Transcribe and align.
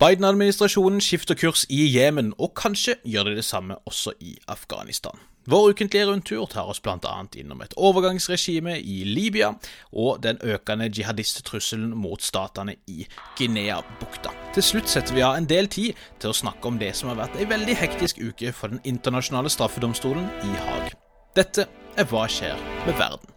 Biden-administrasjonen 0.00 1.00
skifter 1.04 1.36
kurs 1.36 1.66
i 1.68 1.82
Jemen, 1.92 2.30
og 2.38 2.54
kanskje 2.56 2.94
gjør 3.04 3.26
de 3.28 3.34
det 3.36 3.44
samme 3.44 3.74
også 3.84 4.14
i 4.24 4.38
Afghanistan. 4.48 5.18
Vår 5.44 5.74
ukentlige 5.74 6.06
rundtur 6.08 6.46
tar 6.48 6.70
oss 6.72 6.80
bl.a. 6.80 7.12
innom 7.36 7.60
et 7.60 7.74
overgangsregime 7.76 8.78
i 8.80 9.02
Libya 9.04 9.50
og 9.92 10.22
den 10.24 10.38
økende 10.40 10.88
jihadisttrusselen 10.88 11.92
mot 11.96 12.22
statene 12.24 12.78
i 12.88 13.04
Guinea-bukta. 13.36 14.32
Til 14.54 14.64
slutt 14.64 14.88
setter 14.88 15.16
vi 15.16 15.24
av 15.26 15.36
en 15.36 15.48
del 15.48 15.68
tid 15.68 15.98
til 16.20 16.32
å 16.32 16.38
snakke 16.38 16.68
om 16.68 16.78
det 16.80 16.94
som 16.96 17.12
har 17.12 17.20
vært 17.20 17.36
ei 17.36 17.48
veldig 17.50 17.76
hektisk 17.82 18.22
uke 18.24 18.54
for 18.56 18.72
den 18.72 18.80
internasjonale 18.88 19.52
straffedomstolen 19.52 20.30
i 20.48 20.54
Haag. 20.64 20.96
Dette 21.36 21.68
er 22.00 22.08
Hva 22.08 22.24
skjer 22.24 22.56
med 22.86 22.96
verden? 22.96 23.36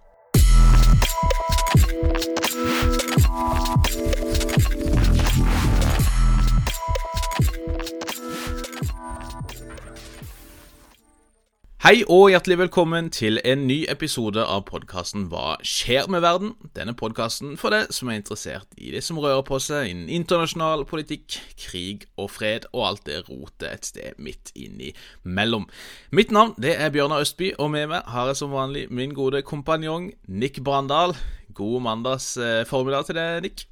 Hei 11.84 11.98
og 12.08 12.30
hjertelig 12.32 12.56
velkommen 12.62 13.10
til 13.12 13.42
en 13.44 13.66
ny 13.68 13.82
episode 13.92 14.40
av 14.40 14.62
podkasten 14.70 15.26
Hva 15.28 15.58
skjer 15.68 16.06
med 16.08 16.24
verden? 16.24 16.54
Denne 16.78 16.94
podkasten 16.96 17.58
for 17.60 17.76
deg 17.76 17.92
som 17.92 18.08
er 18.08 18.22
interessert 18.22 18.72
i 18.80 18.94
det 18.94 19.02
som 19.04 19.20
rører 19.20 19.44
på 19.44 19.60
seg 19.60 19.90
innen 19.90 20.08
internasjonal 20.08 20.86
politikk, 20.88 21.42
krig 21.60 22.08
og 22.16 22.32
fred, 22.38 22.70
og 22.72 22.86
alt 22.88 23.04
det 23.12 23.20
rotet 23.28 23.68
et 23.68 23.92
sted 23.92 24.16
midt 24.16 24.54
innimellom. 24.56 25.68
Mitt 26.16 26.32
navn 26.32 26.56
det 26.56 26.78
er 26.80 26.96
Bjørnar 26.96 27.28
Østby, 27.28 27.52
og 27.60 27.74
med 27.76 27.92
meg 27.92 28.08
har 28.16 28.32
jeg 28.32 28.40
som 28.46 28.56
vanlig 28.56 28.88
min 28.88 29.12
gode 29.12 29.44
kompanjong 29.44 30.14
Nick 30.32 30.64
Brandal. 30.64 31.18
God 31.52 31.84
mandags 31.84 32.38
eh, 32.40 32.64
formiddag 32.64 33.12
til 33.12 33.20
deg, 33.20 33.42
Nick. 33.44 33.68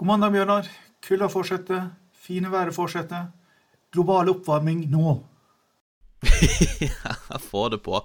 God 0.00 0.14
mandag, 0.16 0.32
Bjørnar. 0.32 0.76
Kulda 1.04 1.28
fortsetter, 1.28 1.90
fine 2.16 2.48
været 2.48 2.72
fortsetter. 2.72 3.34
Global 3.92 4.32
oppvarming 4.32 4.86
nå. 4.88 5.18
ja, 6.88 7.38
få 7.42 7.68
det 7.72 7.82
på. 7.84 8.02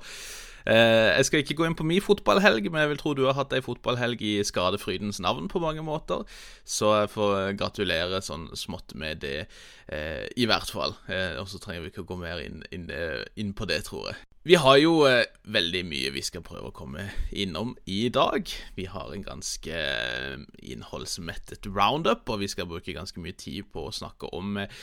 Eh, 0.63 1.09
jeg 1.17 1.25
skal 1.27 1.41
ikke 1.43 1.57
gå 1.59 1.65
inn 1.67 1.75
på 1.75 1.85
min 1.87 2.03
fotballhelg, 2.03 2.69
men 2.71 2.83
jeg 2.83 2.91
vil 2.93 3.01
tro 3.01 3.13
du 3.17 3.25
har 3.27 3.35
hatt 3.35 3.53
ei 3.55 3.63
fotballhelg 3.63 4.21
i 4.23 4.35
skadefrydens 4.47 5.19
navn 5.23 5.49
på 5.51 5.61
mange 5.63 5.83
måter. 5.83 6.23
Så 6.63 6.93
jeg 7.01 7.11
får 7.15 7.57
gratulere 7.59 8.21
sånn 8.23 8.47
smått 8.57 8.95
med 8.95 9.23
det, 9.25 9.47
eh, 9.91 10.23
i 10.39 10.47
hvert 10.47 10.71
fall. 10.71 10.95
Eh, 11.11 11.35
og 11.41 11.49
så 11.51 11.59
trenger 11.59 11.83
vi 11.83 11.93
ikke 11.93 12.05
å 12.05 12.11
gå 12.13 12.19
mer 12.21 12.43
inn, 12.43 12.63
inn, 12.71 12.89
eh, 12.89 13.25
inn 13.35 13.53
på 13.53 13.67
det, 13.67 13.83
tror 13.89 14.11
jeg. 14.11 14.21
Vi 14.43 14.57
har 14.59 14.75
jo 14.75 15.05
eh, 15.07 15.23
veldig 15.55 15.85
mye 15.87 16.09
vi 16.11 16.21
skal 16.25 16.43
prøve 16.43 16.67
å 16.67 16.75
komme 16.75 17.05
innom 17.31 17.77
i 17.87 18.09
dag. 18.11 18.49
Vi 18.75 18.89
har 18.91 19.13
en 19.15 19.23
ganske 19.23 19.71
eh, 19.71 20.41
innholdsmettet 20.59 21.69
roundup, 21.71 22.27
og 22.27 22.41
vi 22.41 22.49
skal 22.51 22.67
bruke 22.67 22.91
ganske 22.91 23.23
mye 23.23 23.37
tid 23.39 23.69
på 23.71 23.85
å 23.87 23.93
snakke 23.95 24.27
om 24.35 24.59
eh, 24.59 24.81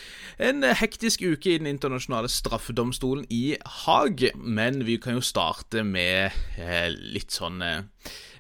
en 0.49 0.65
hektisk 0.65 1.27
uke 1.29 1.53
i 1.53 1.59
den 1.61 1.69
internasjonale 1.75 2.33
straffedomstolen 2.33 3.29
i 3.29 3.59
Haag. 3.85 4.31
Men 4.41 4.81
vi 4.89 4.97
kan 4.97 5.19
jo 5.19 5.29
starte 5.29 5.85
med 5.85 6.33
eh, 6.57 6.89
litt 6.97 7.37
sånn 7.37 7.61
eh, 7.61 7.85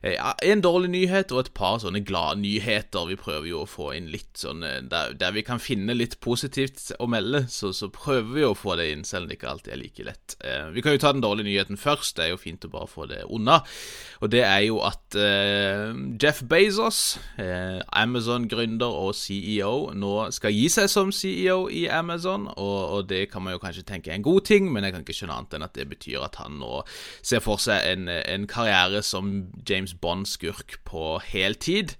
en 0.02 0.62
dårlig 0.64 0.88
nyhet 0.94 1.32
og 1.34 1.42
et 1.42 1.50
par 1.56 1.76
sånne 1.82 2.00
glade 2.08 2.40
nyheter. 2.40 3.04
Vi 3.10 3.18
prøver 3.20 3.50
jo 3.50 3.62
å 3.62 3.68
få 3.68 3.90
inn 3.98 4.08
litt 4.08 4.40
sånn 4.40 4.64
eh, 4.64 4.78
der, 4.88 5.12
der, 5.20 5.34
vi 5.36 5.44
kan 5.44 5.60
finne 5.60 5.92
litt 5.96 6.16
positivt 6.24 6.90
å 6.98 7.08
melde, 7.10 7.44
så, 7.52 7.74
så, 7.76 7.90
prøver 7.92 8.30
vi 8.32 8.46
å 8.46 8.54
få 8.56 8.78
det 8.80 8.90
inn, 8.94 9.04
selv 9.04 9.26
om 9.26 9.30
det 9.30 9.36
ikke 9.36 9.50
alltid 9.50 9.74
er 9.74 9.80
like 9.80 10.06
lett. 10.06 10.36
Eh, 10.40 10.70
vi 10.72 10.84
kan 10.84 10.96
jo 10.96 11.02
ta 11.02 11.12
den 11.12 11.24
dårlige 11.24 11.50
nyheten 11.50 11.80
først. 11.80 12.16
Det 12.16 12.26
er 12.26 12.32
jo 12.32 12.40
fint 12.40 12.64
å 12.64 12.72
bare 12.72 12.88
få 12.88 13.08
det 13.10 13.22
unna. 13.28 13.60
Og 14.24 14.32
det 14.32 14.42
er 14.46 14.62
jo 14.70 14.80
at 14.86 15.18
eh, 15.20 15.92
Jeff 16.20 16.42
Bezos, 16.48 17.18
eh, 17.40 17.80
Amazon-gründer 18.00 18.96
og 19.04 19.12
CEO, 19.16 19.92
nå 19.96 20.14
skal 20.32 20.56
gi 20.56 20.68
seg 20.72 20.88
som 20.92 21.12
CEO 21.12 21.68
i 21.68 21.86
Amazon, 21.92 22.48
og, 22.56 22.80
og, 22.80 23.08
det 23.10 23.26
kan 23.32 23.44
man 23.44 23.56
jo 23.56 23.62
kanskje 23.62 23.84
tenke 23.88 24.12
er 24.12 24.18
en 24.20 24.24
god 24.24 24.48
ting, 24.48 24.68
men 24.72 24.84
jeg 24.84 24.94
kan 24.94 25.04
ikke 25.04 25.16
skjønne 25.16 25.36
annet 25.36 25.56
enn 25.56 25.66
at 25.66 25.76
det 25.76 25.88
betyr 25.90 26.24
at 26.24 26.40
han 26.40 26.60
nå 26.60 26.82
ser 27.20 27.42
for 27.44 27.60
seg 27.60 27.84
en, 27.90 28.08
en 28.08 28.46
karriere 28.50 29.02
som 29.04 29.32
James 29.68 29.89
James 29.90 30.00
Bond-skurk 30.00 30.84
på 30.84 31.20
heltid. 31.24 31.96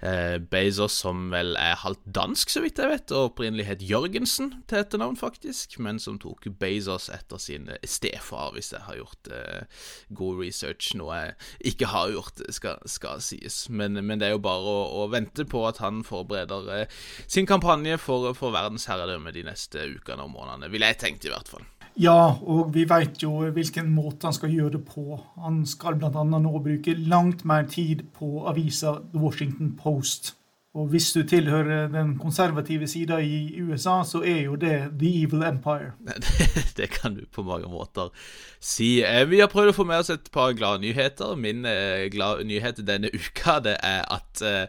Eh, 0.00 0.38
Bezos, 0.38 0.92
som 0.92 1.30
vel 1.32 1.56
er 1.56 1.78
halvt 1.80 2.02
dansk, 2.04 2.50
så 2.50 2.60
vidt 2.60 2.78
jeg 2.78 2.90
vet, 2.90 3.12
og 3.12 3.30
opprinnelig 3.30 3.64
het 3.66 3.82
Jørgensen 3.82 4.50
til 4.68 4.82
etternavn, 4.82 5.16
faktisk, 5.16 5.78
men 5.78 5.98
som 5.98 6.18
tok 6.20 6.44
Bezos 6.60 7.08
etter 7.08 7.40
sin 7.40 7.70
stefar, 7.84 8.52
hvis 8.52 8.72
jeg 8.72 8.84
har 8.84 8.98
gjort 8.98 9.30
eh, 9.32 9.64
god 10.12 10.42
research, 10.42 10.92
noe 10.96 11.16
jeg 11.16 11.34
ikke 11.72 11.88
har 11.88 12.12
gjort, 12.12 12.44
skal, 12.52 12.84
skal 12.84 13.22
sies. 13.24 13.68
Men, 13.70 13.96
men, 14.04 14.20
det 14.20 14.28
er 14.28 14.36
jo 14.36 14.44
bare 14.44 14.60
å, 14.60 15.04
å, 15.04 15.08
vente 15.08 15.46
på 15.48 15.64
at 15.68 15.80
han 15.80 16.04
forbereder 16.04 16.68
eh, 16.74 17.00
sin 17.26 17.48
kampanje 17.48 17.96
for, 18.02 18.34
for 18.36 18.52
verdensherredømme 18.52 19.32
de 19.32 19.46
neste 19.48 19.88
ukene 19.96 20.26
og 20.26 20.34
månedene, 20.36 20.72
ville 20.72 20.92
jeg 20.92 21.00
tenkt, 21.00 21.24
i 21.24 21.32
hvert 21.32 21.48
fall. 21.48 21.64
Ja, 21.94 22.34
og 22.42 22.72
vi 22.74 22.82
vet 22.90 23.20
jo 23.22 23.44
hvilken 23.54 23.92
måte 23.94 24.26
han 24.26 24.34
skal 24.34 24.50
gjøre 24.50 24.72
det 24.78 24.80
på. 24.88 25.18
Han 25.44 25.60
skal 25.68 25.94
bl.a. 26.00 26.24
nå 26.26 26.54
bruke 26.58 26.96
langt 26.98 27.44
mer 27.46 27.68
tid 27.70 28.08
på 28.16 28.48
avisa 28.50 28.96
The 29.12 29.20
Washington 29.22 29.76
Post. 29.78 30.34
Og 30.74 30.88
hvis 30.90 31.12
du 31.14 31.22
tilhører 31.22 31.86
den 31.88 32.16
konservative 32.18 32.88
sida 32.90 33.20
i 33.22 33.60
USA, 33.62 34.00
så 34.02 34.24
er 34.26 34.40
jo 34.48 34.56
det 34.58 34.90
The 34.98 35.10
Evil 35.22 35.46
Empire. 35.46 35.92
Det, 36.76 36.90
kan 36.90 37.14
du 37.14 37.22
på 37.32 37.42
mange 37.46 37.70
måter 37.70 38.10
si. 38.58 39.04
Eh, 39.06 39.22
vi 39.30 39.38
har 39.38 39.52
prøvd 39.52 39.70
å 39.70 39.76
få 39.76 39.86
med 39.86 40.02
oss 40.02 40.10
et 40.10 40.26
par 40.34 40.52
glade 40.58 40.82
nyheter. 40.82 41.36
Min 41.38 41.62
glad 41.62 42.10
glade 42.10 42.44
nyhet 42.48 42.82
denne 42.86 43.10
uka 43.14 43.60
det 43.62 43.76
er 43.82 44.02
at 44.10 44.42
eh, 44.42 44.66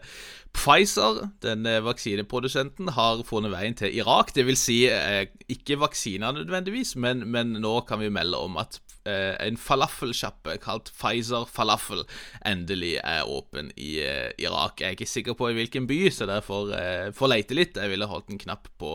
Pfizer, 0.56 1.26
denne 1.44 1.82
vaksineprodusenten, 1.84 2.88
har 2.96 3.20
funnet 3.28 3.52
veien 3.52 3.74
til 3.76 3.92
Irak. 3.92 4.32
Det 4.34 4.46
vil 4.46 4.56
si, 4.56 4.86
eh, 4.88 5.26
ikke 5.52 5.76
vaksiner 5.82 6.32
nødvendigvis, 6.32 6.96
men, 6.96 7.26
men, 7.28 7.52
nå 7.60 7.80
kan 7.88 8.00
vi 8.00 8.08
melde 8.08 8.40
om 8.40 8.56
at 8.56 8.78
eh, 8.78 8.85
en 9.06 9.58
falafelsjappe 9.60 10.56
kalt 10.62 10.90
Pfizer 10.96 11.46
Falafel 11.50 12.04
endelig 12.46 12.96
er 13.02 13.28
åpen 13.28 13.70
i 13.76 13.96
eh, 14.02 14.30
Irak. 14.42 14.80
Jeg 14.80 14.88
er 14.88 14.96
ikke 14.96 15.08
sikker 15.10 15.36
på 15.38 15.50
i 15.50 15.56
hvilken 15.56 15.86
by, 15.88 15.98
så 16.12 16.28
derfor 16.28 16.72
eh, 16.76 17.08
får 17.16 17.32
leite 17.32 17.56
litt. 17.56 17.80
Jeg 17.80 17.92
ville 17.92 18.08
holdt 18.10 18.32
en 18.32 18.40
knapp 18.40 18.68
på, 18.80 18.92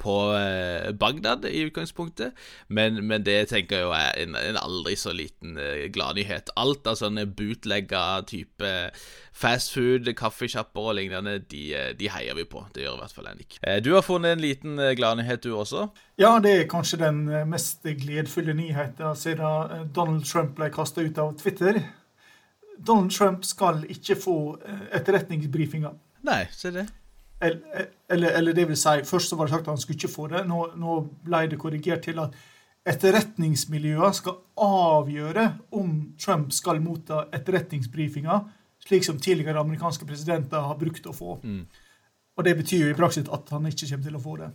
på 0.00 0.16
eh, 0.38 0.90
Bagdad 0.98 1.46
i 1.50 1.64
utgangspunktet, 1.68 2.36
men, 2.68 3.02
men, 3.06 3.24
det 3.24 3.48
tenker 3.52 3.80
jeg 3.80 3.88
jo 3.88 3.94
er 3.96 4.10
en, 4.20 4.38
en 4.38 4.60
aldri 4.60 4.96
så 5.00 5.14
liten 5.16 5.58
eh, 5.60 5.86
gladnyhet. 5.94 6.52
Alt 6.60 6.88
av 6.90 6.98
sånne 7.00 7.26
bootlegga 7.26 8.04
type 8.28 8.74
fastfood, 9.34 10.08
kaffesjapper 10.16 10.90
og 10.90 10.94
lignende, 10.98 11.38
de, 11.50 11.62
eh, 11.74 11.90
de, 11.98 12.08
heier 12.10 12.36
vi 12.38 12.46
på. 12.48 12.62
Det 12.74 12.84
gjør 12.84 12.98
i 12.98 13.02
hvert 13.02 13.16
fall 13.16 13.28
Annik. 13.32 13.58
Eh, 13.62 13.80
du 13.82 13.92
har 13.94 14.06
funnet 14.06 14.36
en 14.36 14.42
liten 14.42 14.78
eh, 14.78 14.94
gladnyhet, 14.94 15.42
du 15.42 15.56
også? 15.58 15.88
Ja, 16.20 16.36
det 16.42 16.54
er 16.54 16.70
kanskje 16.70 17.00
den 17.02 17.24
mest 17.50 17.82
gledfulle 17.82 18.54
nyheten 18.54 19.18
siden 19.18 19.90
Donald 19.94 20.24
Trump 20.30 20.54
ble 20.58 20.70
kasta 20.74 21.02
ut 21.02 21.18
av 21.18 21.34
Twitter. 21.40 21.82
Donald 22.78 23.10
Trump 23.14 23.44
skal 23.46 23.84
ikke 23.90 24.16
få 24.18 24.38
etterretningsbrifinger. 24.94 25.94
Nei, 26.26 26.44
se 26.54 26.70
det. 26.74 26.86
Eller, 27.42 27.90
eller, 28.10 28.30
eller, 28.38 28.54
det 28.56 28.68
vil 28.70 28.78
si, 28.78 29.02
først 29.04 29.30
så 29.30 29.36
var 29.36 29.46
det 29.46 29.54
sagt 29.54 29.66
at 29.66 29.74
han 29.74 29.82
skulle 29.82 29.98
ikke 29.98 30.14
få 30.14 30.26
det. 30.30 30.44
Nå, 30.48 30.60
nå 30.80 30.98
ble 31.26 31.44
det 31.50 31.58
korrigert 31.60 32.06
til 32.06 32.22
at 32.22 32.34
etterretningsmiljøene 32.88 34.14
skal 34.14 34.38
avgjøre 34.60 35.46
om 35.76 35.94
Trump 36.20 36.52
skal 36.54 36.82
motta 36.84 37.26
etterretningsbrifinger 37.34 38.44
slik 38.84 39.06
som 39.06 39.18
tidligere 39.20 39.60
amerikanske 39.60 40.06
presidenter 40.08 40.68
har 40.68 40.78
brukt 40.80 41.06
å 41.06 41.16
få. 41.16 41.38
Mm. 41.42 41.64
Og 42.34 42.46
det 42.46 42.54
betyr 42.58 42.86
jo 42.86 42.92
i 42.92 42.98
praksis 42.98 43.28
at 43.32 43.50
han 43.54 43.66
ikke 43.70 43.88
kommer 43.90 44.08
til 44.08 44.18
å 44.18 44.22
få 44.22 44.36
det. 44.42 44.50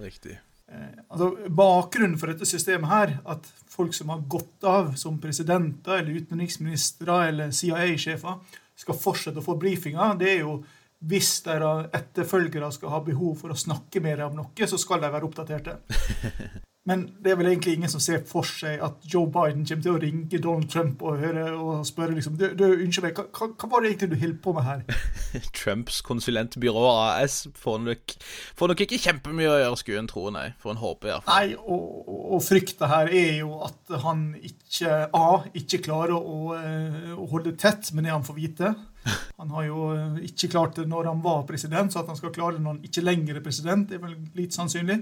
Riktig. 0.00 0.36
Eh, 0.72 1.00
altså, 1.08 1.30
bakgrunnen 1.48 2.18
for 2.18 2.32
dette 2.32 2.48
systemet 2.48 2.90
her, 2.90 3.16
at 3.30 3.48
folk 3.70 3.94
som 3.96 4.12
har 4.14 4.24
gått 4.30 4.64
av 4.68 4.94
som 5.00 5.18
presidenter 5.20 6.00
eller 6.00 6.22
utenriksministre 6.22 7.18
eller 7.28 7.52
CIA-sjefer, 7.54 8.40
skal 8.74 8.98
fortsette 8.98 9.42
å 9.42 9.44
få 9.44 9.58
brifinger, 9.60 10.16
det 10.18 10.32
er 10.32 10.40
jo 10.42 10.58
hvis 11.04 11.36
deres 11.44 11.90
etterfølgere 11.94 12.70
skal 12.72 12.94
ha 12.94 13.00
behov 13.04 13.36
for 13.42 13.52
å 13.52 13.58
snakke 13.58 14.00
mer 14.02 14.24
om 14.24 14.38
noe, 14.38 14.68
så 14.70 14.78
skal 14.80 15.02
de 15.02 15.10
være 15.12 15.28
oppdaterte. 15.28 15.76
Men 16.84 17.06
det 17.24 17.32
er 17.32 17.38
vel 17.40 17.48
egentlig 17.48 17.78
ingen 17.78 17.88
som 17.88 18.00
ser 18.02 18.20
for 18.28 18.44
seg 18.44 18.82
at 18.84 19.06
Joe 19.08 19.24
Biden 19.32 19.62
kommer 19.64 19.84
til 19.86 19.94
å 19.94 20.00
ringe 20.02 20.40
Donald 20.42 20.68
Trump 20.68 21.00
og, 21.00 21.16
høre, 21.22 21.46
og 21.56 21.86
spørre 21.88 22.12
liksom, 22.12 22.36
du, 22.36 22.50
du, 22.52 22.64
Unnskyld 22.74 23.06
meg, 23.06 23.20
hva, 23.32 23.48
hva, 23.56 23.70
var 23.72 23.80
det 23.80 23.92
egentlig 23.94 24.10
du 24.12 24.18
holdt 24.20 24.42
på 24.44 24.52
med 24.52 24.66
her? 24.68 24.82
Trumps 25.56 26.02
konsulentbyrå 26.04 26.84
AS 26.92 27.38
får 27.56 27.80
nok, 27.86 28.16
får 28.60 28.72
nok 28.74 28.84
ikke 28.84 29.00
kjempemye 29.00 29.48
å 29.48 29.58
gjøre, 29.62 29.80
skulle 29.80 30.04
en 30.04 30.12
tro, 30.12 30.26
nei. 30.34 30.50
Får 30.60 30.74
en 30.74 30.82
håpe, 30.82 31.08
iallfall. 31.08 31.32
Nei, 31.32 31.56
og, 31.56 32.14
og 32.36 32.44
frykta 32.44 32.92
her 32.92 33.12
er 33.16 33.32
jo 33.40 33.56
at 33.64 33.96
han 34.04 34.26
ikke 34.44 35.04
A. 35.16 35.28
ikke 35.56 35.80
klarer 35.88 36.18
å, 36.20 36.40
eh, 36.58 37.14
å 37.16 37.24
holde 37.32 37.56
tett 37.56 37.94
med 37.96 38.04
det 38.04 38.12
han 38.12 38.28
får 38.28 38.42
vite. 38.42 38.74
Han 39.40 39.50
har 39.52 39.66
jo 39.66 39.90
eh, 39.92 40.20
ikke 40.30 40.48
klart 40.54 40.78
det 40.78 40.86
når 40.88 41.10
han 41.10 41.18
var 41.20 41.42
president, 41.44 41.92
så 41.92 42.00
at 42.00 42.08
han 42.08 42.16
skal 42.16 42.32
klare 42.32 42.56
det 42.56 42.62
når 42.64 42.76
han 42.76 42.86
ikke 42.88 43.02
lenger 43.04 43.36
er 43.36 43.44
president, 43.44 43.88
det 43.90 43.98
er 43.98 44.04
vel 44.06 44.14
litt 44.38 44.56
sannsynlig. 44.56 44.96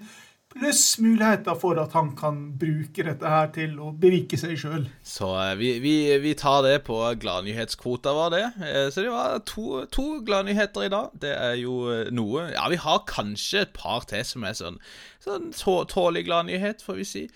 Pluss 0.52 0.98
muligheter 1.00 1.54
for 1.56 1.78
at 1.80 1.94
han 1.96 2.10
kan 2.16 2.40
bruke 2.60 3.04
dette 3.06 3.28
her 3.28 3.48
til 3.54 3.78
å 3.80 3.90
berike 3.96 4.36
seg 4.36 4.58
sjøl. 4.60 4.84
Så 5.06 5.30
eh, 5.40 5.54
vi, 5.56 5.70
vi, 5.80 5.94
vi, 6.20 6.34
tar 6.38 6.60
det 6.66 6.82
på 6.88 6.98
gladnyhetskvota, 7.22 8.12
var 8.16 8.34
det. 8.34 8.42
Eh, 8.60 8.88
så 8.92 9.04
det 9.04 9.14
var 9.14 9.38
to, 9.48 9.84
to 9.92 10.20
gladnyheter 10.26 10.86
i 10.86 10.92
dag. 10.92 11.14
Det 11.24 11.32
er 11.32 11.56
jo 11.62 11.78
eh, 11.92 12.12
noe 12.12 12.50
Ja, 12.52 12.66
vi 12.72 12.80
har 12.82 13.04
kanskje 13.08 13.64
et 13.64 13.74
par 13.76 14.04
til 14.10 14.24
som 14.28 14.44
er 14.44 14.58
sånn, 14.58 14.78
sånn 15.24 15.52
tålelig 15.56 16.26
gladnyhet, 16.28 16.84
får 16.84 17.00
vi 17.00 17.08
si. 17.08 17.26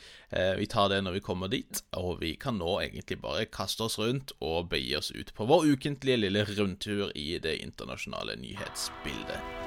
Vi 0.58 0.66
tar 0.66 0.90
det 0.90 0.98
når 1.06 1.20
vi 1.20 1.22
kommer 1.22 1.48
dit, 1.48 1.80
og 1.96 2.18
vi 2.20 2.32
kan 2.40 2.58
nå 2.58 2.80
egentlig 2.82 3.20
bare 3.22 3.46
kaste 3.46 3.86
oss 3.86 3.94
rundt 4.02 4.34
og 4.42 4.72
begi 4.72 4.96
oss 4.98 5.12
ut 5.14 5.30
på 5.38 5.46
vår 5.46 5.70
ukentlige 5.76 6.18
lille 6.24 6.42
rundtur 6.50 7.14
i 7.14 7.38
det 7.38 7.60
internasjonale 7.62 8.34
nyhetsbildet. 8.42 9.65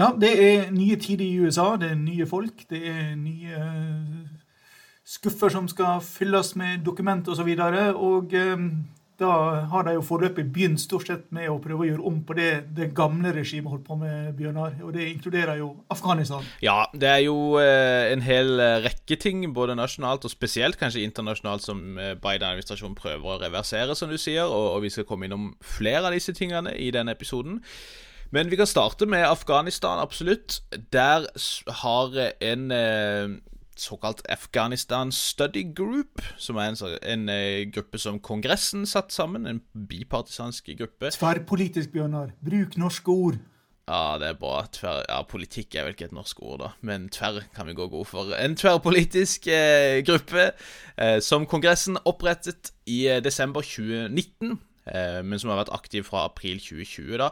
Ja, 0.00 0.08
det 0.16 0.32
er 0.40 0.70
nye 0.72 0.96
tider 0.96 1.24
i 1.26 1.40
USA. 1.40 1.74
Det 1.80 1.90
er 1.92 2.00
nye 2.00 2.26
folk. 2.26 2.64
Det 2.70 2.80
er 2.88 3.12
nye 3.18 3.58
eh, 3.60 4.24
skuffer 5.04 5.52
som 5.52 5.68
skal 5.68 6.00
fylles 6.04 6.54
med 6.56 6.80
dokument 6.86 7.28
osv. 7.28 7.44
Og, 7.52 7.60
så 7.60 7.92
og 7.92 8.32
um, 8.32 8.68
da 9.20 9.32
har 9.68 9.84
de 9.84 9.92
jo 9.98 10.02
foreløpig 10.02 10.46
begynt 10.48 10.80
stort 10.80 11.10
sett 11.10 11.26
med 11.36 11.50
å 11.52 11.58
prøve 11.62 11.84
å 11.84 11.88
gjøre 11.90 12.06
om 12.08 12.22
på 12.24 12.34
det 12.38 12.48
det 12.74 12.88
gamle 12.96 13.34
regimet 13.36 13.68
holdt 13.70 13.84
på 13.84 13.98
med, 14.00 14.30
Bjørnar. 14.38 14.78
Og 14.80 14.94
det 14.96 15.10
inkluderer 15.10 15.60
jo 15.60 15.68
Afghanistan. 15.92 16.46
Ja, 16.64 16.86
det 16.96 17.10
er 17.10 17.20
jo 17.26 17.36
eh, 17.60 18.08
en 18.14 18.24
hel 18.24 18.56
rekke 18.86 19.18
ting, 19.20 19.44
både 19.52 19.76
nasjonalt 19.76 20.24
og 20.24 20.32
spesielt 20.32 20.80
kanskje 20.80 21.04
internasjonalt, 21.04 21.68
som 21.68 21.82
Biden-administrasjonen 22.00 22.96
prøver 22.96 23.34
å 23.34 23.42
reversere, 23.44 23.94
som 23.98 24.08
du 24.08 24.16
sier. 24.16 24.48
Og, 24.48 24.78
og 24.78 24.86
vi 24.86 24.94
skal 24.96 25.06
komme 25.06 25.28
innom 25.28 25.52
flere 25.60 26.08
av 26.08 26.16
disse 26.16 26.32
tingene 26.32 26.72
i 26.80 26.88
denne 26.96 27.12
episoden. 27.12 27.60
Men 28.32 28.50
vi 28.50 28.56
kan 28.56 28.66
starte 28.66 29.06
med 29.06 29.26
Afghanistan, 29.28 30.00
absolutt. 30.00 30.62
Der 30.92 31.26
har 31.82 32.32
en 32.40 32.70
eh, 32.70 33.28
såkalt 33.76 34.22
Afghanistan 34.28 35.12
Study 35.12 35.74
Group, 35.74 36.22
som 36.36 36.56
er 36.56 36.72
en, 36.72 36.76
en 37.02 37.28
eh, 37.28 37.72
gruppe 37.72 37.98
som 37.98 38.20
Kongressen 38.20 38.86
satt 38.86 39.12
sammen, 39.12 39.46
en 39.46 39.60
bipartisansk 39.88 40.72
gruppe. 40.78 41.10
Tverrpolitisk, 41.12 41.92
Bjørnar. 41.92 42.32
Bruk 42.40 42.76
norske 42.76 43.10
ord. 43.10 43.36
Ja, 43.88 44.16
det 44.18 44.28
er 44.28 44.38
bra. 44.38 44.62
Tver, 44.72 45.02
ja, 45.08 45.22
Politikk 45.28 45.74
er 45.74 45.84
vel 45.84 45.96
ikke 45.96 46.06
et 46.08 46.14
norsk 46.14 46.38
ord, 46.40 46.60
da, 46.62 46.68
men 46.86 47.08
tverr 47.12 47.42
kan 47.54 47.66
vi 47.66 47.74
gå 47.74 47.88
god 47.90 48.06
for. 48.06 48.34
En 48.38 48.54
tverrpolitisk 48.56 49.48
eh, 49.50 50.00
gruppe 50.06 50.52
eh, 50.96 51.18
som 51.20 51.46
Kongressen 51.50 51.98
opprettet 52.04 52.72
i 52.86 53.02
eh, 53.10 53.20
desember 53.24 53.60
2019. 53.60 54.60
Eh, 54.86 55.20
men 55.22 55.38
som 55.38 55.52
har 55.52 55.60
vært 55.60 55.74
aktiv 55.74 56.06
fra 56.08 56.24
april 56.26 56.58
2020. 56.60 57.18
da. 57.20 57.30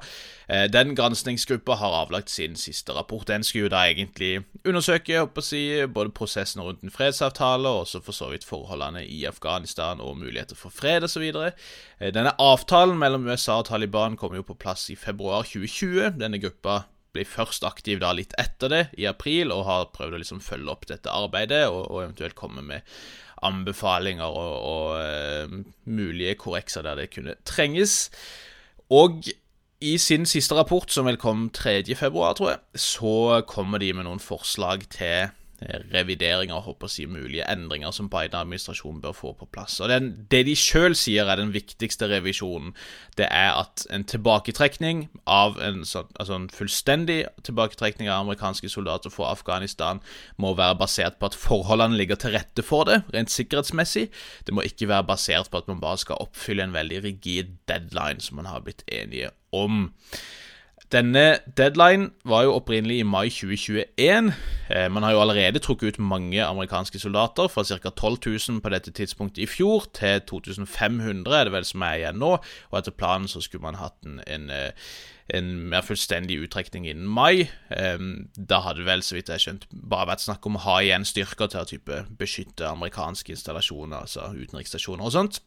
Eh, 0.49 0.67
den 0.71 0.95
granskingsgruppa 0.95 1.75
har 1.81 1.97
avlagt 2.03 2.31
sin 2.31 2.57
siste 2.57 2.95
rapport. 2.95 3.27
Den 3.27 3.45
skulle 3.45 3.67
jo 3.67 3.73
da 3.75 3.85
egentlig 3.91 4.45
undersøke 4.65 5.13
jeg 5.13 5.27
å 5.27 5.43
si, 5.43 5.63
både 5.87 6.15
prosessen 6.15 6.63
rundt 6.63 6.83
en 6.83 6.95
fredsavtale 6.95 7.69
og 7.69 7.87
også 7.87 8.03
for 8.07 8.17
så 8.17 8.31
vidt 8.31 8.47
forholdene 8.47 9.03
i 9.07 9.25
Afghanistan 9.27 10.01
og 10.01 10.19
muligheter 10.19 10.57
for 10.57 10.71
fred 10.71 11.03
osv. 11.03 11.27
Eh, 11.35 12.13
denne 12.15 12.37
avtalen 12.39 12.99
mellom 12.99 13.27
USA 13.27 13.59
og 13.59 13.67
Taliban 13.67 14.17
kom 14.17 14.35
jo 14.35 14.47
på 14.47 14.59
plass 14.59 14.89
i 14.91 14.97
februar 14.97 15.43
2020. 15.43 16.19
Denne 16.21 16.39
gruppa 16.39 16.85
ble 17.11 17.25
først 17.27 17.65
aktiv 17.67 17.99
da 17.99 18.13
litt 18.15 18.35
etter 18.39 18.71
det, 18.71 18.85
i 18.95 19.07
april, 19.11 19.51
og 19.51 19.67
har 19.67 19.89
prøvd 19.95 20.15
å 20.15 20.21
liksom 20.23 20.43
følge 20.45 20.71
opp 20.71 20.87
dette 20.87 21.11
arbeidet 21.11 21.65
og, 21.67 21.89
og 21.91 22.05
eventuelt 22.05 22.39
komme 22.39 22.63
med 22.63 22.87
anbefalinger 23.43 24.25
og, 24.25 24.53
og 24.63 24.87
uh, 25.01 25.61
mulige 25.85 26.35
korrekser 26.35 26.83
der 26.83 26.95
det 26.95 27.11
kunne 27.15 27.35
trenges. 27.45 28.11
Og 28.91 29.23
i 29.81 29.99
sin 29.99 30.27
siste 30.27 30.55
rapport, 30.55 30.93
som 30.93 31.07
vel 31.09 31.17
kom 31.17 31.49
3.2, 31.57 32.11
tror 32.11 32.51
jeg, 32.51 32.59
så 32.75 33.43
kommer 33.49 33.81
de 33.81 33.93
med 33.97 34.05
noen 34.05 34.21
forslag 34.21 34.85
til 34.93 35.31
revideringer 35.93 36.63
håper 36.65 36.89
å 36.89 36.91
si 36.91 37.05
mulige 37.11 37.45
endringer 37.51 37.93
som 37.93 38.09
Biden-administrasjonen 38.13 39.01
bør 39.03 39.15
få 39.17 39.33
på 39.37 39.49
plass. 39.53 39.79
Og 39.81 39.91
den, 39.93 40.27
Det 40.31 40.45
de 40.47 40.55
sjøl 40.57 40.97
sier 40.97 41.29
er 41.29 41.37
den 41.37 41.53
viktigste 41.53 42.09
revisjonen, 42.09 42.73
det 43.17 43.29
er 43.31 43.53
at 43.61 43.85
en 43.91 44.05
tilbaketrekning 44.05 45.09
av 45.27 45.59
en, 45.61 45.83
altså 45.85 46.35
en 46.37 46.49
fullstendig 46.49 47.25
tilbaketrekning 47.45 48.09
av 48.09 48.25
amerikanske 48.25 48.69
soldater 48.73 49.13
fra 49.13 49.33
Afghanistan 49.35 50.01
må 50.41 50.55
være 50.55 50.79
basert 50.81 51.21
på 51.21 51.31
at 51.31 51.39
forholdene 51.39 51.99
ligger 51.99 52.17
til 52.17 52.37
rette 52.37 52.65
for 52.65 52.89
det, 52.89 53.03
rent 53.15 53.31
sikkerhetsmessig. 53.31 54.09
Det 54.47 54.55
må 54.55 54.65
ikke 54.65 54.89
være 54.89 55.11
basert 55.13 55.51
på 55.51 55.61
at 55.61 55.69
man 55.69 55.83
bare 55.83 56.01
skal 56.01 56.21
oppfylle 56.21 56.65
en 56.65 56.77
veldig 56.77 57.05
rigid 57.05 57.57
deadline 57.69 58.21
som 58.21 58.41
man 58.41 58.49
har 58.49 58.65
blitt 58.65 58.85
enige 58.89 59.31
om. 59.53 59.91
Denne 60.91 61.39
deadline 61.57 62.11
var 62.27 62.43
jo 62.43 62.57
opprinnelig 62.59 62.97
i 62.99 63.07
mai 63.07 63.29
2021. 63.31 64.33
Eh, 64.75 64.89
man 64.91 65.05
har 65.07 65.13
jo 65.15 65.21
allerede 65.23 65.63
trukket 65.63 65.95
ut 65.95 65.99
mange 66.03 66.43
amerikanske 66.43 66.99
soldater, 66.99 67.47
fra 67.47 67.63
ca. 67.63 67.91
12 67.91 68.19
000 68.49 68.61
på 68.61 68.73
dette 68.75 68.91
tidspunktet 68.91 69.45
i 69.45 69.47
fjor 69.47 69.87
til 69.95 70.19
2500 70.27 71.37
er 71.39 71.45
det 71.47 71.55
vel 71.55 71.69
som 71.69 71.87
er 71.87 72.01
igjen 72.01 72.19
nå. 72.19 72.33
Og 72.71 72.79
etter 72.79 72.91
planen 72.91 73.31
så 73.31 73.39
skulle 73.41 73.63
man 73.63 73.79
hatt 73.79 74.03
en, 74.03 74.19
en, 74.27 74.51
eh, 74.51 74.91
en 75.31 75.55
mer 75.71 75.87
fullstendig 75.87 76.41
uttrekning 76.43 76.89
innen 76.91 77.07
mai. 77.07 77.47
Eh, 77.71 77.99
da 78.35 78.63
hadde 78.67 78.89
vel, 78.89 79.07
så 79.07 79.15
vidt 79.15 79.31
jeg 79.31 79.47
skjønt, 79.47 79.71
bare 79.71 80.11
vært 80.11 80.27
snakk 80.27 80.51
om 80.51 80.59
å 80.59 80.67
ha 80.67 80.81
igjen 80.83 81.07
styrker 81.07 81.55
til 81.55 81.63
å 81.63 81.69
type 81.71 82.03
beskytte 82.19 82.67
amerikanske 82.67 83.39
installasjoner, 83.39 84.09
altså 84.09 84.33
utenriksstasjoner 84.35 85.07
og 85.07 85.15
sånt. 85.15 85.45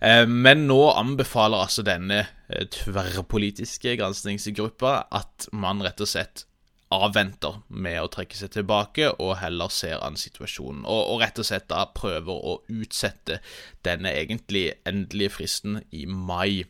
Eh, 0.00 0.26
men 0.26 0.64
nå 0.68 0.80
anbefaler 0.96 1.66
altså 1.66 1.84
denne 1.84 2.22
eh, 2.48 2.66
tverrpolitiske 2.72 3.98
granskingsgruppa 4.00 4.94
at 5.12 5.50
man 5.52 5.82
rett 5.84 6.00
og 6.00 6.08
slett 6.08 6.46
avventer 6.90 7.60
med 7.68 8.00
å 8.02 8.08
trekke 8.10 8.34
seg 8.34 8.50
tilbake, 8.56 9.12
og 9.22 9.36
heller 9.38 9.70
ser 9.70 10.00
an 10.02 10.18
situasjonen. 10.18 10.82
Og, 10.82 11.02
og, 11.12 11.20
rett 11.22 11.38
og 11.38 11.46
slett 11.46 11.68
da 11.70 11.84
prøver 11.94 12.34
å 12.34 12.56
utsette 12.66 13.38
denne 13.86 14.10
egentlig 14.18 14.64
endelige 14.88 15.36
fristen 15.36 15.78
i 15.94 16.02
mai. 16.10 16.64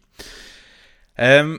Um, 1.17 1.57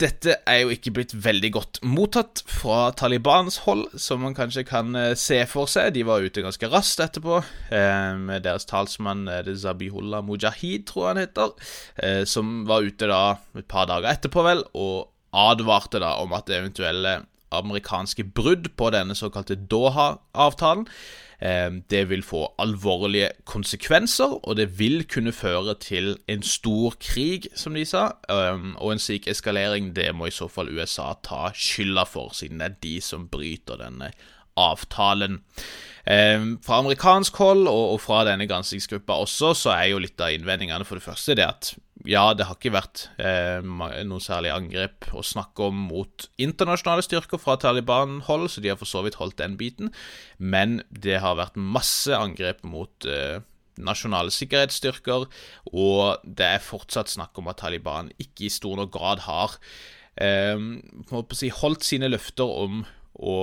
dette 0.00 0.36
er 0.48 0.62
jo 0.62 0.72
ikke 0.72 0.92
blitt 0.96 1.12
veldig 1.24 1.50
godt 1.54 1.80
mottatt 1.84 2.42
fra 2.48 2.90
Talibans 2.96 3.60
hold, 3.66 3.86
som 4.00 4.22
man 4.24 4.36
kanskje 4.36 4.64
kan 4.68 4.96
eh, 4.96 5.12
se 5.18 5.42
for 5.50 5.70
seg. 5.70 5.92
De 5.96 6.04
var 6.08 6.24
ute 6.24 6.44
ganske 6.44 6.70
raskt 6.72 7.02
etterpå, 7.04 7.42
eh, 7.76 8.16
med 8.20 8.46
deres 8.46 8.68
talsmann 8.70 9.26
eh, 9.30 9.50
Zabihullah 9.50 10.24
Mujahid, 10.26 10.86
tror 10.88 11.04
jeg 11.04 11.10
han 11.10 11.22
heter, 11.24 12.26
som 12.28 12.62
var 12.68 12.86
ute 12.86 13.08
da 13.10 13.22
et 13.58 13.68
par 13.68 13.88
dager 13.90 14.08
etterpå, 14.12 14.44
vel, 14.46 14.64
og 14.78 15.10
advarte 15.36 16.00
da 16.02 16.16
om 16.22 16.32
at 16.36 16.50
eventuelle 16.50 17.20
amerikanske 17.54 18.24
brudd 18.34 18.70
på 18.78 18.92
denne 18.94 19.16
såkalte 19.18 19.58
Doha-avtalen 19.70 20.86
det 21.40 22.02
vil 22.10 22.22
få 22.22 22.42
alvorlige 22.60 23.30
konsekvenser, 23.48 24.34
og 24.44 24.56
det 24.56 24.78
vil 24.78 25.06
kunne 25.08 25.32
føre 25.32 25.74
til 25.80 26.18
en 26.28 26.42
stor 26.42 26.94
krig, 27.00 27.48
som 27.56 27.74
de 27.74 27.84
sa. 27.88 28.10
Ehm, 28.28 28.74
og 28.76 28.92
en 28.92 29.00
slik 29.00 29.28
eskalering, 29.28 29.94
det 29.96 30.10
må 30.14 30.28
i 30.28 30.34
så 30.34 30.48
fall 30.52 30.68
USA 30.68 31.14
ta 31.24 31.48
skylda 31.56 32.04
for, 32.04 32.34
siden 32.36 32.60
det 32.60 32.68
er 32.68 32.76
de 32.82 33.00
som 33.00 33.28
bryter 33.32 33.80
denne 33.80 34.12
avtalen. 34.60 35.40
Ehm, 36.06 36.58
fra 36.64 36.78
amerikansk 36.78 37.36
hold, 37.36 37.68
og, 37.68 38.00
fra 38.00 38.24
denne 38.28 38.48
granskingsgruppa 38.48 39.16
også, 39.24 39.54
så 39.54 39.70
er 39.76 39.92
jo 39.94 40.02
litt 40.02 40.20
av 40.20 40.34
innvendingene 40.34 40.84
for 40.84 41.00
det 41.00 41.06
første 41.06 41.36
det 41.38 41.46
at 41.46 41.74
ja, 42.08 42.32
det 42.32 42.46
har 42.48 42.56
ikke 42.56 42.72
vært 42.72 43.02
eh, 43.20 43.60
noe 43.60 44.22
særlig 44.24 44.52
angrep 44.54 45.10
å 45.12 45.24
snakke 45.26 45.66
om 45.68 45.82
mot 45.90 46.26
internasjonale 46.40 47.04
styrker 47.04 47.40
fra 47.40 47.58
Taliban-hold, 47.60 48.48
så 48.48 48.62
de 48.64 48.72
har 48.72 48.78
for 48.80 48.88
så 48.88 49.02
vidt 49.04 49.18
holdt 49.20 49.40
den 49.40 49.58
biten. 49.60 49.92
Men 50.38 50.80
det 50.88 51.18
har 51.20 51.36
vært 51.40 51.60
masse 51.60 52.14
angrep 52.16 52.64
mot 52.64 53.08
eh, 53.08 53.42
nasjonale 53.80 54.32
sikkerhetsstyrker, 54.32 55.28
og 55.72 56.24
det 56.24 56.48
er 56.56 56.64
fortsatt 56.64 57.12
snakk 57.12 57.36
om 57.40 57.52
at 57.52 57.60
Taliban 57.60 58.12
ikke 58.20 58.48
i 58.48 58.52
stor 58.52 58.80
nok 58.80 58.92
grad 58.96 59.24
har 59.28 59.58
eh, 60.20 60.56
holdt 61.12 61.86
sine 61.86 62.08
løfter 62.12 62.48
om 62.64 62.84
å 63.20 63.36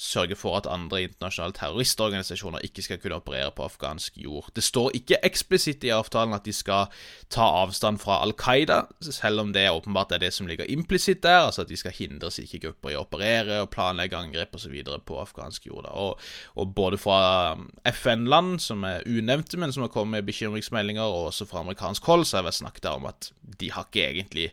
sørge 0.00 0.36
for 0.38 0.56
at 0.56 0.68
andre 0.70 1.02
internasjonale 1.04 1.52
terroristorganisasjoner 1.58 2.62
ikke 2.64 2.82
skal 2.86 2.98
kunne 3.02 3.18
operere 3.20 3.50
på 3.52 3.66
afghansk 3.66 4.16
jord. 4.16 4.48
Det 4.56 4.64
står 4.64 4.94
ikke 4.96 5.18
eksplisitt 5.26 5.84
i 5.84 5.92
avtalen 5.92 6.32
at 6.32 6.46
de 6.48 6.54
skal 6.56 6.88
ta 7.28 7.44
avstand 7.60 8.00
fra 8.00 8.22
Al 8.24 8.32
Qaida, 8.40 8.80
selv 9.04 9.44
om 9.44 9.52
det 9.52 9.66
åpenbart 9.68 10.14
er 10.16 10.22
det 10.22 10.32
som 10.32 10.48
ligger 10.48 10.70
implisitt 10.72 11.20
der, 11.26 11.44
altså 11.50 11.66
at 11.66 11.72
de 11.72 11.76
skal 11.76 11.92
hindre 11.92 12.30
slike 12.32 12.62
grupper 12.62 12.94
i 12.94 12.96
å 12.96 13.04
operere 13.04 13.60
og 13.60 13.68
planlegge 13.74 14.16
angrep 14.16 14.56
osv. 14.56 14.78
på 15.04 15.20
afghansk 15.20 15.68
jord. 15.68 15.90
Og, 15.90 16.16
og, 16.54 16.72
både 16.74 16.98
fra 17.00 17.20
um, 17.58 17.68
FN-land, 17.92 18.56
som 18.64 18.86
er 18.88 19.04
unevnte, 19.04 19.60
men 19.60 19.72
som 19.72 19.84
har 19.84 19.92
kommet 19.92 20.20
med 20.20 20.30
bekymringsmeldinger, 20.32 21.02
og 21.04 21.28
også 21.34 21.48
fra 21.50 21.60
amerikansk 21.60 22.08
hold, 22.08 22.24
så 22.24 22.40
har 22.40 22.48
jeg 22.48 22.62
snakket 22.62 22.88
om 22.94 23.10
at 23.10 23.32
de 23.60 23.70
har 23.74 23.88
ikke 23.90 24.08
egentlig 24.08 24.48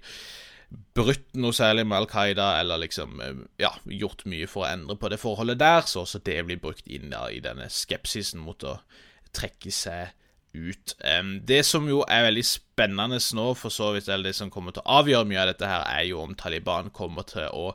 brutt 0.70 1.30
noe 1.40 1.56
særlig 1.56 1.86
med 1.88 2.02
Al 2.02 2.10
Qaida, 2.12 2.48
eller 2.60 2.82
liksom 2.82 3.22
eh, 3.24 3.44
ja, 3.62 3.72
gjort 3.86 4.26
mye 4.30 4.48
for 4.52 4.66
å 4.66 4.72
endre 4.72 4.98
på 5.00 5.12
det 5.14 5.22
forholdet 5.22 5.62
der, 5.62 5.86
så 5.88 6.04
også 6.04 6.22
det 6.26 6.42
blir 6.48 6.62
brukt 6.62 6.88
inn 6.92 7.12
der 7.14 7.32
i 7.32 7.42
denne 7.44 7.70
skepsisen 7.72 8.44
mot 8.44 8.66
å 8.68 8.80
trekke 9.36 9.72
seg 9.74 10.16
ut. 10.58 10.94
Det 11.48 11.62
som 11.66 11.88
jo 11.90 12.02
er 12.10 12.26
veldig 12.28 12.44
spennende 12.48 13.20
nå, 13.38 13.48
for 13.58 13.74
så 13.74 13.94
vidt, 13.96 14.10
eller 14.10 14.30
det 14.30 14.38
som 14.38 14.52
kommer 14.54 14.76
til 14.76 14.84
å 14.84 15.00
avgjøre 15.02 15.30
mye 15.30 15.42
av 15.44 15.52
dette, 15.52 15.70
her, 15.70 15.86
er 15.90 16.08
jo 16.10 16.22
om 16.24 16.36
Taliban 16.38 16.92
kommer 16.96 17.28
til 17.30 17.48
å 17.54 17.72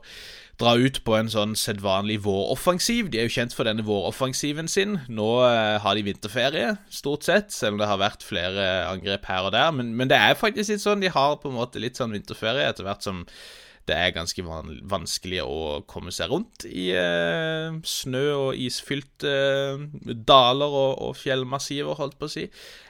dra 0.61 0.75
ut 0.77 0.99
på 1.05 1.15
en 1.17 1.31
sånn 1.31 1.55
sedvanlig 1.57 2.19
våroffensiv. 2.27 3.09
De 3.11 3.19
er 3.19 3.27
jo 3.27 3.35
kjent 3.35 3.55
for 3.57 3.67
denne 3.67 3.85
våroffensiven 3.87 4.69
sin. 4.71 4.99
Nå 5.09 5.29
uh, 5.41 5.79
har 5.81 5.97
de 5.97 6.05
vinterferie, 6.05 6.75
stort 6.93 7.25
sett, 7.27 7.51
selv 7.55 7.75
om 7.75 7.81
det 7.81 7.89
har 7.89 8.01
vært 8.01 8.25
flere 8.25 8.67
angrep 8.91 9.25
her 9.31 9.49
og 9.49 9.55
der. 9.55 9.73
Men, 9.75 9.95
men 9.97 10.11
det 10.11 10.19
er 10.19 10.39
faktisk 10.39 10.75
litt 10.75 10.85
sånn, 10.85 11.03
de 11.03 11.11
har 11.13 11.39
på 11.41 11.51
en 11.51 11.57
måte 11.57 11.81
litt 11.81 11.99
sånn 11.99 12.13
vinterferie 12.13 12.69
etter 12.69 12.87
hvert 12.87 13.05
som 13.05 13.25
det 13.89 13.95
er 13.99 14.13
ganske 14.15 14.43
vanskelig 14.87 15.41
å 15.43 15.81
komme 15.89 16.11
seg 16.15 16.31
rundt 16.31 16.63
i 16.69 16.85
eh, 16.95 17.73
snø- 17.83 18.37
og 18.37 18.59
isfylte 18.59 19.31
eh, 19.31 20.13
daler 20.15 20.71
og, 20.71 20.93
og, 21.09 21.17
fjellmassiver, 21.19 21.97
holdt 21.99 22.15
på 22.19 22.29
å 22.29 22.31
si. 22.31 22.45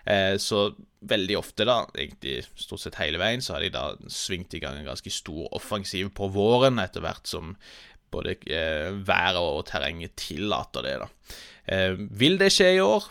Eh, 0.05 0.35
så 0.38 0.67
veldig 1.09 1.39
ofte, 1.39 1.65
da, 1.67 1.79
egentlig 1.97 2.43
stort 2.59 2.83
sett 2.83 3.00
hele 3.01 3.21
veien, 3.21 3.41
så 3.43 3.55
har 3.55 3.65
de 3.65 3.73
da 3.73 3.88
svingt 4.05 4.53
i 4.53 4.62
gang 4.63 4.77
en 4.79 4.91
ganske 4.91 5.13
stor 5.13 5.50
offensiv 5.57 6.13
på 6.15 6.29
våren, 6.35 6.77
etter 6.83 7.03
hvert 7.03 7.27
som 7.29 7.55
både 8.13 8.38
eh, 8.45 8.93
været 8.93 9.41
og 9.41 9.65
terrenget 9.71 10.13
tillater 10.27 10.85
det, 10.85 10.95
da. 11.01 11.09
Eh, 11.73 11.97
vil 12.21 12.38
det 12.38 12.53
skje 12.53 12.75
i 12.77 12.83
år? 12.85 13.09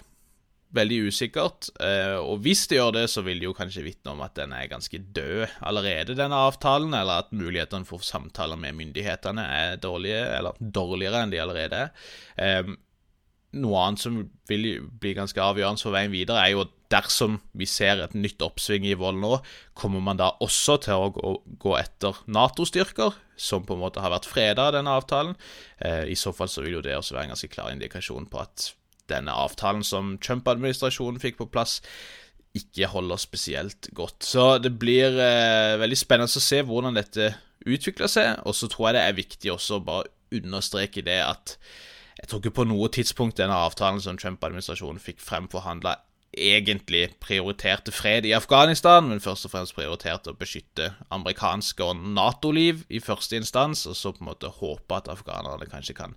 Veldig 0.77 0.99
usikkert. 1.09 1.71
Eh, 1.83 2.19
og 2.21 2.43
hvis 2.45 2.65
det 2.71 2.79
gjør 2.79 2.95
det, 2.97 3.05
så 3.13 3.25
vil 3.27 3.41
det 3.41 3.49
jo 3.49 3.57
kanskje 3.57 3.85
vitne 3.87 4.15
om 4.15 4.23
at 4.25 4.37
den 4.39 4.55
er 4.57 4.71
ganske 4.71 5.01
død 5.15 5.59
allerede, 5.61 6.17
denne 6.19 6.39
avtalen, 6.49 6.95
eller 6.97 7.25
at 7.27 7.35
mulighetene 7.37 7.89
for 7.89 8.05
samtaler 8.07 8.61
med 8.61 8.79
myndighetene 8.79 9.45
er 9.59 9.83
dårlige, 9.83 10.25
eller 10.39 10.59
dårligere 10.59 11.23
enn 11.25 11.35
de 11.35 11.43
allerede 11.43 11.85
er. 11.87 11.93
Eh, 12.41 12.73
noe 13.53 13.81
annet 13.85 14.01
som 14.01 14.21
vil 14.49 14.69
bli 15.01 15.13
ganske 15.17 15.41
avgjørende 15.45 15.85
for 15.85 15.95
veien 15.95 16.13
videre, 16.13 16.41
er 16.41 16.55
jo 16.55 16.65
at 16.65 16.73
dersom 16.93 17.39
vi 17.57 17.67
ser 17.69 18.01
et 18.01 18.15
nytt 18.17 18.43
oppsving 18.45 18.85
i 18.89 18.97
vold 18.99 19.21
nå, 19.21 19.37
kommer 19.79 20.03
man 20.05 20.21
da 20.21 20.33
også 20.45 20.79
til 20.85 21.07
å 21.07 21.37
gå, 21.47 21.75
etter 21.79 22.21
Nato-styrker, 22.33 23.17
som 23.37 23.65
på 23.69 23.77
en 23.77 23.83
måte 23.85 24.03
har 24.05 24.13
vært 24.13 24.29
freda 24.29 24.69
av 24.69 24.77
denne 24.77 24.93
avtalen. 24.97 25.37
Eh, 25.81 26.09
I 26.13 26.17
så 26.19 26.35
fall 26.37 26.53
så 26.53 26.65
vil 26.65 26.79
jo 26.79 26.85
det 26.85 26.97
også 26.97 27.17
være 27.17 27.29
en 27.29 27.35
ganske 27.35 27.53
klar 27.53 27.73
indikasjon 27.73 28.29
på 28.33 28.41
at 28.45 28.73
denne 29.11 29.35
avtalen 29.35 29.83
som 29.87 30.17
Trump-administrasjonen 30.23 31.21
fikk 31.23 31.41
på 31.41 31.49
plass, 31.53 31.81
ikke 32.57 32.91
holder 32.93 33.21
spesielt 33.21 33.89
godt. 33.97 34.21
Så 34.25 34.59
det 34.61 34.75
blir 34.81 35.17
eh, 35.17 35.79
veldig 35.81 35.99
spennende 35.99 36.29
å 36.29 36.45
se 36.45 36.61
hvordan 36.69 36.99
dette 36.99 37.33
utvikler 37.65 38.11
seg, 38.11 38.43
og 38.45 38.57
så 38.57 38.69
tror 38.69 38.91
jeg 38.91 38.99
det 38.99 39.07
er 39.07 39.17
viktig 39.17 39.53
også 39.55 39.79
å 39.79 39.87
bare 39.87 40.13
understreke 40.33 41.05
det 41.05 41.21
at 41.25 41.57
jeg 42.19 42.29
tror 42.29 42.43
ikke 42.43 42.59
på 42.61 42.69
noe 42.69 42.89
tidspunkt 42.93 43.41
denne 43.41 43.57
avtalen 43.57 44.01
som 44.05 44.19
Trump-administrasjonen 44.21 45.01
fikk 45.03 45.23
fremforhandla, 45.25 45.97
egentlig 46.33 47.11
prioriterte 47.21 47.93
fred 47.93 48.25
i 48.25 48.33
Afghanistan, 48.33 49.05
men 49.09 49.21
først 49.21 49.47
og 49.47 49.53
fremst 49.53 49.77
prioriterte 49.77 50.33
å 50.33 50.39
beskytte 50.39 50.93
amerikanske 51.13 51.85
og 51.85 52.01
Nato-liv 52.17 52.87
i 52.89 53.03
første 53.05 53.37
instans, 53.37 53.85
og 53.87 53.97
så 53.99 54.15
på 54.15 54.25
en 54.25 54.31
måte 54.31 54.53
håpe 54.61 54.97
at 54.97 55.11
afghanerne 55.13 55.69
kanskje 55.69 55.97
kan 55.99 56.17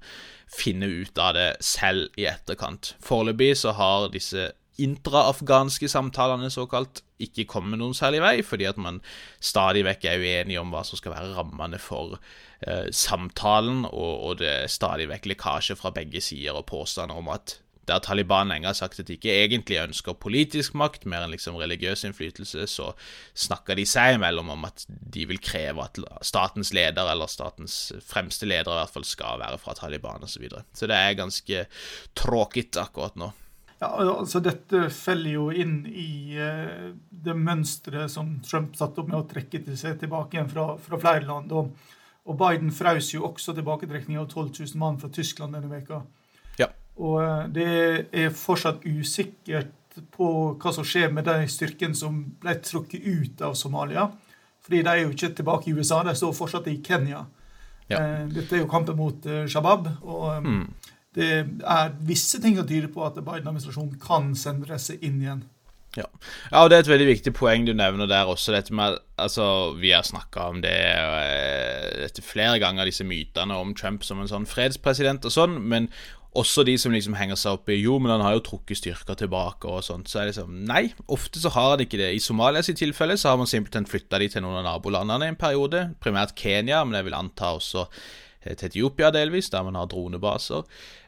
finne 0.52 0.88
ut 0.88 1.20
av 1.20 1.36
det 1.36 1.50
selv 1.64 2.16
i 2.20 2.30
etterkant. 2.32 2.94
Foreløpig 3.04 3.54
så 3.60 3.76
har 3.76 4.08
disse 4.14 4.54
intra-afghanske 4.82 5.88
samtalene 5.92 6.50
såkalt 6.52 7.02
ikke 7.24 7.46
kommet 7.48 7.80
noen 7.80 7.96
særlig 7.96 8.20
vei, 8.24 8.34
fordi 8.44 8.68
at 8.68 8.80
man 8.80 9.02
stadig 9.40 9.86
vekk 9.88 10.08
er 10.12 10.24
uenig 10.24 10.60
om 10.60 10.72
hva 10.74 10.84
som 10.88 11.00
skal 11.00 11.16
være 11.16 11.36
rammene 11.38 11.80
for 11.80 12.18
eh, 12.60 12.88
samtalen, 12.92 13.86
og, 13.88 14.14
og 14.30 14.40
det 14.44 14.52
er 14.52 14.72
stadig 14.72 15.08
vekk 15.12 15.32
lekkasje 15.32 15.80
fra 15.80 15.94
begge 15.96 16.24
sider 16.24 16.60
og 16.60 16.68
påstander 16.72 17.20
om 17.20 17.32
at 17.32 17.60
der 17.90 18.02
Taliban 18.04 18.52
lenge 18.52 18.70
har 18.70 18.78
sagt 18.78 19.00
at 19.00 19.10
de 19.10 19.18
ikke 19.18 19.34
egentlig 19.44 19.80
ønsker 19.82 20.18
politisk 20.18 20.76
makt, 20.78 21.08
mer 21.10 21.26
enn 21.26 21.34
liksom 21.36 21.58
religiøs 21.60 22.06
innflytelse, 22.08 22.66
så 22.72 22.92
snakker 23.46 23.78
de 23.80 23.86
seg 23.90 24.18
imellom 24.18 24.52
om 24.56 24.68
at 24.68 24.86
de 24.90 25.26
vil 25.30 25.42
kreve 25.44 25.86
at 25.86 26.02
statens 26.26 26.74
leder, 26.76 27.12
eller 27.12 27.32
statens 27.32 27.80
fremste 28.06 28.50
leder 28.50 28.74
i 28.74 28.82
hvert 28.82 28.94
fall, 28.96 29.08
skal 29.08 29.42
være 29.42 29.62
fra 29.62 29.78
Taliban 29.78 30.24
osv. 30.26 30.36
Så, 30.36 30.44
videre. 30.44 30.66
så 30.76 30.88
det 30.92 30.96
er 31.00 31.16
ganske 31.16 31.66
tråkigt 32.18 32.76
akkurat 32.82 33.16
nå. 33.16 33.32
Ja, 33.80 33.90
altså 34.00 34.40
Dette 34.44 34.88
feller 34.94 35.34
jo 35.34 35.46
inn 35.52 35.82
i 35.88 36.38
uh, 36.40 36.92
det 37.10 37.36
mønsteret 37.36 38.12
som 38.12 38.38
Trump 38.46 38.76
satte 38.80 39.04
opp 39.04 39.12
med 39.12 39.20
å 39.20 39.28
trekke 39.30 39.62
til 39.66 39.78
seg 39.80 40.00
tilbake 40.00 40.38
igjen 40.38 40.52
fra, 40.52 40.70
fra 40.82 41.00
flere 41.02 41.28
land. 41.28 41.52
Og, 41.52 41.74
og 42.26 42.38
Biden 42.40 42.72
frøs 42.76 43.12
jo 43.14 43.26
også 43.28 43.56
tilbaketrekning 43.56 44.20
av 44.22 44.30
12 44.30 44.54
000 44.62 44.80
mann 44.82 45.00
fra 45.02 45.12
Tyskland 45.14 45.58
denne 45.58 45.72
veka. 45.72 46.02
Og 47.02 47.18
eh, 47.24 47.48
det 47.56 47.70
er 48.16 48.36
fortsatt 48.36 48.86
usikkert 48.86 49.74
på 50.16 50.28
hva 50.60 50.74
som 50.76 50.88
skjer 50.88 51.12
med 51.16 51.28
de 51.28 51.48
styrkene 51.52 51.96
som 51.96 52.18
ble 52.42 52.58
trukket 52.64 53.04
ut 53.04 53.44
av 53.48 53.56
Somalia. 53.60 54.10
Fordi 54.66 54.82
de 54.82 54.92
er 54.92 55.04
jo 55.04 55.14
ikke 55.14 55.34
tilbake 55.38 55.70
i 55.70 55.76
USA, 55.78 56.02
de 56.04 56.16
står 56.18 56.36
fortsatt 56.36 56.68
i 56.72 56.80
Kenya. 56.84 57.26
Ja. 57.92 58.00
Eh, 58.00 58.22
dette 58.34 58.58
er 58.58 58.64
jo 58.64 58.72
kampen 58.72 58.98
mot 58.98 59.28
eh, 59.30 59.46
Shabab. 59.52 59.92
og 60.04 60.46
mm. 60.46 60.66
Det 61.16 61.28
er 61.64 61.94
visse 62.04 62.42
ting 62.44 62.58
som 62.58 62.66
tyder 62.68 62.90
på 62.92 63.06
at 63.06 63.16
Biden-administrasjonen 63.16 64.00
kan 64.04 64.34
sende 64.36 64.68
disse 64.68 64.98
inn 65.00 65.22
igjen. 65.22 65.46
Ja. 65.96 66.04
ja. 66.52 66.60
og 66.60 66.68
det 66.68 66.76
er 66.76 66.84
et 66.84 66.90
veldig 66.92 67.06
viktig 67.08 67.32
poeng 67.38 67.64
du 67.64 67.72
nevner 67.72 68.10
der 68.12 68.28
også. 68.28 68.52
dette 68.52 68.76
med, 68.76 68.98
altså, 69.16 69.78
Vi 69.80 69.94
har 69.96 70.04
snakka 70.04 70.50
om 70.52 70.60
det 70.66 70.76
dette 72.02 72.26
flere 72.26 72.60
ganger, 72.60 72.90
disse 72.90 73.08
mytene 73.08 73.56
om 73.56 73.72
Trump 73.80 74.04
som 74.04 74.20
en 74.20 74.28
sånn 74.28 74.50
fredspresident 74.50 75.24
og 75.24 75.32
sånn. 75.32 75.56
Men 75.64 75.88
også 76.36 76.66
de 76.68 76.76
som 76.80 76.94
liksom 76.94 77.16
henger 77.18 77.40
seg 77.40 77.58
opp 77.58 77.72
i 77.72 77.78
Jo, 77.80 77.98
men 78.02 78.12
han 78.14 78.24
har 78.26 78.36
jo 78.38 78.44
trukket 78.46 78.80
styrker 78.82 79.18
tilbake 79.20 79.70
og 79.72 79.84
sånt. 79.86 80.10
Så 80.12 80.20
er 80.20 80.28
det 80.28 80.36
liksom 80.36 80.60
Nei, 80.68 80.84
ofte 81.12 81.42
så 81.42 81.52
har 81.56 81.74
han 81.74 81.86
ikke 81.86 82.00
det. 82.02 82.12
I 82.16 82.22
Somalias 82.24 82.72
tilfelle 82.76 83.18
så 83.20 83.32
har 83.32 83.40
man 83.42 83.50
simpelthen 83.50 83.88
flytta 83.90 84.20
de 84.22 84.30
til 84.32 84.46
noen 84.46 84.60
av 84.62 84.68
nabolandene 84.68 85.30
i 85.30 85.34
en 85.34 85.40
periode. 85.40 85.88
Primært 86.04 86.36
Kenya, 86.40 86.84
men 86.84 87.00
jeg 87.00 87.08
vil 87.08 87.18
anta 87.18 87.54
også 87.56 87.86
eh, 87.86 88.54
til 88.54 88.68
Etiopia 88.70 89.12
delvis, 89.16 89.50
der 89.54 89.64
man 89.68 89.80
har 89.80 89.90
dronebaser. 89.92 90.66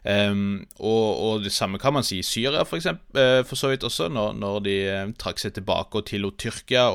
Um, 0.07 0.61
og, 0.79 1.07
og, 1.19 1.43
det 1.43 1.51
samme 1.51 1.81
kan 1.81 1.97
man 1.97 2.05
si 2.07 2.21
i 2.21 2.25
Syria, 2.25 2.63
for, 2.63 2.79
eksempel, 2.79 3.19
uh, 3.19 3.41
for 3.43 3.59
så 3.59 3.73
vidt 3.73 3.83
også, 3.83 4.07
når, 4.07 4.37
når 4.39 4.61
de 4.63 4.77
uh, 4.87 5.15
trakk 5.19 5.43
seg 5.43 5.57
tilbake 5.57 5.99
og 5.99 6.07
tillot 6.07 6.39
Tyrkia 6.39 6.87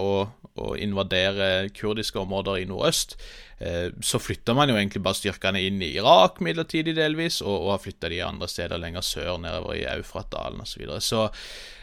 å, 0.61 0.73
invadere 0.77 1.69
kurdiske 1.77 2.21
områder 2.21 2.63
i 2.63 2.67
nordøst. 2.69 3.17
Uh, 3.63 3.93
så 4.03 4.21
flytta 4.23 4.57
man 4.59 4.73
jo 4.73 4.79
egentlig 4.79 5.05
bare 5.05 5.21
styrkene 5.21 5.63
inn 5.63 5.83
i 5.85 5.93
Irak 5.97 6.41
midlertidig, 6.45 6.97
delvis, 6.99 7.41
og, 7.45 7.55
og 7.55 7.77
har 7.77 7.85
flytta 7.85 8.11
de 8.13 8.23
andre 8.27 8.51
steder 8.51 8.83
lenger 8.83 9.07
sør, 9.07 9.37
nedover 9.43 9.79
i 9.79 9.87
Eufratdalen 9.97 10.65
osv. 10.65 10.73
Så, 10.73 10.83
videre. 10.83 11.01
så 11.05 11.29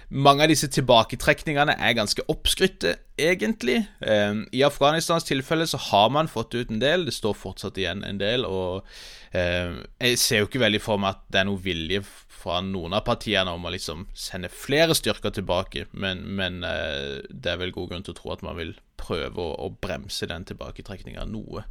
mange 0.10 0.46
av 0.46 0.52
disse 0.52 0.68
tilbaketrekningene 0.74 1.76
er 1.78 1.96
ganske 1.98 2.26
oppskrytte, 2.32 2.96
egentlig. 3.20 3.84
I 4.02 4.64
Afghanistans 4.66 5.28
tilfelle 5.28 5.68
så 5.70 5.78
har 5.90 6.10
man 6.16 6.32
fått 6.32 6.56
ut 6.56 6.72
en 6.74 6.82
del, 6.82 7.06
det 7.06 7.14
står 7.14 7.38
fortsatt 7.38 7.78
igjen 7.78 8.02
en 8.08 8.22
del. 8.22 8.48
og 8.48 8.88
Eh, 9.32 9.76
jeg 10.02 10.18
ser 10.18 10.42
jo 10.42 10.50
ikke 10.50 10.64
veldig 10.64 10.82
for 10.82 11.02
meg 11.02 11.14
at 11.14 11.26
det 11.30 11.42
er 11.42 11.48
noe 11.50 11.62
vilje 11.62 12.02
fra 12.40 12.60
noen 12.66 12.96
av 12.98 13.04
partiene 13.06 13.52
om 13.54 13.68
å 13.68 13.74
liksom 13.74 14.08
sende 14.18 14.50
flere 14.50 14.96
styrker 14.98 15.34
tilbake, 15.36 15.86
men, 15.92 16.24
men 16.40 16.64
eh, 16.66 17.20
det 17.30 17.54
er 17.54 17.60
vel 17.62 17.76
god 17.76 17.92
grunn 17.92 18.06
til 18.08 18.16
å 18.16 18.20
tro 18.20 18.34
at 18.34 18.46
man 18.46 18.58
vil 18.58 18.74
prøve 19.00 19.42
å, 19.42 19.56
å 19.66 19.70
bremse 19.82 20.28
den 20.30 20.46
tilbaketrekninga 20.50 21.26
noe 21.30 21.66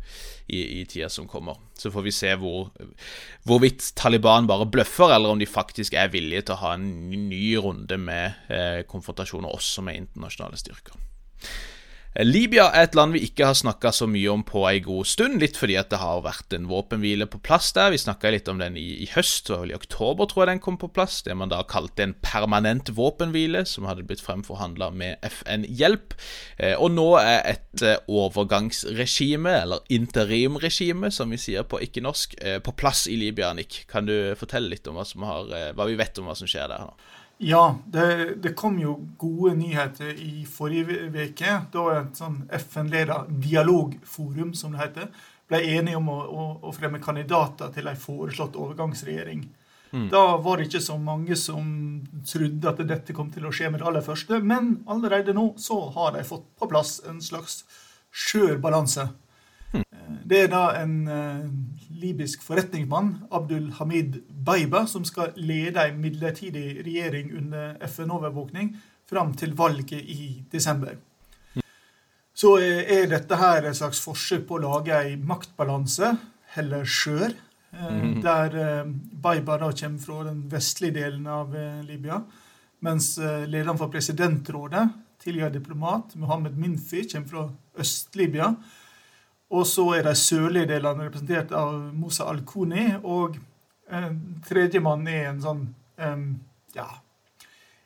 i, 0.46 0.80
i 0.80 0.82
tida 0.88 1.10
som 1.12 1.28
kommer. 1.30 1.60
Så 1.78 1.92
får 1.94 2.06
vi 2.06 2.14
se 2.14 2.34
hvor, 2.40 2.72
hvorvidt 3.48 3.92
Taliban 3.98 4.48
bare 4.50 4.68
bløffer, 4.68 5.14
eller 5.14 5.34
om 5.34 5.40
de 5.40 5.48
faktisk 5.48 5.96
er 5.98 6.12
villige 6.12 6.48
til 6.48 6.56
å 6.56 6.62
ha 6.64 6.74
en 6.78 6.88
ny 7.28 7.42
runde 7.62 8.00
med 8.00 8.52
eh, 8.52 8.82
konfrontasjoner 8.88 9.52
også 9.54 9.84
med 9.86 10.02
internasjonale 10.02 10.60
styrker. 10.60 10.98
Libya 12.16 12.70
er 12.72 12.86
et 12.86 12.96
land 12.96 13.12
vi 13.14 13.20
ikke 13.28 13.46
har 13.46 13.54
snakka 13.54 13.90
så 13.94 14.06
mye 14.08 14.30
om 14.32 14.40
på 14.46 14.62
ei 14.66 14.80
god 14.82 15.06
stund, 15.06 15.38
litt 15.42 15.58
fordi 15.60 15.76
at 15.78 15.90
det 15.92 16.00
har 16.00 16.22
vært 16.24 16.54
en 16.56 16.64
våpenhvile 16.70 17.28
på 17.30 17.40
plass 17.44 17.68
der. 17.76 17.92
Vi 17.92 18.00
snakka 18.00 18.32
litt 18.32 18.48
om 18.48 18.58
den 18.58 18.78
i, 18.80 18.86
i 19.04 19.08
høst, 19.12 19.50
vel 19.52 19.74
i 19.74 19.76
oktober 19.76 20.26
tror 20.26 20.42
jeg 20.44 20.50
den 20.54 20.62
kom 20.64 20.78
på 20.80 20.88
plass. 20.90 21.20
Det 21.26 21.36
man 21.38 21.52
da 21.52 21.60
kalte 21.68 22.06
en 22.06 22.16
permanent 22.24 22.90
våpenhvile, 22.96 23.62
som 23.68 23.86
hadde 23.86 24.06
blitt 24.08 24.24
fremforhandla 24.24 24.90
med 24.96 25.28
FN-hjelp. 25.28 26.16
Eh, 26.56 26.74
og 26.80 26.96
nå 26.96 27.06
er 27.20 27.44
et 27.52 27.84
eh, 27.84 28.00
overgangsregime, 28.08 29.54
eller 29.62 29.84
interimregime, 29.92 31.12
som 31.14 31.30
vi 31.30 31.38
sier 31.38 31.68
på 31.68 31.82
ikke-norsk, 31.84 32.38
eh, 32.40 32.58
på 32.64 32.74
plass 32.80 33.04
i 33.06 33.20
Libya, 33.20 33.52
Nick. 33.54 33.84
Kan 33.92 34.08
du 34.08 34.34
fortelle 34.40 34.72
litt 34.72 34.88
om 34.88 34.98
hva, 34.98 35.06
har, 35.28 35.54
eh, 35.54 35.70
hva 35.76 35.86
vi 35.86 36.00
vet 36.00 36.18
om 36.18 36.32
hva 36.32 36.38
som 36.40 36.50
skjer 36.50 36.72
der? 36.72 36.88
nå? 36.88 37.17
Ja, 37.40 37.78
det, 37.86 38.34
det, 38.42 38.54
kom 38.58 38.80
jo 38.82 38.96
gode 39.16 39.54
nyheter 39.54 40.10
i 40.10 40.42
forrige 40.50 41.06
uke. 41.14 41.52
Da 41.72 41.84
et 42.00 42.18
sånn 42.18 42.40
FN-leda 42.58 43.20
dialogforum, 43.30 44.50
som 44.58 44.74
det 44.74 44.82
heter, 44.82 45.12
ble 45.48 45.60
enige 45.76 46.00
om 46.00 46.10
å, 46.10 46.18
å, 46.18 46.46
å 46.66 46.74
fremme 46.74 46.98
kandidater 47.02 47.70
til 47.74 47.86
en 47.86 48.00
foreslått 48.00 48.58
overgangsregjering. 48.58 49.46
Mm. 49.92 50.08
Da 50.12 50.24
var 50.42 50.58
det 50.58 50.66
ikke 50.66 50.82
så 50.84 50.98
mange 51.00 51.36
som 51.38 51.68
trodde 52.26 52.68
at 52.68 52.82
dette 52.90 53.14
kom 53.16 53.30
til 53.32 53.46
å 53.48 53.52
skje 53.54 53.70
med 53.70 53.80
det 53.80 53.88
aller 53.88 54.04
første, 54.04 54.42
men 54.42 54.74
allerede 54.90 55.32
nå 55.36 55.52
så 55.62 55.78
har 55.94 56.18
de 56.18 56.26
fått 56.28 56.44
på 56.58 56.68
plass 56.68 56.98
en 57.08 57.22
slags 57.24 57.62
skjør 58.12 58.58
balanse. 58.60 59.06
Mm. 59.72 59.86
Det 60.28 60.42
er 60.42 60.52
da 60.52 60.64
en 60.82 60.98
uh, 61.06 61.46
libysk 61.98 62.42
forretningsmann, 62.46 63.14
Abdul 63.34 63.72
Hamid 63.78 64.20
Baiba, 64.46 64.84
som 64.86 65.04
skal 65.04 65.34
lede 65.36 65.84
en 65.88 66.00
midlertidig 66.02 66.80
regjering 66.86 67.32
under 67.38 67.76
FN-overvåkning 67.88 68.72
fram 69.08 69.34
til 69.34 69.54
valget 69.56 70.02
i 70.02 70.44
desember. 70.52 70.96
Så 72.38 72.54
er 72.62 73.08
dette 73.10 73.36
her 73.40 73.66
et 73.66 73.76
slags 73.76 74.00
forsøk 74.04 74.46
på 74.46 74.58
å 74.58 74.62
lage 74.62 74.98
en 75.10 75.24
maktbalanse, 75.26 76.12
heller 76.54 76.84
skjør, 76.86 77.34
mm. 77.74 78.12
der 78.22 78.84
Baiba 79.22 79.58
da 79.58 79.72
kommer 79.74 80.04
fra 80.04 80.22
den 80.28 80.44
vestlige 80.52 81.00
delen 81.00 81.26
av 81.26 81.56
Libya, 81.88 82.20
mens 82.86 83.16
lederen 83.18 83.80
for 83.80 83.90
presidentrådet, 83.90 84.86
tidligere 85.18 85.56
diplomat, 85.58 86.14
Mohammed 86.14 86.54
Minfi, 86.58 87.02
kommer 87.10 87.28
fra 87.32 87.48
Øst-Libya. 87.82 88.52
Og 89.48 89.64
så 89.66 89.84
er 89.96 90.04
de 90.04 90.14
sørlige 90.18 90.68
delene 90.74 91.06
representert 91.06 91.52
av 91.56 91.76
Musa 91.96 92.28
al-Kuni. 92.28 92.90
Og 93.02 93.38
eh, 93.88 94.10
tredjemann 94.48 95.06
er 95.08 95.30
en 95.30 95.42
sånn 95.44 95.62
eh, 95.96 96.24
ja, 96.76 96.88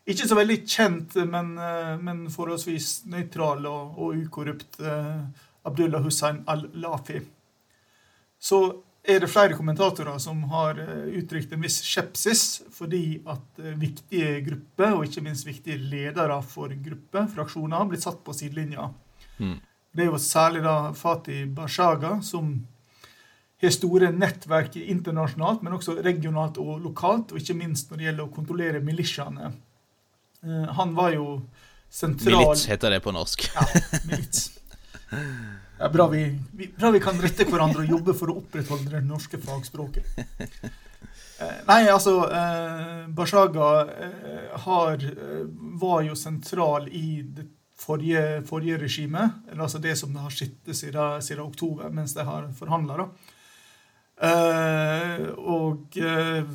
ikke 0.02 0.26
så 0.26 0.34
veldig 0.34 0.58
kjent, 0.66 1.14
men, 1.30 1.52
eh, 1.62 1.94
men 2.02 2.24
forholdsvis 2.32 3.04
nøytral 3.12 3.66
og, 3.70 3.98
og 4.02 4.24
ukorrupt 4.24 4.80
eh, 4.82 5.20
Abdullah 5.68 6.02
Hussein 6.02 6.42
al-Lafi. 6.50 7.20
Så 8.42 8.64
er 9.02 9.22
det 9.22 9.30
flere 9.30 9.54
kommentatorer 9.58 10.18
som 10.22 10.42
har 10.50 10.78
eh, 10.82 11.06
uttrykt 11.20 11.54
en 11.54 11.62
viss 11.62 11.80
skepsis 11.86 12.62
fordi 12.74 13.20
at 13.30 13.62
eh, 13.62 13.78
viktige 13.78 14.40
grupper, 14.46 14.96
og 14.96 15.06
ikke 15.06 15.22
minst 15.26 15.46
viktige 15.46 15.78
ledere 15.78 16.40
for 16.42 16.74
grupper, 16.84 17.30
fraksjoner, 17.30 17.78
har 17.78 17.90
blitt 17.90 18.02
satt 18.02 18.18
på 18.26 18.34
sidelinja. 18.34 18.88
Mm. 19.38 19.60
Det 19.92 20.06
er 20.06 20.08
jo 20.08 20.18
særlig 20.20 20.62
da 20.64 20.76
Fatih 20.96 21.44
Bashaga, 21.52 22.16
som 22.24 22.54
har 23.62 23.74
store 23.74 24.10
nettverk 24.12 24.76
internasjonalt, 24.80 25.62
men 25.62 25.76
også 25.76 25.98
regionalt 26.02 26.58
og 26.58 26.80
lokalt, 26.82 27.32
og 27.32 27.42
ikke 27.42 27.58
minst 27.58 27.90
når 27.90 28.00
det 28.00 28.08
gjelder 28.08 28.24
å 28.24 28.32
kontrollere 28.32 28.80
milisjaene. 28.82 29.52
Eh, 30.42 30.72
han 30.78 30.96
var 30.96 31.12
jo 31.14 31.26
sentral 31.92 32.40
Milits 32.40 32.66
heter 32.72 32.96
det 32.96 33.02
på 33.04 33.12
norsk. 33.14 33.46
Ja, 33.54 33.66
milits. 34.08 34.48
Ja, 35.78 35.88
bra, 35.92 36.08
vi, 36.08 36.24
vi, 36.56 36.70
bra 36.72 36.90
vi 36.94 37.00
kan 37.02 37.20
rette 37.20 37.44
hverandre 37.44 37.84
og 37.84 37.90
jobbe 37.98 38.14
for 38.16 38.32
å 38.32 38.38
opprettholde 38.40 38.94
det 38.94 39.04
norske 39.04 39.40
fagspråket. 39.42 40.08
Eh, 41.42 41.56
nei, 41.66 41.80
altså 41.90 42.12
eh, 42.30 43.08
Bashaga 43.10 43.70
har, 44.64 45.06
var 45.82 46.04
jo 46.06 46.14
sentral 46.14 46.86
i 46.86 47.22
det 47.26 47.48
forrige, 47.82 48.42
forrige 48.46 48.78
regime, 48.78 49.28
eller 49.50 49.66
altså 49.66 49.80
det 49.82 49.96
som 49.98 50.14
har 50.16 50.30
sittet 50.30 50.76
siden, 50.76 51.22
siden 51.22 51.44
oktober, 51.44 51.90
mens 51.90 52.14
de 52.14 52.24
har 52.26 52.48
forhandla. 52.58 53.08
Uh, 54.22 55.22
og 55.38 55.96
uh, 55.98 56.52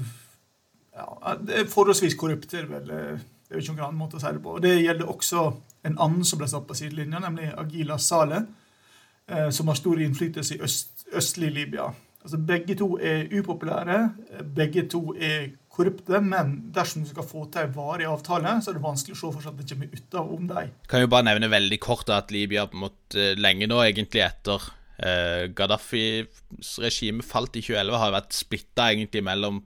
ja, 0.96 1.34
det 1.42 1.58
er 1.60 1.72
forholdsvis 1.72 2.16
korrupt. 2.16 2.52
Det 2.52 2.62
er 2.62 2.70
vel 2.72 2.88
det 2.88 3.56
er 3.56 3.62
ikke 3.62 3.74
noen 3.74 3.86
annen 3.86 4.00
måte 4.00 4.20
å 4.20 4.22
si 4.22 4.32
det 4.36 4.44
på. 4.44 4.58
Og 4.58 4.64
Det 4.64 4.74
gjelder 4.76 5.12
også 5.12 5.44
en 5.88 6.00
annen 6.04 6.26
som 6.28 6.40
ble 6.40 6.50
satt 6.52 6.68
på 6.68 6.76
sidelinja, 6.76 7.22
nemlig 7.24 7.54
Agila 7.56 7.98
Saleh, 8.00 8.48
uh, 9.32 9.50
som 9.52 9.72
har 9.72 9.80
stor 9.80 10.04
innflytelse 10.04 10.58
i 10.58 10.62
øst, 10.64 11.08
østlig 11.16 11.52
Libya. 11.56 11.90
Altså 12.24 12.40
Begge 12.44 12.76
to 12.76 12.90
er 13.00 13.28
upopulære, 13.32 14.00
begge 14.56 14.88
to 14.92 15.14
er 15.16 15.52
korrupte, 15.78 16.22
men 16.24 16.56
dersom 16.76 17.06
du 17.06 17.12
skal 17.12 17.28
få 17.28 17.46
til 17.54 17.68
en 17.68 17.76
varig 17.76 18.08
avtale, 18.10 18.56
så 18.62 18.72
er 18.72 18.80
det 18.80 18.86
vanskelig 18.86 19.18
å 19.18 19.20
se 19.22 19.32
for 19.36 19.46
seg 19.46 19.54
at 19.54 19.62
det 19.62 19.70
kommer 19.72 19.94
ut 19.94 20.18
av 20.22 20.34
om 20.38 20.50
dem. 20.50 20.74
Kan 20.90 21.04
jo 21.04 21.12
bare 21.14 21.28
nevne 21.30 21.52
veldig 21.54 21.80
kort 21.84 22.12
at 22.14 22.34
Libya 22.34 22.66
på 22.70 22.80
en 22.80 22.86
måte 22.88 23.30
lenge 23.40 23.70
nå, 23.70 23.80
egentlig 23.86 24.26
etter 24.26 24.70
eh, 24.98 25.48
Gaddafis 25.58 26.76
regime 26.84 27.26
falt 27.26 27.60
i 27.60 27.64
2011, 27.66 28.02
har 28.04 28.16
vært 28.18 28.38
splitta 28.38 28.92
egentlig 28.94 29.26
mellom 29.28 29.62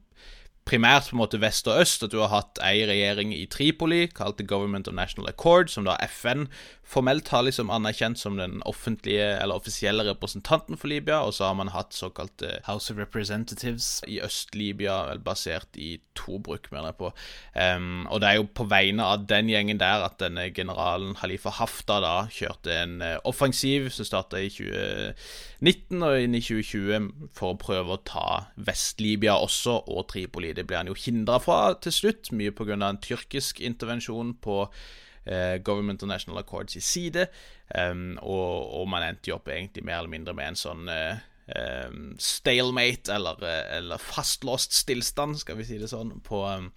primært 0.68 1.10
på 1.10 1.16
en 1.16 1.22
måte 1.24 1.42
vest 1.42 1.68
og 1.68 1.82
øst. 1.82 2.04
At 2.06 2.14
du 2.14 2.20
har 2.22 2.32
hatt 2.34 2.62
ei 2.66 2.84
regjering 2.90 3.34
i 3.36 3.46
Tripoli 3.52 4.06
kalt 4.08 4.38
The 4.40 4.48
Government 4.48 4.88
of 4.88 4.96
National 4.98 5.30
Accord, 5.30 5.72
som 5.74 5.88
da 5.88 5.98
FN 6.08 6.48
formelt 6.92 7.30
har 7.32 7.46
liksom 7.46 7.72
anerkjent 7.72 8.20
som 8.20 8.36
den 8.40 8.60
offentlige 8.68 9.24
eller 9.40 9.56
offisielle 9.56 10.04
representanten 10.10 10.78
for 10.78 10.92
Libya. 10.92 11.22
Og 11.24 11.34
så 11.34 11.48
har 11.48 11.56
man 11.60 11.72
hatt 11.72 11.96
såkalte 11.96 12.60
House 12.68 12.92
of 12.92 13.00
Representatives 13.00 14.02
i 14.08 14.20
Øst-Libya, 14.24 15.18
basert 15.24 15.70
i 15.76 16.00
Tobruk, 16.16 16.68
mener 16.72 16.92
jeg 16.92 17.00
på. 17.00 17.12
Um, 17.56 18.08
og 18.08 18.22
det 18.22 18.30
er 18.30 18.40
jo 18.40 18.48
på 18.56 18.68
vegne 18.68 19.08
av 19.08 19.26
den 19.30 19.50
gjengen 19.50 19.80
der 19.80 20.06
at 20.06 20.20
denne 20.20 20.50
generalen 20.54 21.16
Halifa 21.22 21.54
Hafta 21.56 22.02
da 22.04 22.16
kjørte 22.32 22.76
en 22.76 23.00
uh, 23.02 23.18
offensiv 23.28 23.90
som 23.90 24.08
starta 24.08 24.42
i 24.42 24.52
2019 24.52 26.04
og 26.04 26.20
inn 26.20 26.36
i 26.36 26.44
2020 26.44 27.32
for 27.38 27.54
å 27.54 27.62
prøve 27.62 27.96
å 27.96 28.04
ta 28.06 28.28
Vest-Libya 28.60 29.38
også, 29.40 29.80
og 29.88 30.10
Tripoli. 30.12 30.51
Det 30.58 30.66
ble 30.68 30.82
han 30.82 30.92
jo 30.92 30.98
hindra 30.98 31.40
fra 31.42 31.74
til 31.82 31.96
slutt, 31.96 32.32
mye 32.36 32.54
pga. 32.56 32.78
en 32.78 33.02
tyrkisk 33.02 33.62
intervensjon 33.62 34.36
på 34.42 34.62
eh, 35.26 35.58
Government 35.64 36.04
of 36.04 36.10
National 36.10 36.40
Accords 36.40 36.76
i 36.76 36.82
side, 36.82 37.28
um, 37.76 38.18
og, 38.22 38.82
og, 38.82 38.88
man 38.90 39.04
endte 39.08 39.32
jo 39.32 39.38
opp 39.38 39.50
egentlig 39.50 39.86
mer 39.86 40.00
eller 40.00 40.16
mindre 40.16 40.34
med 40.38 40.52
en 40.52 40.60
sånn 40.60 40.90
eh, 40.92 41.20
um, 41.88 42.16
stalemate, 42.20 43.14
eller, 43.14 43.44
eh, 43.44 43.78
eller, 43.78 44.02
fastlåst 44.02 44.74
stillstand, 44.74 45.40
skal 45.40 45.60
vi 45.60 45.68
si 45.68 45.78
det 45.82 45.92
sånn, 45.92 46.18
på, 46.26 46.46
um, 46.48 46.72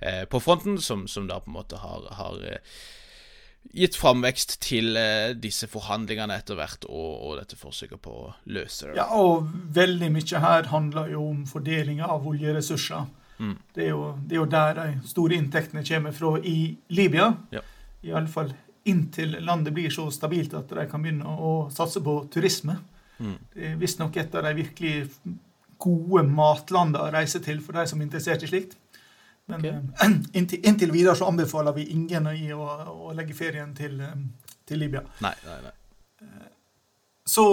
eh, 0.00 0.24
på 0.30 0.40
fronten, 0.40 0.80
som, 0.80 1.06
som, 1.08 1.28
da 1.30 1.40
på 1.40 1.52
en 1.52 1.58
måte 1.58 1.80
har, 1.80 2.08
har 2.18 2.40
eh, 2.46 2.80
gitt 3.76 3.96
framvekst 4.00 4.58
til 4.64 4.96
eh, 4.98 5.32
disse 5.36 5.68
forhandlingene 5.70 6.38
etter 6.40 6.58
hvert, 6.58 6.86
og, 6.88 7.10
og, 7.14 7.38
dette 7.40 7.58
forsøket 7.60 8.02
på 8.02 8.16
å 8.24 8.28
løse 8.50 8.90
det. 8.90 8.98
Ja, 8.98 9.10
og 9.20 9.50
veldig 9.76 10.10
mye 10.14 10.44
her 10.46 10.70
handler 10.72 11.10
jo 11.12 11.26
om 11.30 11.46
fordelinga 11.48 12.08
av 12.10 12.28
oljeressurser. 12.28 13.08
Mm. 13.40 13.56
Det, 13.74 13.84
er 13.84 13.92
jo, 13.94 14.06
det, 14.20 14.36
er 14.36 14.40
jo, 14.42 14.48
der 14.52 14.78
de 14.78 15.08
store 15.08 15.36
inntektene 15.40 15.84
kommer 15.86 16.12
fra 16.12 16.34
i 16.44 16.56
Libya. 16.92 17.32
Ja 17.54 17.64
iallfall 18.02 18.52
inntil 18.84 19.36
landet 19.40 19.74
blir 19.74 19.90
så 19.90 20.10
stabilt 20.10 20.54
at 20.56 20.68
de 20.72 20.86
kan 20.88 21.02
begynne 21.02 21.28
å 21.28 21.68
satse 21.72 22.00
på 22.04 22.16
turisme. 22.32 22.78
Mm. 23.18 23.34
Det 23.52 23.66
er 23.70 23.80
visstnok 23.80 24.16
et 24.16 24.34
av 24.34 24.46
de 24.46 24.54
virkelig 24.56 24.94
gode 25.80 26.24
matlandene 26.28 27.04
å 27.04 27.12
reise 27.12 27.42
til 27.44 27.60
for 27.64 27.76
de 27.76 27.84
som 27.88 28.00
er 28.00 28.08
interessert 28.08 28.44
i 28.44 28.48
slikt. 28.48 28.78
Men 29.50 29.60
okay. 29.60 29.82
uh, 30.00 30.16
inntil, 30.38 30.62
inntil, 30.64 30.94
videre 30.94 31.16
så 31.18 31.28
anbefaler 31.28 31.76
vi 31.76 31.90
ingen 31.92 32.30
i 32.32 32.48
å, 32.56 32.64
å 33.10 33.12
legge 33.16 33.36
ferien 33.36 33.74
til, 33.76 34.00
um, 34.00 34.24
til 34.68 34.80
Libya. 34.80 35.04
Nei, 35.24 35.34
nei, 35.44 35.60
nei. 35.66 35.76
Uh, 36.24 36.48
så 37.28 37.46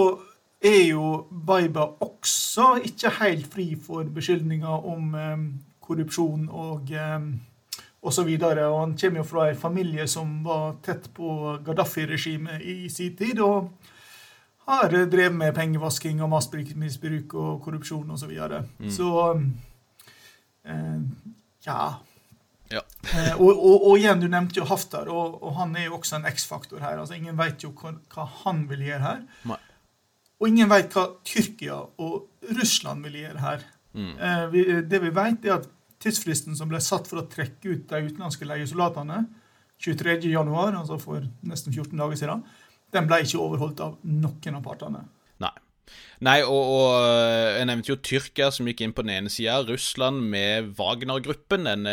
er 0.64 0.80
jo 0.88 1.10
Baiba 1.30 1.84
også 2.02 2.78
ikke 2.88 3.12
helt 3.20 3.52
fri 3.52 3.68
for 3.78 4.08
beskyldninger 4.10 4.88
om 4.90 5.12
korrupsjon 5.88 6.48
og 6.52 8.12
så 8.14 8.22
videre, 8.24 8.68
og 8.68 8.80
Han 8.80 8.96
kommer 9.00 9.22
jo 9.22 9.28
fra 9.28 9.48
en 9.50 9.56
familie 9.58 10.06
som 10.08 10.42
var 10.44 10.76
tett 10.84 11.08
på 11.14 11.58
Gaddafi-regimet 11.66 12.62
i 12.62 12.88
sin 12.88 13.16
tid. 13.16 13.40
og 13.40 13.70
har 14.68 14.88
drevet 14.92 15.32
med 15.32 15.54
pengevasking 15.56 16.20
og 16.22 16.28
massmisbruk 16.28 17.34
og 17.40 17.62
korrupsjon 17.64 18.10
osv. 18.12 18.20
Så, 18.20 18.28
videre. 18.28 18.62
mm. 18.78 18.90
så 18.92 19.08
eh, 20.68 20.98
ja. 21.64 21.78
ja. 22.74 22.82
eh, 23.14 23.40
og, 23.40 23.48
og, 23.48 23.86
og, 23.88 23.94
igjen, 23.96 24.20
du 24.20 24.28
nevnte 24.28 24.60
jo 24.60 24.68
Haftar, 24.68 25.08
og, 25.08 25.38
og 25.40 25.56
han 25.56 25.72
er 25.76 25.88
jo 25.88 25.96
også 25.96 26.18
en 26.18 26.28
X-faktor 26.28 26.84
her. 26.84 26.98
altså 27.00 27.16
Ingen 27.16 27.38
vet 27.40 27.64
jo 27.64 27.72
hva, 27.80 27.94
hva 28.12 28.28
han 28.44 28.66
vil 28.68 28.84
gjøre 28.90 29.06
her. 29.06 29.24
Nei. 29.48 29.60
Og 30.38 30.52
ingen 30.52 30.68
vet 30.70 30.92
hva 30.94 31.08
Tyrkia 31.26 31.80
og 32.04 32.52
Russland 32.60 33.08
vil 33.08 33.22
gjøre 33.22 33.42
her. 33.42 33.64
Mm. 33.96 34.12
Eh, 34.14 34.44
vi, 34.52 34.66
det 34.84 35.00
vi 35.02 35.14
vet, 35.16 35.48
er 35.48 35.62
at 35.62 35.72
tidsfristen 36.02 36.56
som 36.58 36.70
ble 36.70 36.80
satt 36.84 37.08
for 37.10 37.22
å 37.22 37.28
trekke 37.30 37.74
ut 37.74 37.86
de 37.90 38.02
utenlandske 38.08 38.48
leiesoldatene, 38.48 39.24
23.1, 39.82 40.34
altså 40.74 40.98
for 40.98 41.26
nesten 41.46 41.74
14 41.74 41.94
dager 41.98 42.18
siden, 42.18 42.42
den 42.94 43.06
ble 43.06 43.20
ikke 43.22 43.40
overholdt 43.42 43.82
av 43.84 43.96
noen 44.02 44.58
av 44.58 44.64
partene. 44.64 45.04
Nei. 45.42 45.54
Nei, 46.24 46.40
og, 46.42 46.72
og, 46.72 46.88
jeg 47.54 47.68
nevnte 47.70 47.92
jo 47.92 48.00
Tyrkia, 48.10 48.50
som 48.54 48.66
gikk 48.68 48.82
inn 48.84 48.94
på 48.96 49.04
den 49.06 49.14
ene 49.14 49.32
sida. 49.32 49.60
Russland 49.68 50.24
med 50.32 50.72
Wagner-gruppen. 50.78 51.68
En 51.70 51.86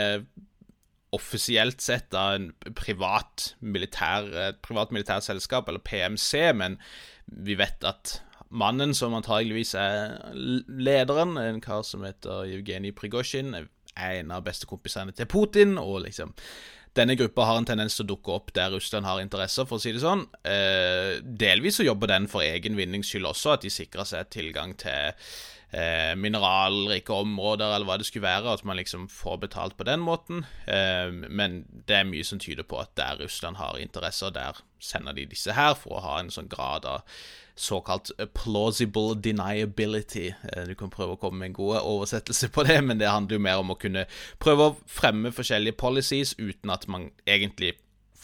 offisielt 1.16 1.84
sett 1.84 2.10
da 2.14 2.34
en 2.36 2.50
privat 2.76 3.54
militær, 3.64 4.28
et 4.50 4.62
privat 4.66 4.92
militærselskap, 4.96 5.70
eller 5.70 5.84
PMC, 5.86 6.50
men 6.58 6.80
vi 7.26 7.58
vet 7.60 7.86
at 7.88 8.20
mannen 8.50 8.94
som 8.98 9.16
antageligvis 9.18 9.74
er 9.80 10.18
lederen, 10.68 11.38
en 11.40 11.62
kar 11.64 11.86
som 11.88 12.06
heter 12.06 12.50
Evgenij 12.58 12.96
Prigozjin, 12.98 13.56
en 13.96 14.32
av 14.36 14.46
bestekompisene 14.46 15.16
til 15.16 15.30
Putin, 15.32 15.78
og 15.82 16.04
liksom 16.06 16.34
denne 16.96 17.18
gruppa 17.20 17.44
har 17.50 17.60
en 17.60 17.68
tendens 17.68 17.98
til 17.98 18.06
å 18.06 18.12
dukke 18.14 18.32
opp 18.38 18.54
der 18.56 18.72
Russland 18.72 19.08
har 19.08 19.20
interesser, 19.20 19.68
for 19.68 19.78
å 19.78 19.84
si 19.84 19.92
det 19.92 20.04
sånn. 20.04 20.24
Eh, 20.48 21.20
delvis 21.20 21.82
så 21.82 21.88
jobber 21.88 22.12
den 22.14 22.30
for 22.32 22.46
egen 22.46 22.78
vinnings 22.80 23.12
skyld 23.12 23.28
også, 23.34 23.56
at 23.56 23.66
de 23.66 23.72
sikrer 23.74 24.08
seg 24.08 24.30
tilgang 24.32 24.78
til 24.80 25.12
eh, 25.76 26.14
mineralrike 26.16 27.12
områder, 27.12 27.68
eller 27.68 27.90
hva 27.90 27.98
det 28.00 28.08
skulle 28.08 28.30
være, 28.30 28.54
at 28.56 28.64
man 28.68 28.80
liksom 28.80 29.10
får 29.12 29.42
betalt 29.44 29.76
på 29.76 29.88
den 29.90 30.06
måten. 30.08 30.46
Eh, 30.72 31.12
men 31.12 31.66
det 31.90 32.00
er 32.00 32.08
mye 32.08 32.28
som 32.28 32.40
tyder 32.40 32.64
på 32.64 32.80
at 32.80 32.96
der 32.96 33.20
Russland 33.26 33.60
har 33.60 33.82
interesser, 33.82 34.32
der 34.32 34.64
sender 34.80 35.18
de 35.18 35.28
disse 35.28 35.56
her 35.58 35.76
for 35.76 35.98
å 35.98 36.06
ha 36.06 36.20
en 36.22 36.32
sånn 36.32 36.52
grad 36.52 36.88
av 36.88 37.04
såkalt 37.56 38.12
plausible 38.34 39.16
deniability. 39.16 40.34
Eh, 40.52 40.68
du 40.68 40.76
kan 40.76 40.92
prøve 40.94 41.16
å 41.16 41.20
komme 41.20 41.40
med 41.40 41.54
en 41.54 41.58
god 41.58 41.80
oversettelse 41.82 42.50
på 42.52 42.66
det, 42.68 42.82
men 42.84 43.00
det 43.00 43.10
handler 43.10 43.38
jo 43.40 43.46
mer 43.48 43.64
om 43.64 43.72
å 43.72 43.80
kunne 43.80 44.06
prøve 44.44 44.70
å 44.70 44.78
fremme 44.88 45.32
forskjellige 45.36 45.80
policies 45.80 46.36
uten 46.40 46.74
at 46.74 46.88
man 46.92 47.10
egentlig 47.28 47.76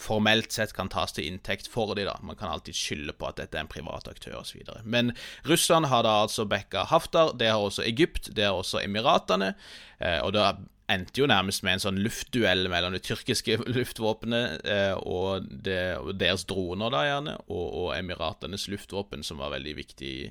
formelt 0.02 0.52
sett 0.52 0.72
kan 0.74 0.90
tas 0.90 1.14
til 1.14 1.28
inntekt 1.28 1.68
for 1.70 1.94
de 1.94 2.06
da. 2.08 2.16
Man 2.26 2.36
kan 2.38 2.50
alltid 2.50 2.76
skylde 2.76 3.14
på 3.16 3.28
at 3.28 3.38
dette 3.38 3.58
er 3.58 3.64
en 3.64 3.70
privat 3.70 4.08
aktør 4.10 4.40
osv. 4.40 4.64
Men 4.84 5.12
Russland 5.48 5.88
har 5.92 6.04
da 6.06 6.18
altså 6.24 6.46
backa 6.48 6.86
Haftar, 6.90 7.34
det 7.38 7.52
har 7.52 7.62
også 7.62 7.84
Egypt, 7.86 8.32
det 8.36 8.48
har 8.48 8.58
også 8.58 8.82
Emiratene. 8.82 9.52
Eh, 10.00 10.18
og 10.24 10.34
da 10.36 10.52
endte 10.90 11.22
jo 11.22 11.28
nærmest 11.30 11.62
med 11.64 11.76
en 11.76 11.82
sånn 11.84 12.00
luftduell 12.02 12.66
mellom 12.70 12.94
det 12.96 13.02
tyrkiske 13.06 13.58
luftvåpenet 13.76 14.66
eh, 14.68 14.94
og, 14.98 15.46
det, 15.46 15.78
og, 16.00 16.14
deres 16.20 16.46
droner, 16.48 16.92
da 16.94 17.04
gjerne, 17.06 17.36
og, 17.46 17.66
og, 17.66 17.88
Emiratenes 17.96 18.66
luftvåpen, 18.72 19.24
som 19.26 19.42
var 19.42 19.54
veldig 19.54 19.76
viktig 19.78 20.10
i, 20.10 20.26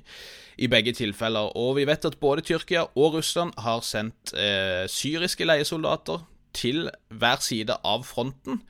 i, 0.58 0.70
begge 0.72 0.94
tilfeller. 0.98 1.52
Og 1.58 1.76
vi 1.80 1.86
vet 1.88 2.08
at 2.08 2.18
både 2.22 2.44
Tyrkia 2.46 2.86
og 2.92 3.18
Russland 3.18 3.56
har 3.64 3.84
sendt 3.86 4.34
eh, 4.36 4.84
syriske 4.90 5.48
leiesoldater 5.48 6.26
til 6.56 6.86
hver 7.08 7.40
side 7.40 7.78
av 7.88 8.04
fronten. 8.04 8.60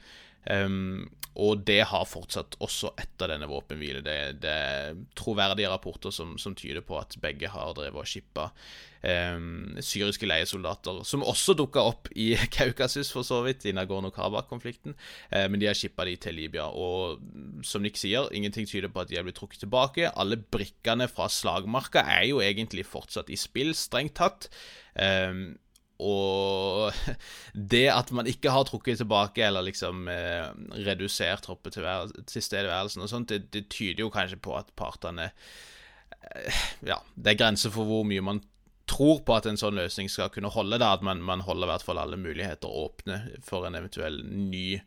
Um, 0.47 1.11
og 1.33 1.63
det 1.65 1.81
har 1.89 2.09
fortsatt 2.09 2.59
også 2.61 2.93
etter 3.01 3.31
denne 3.33 3.49
våpenhvilen. 3.49 4.05
Det, 4.05 4.17
det, 4.43 4.53
er 4.53 4.99
troverdige 5.17 5.71
rapporter 5.73 6.13
som, 6.13 6.35
som, 6.41 6.55
tyder 6.59 6.85
på 6.85 6.99
at 7.01 7.17
begge 7.23 7.49
har 7.49 7.73
drevet 7.77 8.03
og 8.03 8.09
shippa 8.09 8.51
um, 9.01 9.79
syriske 9.81 10.29
leiesoldater, 10.29 11.01
som 11.09 11.25
også 11.25 11.57
dukka 11.57 11.87
opp 11.93 12.11
i 12.13 12.33
Kaukasus, 12.57 13.13
for 13.15 13.25
så 13.25 13.41
vidt, 13.47 13.65
i 13.65 13.73
Nagorno-Karabakh-konflikten. 13.77 14.97
Uh, 15.33 15.47
men 15.49 15.63
de 15.63 15.71
har 15.71 15.79
shippa 15.79 16.05
de 16.09 16.19
til 16.21 16.37
Libya. 16.37 16.69
Og 16.69 17.25
som 17.65 17.85
Nick 17.85 17.97
sier, 18.01 18.29
ingenting 18.37 18.69
tyder 18.69 18.93
på 18.93 19.05
at 19.05 19.09
de 19.09 19.17
har 19.17 19.25
blitt 19.25 19.41
trukket 19.41 19.65
tilbake. 19.65 20.13
Alle 20.13 20.37
brikkene 20.37 21.09
fra 21.09 21.31
slagmarka 21.33 22.05
er 22.19 22.29
jo 22.29 22.45
egentlig 22.45 22.85
fortsatt 22.91 23.33
i 23.33 23.41
spill, 23.41 23.73
strengt 23.79 24.19
tatt. 24.21 24.51
Um, 24.93 25.55
og 26.03 27.17
det 27.75 27.87
at 27.93 28.13
man 28.15 28.29
ikke 28.31 28.53
har 28.53 28.67
trukket 28.69 29.01
tilbake 29.03 29.45
eller 29.47 29.65
liksom 29.67 30.09
eh, 30.11 30.49
redusert 30.87 31.49
tilstedeværelsen 31.49 33.05
og 33.05 33.13
sånt, 33.13 33.33
det, 33.33 33.53
det, 33.55 33.69
tyder 33.73 34.05
jo 34.05 34.13
kanskje 34.13 34.41
på 34.43 34.57
at 34.59 34.73
partene 34.77 35.31
eh, 35.31 36.65
Ja, 36.87 37.01
det 37.15 37.35
er 37.35 37.41
grenser 37.45 37.75
for 37.75 37.89
hvor 37.89 38.07
mye 38.09 38.25
man 38.25 38.43
tror 38.87 39.21
på 39.27 39.35
at 39.37 39.47
en 39.47 39.59
sånn 39.59 39.77
løsning 39.79 40.11
skal 40.11 40.31
kunne 40.33 40.51
holde. 40.53 40.79
Da, 40.83 40.93
at 40.97 41.05
man, 41.07 41.23
man 41.25 41.45
holder 41.47 41.69
i 41.69 41.73
hvert 41.73 41.85
fall 41.87 42.01
alle 42.03 42.19
muligheter 42.21 42.71
åpne 42.71 43.21
for 43.47 43.67
en 43.67 43.77
eventuell 43.79 44.19
ny 44.27 44.81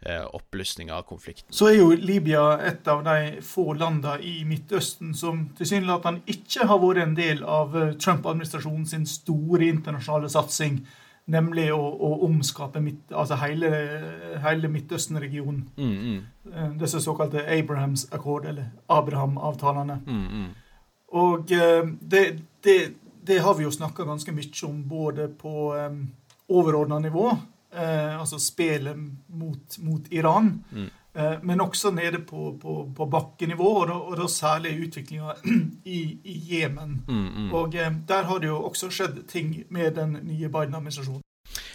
eh, 0.00 0.24
oppblussing 0.24 0.92
av 0.92 1.02
konflikten. 1.08 1.52
Så 1.54 1.70
er 1.70 1.80
jo 1.80 1.90
Libya 1.96 2.44
et 2.66 2.88
av 2.90 3.02
de 3.06 3.42
få 3.44 3.72
landene 3.78 4.18
i 4.26 4.40
Midtøsten 4.48 5.12
som 5.18 5.48
tilsynelatende 5.58 6.24
ikke 6.30 6.68
har 6.70 6.80
vært 6.82 7.04
en 7.04 7.18
del 7.18 7.44
av 7.44 7.76
eh, 7.76 7.92
Trump-administrasjonen 7.98 8.88
sin 8.88 9.06
store 9.08 9.70
internasjonale 9.70 10.32
satsing. 10.32 10.82
Nemlig 11.30 11.68
å, 11.70 11.78
å 11.78 12.14
omskape 12.26 12.80
midt, 12.82 13.12
altså 13.14 13.36
hele, 13.38 13.68
hele 14.42 14.70
Midtøsten-regionen. 14.72 15.66
Mm, 15.76 15.92
mm. 15.98 16.54
Eh, 16.54 16.72
disse 16.80 17.02
såkalte 17.04 17.44
Abrahams 17.44 18.08
Accord, 18.10 18.48
eller 18.50 18.72
Abraham-avtalene. 18.90 20.00
Mm, 20.06 20.24
mm. 20.26 20.48
og 21.20 21.52
eh, 21.54 21.84
det, 22.00 22.24
det 22.64 22.78
det 23.22 23.38
har 23.38 23.54
vi 23.54 23.64
jo 23.64 23.72
snakka 23.72 24.04
ganske 24.04 24.32
mye 24.32 24.66
om 24.66 24.82
både 24.88 25.28
på 25.28 25.74
um, 25.74 26.00
overordna 26.48 26.98
nivå, 26.98 27.28
eh, 27.74 28.20
altså 28.20 28.38
spelet 28.38 28.96
mot, 29.26 29.78
mot 29.78 30.02
Iran, 30.10 30.64
mm. 30.70 30.88
eh, 31.14 31.36
men 31.42 31.60
også 31.60 31.90
nede 31.90 32.18
på, 32.18 32.58
på, 32.62 32.92
på 32.96 33.06
bakkenivå, 33.06 33.68
og 33.82 33.88
da, 33.88 33.94
og 33.94 34.16
da 34.18 34.28
særlig 34.28 34.74
utviklinga 34.86 35.36
i, 35.84 36.00
Jemen. 36.24 37.02
Mm, 37.08 37.26
mm. 37.28 37.52
Og 37.54 37.74
eh, 37.74 37.92
der 38.08 38.22
har 38.22 38.38
det 38.38 38.50
jo 38.50 38.62
også 38.62 38.90
skjedd 38.90 39.24
ting 39.28 39.54
med 39.68 39.94
den 39.94 40.18
nye 40.22 40.48
Biden-administrasjonen. 40.48 41.22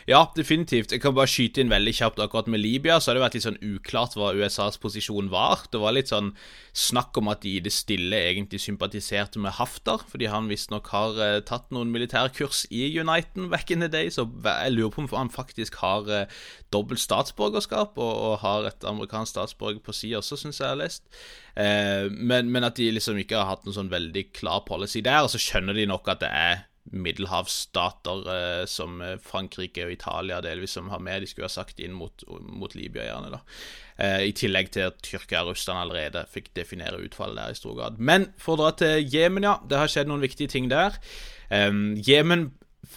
Ja, 0.06 0.22
definitivt. 0.38 0.92
Jeg 0.94 1.02
kan 1.02 1.16
bare 1.18 1.30
skyte 1.30 1.64
inn 1.64 1.72
veldig 1.72 1.94
kjapt 1.98 2.20
akkurat 2.22 2.50
med 2.52 2.62
Libya. 2.62 3.00
Så 3.00 3.10
har 3.10 3.18
det 3.18 3.24
vært 3.24 3.38
litt 3.38 3.46
sånn 3.48 3.62
uklart 3.66 4.14
hva 4.18 4.34
USAs 4.38 4.78
posisjon 4.82 5.32
var. 5.34 5.66
Det 5.74 5.82
var 5.82 5.96
litt 5.96 6.12
sånn 6.14 6.34
snakk 6.78 7.18
om 7.18 7.32
at 7.32 7.42
de 7.42 7.56
i 7.58 7.64
det 7.64 7.72
stille 7.74 8.20
egentlig 8.30 8.60
sympatiserte 8.62 9.42
med 9.42 9.56
Haftar, 9.58 10.04
fordi 10.12 10.28
han 10.30 10.50
visstnok 10.52 10.92
har 10.94 11.22
eh, 11.24 11.40
tatt 11.48 11.72
noen 11.74 11.94
militærkurs 11.94 12.66
i 12.70 12.84
Uniten 13.00 13.50
back 13.54 13.72
in 13.72 13.82
the 13.82 13.90
day, 13.92 14.12
så 14.12 14.28
jeg 14.28 14.76
lurer 14.76 14.92
på 14.94 15.06
om 15.06 15.10
han 15.14 15.32
faktisk 15.32 15.80
har 15.82 16.12
eh, 16.12 16.38
dobbelt 16.76 17.02
statsborgerskap 17.02 17.96
og, 17.96 18.14
og, 18.28 18.38
har 18.44 18.68
et 18.70 18.86
amerikansk 18.86 19.38
statsborger 19.38 19.80
på 19.82 19.96
si 19.96 20.12
også, 20.18 20.38
syns 20.38 20.60
jeg 20.60 20.66
jeg 20.66 20.74
har 20.74 20.82
lest. 20.84 21.08
Eh, 21.56 22.12
men, 22.12 22.52
men, 22.52 22.68
at 22.68 22.78
de 22.78 22.92
liksom 22.92 23.18
ikke 23.24 23.40
har 23.40 23.54
hatt 23.54 23.66
noen 23.66 23.80
sånn 23.80 23.94
veldig 23.94 24.28
klar 24.36 24.66
policy 24.68 25.02
der, 25.06 25.24
og 25.24 25.32
så 25.32 25.42
skjønner 25.42 25.78
de 25.78 25.88
nok 25.90 26.12
at 26.12 26.24
det 26.26 26.32
er 26.36 26.66
middelhavsstater 26.94 28.28
eh, 28.34 28.66
som 28.70 29.00
eh, 29.02 29.16
Frankrike 29.22 29.88
og 29.88 29.94
Italia 29.96 30.42
delvis 30.44 30.76
som 30.78 30.92
har 30.94 31.02
med. 31.04 31.24
De 31.24 31.30
skulle 31.30 31.50
ha 31.50 31.54
sagt 31.54 31.82
inn 31.84 31.96
mot, 31.98 32.26
mot 32.46 32.76
Libya, 32.78 33.08
gjerne. 33.10 33.32
da. 33.34 33.42
Eh, 33.98 34.28
I 34.30 34.36
tillegg 34.38 34.72
til 34.76 34.90
at 34.92 35.00
Tyrkia 35.06 35.44
og 35.44 35.54
Russland 35.54 35.82
allerede 35.82 36.26
fikk 36.32 36.52
definere 36.58 37.02
utfallet 37.02 37.42
der 37.42 37.56
i 37.56 37.62
stor 37.62 37.78
grad. 37.80 37.98
Men 37.98 38.30
for 38.38 38.56
å 38.56 38.66
dra 38.66 38.76
til 38.82 39.02
Jemen, 39.16 39.48
ja. 39.48 39.58
Det 39.66 39.82
har 39.82 39.92
skjedd 39.92 40.12
noen 40.12 40.26
viktige 40.26 40.52
ting 40.52 40.70
der. 40.72 41.00
Jemen 41.46 42.50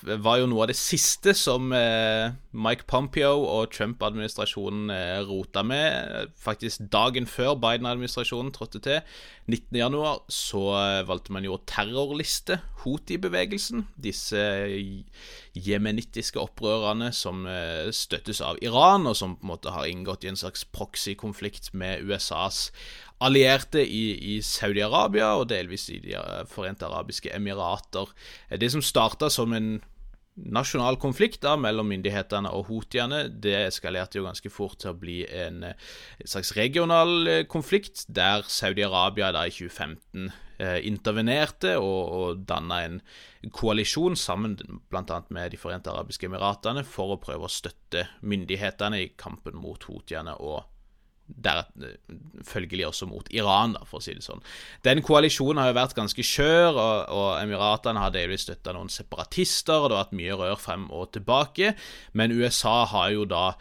var 0.03 0.39
jo 0.41 0.49
noe 0.49 0.65
av 0.65 0.71
det 0.71 0.79
siste 0.79 1.35
som 1.37 1.73
eh, 1.77 2.35
Mike 2.57 2.87
Pompeo 2.91 3.45
og 3.47 3.73
Trump-administrasjonen 3.75 4.93
eh, 4.93 5.21
rota 5.29 5.65
med. 5.67 6.33
Faktisk 6.41 6.85
dagen 6.93 7.29
før 7.31 7.57
Biden-administrasjonen 7.61 8.53
trådte 8.55 8.83
til, 8.85 9.01
19.1, 9.49 10.27
så 10.29 10.63
eh, 10.77 11.07
valgte 11.09 11.33
man 11.33 11.47
jo 11.47 11.55
å 11.57 11.63
terrorliste 11.65 12.59
Houthi-bevegelsen. 12.83 13.87
Disse 13.97 14.43
jemenittiske 15.57 16.41
opprørerne 16.43 17.09
som 17.17 17.47
eh, 17.49 17.89
støttes 17.97 18.43
av 18.45 18.61
Iran, 18.61 19.09
og 19.09 19.17
som 19.17 19.39
på 19.39 19.47
en 19.47 19.53
måte 19.55 19.73
har 19.73 19.89
inngått 19.89 20.27
i 20.27 20.33
en 20.35 20.41
slags 20.41 20.67
proxy-konflikt 20.77 21.73
med 21.73 22.05
USAs 22.05 22.69
allierte 23.25 23.83
i, 23.83 24.37
i 24.37 24.39
Saudi-Arabia 24.45 25.33
og 25.39 25.49
delvis 25.51 25.89
i 25.91 26.01
De 26.03 26.15
eh, 26.19 26.43
forente 26.51 26.87
arabiske 26.87 27.33
emirater. 27.35 28.11
Eh, 28.49 28.59
det 28.61 28.71
som 28.75 28.85
starta 28.85 29.31
som 29.33 29.57
en 29.57 29.79
nasjonal 30.47 30.99
konflikt 31.01 31.43
da, 31.45 31.57
mellom 31.61 31.89
myndighetene 31.91 32.51
og 32.55 32.69
houthiene, 32.71 33.25
det 33.29 33.57
eskalerte 33.67 34.21
jo 34.21 34.27
ganske 34.27 34.53
fort 34.53 34.79
til 34.83 34.93
å 34.93 34.99
bli 34.99 35.23
en, 35.27 35.65
eh, 35.71 35.89
slags 36.25 36.55
regional 36.57 37.45
konflikt, 37.51 38.05
der 38.09 38.47
Saudi-Arabia 38.47 39.33
da 39.33 39.47
i 39.47 39.55
2015 39.55 40.31
eh, 40.59 40.79
intervenerte 40.87 41.77
og, 41.79 42.01
og 42.19 42.47
danna 42.49 42.83
en 42.87 43.01
koalisjon 43.55 44.17
sammen 44.19 44.57
bl.a. 44.91 45.21
med 45.31 45.53
De 45.53 45.61
forente 45.61 45.91
arabiske 45.91 46.27
emiratene 46.27 46.85
for 46.87 47.15
å 47.15 47.21
prøve 47.23 47.47
å 47.47 47.53
støtte 47.53 48.09
myndighetene 48.23 49.03
i 49.03 49.13
kampen 49.17 49.59
mot 49.59 49.87
houthiene 49.89 50.35
og 50.39 50.67
der, 51.29 51.65
følgelig 52.49 52.87
også 52.89 53.09
mot 53.11 53.29
Iran, 53.35 53.75
da, 53.77 53.85
for 53.89 54.01
å 54.01 54.05
si 54.05 54.15
det 54.17 54.25
sånn. 54.25 54.43
Den 54.87 55.03
koalisjonen 55.05 55.61
har 55.63 55.71
jo 55.73 55.79
vært 55.79 55.97
ganske 55.99 56.25
skjør, 56.25 56.73
og, 56.73 57.13
og 57.15 57.29
Emiratene 57.43 58.03
har 58.03 58.15
delvis 58.15 58.47
støtta 58.49 58.75
noen 58.77 58.91
separatister, 58.93 59.77
og 59.77 59.91
det 59.91 59.99
har 59.99 60.07
vært 60.07 60.19
mye 60.23 60.41
rør 60.41 60.59
frem 60.63 60.89
og 60.95 61.13
tilbake, 61.17 61.75
men 62.19 62.35
USA 62.35 62.81
har 62.95 63.13
jo 63.15 63.29
da, 63.29 63.53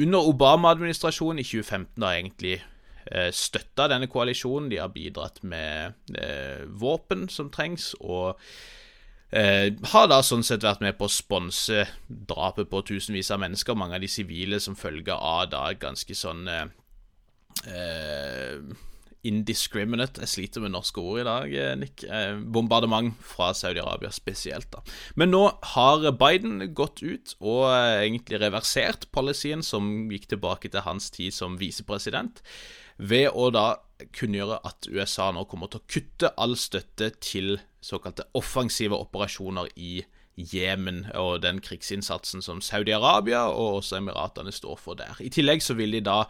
under 0.00 0.32
Obama-administrasjonen 0.32 1.42
i 1.42 1.46
2015, 1.46 1.94
da 2.00 2.16
egentlig 2.16 2.58
eh, 3.10 3.30
støtta 3.34 3.88
denne 3.92 4.08
koalisjonen. 4.10 4.70
De 4.72 4.80
har 4.80 4.92
bidratt 4.94 5.42
med 5.44 6.16
eh, 6.16 6.66
våpen 6.80 7.28
som 7.32 7.50
trengs, 7.52 7.92
og 8.00 8.38
eh, 9.36 9.68
har 9.92 10.10
da 10.10 10.20
sånn 10.24 10.44
sett 10.46 10.64
vært 10.66 10.84
med 10.84 10.96
på 10.98 11.08
å 11.08 11.12
sponse 11.12 11.86
drapet 12.08 12.70
på 12.70 12.82
tusenvis 12.92 13.32
av 13.34 13.42
mennesker, 13.44 13.78
mange 13.78 13.98
av 13.98 14.04
de 14.04 14.10
sivile, 14.10 14.60
som 14.62 14.78
følge 14.78 15.16
av 15.16 15.50
da 15.52 15.66
ganske 15.78 16.16
sånn 16.16 16.48
eh, 16.48 16.64
eh, 16.64 16.76
indiscriminate 19.26 20.22
Jeg 20.24 20.32
sliter 20.32 20.62
med 20.64 20.72
norske 20.72 21.00
ord 21.00 21.20
i 21.20 21.26
dag, 21.28 21.54
eh, 21.54 21.76
Nick. 21.76 22.04
Eh, 22.04 22.38
bombardement 22.40 23.12
fra 23.20 23.52
Saudi-Arabia 23.52 24.10
spesielt. 24.10 24.70
da 24.72 24.80
Men 25.14 25.30
nå 25.30 25.58
har 25.62 26.12
Biden 26.12 26.74
gått 26.74 27.02
ut 27.02 27.34
og 27.40 27.68
eh, 27.68 28.06
egentlig 28.06 28.40
reversert 28.40 29.10
policyen 29.12 29.62
som 29.62 30.08
gikk 30.10 30.28
tilbake 30.28 30.70
til 30.70 30.80
hans 30.80 31.10
tid 31.10 31.32
som 31.32 31.58
visepresident, 31.58 32.40
ved 32.96 33.30
å 33.32 33.50
da 33.50 33.76
kunngjøre 34.12 34.60
at 34.64 34.88
USA 34.88 35.30
nå 35.32 35.44
kommer 35.44 35.68
til 35.68 35.80
å 35.80 35.88
kutte 35.88 36.32
all 36.38 36.56
støtte 36.56 37.10
til 37.20 37.58
såkalte 37.80 38.24
offensive 38.34 38.96
operasjoner 38.96 39.68
i 39.76 40.04
Jemen 40.36 41.10
og 41.14 41.42
den 41.42 41.60
krigsinnsatsen 41.60 42.40
som 42.40 42.60
Saudi-Arabia 42.60 43.50
og 43.50 43.82
også 43.82 43.98
Emiratene 43.98 44.52
står 44.52 44.78
for 44.80 44.94
der. 44.96 45.16
I 45.20 45.28
tillegg 45.28 45.60
så 45.60 45.74
vil 45.76 45.92
de 45.92 46.00
da 46.00 46.24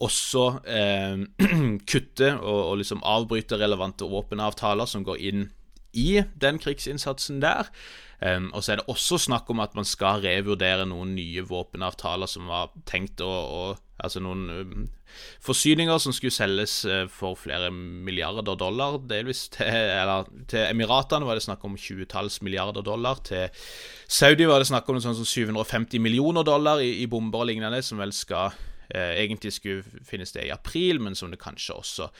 også 0.00 0.44
eh, 0.64 1.24
kutte 1.90 2.34
og, 2.38 2.60
og, 2.70 2.76
liksom 2.80 3.02
avbryte 3.06 3.58
relevante 3.60 4.08
våpenavtaler 4.08 4.88
som 4.88 5.04
går 5.06 5.20
inn 5.30 5.48
i 5.96 6.22
den 6.38 6.60
krigsinnsatsen 6.62 7.40
der. 7.42 7.70
Um, 8.20 8.50
og 8.52 8.62
så 8.62 8.74
er 8.74 8.80
det 8.80 8.90
også 8.92 9.16
snakk 9.18 9.48
om 9.48 9.62
at 9.64 9.72
man 9.74 9.86
skal 9.88 10.20
revurdere 10.20 10.84
noen 10.88 11.14
nye 11.16 11.40
våpenavtaler 11.48 12.28
som 12.28 12.50
var 12.52 12.74
tenkt 12.88 13.22
å, 13.24 13.30
å 13.30 13.62
Altså 14.00 14.16
noen 14.24 14.46
um, 14.48 14.84
forsyninger 15.44 15.98
som 16.00 16.14
skulle 16.16 16.32
selges 16.32 16.78
uh, 16.88 17.02
for 17.12 17.36
flere 17.36 17.68
milliarder 17.68 18.56
dollar, 18.56 18.96
delvis 19.10 19.42
til 19.52 19.68
Eller 19.68 20.24
til 20.48 20.64
Emiratene 20.70 21.28
var 21.28 21.36
det 21.36 21.44
snakk 21.44 21.66
om 21.68 21.76
tjuetalls 21.76 22.38
milliarder 22.40 22.80
dollar. 22.86 23.20
Til 23.28 23.52
Saudi 24.08 24.48
var 24.48 24.64
det 24.64 24.70
snakk 24.70 24.88
om 24.88 25.02
sånn 25.04 25.18
som 25.18 25.28
750 25.28 26.00
millioner 26.00 26.48
dollar 26.48 26.80
i, 26.80 26.94
i 27.02 27.10
bomber 27.12 27.44
og 27.44 27.50
lignende, 27.50 27.82
som 27.84 28.00
vel 28.00 28.16
skal 28.16 28.56
egentlig 28.94 29.54
skulle 29.56 30.04
finne 30.06 30.26
sted 30.28 30.48
i 30.48 30.54
april, 30.54 31.00
men 31.02 31.14
som 31.18 31.32
det 31.32 31.40
kanskje 31.42 31.76
også 31.76 32.10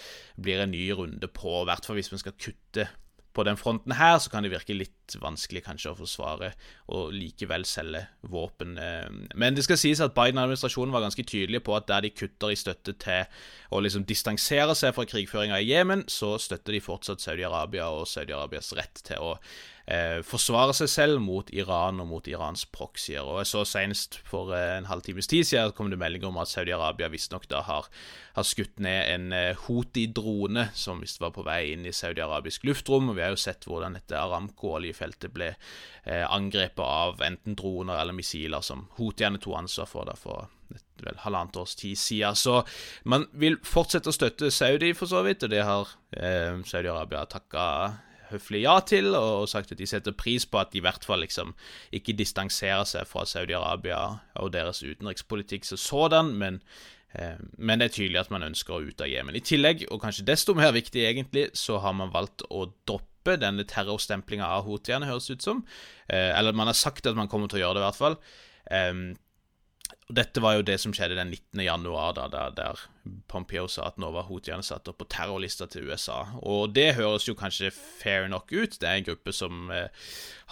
blir 0.41 0.63
en 0.63 0.75
ny 0.75 0.87
runde 0.97 1.31
på, 1.35 1.61
i 1.61 1.69
hvert 1.71 1.87
fall 1.87 1.99
hvis 2.01 2.13
vi 2.13 2.23
skal 2.23 2.39
kutte 2.39 2.89
på 3.33 3.45
den 3.47 3.59
fronten 3.59 3.95
her 3.95 4.17
så 4.19 4.31
kan 4.31 4.43
det 4.43 4.51
virke 4.51 4.75
litt 4.75 5.15
vanskelig 5.23 5.63
kanskje 5.67 5.93
å 5.93 5.99
forsvare 5.99 6.51
og 6.95 7.13
likevel 7.15 7.65
selge 7.67 8.03
våpen. 8.31 8.77
Eh. 8.79 9.07
Men 9.39 9.57
det 9.57 9.65
skal 9.67 9.79
sies 9.79 10.03
at 10.03 10.15
Biden-administrasjonen 10.17 10.95
var 10.95 11.05
ganske 11.05 11.25
tydelig 11.27 11.63
på 11.67 11.77
at 11.77 11.87
der 11.91 12.07
de 12.07 12.13
kutter 12.15 12.53
i 12.53 12.59
støtte 12.59 12.95
til 13.01 13.27
å 13.71 13.83
liksom 13.83 14.07
distansere 14.09 14.75
seg 14.79 14.95
fra 14.97 15.07
krigføringa 15.09 15.61
i 15.63 15.71
Jemen, 15.71 16.05
så 16.11 16.37
støtter 16.43 16.75
de 16.75 16.83
fortsatt 16.83 17.23
Saudi-Arabia 17.23 17.91
og 17.95 18.09
Saudi-Arabias 18.11 18.73
rett 18.79 19.05
til 19.07 19.23
å 19.23 19.37
eh, 19.87 20.21
forsvare 20.27 20.75
seg 20.77 20.91
selv 20.91 21.23
mot 21.25 21.51
Iran 21.55 22.01
og 22.03 22.09
mot 22.11 22.29
Irans 22.29 22.65
proxyer. 22.73 23.25
Og 23.25 23.41
jeg 23.41 23.51
så 23.51 23.65
Senest 23.69 24.21
for 24.29 24.55
eh, 24.57 24.77
en 24.79 24.89
halvtimes 24.91 25.31
tid 25.31 25.49
siden 25.49 25.75
kom 25.77 25.91
det 25.93 26.01
melding 26.01 26.27
om 26.29 26.41
at 26.43 26.51
Saudi-Arabia 26.53 27.11
visstnok 27.13 27.49
har, 27.51 27.89
har, 28.37 28.47
skutt 28.47 28.81
ned 28.83 29.15
en 29.15 29.33
eh, 29.37 29.65
Houthi-drone 29.67 30.69
som 30.75 31.03
visst 31.03 31.21
var 31.23 31.35
på 31.37 31.45
vei 31.47 31.73
inn 31.73 31.87
i 31.87 31.95
saudi-arabisk 31.95 32.67
luftrom. 32.69 33.11
og 33.11 33.19
Vi 33.19 33.25
har 33.25 33.35
jo 33.35 33.41
sett 33.41 33.67
hvordan 33.69 33.99
dette 33.99 34.19
Aramco-oljefeltet 34.19 35.35
ble 35.35 35.53
eh, 35.55 36.25
angrepet 36.29 36.85
av 36.85 37.23
enten 37.27 37.59
droner 37.59 38.01
eller 38.01 38.17
missiler 38.17 38.65
som 38.65 38.89
Houthiene 38.99 39.41
tok 39.41 39.63
ansvar 39.65 39.91
for. 39.91 40.09
da 40.09 40.17
for 40.19 40.49
vel 41.05 41.19
halvannet 41.25 41.57
års 41.57 41.75
tid 41.75 41.99
siden. 41.99 42.37
Så 42.37 42.61
man 43.09 43.27
vil 43.33 43.59
fortsette 43.67 44.11
å 44.11 44.15
støtte 44.15 44.53
Saudi, 44.55 44.93
for 44.97 45.11
så 45.11 45.25
vidt, 45.27 45.45
og 45.47 45.53
det 45.53 45.65
har 45.67 45.91
eh, 46.17 46.61
Saudi-Arabia 46.67 47.25
takka 47.31 47.65
høflig 48.31 48.63
ja 48.65 48.77
til, 48.87 49.15
og 49.17 49.49
sagt 49.51 49.73
at 49.75 49.81
de 49.81 49.89
setter 49.89 50.15
pris 50.17 50.47
på 50.47 50.61
at 50.61 50.73
de 50.73 50.81
i 50.81 50.85
hvert 50.85 51.05
fall 51.07 51.23
liksom 51.25 51.53
ikke 51.97 52.17
distanserer 52.19 52.87
seg 52.89 53.09
fra 53.09 53.27
Saudi-Arabia 53.29 54.01
og 54.41 54.53
deres 54.55 54.83
utenrikspolitikk 54.83 55.69
så 55.69 55.79
sådan, 55.81 56.33
men, 56.41 56.61
eh, 57.15 57.39
men 57.59 57.81
det 57.81 57.91
er 57.91 57.97
tydelig 57.99 58.23
at 58.25 58.35
man 58.35 58.47
ønsker 58.47 58.77
å 58.77 58.83
ut 58.85 59.01
av 59.05 59.11
Jemen. 59.11 59.37
I 59.37 59.45
tillegg, 59.45 59.87
og 59.91 60.03
kanskje 60.05 60.27
desto 60.29 60.57
mer 60.59 60.75
viktig 60.77 61.05
egentlig, 61.07 61.49
så 61.59 61.81
har 61.85 61.97
man 61.97 62.13
valgt 62.15 62.47
å 62.51 62.69
droppe 62.89 63.39
denne 63.41 63.67
terrorstemplinga 63.69 64.47
av 64.47 64.65
houthiene, 64.69 65.09
høres 65.11 65.31
ut 65.31 65.43
som. 65.45 65.65
Eh, 66.09 66.31
eller 66.37 66.57
man 66.57 66.71
har 66.71 66.79
sagt 66.79 67.07
at 67.07 67.19
man 67.19 67.29
kommer 67.29 67.51
til 67.51 67.61
å 67.61 67.67
gjøre 67.67 67.81
det, 67.81 67.85
i 67.85 67.89
hvert 67.91 68.01
fall. 68.05 68.21
Eh, 68.71 69.03
dette 70.11 70.43
var 70.43 70.57
jo 70.59 70.67
det 70.67 70.79
som 70.83 70.95
skjedde 70.95 71.19
den 71.19 71.31
19. 71.31 71.63
januar, 71.65 72.15
da, 72.17 72.27
der, 72.33 72.55
der 72.57 72.81
Pompeo 73.31 73.65
sa 73.71 73.87
at 73.89 73.97
nå 74.01 74.11
var 74.13 74.27
houthiene 74.29 74.65
satt 74.67 74.89
opp 74.91 74.99
på 75.01 75.07
terrorlista 75.09 75.65
til 75.71 75.89
USA. 75.89 76.19
Og 76.45 76.75
det 76.77 76.95
høres 76.99 77.25
jo 77.29 77.37
kanskje 77.39 77.71
fair 77.73 78.29
nok 78.29 78.53
ut. 78.53 78.77
Det 78.77 78.87
er 78.89 79.01
en 79.01 79.07
gruppe 79.07 79.33
som 79.33 79.71
eh, 79.73 79.89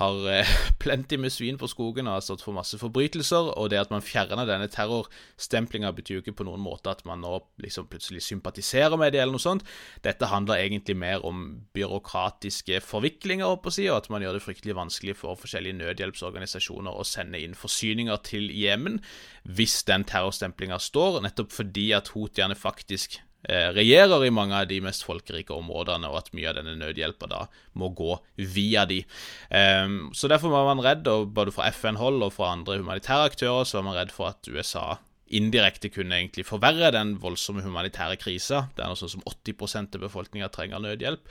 har 0.00 0.28
eh, 0.32 0.52
plenty 0.82 1.18
med 1.20 1.34
svin 1.34 1.58
på 1.60 1.68
skogen 1.68 2.08
og 2.08 2.16
har 2.16 2.24
stått 2.24 2.44
for 2.46 2.56
masse 2.56 2.80
forbrytelser. 2.80 3.52
Og 3.60 3.68
det 3.72 3.82
at 3.82 3.92
man 3.92 4.04
fjerner 4.04 4.48
denne 4.48 4.70
terrorstemplinga, 4.72 5.92
betyr 5.98 6.18
jo 6.18 6.24
ikke 6.24 6.38
på 6.40 6.48
noen 6.48 6.62
måte 6.64 6.92
at 6.94 7.04
man 7.08 7.20
nå 7.24 7.34
liksom 7.60 7.90
plutselig 7.92 8.24
sympatiserer 8.24 8.96
med 8.96 9.12
det, 9.12 9.22
eller 9.22 9.36
noe 9.36 9.44
sånt. 9.44 9.66
Dette 10.06 10.30
handler 10.32 10.62
egentlig 10.62 10.96
mer 10.96 11.26
om 11.28 11.44
byråkratiske 11.76 12.80
forviklinger, 12.86 13.58
å 13.58 13.74
si, 13.74 13.88
og 13.90 14.00
at 14.00 14.10
man 14.12 14.24
gjør 14.24 14.38
det 14.38 14.44
fryktelig 14.46 14.78
vanskelig 14.78 15.18
for 15.20 15.36
forskjellige 15.36 15.80
nødhjelpsorganisasjoner 15.82 16.96
å 16.96 17.04
sende 17.06 17.42
inn 17.44 17.58
forsyninger 17.58 18.24
til 18.24 18.48
Jemen 18.54 19.02
hvis 19.48 19.80
den 19.88 20.04
terrorstemplinga 20.08 20.76
står, 20.82 21.22
nettopp 21.24 21.54
fordi 21.54 21.86
at 21.96 22.10
houthiene 22.38 22.56
faktisk 22.58 23.18
eh, 23.48 23.70
regjerer 23.74 24.26
i 24.26 24.30
mange 24.30 24.54
av 24.54 24.68
de 24.68 24.80
mest 24.80 25.04
folkerike 25.06 25.54
områdene, 25.54 26.08
og 26.08 26.18
at 26.22 26.32
mye 26.32 26.48
av 26.50 26.58
denne 26.58 26.76
nødhjelpa 26.78 27.28
da 27.28 27.46
må 27.74 27.90
gå 27.90 28.18
via 28.36 28.86
de. 28.86 29.04
Um, 29.50 30.10
så 30.14 30.28
Derfor 30.28 30.50
var 30.50 30.68
man 30.74 30.84
redd, 30.84 31.06
og 31.08 31.34
både 31.34 31.52
fra 31.52 31.68
FN-hold 31.72 32.22
og 32.22 32.32
fra 32.32 32.52
andre 32.52 32.78
humanitære 32.78 33.32
aktører, 33.32 33.64
så 33.64 33.78
var 33.78 33.88
man 33.90 33.98
redd 33.98 34.14
for 34.14 34.30
at 34.30 34.48
USA 34.48 34.98
indirekte 35.28 35.90
kunne 35.92 36.16
egentlig 36.16 36.46
forverre 36.48 36.88
den 36.94 37.18
voldsomme 37.20 37.60
humanitære 37.60 38.16
krisa. 38.16 38.62
Det 38.72 38.80
er 38.80 38.88
noe 38.88 38.96
sånn 38.96 39.18
som 39.18 39.26
80% 39.28 39.98
av 39.98 40.06
befolkninga 40.06 40.48
trenger 40.48 40.80
nødhjelp. 40.80 41.26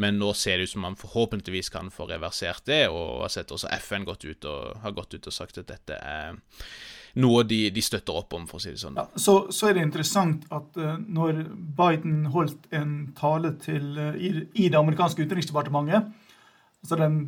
Men 0.00 0.16
nå 0.16 0.30
ser 0.32 0.56
det 0.56 0.70
ut 0.70 0.72
som 0.72 0.86
man 0.86 0.96
forhåpentligvis 0.96 1.68
kan 1.74 1.92
få 1.92 2.06
reversert 2.08 2.64
det, 2.64 2.86
og 2.88 3.26
har 3.26 3.34
sett 3.34 3.52
også 3.52 3.68
FN 3.82 4.08
gått 4.08 4.24
ut 4.24 4.48
og, 4.48 4.78
har 4.80 4.96
gått 4.96 5.18
ut 5.18 5.28
og 5.28 5.36
sagt 5.36 5.60
at 5.60 5.68
dette 5.68 6.00
er 6.00 6.40
noe 7.20 7.42
de, 7.44 7.66
de, 7.74 7.82
støtter 7.84 8.16
opp 8.16 8.32
om, 8.36 8.46
for 8.48 8.58
å 8.58 8.62
si 8.62 8.72
det 8.72 8.80
sånn. 8.80 8.96
Ja, 8.96 9.04
så, 9.20 9.34
så, 9.52 9.68
er 9.68 9.76
det 9.76 9.84
interessant 9.86 10.46
at 10.54 10.78
uh, 10.80 10.94
når 11.00 11.42
Biden 11.76 12.26
holdt 12.32 12.68
en 12.74 13.12
tale 13.18 13.54
til, 13.60 13.90
uh, 13.98 14.16
i, 14.16 14.32
i, 14.54 14.70
det 14.72 14.78
amerikanske 14.78 15.26
utenriksdepartementet 15.26 16.08
altså 16.82 16.98
den, 16.98 17.18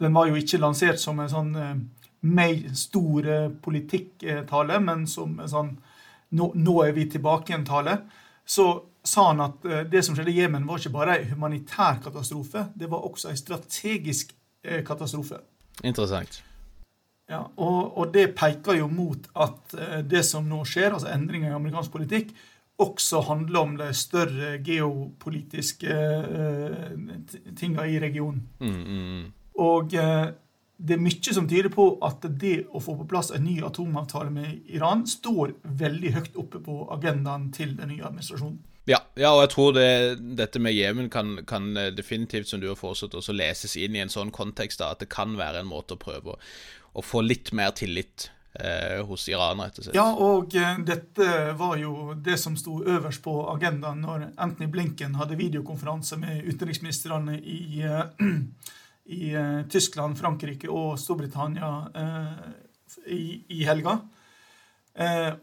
den, 0.00 0.14
var 0.14 0.30
jo 0.30 0.38
ikke 0.38 0.62
lansert 0.62 1.02
som 1.02 1.18
en 1.20 1.32
sånn 1.32 1.52
uh, 1.58 2.54
stor 2.78 3.28
politikktale, 3.64 4.78
men 4.80 5.04
som 5.10 5.34
en 5.42 5.50
sånn 5.50 5.74
nå, 6.34 6.48
nå, 6.56 6.78
er 6.86 6.94
vi 6.96 7.04
tilbake-en-tale. 7.12 7.98
Så 8.48 8.64
sa 9.04 9.26
han 9.28 9.42
at 9.44 9.66
det 9.92 10.00
som 10.02 10.16
skjedde 10.16 10.32
i 10.32 10.38
Jemen, 10.40 10.64
var 10.66 10.80
ikke 10.80 10.94
bare 10.94 11.18
en 11.18 11.28
humanitær 11.34 12.00
katastrofe, 12.02 12.64
det 12.74 12.88
var 12.90 13.04
også 13.04 13.28
en 13.30 13.38
strategisk 13.38 14.32
katastrofe. 14.88 15.42
Interessant. 15.84 16.40
Ja, 17.34 17.42
og, 17.56 17.96
og, 17.98 18.10
det 18.14 18.28
peker 18.38 18.78
jo 18.78 18.88
mot 18.90 19.26
at 19.42 19.74
eh, 19.74 20.00
det 20.06 20.22
som 20.26 20.46
nå 20.46 20.60
skjer, 20.68 20.92
altså 20.94 21.10
endringer 21.10 21.50
i 21.50 21.56
amerikansk 21.56 21.94
politikk, 21.94 22.34
også 22.78 23.20
handler 23.28 23.60
om 23.60 23.76
de 23.78 23.90
større 23.94 24.56
geopolitiske 24.66 25.94
uh, 25.94 27.12
tinga 27.54 27.84
i 27.86 28.00
regionen. 28.02 28.40
Mm, 28.58 28.72
mm, 28.72 29.04
mm. 29.12 29.28
Og 29.62 29.94
uh, 29.94 30.32
det 30.76 30.96
er 30.96 31.04
mye 31.04 31.34
som 31.36 31.46
tyder 31.48 31.70
på 31.70 31.86
at 32.02 32.26
det 32.26 32.64
å 32.74 32.82
få 32.82 32.96
på 32.98 33.06
plass 33.10 33.30
en 33.30 33.46
ny 33.46 33.60
atomavtale 33.62 34.32
med 34.34 34.74
Iran 34.74 35.06
står 35.06 35.54
veldig 35.62 36.14
høyt 36.16 36.38
oppe 36.42 36.62
på 36.66 36.80
agendaen 36.96 37.52
til 37.54 37.76
den 37.78 37.94
nye 37.94 38.08
administrasjonen. 38.08 38.58
Ja, 38.90 38.98
ja, 39.16 39.30
og 39.30 39.46
jeg 39.46 39.52
tror 39.54 39.70
det, 39.78 39.90
dette 40.36 40.60
med 40.60 40.74
Jemen 40.74 41.06
kan, 41.08 41.38
kan, 41.48 41.70
definitivt, 41.96 42.50
som 42.50 42.60
du 42.60 42.66
har 42.68 42.76
foreslått, 42.76 43.14
også 43.16 43.32
leses 43.32 43.78
inn 43.80 43.94
i 43.96 44.02
en 44.02 44.12
sånn 44.12 44.34
kontekst 44.34 44.82
da, 44.82 44.90
at 44.92 45.00
det 45.00 45.08
kan 45.14 45.38
være 45.38 45.62
en 45.62 45.70
måte 45.70 45.96
å 45.96 46.02
prøve 46.02 46.34
å, 46.34 46.40
å 46.94 47.02
få 47.02 47.20
litt 47.26 47.52
mer 47.52 47.70
tillit 47.74 48.30
eh, 48.60 49.02
hos 49.06 49.28
Iran, 49.28 49.60
rett 49.60 49.78
og 49.78 49.86
slett. 49.86 49.96
Ja, 49.98 50.06
og 50.14 50.54
eh, 50.54 50.78
dette 50.86 51.52
var 51.58 51.76
jo 51.80 52.14
det 52.14 52.38
som 52.38 52.56
sto 52.58 52.78
øverst 52.86 53.22
på 53.24 53.34
agendaen 53.50 54.04
når 54.04 54.28
Anthony 54.36 54.70
Blinken 54.70 55.18
hadde 55.18 55.38
videokonferanse 55.40 56.18
med 56.22 56.46
utenriksministrene 56.46 57.38
i, 57.40 57.82
uh, 57.82 58.06
i 59.18 59.34
Tyskland, 59.70 60.18
Frankrike 60.18 60.70
og 60.70 60.94
Storbritannia 61.02 61.72
i, 63.10 63.42
i, 63.52 63.64
helga. 63.66 63.98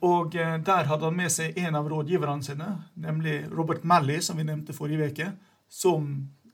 og 0.02 0.34
der 0.34 0.88
hadde 0.90 1.06
han 1.06 1.18
med 1.20 1.30
seg 1.30 1.60
en 1.60 1.78
av 1.78 1.90
rådgiverne 1.92 2.42
sine, 2.42 2.70
nemlig 2.96 3.36
Robert 3.52 3.84
Malley, 3.84 4.18
som 4.26 4.40
vi 4.40 4.48
nevnte 4.48 4.74
forrige 4.74 5.12
uke, 5.12 5.28
som 5.70 6.08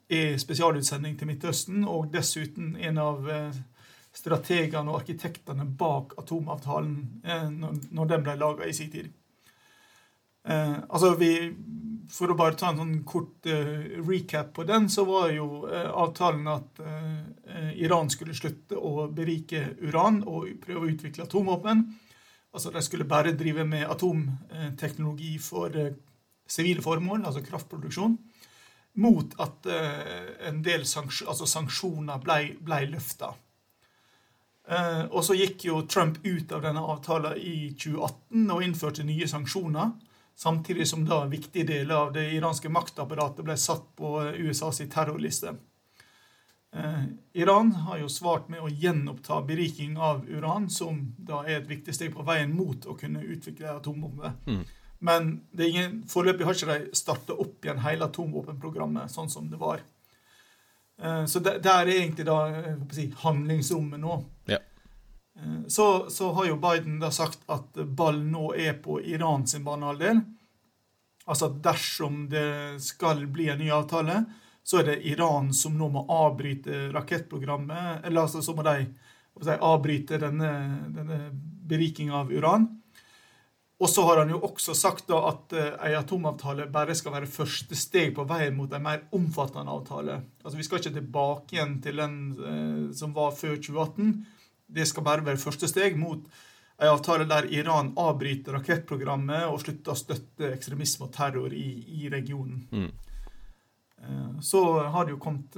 er 0.10 0.36
spesialutsending 0.42 1.16
til 1.16 1.32
Midtøsten, 1.32 1.86
og 1.88 2.12
dessuten 2.12 2.76
en 2.76 3.00
av 3.00 3.32
strategene 4.18 4.90
og 4.92 5.02
arkitektene 5.02 5.66
bak 5.78 6.16
atomavtalen 6.22 6.98
eh, 7.24 7.48
når, 7.54 7.82
når, 7.94 8.12
den 8.14 8.26
ble 8.26 8.36
laga 8.40 8.68
i 8.68 8.76
sin 8.76 8.92
tid. 8.94 9.12
Eh, 10.48 10.78
altså 10.88 11.14
vi, 11.20 11.32
For 12.12 12.32
å 12.32 12.38
bare 12.40 12.56
ta 12.58 12.72
en 12.72 12.82
sånn 12.82 12.98
kort 13.08 13.48
eh, 13.52 14.00
recap 14.08 14.54
på 14.56 14.66
den, 14.68 14.88
så 14.90 15.06
var 15.08 15.30
jo 15.36 15.68
eh, 15.68 15.90
avtalen 15.92 16.48
at 16.50 16.82
eh, 16.82 17.72
Iran 17.84 18.10
skulle 18.14 18.38
slutte 18.38 18.80
å 18.80 19.10
berike 19.14 19.76
uran 19.84 20.24
og 20.26 20.54
prøve 20.64 20.86
å 20.86 20.92
utvikle 20.94 21.28
atomvåpen. 21.28 21.86
Altså 22.56 22.72
De 22.74 22.82
skulle 22.82 23.10
bare 23.10 23.36
drive 23.38 23.68
med 23.68 23.90
atomteknologi 23.92 25.36
for 25.44 25.76
eh, 25.78 25.94
sivile 26.48 26.82
formål, 26.82 27.28
altså 27.28 27.44
kraftproduksjon 27.46 28.18
mot 28.98 29.36
at 29.44 29.68
en 30.50 30.56
del 30.66 30.82
sanksjoner, 30.90 31.30
altså 31.30 31.46
sanksjoner 31.46 32.22
ble, 32.24 32.38
ble 32.66 32.80
løfta. 32.96 33.28
Eh, 34.68 35.06
og 35.06 35.24
så 35.24 35.36
gikk 35.38 35.64
jo 35.70 35.82
Trump 35.88 36.20
ut 36.26 36.52
av 36.52 36.66
denne 36.66 36.84
avtalen 36.84 37.38
i 37.40 37.72
2018 37.80 38.52
og 38.52 38.66
innførte 38.66 39.06
nye 39.08 39.28
sanksjoner. 39.30 39.94
Samtidig 40.38 40.86
som 40.88 41.06
da 41.08 41.24
viktige 41.26 41.66
deler 41.66 41.96
av 41.96 42.12
det 42.14 42.28
iranske 42.36 42.70
maktapparatet 42.70 43.46
ble 43.48 43.56
satt 43.58 43.88
på 43.98 44.20
USAs 44.38 44.84
terrorliste. 44.92 45.56
Eh, 46.76 47.04
Iran 47.42 47.72
har 47.88 48.04
jo 48.04 48.10
svart 48.12 48.52
med 48.52 48.62
å 48.62 48.70
gjenoppta 48.70 49.40
beriking 49.48 49.98
av 49.98 50.28
uran, 50.30 50.70
som 50.70 51.00
da 51.18 51.42
er 51.48 51.62
et 51.62 51.72
viktig 51.72 51.96
steg 51.96 52.14
på 52.14 52.26
veien 52.28 52.54
mot 52.54 52.86
å 52.86 52.98
kunne 53.00 53.24
utvikle 53.24 53.72
atombomber. 53.80 54.36
Mm. 54.46 54.66
Men 55.00 55.34
ingen, 55.58 56.02
foreløpig 56.10 56.46
har 56.46 56.58
ikke 56.58 56.74
de 56.74 56.98
starta 56.98 57.38
opp 57.38 57.66
igjen 57.66 57.82
hele 57.86 58.10
atomvåpenprogrammet 58.10 59.14
sånn 59.14 59.30
som 59.30 59.50
det 59.50 59.60
var. 59.62 59.82
Eh, 61.02 61.26
så 61.26 61.40
der, 61.40 61.60
er 61.64 61.92
egentlig 61.92 62.26
da 62.28 62.40
si, 62.92 63.10
handlingsrommet 63.24 64.02
nå. 64.02 64.22
Ja. 64.46 64.60
Så, 65.70 66.10
så, 66.10 66.32
har 66.34 66.48
jo 66.50 66.58
Biden 66.58 66.98
da 67.00 67.12
sagt 67.14 67.44
at 67.54 67.78
ballen 67.78 68.32
nå 68.34 68.56
er 68.58 68.74
på 68.82 68.98
Iran 69.06 69.46
sin 69.48 69.66
banehalvdel. 69.68 70.24
Altså 71.28 71.52
at 71.52 71.60
dersom 71.62 72.24
det 72.32 72.82
skal 72.82 73.26
bli 73.30 73.50
en 73.52 73.62
ny 73.62 73.68
avtale, 73.76 74.24
så 74.64 74.80
er 74.80 74.90
det 74.90 75.04
Iran 75.12 75.52
som 75.54 75.76
nå 75.78 75.92
må 75.94 76.06
avbryte 76.10 76.88
rakettprogrammet. 76.96 78.02
Eller 78.08 78.24
altså 78.24 78.42
så 78.42 78.56
må 78.58 78.66
de 78.66 78.88
si, 79.44 79.54
avbryte 79.54 80.18
denne, 80.24 80.52
denne 80.96 81.20
berikinga 81.70 82.24
av 82.24 82.34
uran. 82.34 82.68
Og 83.78 83.90
så 83.90 84.04
har 84.08 84.24
han 84.24 84.32
jo 84.34 84.40
også 84.42 84.74
sagt 84.74 85.06
da 85.12 85.20
at 85.30 85.54
ei 85.54 85.92
en 85.92 86.00
atomavtale 86.00 86.66
bare 86.74 86.96
skal 86.98 87.14
være 87.14 87.30
første 87.30 87.78
steg 87.78 88.16
på 88.18 88.26
veien 88.30 88.56
mot 88.58 88.72
en 88.74 88.84
mer 88.84 89.04
omfattende 89.14 89.74
avtale. 89.74 90.18
Altså 90.42 90.58
Vi 90.58 90.66
skal 90.66 90.82
ikke 90.82 90.96
tilbake 90.96 91.58
igjen 91.58 91.78
til 91.86 92.02
den 92.02 92.16
eh, 92.34 92.96
som 92.98 93.14
var 93.14 93.36
før 93.38 93.54
2018. 93.62 94.16
Det 94.68 94.88
skal 94.90 95.06
bare 95.06 95.26
være 95.26 95.42
første 95.42 95.70
steg 95.70 95.98
mot 96.00 96.26
en 96.78 96.90
avtale 96.90 97.30
der 97.30 97.52
Iran 97.54 97.94
avbryter 97.98 98.58
rakettprogrammet 98.58 99.46
og 99.46 99.62
slutter 99.62 99.94
å 99.94 99.98
støtte 99.98 100.52
ekstremisme 100.56 101.06
og 101.06 101.14
terror 101.14 101.54
i, 101.54 101.70
i 102.02 102.10
regionen. 102.10 102.66
Mm. 102.74 102.90
Uh, 103.98 104.42
så 104.46 104.64
har 104.90 105.06
det 105.06 105.16
jo 105.16 105.22
kommet 105.22 105.58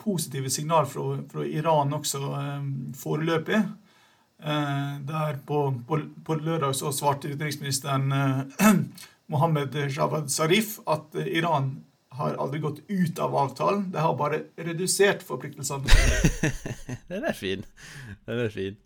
positive 0.00 0.52
signal 0.52 0.88
fra, 0.88 1.20
fra 1.28 1.44
Iran 1.44 1.96
også 1.96 2.20
foreløpig. 3.00 3.60
Eh, 4.44 5.00
der 5.08 5.36
på, 5.46 5.74
på, 5.88 5.98
på, 6.24 6.34
lørdag 6.34 6.74
så 6.76 6.90
svarte 6.92 7.30
utenriksministeren 7.32 8.12
eh, 8.12 8.74
Mohammed 9.32 9.72
Javad 9.88 10.28
Zarif 10.28 10.78
at 10.84 11.16
eh, 11.16 11.30
Iran 11.38 11.78
har 12.12 12.36
aldri 12.36 12.60
gått 12.60 12.82
ut 12.88 13.18
av 13.18 13.32
avtalen. 13.40 13.86
De 13.92 14.02
har 14.04 14.12
bare 14.18 14.42
redusert 14.60 15.24
forpliktelsene. 15.24 15.88
Den 17.10 17.24
er 17.24 17.32
fin. 17.32 17.64
Den 18.28 18.42
er 18.44 18.52
fin. 18.52 18.76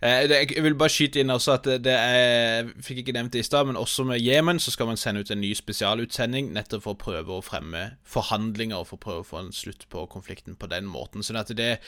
Jeg 0.00 0.62
vil 0.62 0.76
bare 0.78 0.94
skyte 0.94 1.20
inn 1.20 1.34
også 1.34 1.56
at 1.56 1.64
det 1.82 1.94
er 1.98 2.12
jeg 2.22 2.68
Fikk 2.86 3.00
ikke 3.02 3.14
nevnt 3.16 3.32
det 3.34 3.40
i 3.42 3.46
stad, 3.46 3.66
men 3.66 3.76
også 3.76 4.04
med 4.06 4.22
Jemen 4.22 4.60
så 4.62 4.70
skal 4.70 4.86
man 4.86 4.96
sende 5.00 5.24
ut 5.26 5.32
en 5.34 5.42
ny 5.42 5.50
spesialutsending 5.58 6.52
nettopp 6.54 6.84
for 6.84 6.94
å 6.94 7.00
prøve 7.02 7.34
å 7.34 7.42
fremme 7.42 7.82
forhandlinger 8.06 8.78
og 8.78 8.86
for 8.92 9.00
å 9.00 9.02
prøve 9.02 9.24
å 9.24 9.28
få 9.28 9.40
en 9.42 9.52
slutt 9.52 9.88
på 9.90 10.06
konflikten 10.06 10.54
på 10.54 10.70
den 10.70 10.86
måten. 10.86 11.26
Sånn 11.26 11.40
at 11.42 11.50
det 11.58 11.80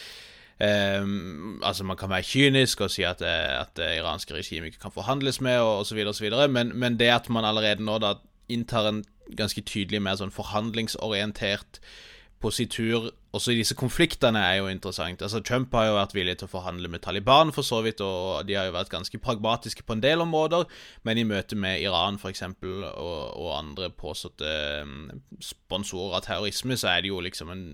Um, 0.60 1.62
altså 1.64 1.84
Man 1.84 1.96
kan 1.96 2.10
være 2.10 2.22
kynisk 2.22 2.80
og 2.84 2.90
si 2.92 3.02
at, 3.02 3.22
eh, 3.24 3.60
at 3.60 3.72
det 3.76 3.94
iranske 3.96 4.34
regimet 4.34 4.66
ikke 4.66 4.82
kan 4.82 4.92
forhandles 4.92 5.40
med, 5.40 5.56
og 5.58 5.78
osv., 5.86 6.02
osv., 6.06 6.28
men, 6.50 6.74
men 6.78 6.98
det 6.98 7.08
at 7.08 7.30
man 7.30 7.44
allerede 7.48 7.84
nå 7.84 7.98
da 7.98 8.14
inntar 8.48 8.88
en 8.88 9.04
ganske 9.36 9.62
tydelig 9.64 10.02
mer 10.02 10.18
sånn 10.20 10.34
forhandlingsorientert 10.34 11.80
positur 12.40 13.10
også 13.36 13.52
i 13.52 13.60
disse 13.60 13.76
konfliktene, 13.78 14.40
er 14.40 14.58
jo 14.58 14.68
interessant. 14.72 15.22
Altså 15.22 15.40
Trump 15.44 15.74
har 15.76 15.86
jo 15.86 15.96
vært 15.98 16.14
villig 16.16 16.36
til 16.40 16.48
å 16.48 16.52
forhandle 16.54 16.88
med 16.90 17.04
Taliban, 17.04 17.52
for 17.54 17.66
så 17.66 17.78
vidt, 17.84 18.00
og 18.02 18.46
de 18.48 18.56
har 18.58 18.66
jo 18.66 18.74
vært 18.74 18.90
ganske 18.92 19.20
pragmatiske 19.22 19.84
på 19.86 19.96
en 19.96 20.02
del 20.02 20.24
områder, 20.24 20.64
men 21.06 21.20
i 21.20 21.26
møte 21.28 21.56
med 21.56 21.84
Iran, 21.84 22.18
f.eks., 22.18 22.42
og, 22.42 23.20
og 23.36 23.50
andre 23.58 23.90
påståtte 23.92 24.54
ehm, 24.80 25.04
sponsorer 25.44 26.18
av 26.18 26.24
terrorisme, 26.26 26.76
så 26.80 26.94
er 26.94 27.04
det 27.04 27.12
jo 27.12 27.20
liksom 27.22 27.52
en 27.54 27.68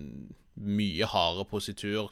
mye 0.56 1.06
hardere 1.10 1.44
positur, 1.50 2.10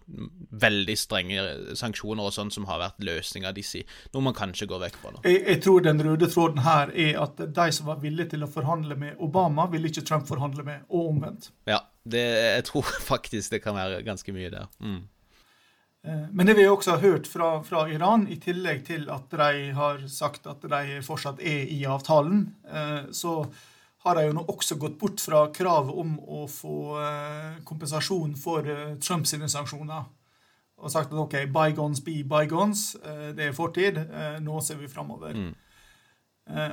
veldig 0.65 0.97
strenge 0.99 1.45
sanksjoner 1.79 2.29
og 2.29 2.35
sånn 2.37 2.53
som 2.55 2.67
har 2.69 2.83
vært 2.83 3.05
løsninga 3.07 3.55
disse, 3.57 3.85
noe 4.13 4.27
man 4.29 4.37
kanskje 4.37 4.69
går 4.71 4.83
vekk 4.85 5.01
fra. 5.01 5.15
Jeg, 5.25 5.41
jeg, 5.47 5.63
tror 5.65 5.87
den 5.87 6.05
røde 6.05 6.29
tråden 6.31 6.63
her 6.67 6.93
er 6.93 7.19
at 7.23 7.41
de 7.41 7.67
som 7.73 7.89
var 7.89 8.03
villige 8.05 8.35
til 8.35 8.45
å 8.45 8.51
forhandle 8.51 8.99
med 9.01 9.25
Obama, 9.25 9.67
ville 9.73 9.91
ikke 9.91 10.05
Trump 10.07 10.29
forhandle 10.29 10.67
med, 10.67 10.85
og 10.91 11.15
omvendt. 11.15 11.51
Ja, 11.71 11.81
det, 12.05 12.25
jeg 12.59 12.69
tror 12.71 12.95
faktisk 13.13 13.57
det 13.57 13.65
kan 13.65 13.79
være 13.79 14.05
ganske 14.07 14.37
mye 14.37 14.53
der. 14.53 14.71
Mm. 14.85 15.03
Eh, 16.05 16.25
men 16.33 16.47
det 16.47 16.57
vi 16.59 16.67
også 16.69 16.97
har 16.97 17.05
hørt 17.05 17.29
fra, 17.31 17.63
fra, 17.65 17.87
Iran, 17.89 18.27
i 18.29 18.37
tillegg 18.41 18.85
til 18.87 19.09
at 19.13 19.31
de 19.33 19.71
har 19.77 20.03
sagt 20.13 20.47
at 20.51 20.65
de 20.69 21.01
fortsatt 21.05 21.41
er 21.41 21.71
i 21.73 21.85
avtalen, 21.89 22.51
eh, 22.69 23.07
så 23.13 23.41
har 24.05 24.19
de 24.19 24.27
jo 24.27 24.35
nå 24.37 24.45
også 24.53 24.77
gått 24.81 24.99
bort 25.01 25.23
fra 25.25 25.47
kravet 25.55 25.97
om 25.97 26.19
å 26.21 26.45
få 26.51 26.77
eh, 27.01 27.57
kompensasjon 27.65 28.35
for 28.37 28.69
eh, 28.69 28.97
Trumps 29.01 29.33
sanksjoner. 29.33 30.05
Og 30.85 30.93
sagt 30.93 31.15
at 31.15 31.21
OK, 31.23 31.39
bygons 31.49 32.03
be 32.05 32.19
bygons. 32.29 32.85
Eh, 33.01 33.31
det 33.37 33.49
er 33.49 33.57
fortid. 33.57 34.01
Nå 34.45 34.61
ser 34.61 34.81
vi 34.83 34.91
framover. 34.93 35.33
Mm. 35.33 35.53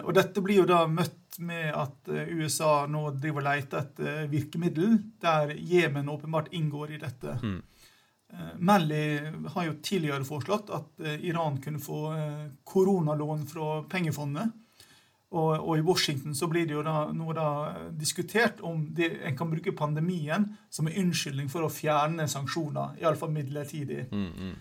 Og 0.04 0.10
dette 0.12 0.42
blir 0.44 0.58
jo 0.60 0.68
da 0.68 0.82
møtt 0.92 1.38
med 1.40 1.70
at 1.72 2.10
USA 2.12 2.90
nå 2.92 3.06
driver 3.16 3.40
og 3.40 3.46
leter 3.46 3.86
etter 3.86 4.26
virkemiddel, 4.28 4.98
der 5.24 5.54
Jemen 5.56 6.12
åpenbart 6.12 6.50
inngår 6.52 6.92
i 6.92 7.00
dette. 7.00 7.38
Mm. 7.40 7.62
Melly 8.60 9.06
har 9.54 9.70
jo 9.70 9.78
tidligere 9.80 10.28
foreslått 10.28 10.74
at 10.76 11.00
Iran 11.24 11.62
kunne 11.64 11.80
få 11.80 12.02
koronalån 12.68 13.48
fra 13.48 13.70
pengefondet. 13.88 14.52
Og, 15.32 15.52
og, 15.56 15.78
i 15.78 15.84
Washington 15.86 16.36
så 16.36 16.48
blir 16.52 16.66
det 16.68 16.76
jo 16.76 16.82
da, 16.84 17.06
nå 17.16 17.32
da 17.32 17.46
diskutert 17.96 18.60
om 18.68 18.82
det, 18.92 19.14
en 19.24 19.38
kan 19.40 19.48
bruke 19.48 19.72
pandemien 19.72 20.50
som 20.70 20.90
en 20.90 20.98
unnskyldning 21.06 21.48
for 21.52 21.64
å 21.64 21.72
fjerne 21.72 22.28
sanksjoner, 22.28 22.98
iallfall 23.00 23.32
midlertidig. 23.32 24.10
Mm, 24.12 24.28
mm. 24.28 24.58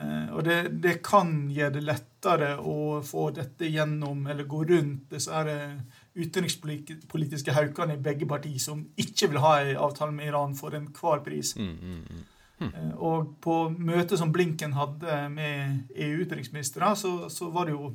Eh, 0.00 0.30
og 0.34 0.42
det, 0.46 0.56
det, 0.82 0.96
kan 1.06 1.28
gjøre 1.54 1.76
det 1.76 1.82
lettere 1.86 2.48
å 2.58 3.02
få 3.06 3.28
dette 3.36 3.68
gjennom, 3.70 4.24
eller 4.26 4.48
gå 4.48 4.64
rundt 4.72 5.12
disse 5.12 5.42
eh, 5.52 5.76
utenrikspolitiske 6.16 7.54
haukene 7.54 7.94
i 7.94 8.02
begge 8.02 8.26
partier 8.26 8.58
som 8.62 8.80
ikke 8.96 9.28
vil 9.30 9.42
ha 9.44 9.58
en 9.60 9.84
avtale 9.86 10.16
med 10.16 10.32
Iran 10.32 10.56
for 10.58 10.74
enhver 10.74 11.22
pris. 11.26 11.52
Mm, 11.60 11.76
mm, 11.76 12.00
mm. 12.08 12.24
Hm. 12.58 12.72
Eh, 12.72 12.90
og 12.96 13.36
på 13.44 13.60
møtet 13.76 14.18
som 14.18 14.32
Blinken 14.32 14.74
hadde 14.74 15.20
med 15.36 15.94
EU-utenriksministre, 15.94 16.90
så, 16.98 17.14
så 17.30 17.52
var 17.54 17.68
det 17.68 17.76
jo 17.76 17.92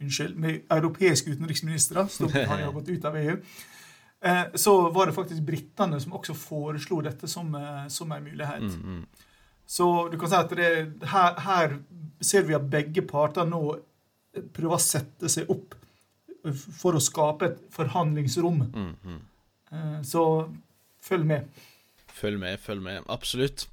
unnskyld, 0.00 0.36
med 0.36 0.62
europeiske 0.70 1.30
utenriksministre, 1.30 2.06
Storbritannia 2.08 2.66
har 2.70 2.72
gått 2.72 2.88
ut 2.88 3.04
av 3.04 3.16
EU, 3.16 3.36
eh, 4.20 4.44
så 4.54 4.76
var 4.90 5.06
det 5.06 5.16
faktisk 5.16 5.42
britene 5.46 6.00
som 6.00 6.16
også 6.18 6.36
foreslo 6.38 7.00
dette 7.04 7.28
som, 7.28 7.54
eh, 7.54 7.86
som 7.88 8.12
en 8.12 8.24
mulighet. 8.24 8.62
Mm, 8.62 8.96
mm. 8.96 9.26
Så 9.66 10.08
du 10.08 10.18
kan 10.18 10.30
si 10.30 10.38
at 10.38 10.56
det, 10.56 10.70
her, 11.12 11.40
her, 11.46 11.76
ser 12.20 12.42
vi 12.48 12.56
at 12.56 12.70
begge 12.70 13.04
parter 13.06 13.46
nå 13.46 13.62
prøver 14.54 14.76
å 14.76 14.82
sette 14.82 15.30
seg 15.30 15.50
opp 15.50 15.76
for 16.80 16.96
å 16.96 17.02
skape 17.02 17.46
et 17.46 17.60
forhandlingsrom. 17.74 18.64
Mm, 18.72 18.90
mm. 19.04 19.20
så 20.06 20.24
følg 21.04 21.28
med. 21.28 21.60
Følg 22.14 22.40
med, 22.40 22.60
følg 22.60 22.82
med. 22.84 23.02
Absolutt. 23.08 23.66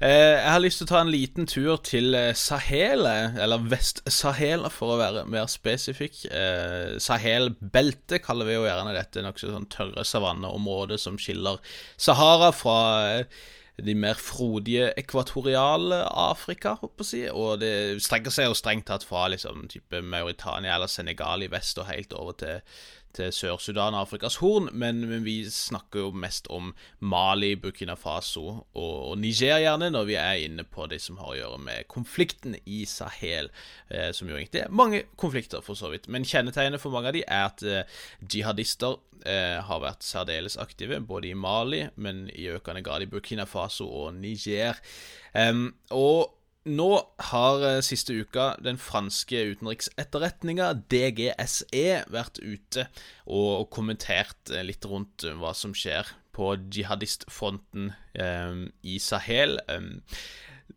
Eh, 0.00 0.34
jeg 0.40 0.50
har 0.50 0.62
lyst 0.62 0.80
til 0.80 0.88
å 0.88 0.92
ta 0.92 1.00
en 1.04 1.12
liten 1.12 1.48
tur 1.50 1.76
til 1.86 2.16
Sahele 2.34 2.64
Sahel, 2.94 3.06
eller 3.40 3.66
Vest-Sahel 3.70 4.68
for 4.72 4.94
å 4.94 5.00
være 5.00 5.24
mer 5.30 5.48
spesifikk. 5.50 6.24
Eh, 6.30 6.96
Sahel-beltet 7.02 8.24
kaller 8.24 8.48
vi 8.48 8.56
jo 8.56 8.66
gjerne 8.66 8.94
dette 8.96 9.24
nokså 9.24 9.52
sånn 9.52 9.68
tørre 9.72 10.04
savanneområdet 10.06 11.00
som 11.02 11.18
skiller 11.20 11.60
Sahara 11.96 12.50
fra 12.54 12.78
eh, 13.10 13.38
de 13.82 13.94
mer 13.98 14.18
frodige 14.20 14.92
ekvatoriale 15.00 16.04
Afrika, 16.06 16.76
håper 16.80 17.10
jeg. 17.10 17.32
Og 17.34 17.58
det 17.62 18.02
strekker 18.04 18.34
seg 18.34 18.48
jo 18.48 18.58
strengt 18.58 18.86
tatt 18.90 19.06
fra 19.06 19.26
liksom, 19.32 19.66
type 19.72 20.02
Mauritania 20.02 20.76
eller 20.76 20.90
Senegal 20.90 21.42
i 21.42 21.50
vest 21.50 21.80
og 21.82 21.90
helt 21.90 22.14
over 22.14 22.38
til, 22.38 22.62
til 23.14 23.32
Sør-Sudan 23.34 23.94
og 23.94 24.04
Afrikas 24.04 24.38
Horn, 24.42 24.68
men, 24.72 25.02
men, 25.08 25.22
vi 25.26 25.36
snakker 25.50 26.04
jo 26.04 26.10
mest 26.24 26.48
om 26.52 26.72
Mali, 27.00 27.54
Burkina 27.60 27.96
Faso 27.98 28.44
og, 28.48 28.66
og, 28.74 29.14
Niger, 29.22 29.60
gjerne, 29.62 29.90
når 29.94 30.08
vi 30.08 30.18
er 30.20 30.42
inne 30.44 30.66
på 30.66 30.88
det 30.90 31.00
som 31.04 31.18
har 31.22 31.32
å 31.32 31.38
gjøre 31.38 31.62
med 31.64 31.88
konflikten 31.92 32.58
i 32.64 32.82
Sahel, 32.90 33.50
eh, 33.88 34.10
som 34.16 34.30
jo 34.30 34.38
egentlig 34.38 34.64
er 34.64 34.74
mange 34.74 35.04
konflikter, 35.20 35.64
for 35.64 35.78
så 35.78 35.92
vidt. 35.92 36.10
Men 36.12 36.26
kjennetegnet 36.28 36.82
for 36.82 36.94
mange 36.94 37.12
av 37.12 37.18
de 37.18 37.24
er 37.24 37.48
at 37.48 37.64
eh, 37.64 37.98
jihadister 38.20 38.98
eh, 39.24 39.58
har 39.64 39.84
vært 39.84 40.06
særdeles 40.06 40.58
aktive, 40.60 41.00
både 41.04 41.30
i 41.30 41.36
Mali, 41.38 41.84
men 41.96 42.26
i 42.34 42.50
økende 42.54 42.84
grad 42.84 43.06
i 43.06 43.10
Burkina 43.10 43.46
Faso 43.48 43.88
og 43.88 44.14
Niger. 44.18 44.80
Og 45.94 46.43
nå 46.64 46.88
har 47.30 47.64
eh, 47.68 47.80
siste 47.84 48.16
uka 48.16 48.54
den 48.64 48.78
franske 48.80 49.42
utenriksetterretninga, 49.52 50.72
DGSE, 50.90 52.04
vært 52.12 52.40
ute 52.40 52.86
og 53.26 53.68
kommentert 53.74 54.52
eh, 54.52 54.64
litt 54.66 54.86
rundt 54.88 55.26
eh, 55.26 55.36
hva 55.38 55.54
som 55.56 55.76
skjer 55.76 56.14
på 56.34 56.54
jihadistfronten 56.74 57.92
eh, 58.18 58.64
i 58.82 58.98
Sahel. 59.02 59.60
Eh, 59.68 59.90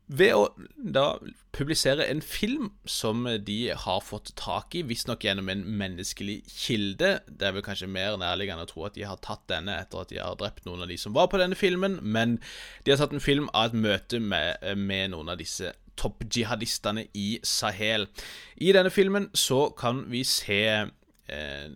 ved 0.07 0.33
å 0.35 0.43
da 0.77 1.17
publisere 1.55 2.05
en 2.07 2.21
film 2.23 2.69
som 2.87 3.25
de 3.43 3.57
har 3.75 4.03
fått 4.05 4.31
tak 4.39 4.75
i, 4.77 4.83
visstnok 4.87 5.25
gjennom 5.25 5.49
en 5.51 5.65
menneskelig 5.79 6.37
kilde. 6.47 7.17
Det 7.27 7.49
er 7.49 7.55
vel 7.57 7.65
kanskje 7.65 7.89
mer 7.91 8.15
nærliggende 8.21 8.67
å 8.67 8.69
tro 8.69 8.85
at 8.87 8.95
de 8.95 9.07
har 9.07 9.19
tatt 9.23 9.43
denne 9.51 9.75
etter 9.81 10.03
at 10.03 10.13
de 10.13 10.21
har 10.21 10.37
drept 10.39 10.67
noen 10.67 10.85
av 10.85 10.91
de 10.91 10.99
som 11.01 11.15
var 11.17 11.27
på 11.31 11.41
denne 11.41 11.57
filmen, 11.59 11.99
men 12.01 12.37
de 12.85 12.93
har 12.93 13.01
tatt 13.01 13.15
en 13.15 13.23
film 13.23 13.49
av 13.53 13.71
et 13.71 13.81
møte 13.87 14.21
med, 14.23 14.63
med 14.79 15.11
noen 15.15 15.33
av 15.33 15.41
disse 15.41 15.73
toppjihadistene 15.97 17.07
i 17.17 17.27
Sahel. 17.43 18.07
I 18.61 18.71
denne 18.75 18.93
filmen 18.93 19.31
så 19.35 19.67
kan 19.75 20.05
vi 20.11 20.23
se 20.27 20.61
eh, 20.77 21.67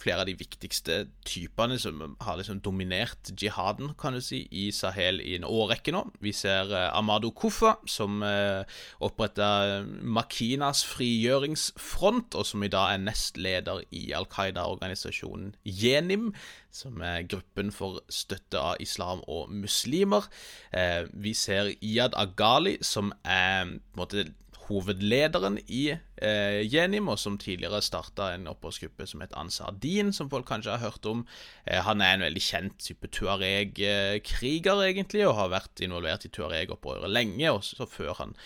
flere 0.00 0.24
av 0.24 0.28
de 0.28 0.36
viktigste 0.38 1.04
typene 1.28 1.76
som 1.80 2.16
har 2.24 2.38
liksom 2.40 2.60
dominert 2.64 3.32
jihaden, 3.36 3.92
kan 4.00 4.16
du 4.16 4.22
si, 4.24 4.42
i 4.50 4.70
Sahel 4.74 5.20
i 5.22 5.36
en 5.38 5.46
årrekke 5.48 5.94
nå. 5.94 6.06
Vi 6.24 6.32
ser 6.36 6.72
eh, 6.72 6.88
Amado 6.96 7.32
Kufa, 7.36 7.76
som 7.88 8.22
eh, 8.26 8.64
oppretta 9.04 9.82
Makinas 10.00 10.82
frigjøringsfront, 10.88 12.34
og 12.34 12.48
som 12.48 12.64
i 12.64 12.72
dag 12.72 12.94
er 12.94 13.04
nestleder 13.04 13.84
i 13.90 14.10
Al 14.16 14.28
Qaida-organisasjonen 14.30 15.54
Jenim, 15.64 16.30
som 16.70 17.00
er 17.02 17.26
gruppen 17.28 17.72
for 17.74 18.00
støtte 18.12 18.60
av 18.60 18.80
islam 18.82 19.24
og 19.28 19.50
muslimer. 19.52 20.28
Eh, 20.72 21.04
vi 21.12 21.34
ser 21.34 21.74
Iyad 21.80 22.16
Agali, 22.18 22.78
som 22.82 23.12
er 23.24 23.64
på 23.66 23.98
en 23.98 24.04
måte 24.04 24.28
hovedlederen 24.70 25.58
i 25.66 25.90
eh, 25.92 26.60
Jenim, 26.64 27.10
og 27.10 27.18
som 27.20 27.36
tidligere 27.40 27.82
starta 27.84 28.30
en 28.34 28.48
opprørsgruppe 28.50 29.06
som 29.10 29.24
het 29.24 29.34
Ansar 29.38 29.74
Din, 29.82 30.12
som 30.16 30.30
folk 30.30 30.46
kanskje 30.48 30.76
har 30.76 30.84
hørt 30.84 31.06
om. 31.10 31.24
Eh, 31.66 31.80
han 31.84 32.00
er 32.04 32.16
en 32.16 32.24
veldig 32.24 32.44
kjent 32.44 32.78
type 32.80 33.10
tuareg-kriger, 33.12 34.84
egentlig, 34.86 35.26
og 35.26 35.36
har 35.40 35.52
vært 35.56 35.82
involvert 35.84 36.26
i 36.28 36.32
tuareg-opprøret 36.32 37.10
lenge, 37.10 37.50
også 37.50 37.88
før 37.90 38.14
han, 38.22 38.36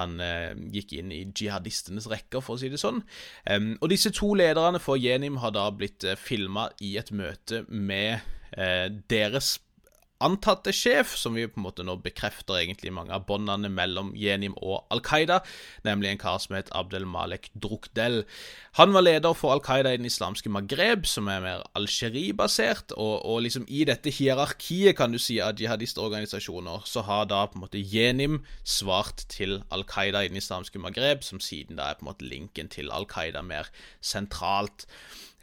han 0.00 0.16
eh, 0.24 0.52
gikk 0.74 0.96
inn 0.98 1.12
i 1.14 1.22
jihadistenes 1.28 2.08
rekker, 2.10 2.42
for 2.44 2.56
å 2.56 2.64
si 2.64 2.72
det 2.72 2.80
sånn. 2.82 3.04
Og 3.78 3.90
disse 3.92 4.10
to 4.14 4.32
lederne 4.38 4.80
for 4.82 4.98
Jenim 5.00 5.38
har 5.42 5.54
da 5.54 5.68
blitt 5.74 6.04
eh, 6.08 6.18
filma 6.18 6.70
i 6.80 6.96
et 7.00 7.12
møte 7.14 7.64
med 7.68 8.24
eh, 8.56 8.88
deres 9.10 9.58
antatte 10.22 10.72
sjef, 10.74 11.14
som 11.18 11.34
vi 11.34 11.46
på 11.50 11.58
en 11.58 11.66
måte 11.66 11.84
nå 11.86 11.96
bekrefter 12.02 12.60
egentlig 12.60 12.92
mange 12.94 13.12
av 13.14 13.24
båndene 13.28 13.68
mellom 13.72 14.12
Jenim 14.18 14.54
og 14.62 14.84
Al 14.94 15.02
Qaida, 15.04 15.40
nemlig 15.86 16.12
en 16.12 16.20
kar 16.22 16.38
som 16.42 16.54
het 16.56 16.70
Abdel 16.76 17.06
Malek 17.08 17.50
Drukdel. 17.54 18.22
Han 18.78 18.94
var 18.94 19.04
leder 19.04 19.34
for 19.36 19.54
Al 19.54 19.62
Qaida 19.64 19.92
i 19.94 19.98
den 20.00 20.08
islamske 20.08 20.52
Maghreb, 20.52 21.08
som 21.10 21.28
er 21.32 21.42
mer 21.44 21.64
Algerie-basert, 21.78 22.94
og, 22.96 23.24
og, 23.24 23.42
liksom 23.46 23.66
i 23.68 23.84
dette 23.88 24.12
hierarkiet, 24.14 24.96
kan 24.98 25.14
du 25.14 25.18
si, 25.18 25.40
av 25.42 25.58
jihadistorganisasjoner, 25.60 26.86
så 26.88 27.04
har 27.08 27.26
da 27.30 27.44
på 27.50 27.58
en 27.58 27.66
måte 27.66 27.82
Jenim 27.82 28.42
svart 28.62 29.26
til 29.34 29.60
Al 29.74 29.86
Qaida 29.88 30.24
i 30.24 30.30
den 30.32 30.40
islamske 30.40 30.80
Maghreb, 30.82 31.26
som 31.26 31.42
siden 31.42 31.80
da 31.80 31.90
er 31.90 31.98
på 31.98 32.06
en 32.06 32.12
måte 32.12 32.28
linken 32.28 32.70
til 32.72 32.92
Al 32.94 33.08
Qaida 33.10 33.42
mer 33.44 33.70
sentralt. 34.04 34.86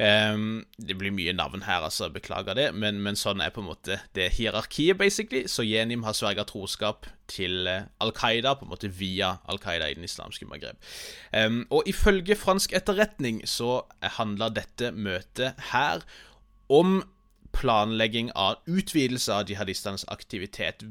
Um, 0.02 0.64
det 0.82 0.96
blir 0.98 1.14
mye 1.14 1.34
navn 1.38 1.62
her, 1.68 1.84
altså, 1.86 2.08
beklager 2.10 2.56
det, 2.58 2.72
men, 2.74 3.04
men, 3.06 3.18
sånn 3.20 3.42
er 3.44 3.52
på 3.54 3.62
en 3.62 3.68
måte 3.68 4.00
det 4.18 4.32
hierarkiet, 4.40 4.98
basically. 4.98 5.44
Så 5.52 5.62
Jenim 5.68 6.08
har 6.08 6.16
sverga 6.18 6.46
troskap 6.50 7.06
til 7.30 7.70
uh, 7.70 7.86
Al 8.02 8.14
Qaida, 8.18 8.56
på 8.58 8.66
en 8.66 8.72
måte 8.74 8.90
via 8.90 9.36
Al 9.52 9.62
Qaida 9.62 9.92
i 9.92 9.98
den 10.00 10.08
islamske 10.08 10.48
Maghreb. 10.50 10.82
Um, 11.30 11.64
og 11.70 11.86
ifølge 11.92 12.40
fransk 12.40 12.74
etterretning 12.74 13.44
så 13.46 13.84
handler 14.18 14.58
dette 14.58 14.90
møtet 14.96 15.62
her 15.70 16.02
om 16.72 17.04
planlegging 17.54 18.32
av 18.34 18.64
utvidelse 18.66 19.36
av 19.36 19.50
jihadistenes 19.52 20.08
aktivitet 20.10 20.86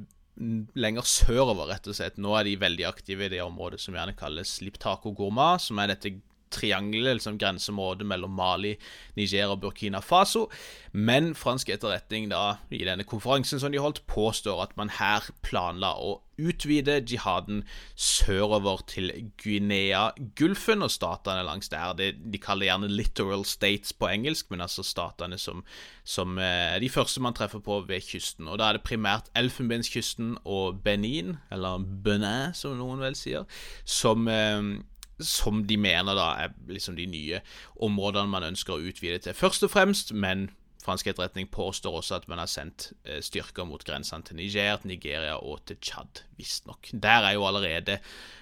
lenger 0.79 1.05
sørover, 1.05 1.69
rett 1.73 1.89
og 1.91 1.97
slett. 1.97 2.19
Nå 2.21 2.33
er 2.39 2.47
de 2.47 2.57
veldig 2.61 2.87
aktive 2.89 3.27
i 3.27 3.33
det 3.33 3.43
området 3.45 3.81
som 3.83 3.97
gjerne 3.97 4.15
kalles 4.17 4.61
Liptako 4.65 5.13
Gourma, 5.17 5.57
som 5.61 5.81
er 5.83 5.93
dette 5.93 6.15
triangelet, 6.51 7.19
liksom 7.19 7.39
grenseområdet 7.39 8.07
mellom 8.07 8.35
Mali, 8.37 8.75
Niger 9.17 9.55
og 9.55 9.61
Burkina 9.65 10.01
Faso. 10.05 10.49
Men 10.93 11.35
fransk 11.39 11.71
etterretning 11.71 12.31
da, 12.33 12.57
i 12.71 12.83
denne 12.87 13.07
konferansen 13.07 13.61
som 13.63 13.73
de 13.73 13.83
holdt, 13.83 14.03
påstår 14.11 14.65
at 14.65 14.77
man 14.81 14.91
her 14.99 15.31
planla 15.47 15.95
å 15.95 16.19
utvide 16.41 16.99
jihaden 17.05 17.63
sørover 17.97 18.83
til 18.89 19.11
Guinea-Gulfen 19.43 20.83
og 20.83 20.93
statene 20.93 21.45
langs 21.47 21.71
der. 21.73 21.93
De, 21.99 22.11
de 22.13 22.41
kaller 22.41 22.71
gjerne 22.71 22.91
'littoral 22.91 23.45
states' 23.45 23.95
på 23.97 24.09
engelsk, 24.09 24.51
men 24.51 24.65
altså 24.65 24.83
statene 24.87 25.39
som, 25.39 25.65
som 26.05 26.39
eh, 26.39 26.79
de 26.81 26.89
første 26.89 27.21
man 27.21 27.37
treffer 27.37 27.63
på 27.63 27.81
ved 27.89 28.01
kysten. 28.01 28.49
Og 28.49 28.59
Da 28.59 28.69
er 28.71 28.79
det 28.79 28.87
primært 28.89 29.31
Elfenbenskysten 29.37 30.39
og 30.45 30.83
Benin, 30.83 31.37
eller 31.53 31.79
Benin, 31.79 32.55
som 32.55 32.79
noen 32.79 33.01
vel 33.01 33.15
sier, 33.15 33.47
som 33.85 34.29
eh, 34.29 34.81
som 35.27 35.65
de 35.69 35.77
mener 35.81 36.17
da 36.17 36.31
er 36.45 36.55
liksom 36.69 36.97
de 36.99 37.07
nye 37.11 37.43
områdene 37.83 38.31
man 38.33 38.47
ønsker 38.51 38.77
å 38.77 38.91
utvide 38.91 39.21
til, 39.25 39.37
først 39.37 39.67
og 39.67 39.73
fremst. 39.75 40.15
Men 40.15 40.49
fransk 40.85 41.11
etterretning 41.11 41.51
påstår 41.53 42.01
også 42.01 42.19
at 42.21 42.29
man 42.31 42.41
har 42.41 42.49
sendt 42.51 42.91
eh, 43.05 43.21
styrker 43.25 43.69
mot 43.69 43.85
grensene 43.85 44.25
til 44.27 44.39
Niger, 44.41 44.81
Nigeria 44.89 45.37
og 45.37 45.65
til 45.69 45.79
Tsjad, 45.83 46.25
visstnok. 46.39 46.93
Der 46.93 47.29
er 47.29 47.37
jo 47.37 47.47
allerede 47.49 48.01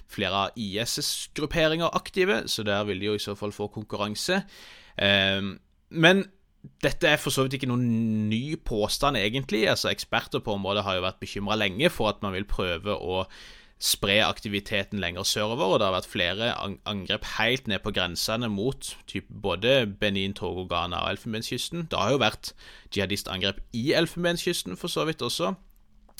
flere 0.08 0.46
av 0.46 0.58
IS' 0.58 1.28
grupperinger 1.36 1.94
aktive, 1.96 2.44
så 2.48 2.64
der 2.66 2.84
vil 2.88 3.00
de 3.00 3.10
jo 3.10 3.18
i 3.18 3.22
så 3.22 3.34
fall 3.38 3.52
få 3.52 3.68
konkurranse. 3.74 4.42
Ehm, 5.02 5.58
men 5.90 6.24
dette 6.82 7.08
er 7.08 7.20
for 7.20 7.34
så 7.34 7.44
vidt 7.44 7.58
ikke 7.58 7.70
noen 7.70 8.28
ny 8.30 8.56
påstand, 8.66 9.18
egentlig. 9.18 9.66
Altså 9.70 9.90
Eksperter 9.92 10.42
på 10.44 10.56
området 10.56 10.84
har 10.86 10.98
jo 10.98 11.06
vært 11.06 11.20
bekymra 11.22 11.58
lenge 11.58 11.90
for 11.90 12.10
at 12.10 12.22
man 12.22 12.34
vil 12.34 12.48
prøve 12.48 12.94
å 12.94 13.24
spre 13.78 14.24
aktiviteten 14.26 14.98
lenger 14.98 15.22
sørover, 15.22 15.74
og 15.74 15.78
det 15.78 15.86
har 15.86 15.94
vært 15.94 16.10
flere 16.10 16.50
angrep 16.88 17.26
helt 17.38 17.68
ned 17.70 17.78
på 17.84 17.92
grensene 17.94 18.50
mot 18.50 18.90
typ, 19.06 19.28
både 19.30 19.86
Benin, 20.00 20.34
Togo, 20.34 20.66
Ghana 20.66 21.04
og 21.04 21.14
Elfenbenskysten. 21.14 21.86
Det 21.90 21.98
har 21.98 22.10
jo 22.14 22.22
vært 22.22 22.52
jihadistangrep 22.94 23.62
i 23.72 23.92
Elfenbenskysten 23.94 24.76
for 24.76 24.90
så 24.90 25.06
vidt 25.06 25.22
også. 25.22 25.54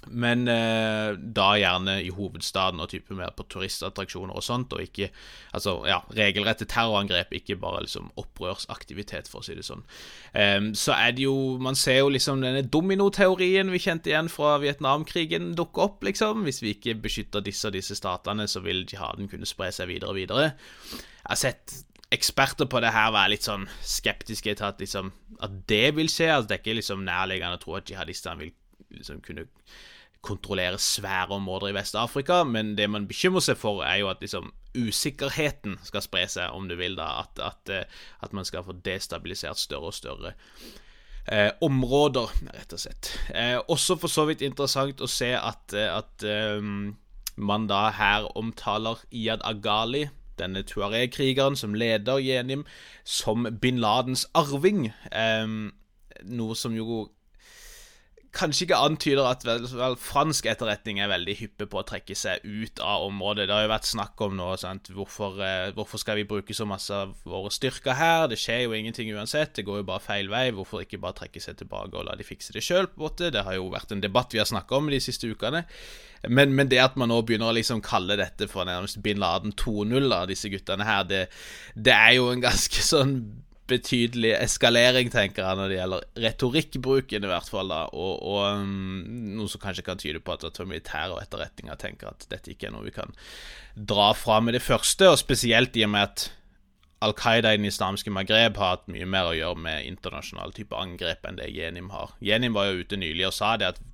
Men 0.07 0.46
eh, 0.49 1.16
da 1.18 1.49
gjerne 1.59 1.96
i 2.05 2.11
hovedstaden 2.14 2.80
og 2.80 2.90
type 2.92 3.16
mer 3.18 3.32
på 3.36 3.44
turistattraksjoner 3.51 4.36
og 4.38 4.44
sånt, 4.46 4.72
og 4.72 4.84
ikke 4.84 5.09
altså, 5.57 5.74
ja, 5.90 5.99
regelrette 6.14 6.68
terrorangrep, 6.70 7.34
ikke 7.40 7.59
bare 7.61 7.82
liksom 7.84 8.12
opprørsaktivitet, 8.20 9.28
for 9.28 9.42
å 9.42 9.49
si 9.49 9.57
det 9.59 9.66
sånn. 9.66 9.82
Um, 10.32 10.70
så 10.78 10.94
er 10.94 11.16
det 11.16 11.24
jo 11.26 11.34
Man 11.62 11.76
ser 11.78 12.01
jo 12.01 12.12
liksom 12.12 12.42
denne 12.44 12.62
dominoteorien 12.62 13.72
vi 13.72 13.82
kjente 13.82 14.12
igjen 14.12 14.30
fra 14.32 14.57
Vietnamkrigen 14.62 15.53
dukke 15.59 15.82
opp, 15.88 16.07
liksom. 16.07 16.46
Hvis 16.46 16.62
vi 16.62 16.76
ikke 16.76 16.96
beskytter 17.03 17.44
disse 17.44 17.68
og 17.68 17.76
disse 17.76 17.99
statene, 17.99 18.46
så 18.49 18.62
vil 18.64 18.86
jihaden 18.88 19.28
kunne 19.28 19.49
spre 19.49 19.72
seg 19.74 19.90
videre 19.90 20.14
og 20.14 20.20
videre. 20.20 20.53
Jeg 20.94 21.34
har 21.34 21.42
sett 21.42 21.82
eksperter 22.14 22.68
på 22.70 22.80
det 22.80 22.94
her 22.94 23.11
være 23.12 23.34
litt 23.34 23.44
sånn 23.44 23.66
skeptiske 23.84 24.55
til 24.57 24.66
at, 24.70 24.78
liksom, 24.80 25.11
at 25.44 25.59
det 25.68 25.90
vil 25.99 26.09
skje. 26.12 26.30
Altså, 26.32 26.49
det 26.49 26.57
er 26.57 26.62
ikke 26.62 26.78
liksom 26.80 27.05
nærliggende 27.05 27.59
å 27.59 27.62
tro 27.62 27.76
at 27.76 27.90
jihadistene 27.92 28.40
vil 28.40 28.55
liksom 28.91 29.22
kunne 29.24 29.47
kontrollere 30.24 30.78
svære 30.78 31.36
områder 31.36 31.68
i 31.68 31.76
Vest-Afrika, 31.76 32.43
men 32.45 32.74
det 32.78 32.89
man 32.91 33.07
bekymrer 33.09 33.45
seg 33.45 33.59
for, 33.61 33.84
er 33.86 34.01
jo 34.01 34.11
at 34.11 34.20
liksom 34.20 34.51
usikkerheten 34.78 35.78
skal 35.86 36.03
spre 36.05 36.24
seg, 36.30 36.51
om 36.55 36.66
du 36.68 36.74
vil, 36.78 36.97
da. 36.99 37.22
At, 37.22 37.39
at, 37.43 37.72
eh, 37.72 38.03
at 38.22 38.34
man 38.36 38.45
skal 38.45 38.66
få 38.66 38.74
destabilisert 38.84 39.59
større 39.59 39.93
og 39.93 39.95
større 39.95 40.34
eh, 41.32 41.51
områder, 41.64 42.32
rett 42.55 42.74
og 42.74 42.82
slett. 42.82 43.12
Eh, 43.34 43.59
også 43.68 43.99
for 44.01 44.12
så 44.12 44.26
vidt 44.28 44.45
interessant 44.45 45.01
å 45.01 45.11
se 45.11 45.32
at, 45.39 45.74
eh, 45.76 45.91
at 45.93 46.26
um, 46.59 46.97
man 47.36 47.68
da 47.70 47.89
her 47.95 48.28
omtaler 48.39 49.05
Iyad 49.14 49.45
Agali, 49.47 50.09
denne 50.39 50.62
tuareg-krigeren 50.66 51.57
som 51.59 51.74
leder 51.74 52.20
Jenim, 52.22 52.64
som 53.05 53.47
bin 53.61 53.80
Ladens 53.82 54.26
arving. 54.39 54.91
Eh, 55.12 55.47
noe 56.26 56.59
som 56.59 56.74
jo 56.76 57.07
kanskje 58.35 58.66
ikke 58.66 58.79
antyder 58.85 59.26
at 59.29 59.45
vel, 59.47 59.64
vel, 59.79 59.95
fransk 60.01 60.47
etterretning 60.51 61.01
er 61.01 61.11
veldig 61.11 61.35
hyppe 61.39 61.66
på 61.70 61.81
å 61.81 61.87
trekke 61.87 62.16
seg 62.18 62.45
ut 62.45 62.83
av 62.85 63.07
området. 63.09 63.47
Det 63.49 63.55
har 63.57 63.64
jo 63.64 63.72
vært 63.72 63.89
snakk 63.89 64.24
om 64.26 64.37
nå? 64.39 64.49
Hvorfor, 64.95 65.39
eh, 65.45 65.70
hvorfor, 65.76 66.03
skal 66.03 66.20
vi 66.20 66.26
bruke 66.29 66.57
så 66.57 66.66
masse 66.68 66.95
av 66.95 67.14
våre 67.29 67.53
styrker 67.55 67.97
her? 67.99 68.26
Det 68.29 68.39
skjer 68.41 68.66
jo 68.66 68.76
ingenting 68.76 69.11
uansett. 69.16 69.55
Det 69.57 69.64
går 69.68 69.83
jo 69.83 69.89
bare 69.89 70.05
feil 70.05 70.29
vei. 70.33 70.49
Hvorfor 70.55 70.85
ikke 70.85 71.01
bare 71.03 71.16
trekke 71.22 71.43
seg 71.43 71.59
tilbake 71.62 71.97
og 71.97 72.09
la 72.09 72.18
de 72.18 72.26
fikse 72.26 72.55
det 72.57 72.64
sjøl? 72.66 72.91
Det 73.18 73.45
har 73.45 73.57
jo 73.57 73.72
vært 73.72 73.93
en 73.95 74.05
debatt 74.05 74.35
vi 74.35 74.43
har 74.43 74.49
snakka 74.49 74.76
om 74.76 74.93
de 74.93 75.01
siste 75.01 75.31
ukene. 75.31 75.64
Men, 76.29 76.55
men, 76.55 76.68
det 76.68 76.81
at 76.83 76.97
man 76.99 77.12
nå 77.12 77.20
begynner 77.22 77.53
å 77.53 77.57
liksom 77.57 77.81
kalle 77.85 78.18
dette 78.18 78.49
for 78.51 78.66
nærmest 78.66 79.01
bin 79.05 79.20
Laden 79.22 79.55
2.0 79.55 80.12
av 80.12 80.26
disse 80.31 80.51
guttene 80.51 80.87
her, 80.87 81.05
det, 81.07 81.29
det 81.74 81.95
er 81.95 82.16
jo 82.18 82.33
en 82.33 82.43
ganske 82.43 82.83
sånn 82.83 83.20
betydelig 83.69 84.33
eskalering, 84.39 85.11
tenker 85.12 85.45
jeg, 85.45 85.59
når 85.59 85.71
det 85.71 85.79
gjelder 85.79 86.07
retorikkbruken, 86.25 87.27
i 87.27 87.31
hvert 87.31 87.51
fall. 87.53 87.73
da, 87.73 87.83
Og, 87.93 88.23
og 88.23 88.62
um, 88.62 89.05
noe 89.39 89.51
som 89.53 89.62
kanskje 89.62 89.85
kan 89.87 90.01
tyde 90.01 90.23
på 90.25 90.35
at, 90.35 90.47
at 90.49 90.61
militære 90.64 91.14
og 91.14 91.23
etterretninger 91.23 91.79
tenker 91.81 92.11
at 92.11 92.27
dette 92.33 92.55
ikke 92.55 92.71
er 92.71 92.75
noe 92.77 92.87
vi 92.89 92.97
kan 92.97 93.14
dra 93.79 94.11
fra 94.16 94.41
med 94.41 94.57
det 94.57 94.64
første, 94.64 95.11
og 95.11 95.21
spesielt 95.21 95.77
i 95.77 95.87
og 95.87 95.95
med 95.95 96.09
at 96.09 96.31
Al 97.05 97.14
Qaida 97.14 97.53
i 97.55 97.59
den 97.61 97.69
islamske 97.69 98.11
Maghreb 98.11 98.57
har 98.59 98.73
hatt 98.73 98.89
mye 98.91 99.07
mer 99.07 99.29
å 99.31 99.37
gjøre 99.37 99.61
med 99.62 99.87
internasjonale 99.87 100.57
type 100.57 100.75
angrep 100.75 101.29
enn 101.29 101.39
det 101.39 101.53
Jenim 101.55 101.93
har. 101.95 102.16
Jenim 102.19 102.57
var 102.57 102.73
jo 102.73 102.83
ute 102.83 102.99
nylig 102.99 103.29
og 103.29 103.37
sa 103.37 103.55
det 103.61 103.77
at 103.77 103.85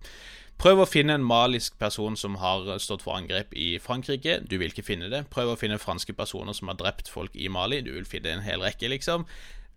Prøv 0.54 0.84
å 0.84 0.86
finne 0.86 1.16
en 1.18 1.24
malisk 1.26 1.74
person 1.82 2.14
som 2.16 2.36
har 2.38 2.68
stått 2.78 3.02
for 3.02 3.18
angrep 3.18 3.50
i 3.58 3.74
Frankrike. 3.82 4.36
Du 4.46 4.54
vil 4.60 4.70
ikke 4.70 4.86
finne 4.86 5.08
det. 5.10 5.24
Prøv 5.34 5.50
å 5.50 5.56
finne 5.58 5.80
franske 5.82 6.14
personer 6.14 6.54
som 6.54 6.70
har 6.70 6.78
drept 6.78 7.10
folk 7.10 7.34
i 7.34 7.50
Mali. 7.50 7.80
Du 7.82 7.90
vil 7.90 8.06
finne 8.06 8.36
en 8.36 8.44
hel 8.46 8.62
rekke, 8.62 8.86
liksom 8.92 9.26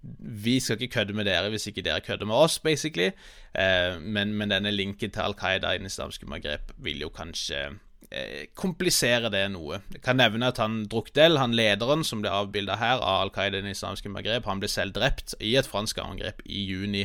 vi 0.01 0.59
skal 0.63 0.79
ikke 0.81 0.99
kødde 0.99 1.15
med 1.17 1.27
dere 1.27 1.49
hvis 1.53 1.67
ikke 1.71 1.83
dere 1.85 2.03
kødder 2.05 2.29
med 2.29 2.35
oss, 2.35 2.59
basically. 2.59 3.11
Eh, 3.53 3.97
men, 4.01 4.33
men, 4.33 4.51
denne 4.53 4.71
linken 4.71 5.11
til 5.11 5.25
Al 5.25 5.35
Qaida 5.37 5.73
i 5.73 5.81
den 5.81 5.89
islamske 5.89 6.29
magrep 6.29 6.73
vil 6.77 7.05
jo 7.05 7.09
kanskje 7.13 7.69
komplisere 8.55 9.27
det 9.27 9.41
noe. 9.51 9.81
Jeg 9.91 9.99
kan 10.05 10.15
nevne 10.15 10.47
at 10.47 10.61
han 10.63 10.85
Drukdel, 10.87 11.41
han 11.41 11.51
lederen 11.57 12.05
som 12.07 12.21
ble 12.23 12.31
avbilda 12.31 12.77
her 12.79 13.01
av 13.01 13.25
Al 13.25 13.33
Qaida 13.35 13.59
i 13.59 13.65
den 13.65 13.73
islamske 13.73 14.07
magrep, 14.07 14.47
han 14.47 14.61
ble 14.63 14.69
selv 14.71 14.95
drept 14.95 15.35
i 15.43 15.57
et 15.59 15.67
fransk 15.67 15.99
angrep 15.99 16.39
i 16.45 16.63
juni 16.69 17.03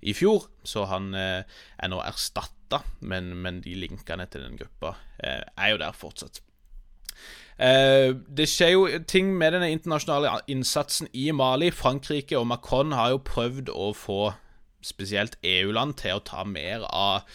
i 0.00 0.14
fjor, 0.14 0.46
så 0.66 0.86
han 0.90 1.10
eh, 1.18 1.42
er 1.78 1.90
nå 1.90 1.98
erstatta, 2.04 2.82
men, 3.00 3.32
men, 3.42 3.62
de 3.64 3.74
linkene 3.78 4.28
til 4.30 4.44
den 4.46 4.58
gruppa 4.60 4.94
eh, 5.18 5.42
er 5.42 5.74
jo 5.74 5.80
der 5.82 5.96
fortsatt. 5.96 6.42
Eh, 7.58 8.14
det 8.14 8.46
skjer 8.46 8.74
jo 8.76 8.82
ting 9.10 9.32
med 9.38 9.56
denne 9.56 9.70
internasjonale 9.74 10.36
innsatsen 10.50 11.10
i 11.12 11.30
Mali. 11.34 11.72
Frankrike 11.74 12.38
og 12.38 12.46
Macron 12.52 12.94
har 12.94 13.16
jo 13.16 13.24
prøvd 13.26 13.72
å 13.74 13.90
få 13.98 14.20
spesielt 14.84 15.34
EU-land 15.42 15.96
til 15.98 16.18
å 16.18 16.22
ta 16.22 16.44
mer 16.46 16.86
av 16.86 17.26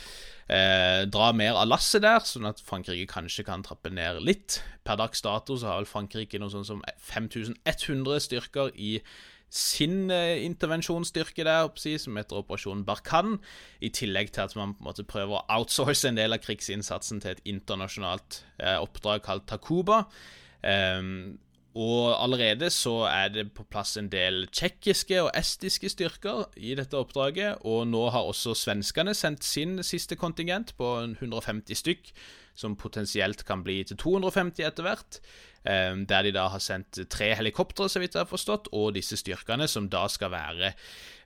eh, 0.47 1.03
dra 1.11 1.33
mer 1.35 1.59
av 1.59 1.67
lasset 1.67 2.05
der, 2.05 2.23
sånn 2.23 2.47
at 2.47 2.63
Frankrike 2.63 3.09
kanskje 3.11 3.45
kan 3.47 3.65
trappe 3.67 3.91
ned 3.91 4.21
litt. 4.23 4.61
Per 4.87 4.99
dags 4.99 5.23
dato 5.25 5.57
så 5.59 5.73
har 5.73 5.81
vel 5.81 5.91
Frankrike 5.91 6.39
noe 6.39 6.53
sånn 6.53 6.67
som 6.67 6.83
5100 7.11 8.23
styrker 8.23 8.71
i 8.79 8.95
sin 9.53 10.09
intervensjonsstyrke 10.09 11.45
der, 11.45 11.69
som 12.01 12.17
heter 12.17 12.39
Operasjon 12.41 12.85
Barkan, 12.87 13.37
i 13.81 13.91
tillegg 13.93 14.31
til 14.33 14.47
at 14.47 14.55
man 14.57 14.73
på 14.73 14.81
en 14.81 14.89
måte 14.89 15.05
prøver 15.05 15.37
å 15.37 15.45
outsource 15.59 16.09
en 16.09 16.17
del 16.17 16.33
av 16.33 16.41
krigsinnsatsen 16.41 17.21
til 17.21 17.35
et 17.35 17.43
internasjonalt 17.45 18.41
eh, 18.57 18.79
oppdrag 18.81 19.21
kalt 19.27 19.45
Takuba. 19.51 20.03
Um, 20.63 21.37
og 21.73 22.23
allerede 22.23 22.69
så 22.69 23.07
er 23.09 23.31
det 23.33 23.47
på 23.57 23.65
plass 23.65 23.95
en 23.97 24.11
del 24.13 24.45
tsjekkiske 24.53 25.17
og 25.23 25.31
estiske 25.37 25.89
styrker 25.89 26.43
i 26.57 26.75
dette 26.77 26.97
oppdraget, 26.97 27.65
og 27.65 27.87
nå 27.89 28.03
har 28.13 28.29
også 28.29 28.53
svenskene 28.57 29.15
sendt 29.17 29.45
sin 29.45 29.79
siste 29.85 30.17
kontingent 30.17 30.75
på 30.77 30.91
150 31.01 31.81
stykk, 31.81 32.11
som 32.53 32.77
potensielt 32.77 33.41
kan 33.47 33.65
bli 33.65 33.79
til 33.89 33.97
250 33.97 34.67
etter 34.69 34.85
hvert. 34.85 35.17
Ehm, 35.69 36.05
der 36.09 36.25
de 36.27 36.33
da 36.35 36.47
har 36.51 36.59
sendt 36.63 36.99
tre 37.09 37.31
helikoptre, 37.39 37.87
så 37.89 38.01
vidt 38.03 38.15
jeg 38.17 38.25
har 38.25 38.31
forstått, 38.31 38.67
og 38.75 38.93
disse 38.97 39.17
styrkene, 39.19 39.67
som 39.71 39.89
da 39.91 40.07
skal 40.11 40.33
være 40.33 40.73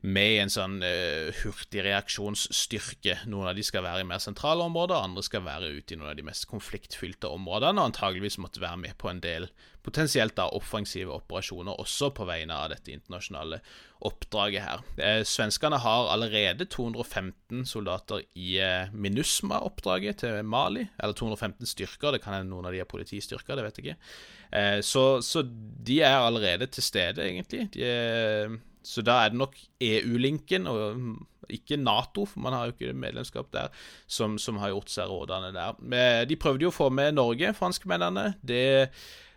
med 0.02 0.44
en 0.44 0.52
sånn 0.54 0.76
uh, 0.84 1.32
hurtigreaksjonsstyrke. 1.42 3.20
Noen 3.32 3.52
av 3.52 3.58
de 3.58 3.66
skal 3.66 3.86
være 3.86 4.04
i 4.04 4.10
mer 4.10 4.22
sentrale 4.24 4.66
områder, 4.68 5.00
andre 5.00 5.24
skal 5.26 5.46
være 5.48 5.72
ute 5.80 5.96
i 5.96 6.00
noen 6.00 6.12
av 6.12 6.20
de 6.20 6.28
mest 6.28 6.48
konfliktfylte 6.52 7.32
områdene, 7.32 7.82
og 7.82 7.92
antageligvis 7.94 8.40
måtte 8.44 8.64
være 8.64 8.84
med 8.86 8.98
på 9.02 9.12
en 9.12 9.24
del 9.24 9.50
potensielt 9.88 10.36
da 10.36 10.50
offensive 10.56 11.14
operasjoner 11.16 11.78
også 11.80 12.10
på 12.16 12.26
vegne 12.28 12.56
av 12.56 12.72
dette 12.74 12.92
internasjonale 12.92 13.62
oppdraget 14.08 14.66
her. 14.66 14.84
Eh, 15.00 15.22
svenskene 15.28 15.80
har 15.82 16.10
allerede 16.12 16.68
215 16.68 17.64
soldater 17.70 18.26
i 18.36 18.58
eh, 18.62 18.92
MINUSMA-oppdraget 18.92 20.22
til 20.26 20.42
Mali, 20.44 20.86
eller 21.00 21.16
215 21.18 21.72
styrker, 21.72 22.14
det 22.14 22.24
kan 22.24 22.36
hende 22.36 22.52
noen 22.52 22.68
av 22.68 22.76
de 22.76 22.84
er 22.84 22.90
politistyrker, 22.90 23.56
det 23.56 23.68
vet 23.68 23.80
jeg 23.80 23.88
ikke. 23.88 24.12
Eh, 24.60 24.80
så, 24.86 25.06
så, 25.24 25.46
de 25.88 26.02
er 26.04 26.20
allerede 26.20 26.68
til 26.68 26.84
stede, 26.84 27.24
egentlig. 27.24 27.70
De 27.74 27.88
Er, 27.88 28.58
så 28.88 29.04
da 29.04 29.20
er 29.26 29.34
det 29.34 29.42
nok 29.42 29.56
EU-linken, 29.84 30.68
og 30.72 30.98
mm, 30.98 31.14
ikke 31.58 31.78
Nato, 31.80 32.26
for 32.28 32.44
man 32.44 32.56
har 32.56 32.68
jo 32.68 32.76
ikke 32.76 32.96
medlemskap 32.96 33.52
der, 33.54 33.72
som, 34.08 34.40
som 34.40 34.60
har 34.64 34.72
gjort 34.72 34.92
seg 34.92 35.12
rådende 35.12 35.54
der. 35.56 36.26
De 36.28 36.40
prøvde 36.40 36.68
jo 36.68 36.72
å 36.72 36.76
få 36.76 36.90
med 36.92 37.16
Norge, 37.20 37.54
franskmennene. 37.56 38.32
Det 38.44 38.68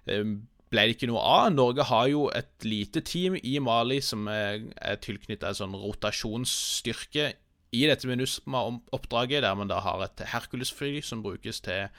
Ehm, 0.08 0.40
ble 0.70 0.86
det 0.86 0.96
ikke 0.96 1.10
noe 1.10 1.22
av. 1.26 1.50
Norge 1.54 1.86
har 1.88 2.08
jo 2.12 2.26
et 2.34 2.66
lite 2.66 3.02
team 3.06 3.36
i 3.42 3.58
Mali 3.62 4.00
som 4.04 4.28
er, 4.30 4.62
er 4.78 5.00
tilknyttet 5.02 5.48
en 5.48 5.60
sånn 5.62 5.76
rotasjonsstyrke 5.76 7.32
i 7.74 7.84
dette 7.86 8.08
MINUSMA-oppdraget, 8.10 9.44
der 9.44 9.58
man 9.58 9.70
da 9.70 9.80
har 9.82 10.02
et 10.06 10.22
Hercules-fly 10.32 11.02
som 11.06 11.22
brukes 11.22 11.62
til 11.66 11.90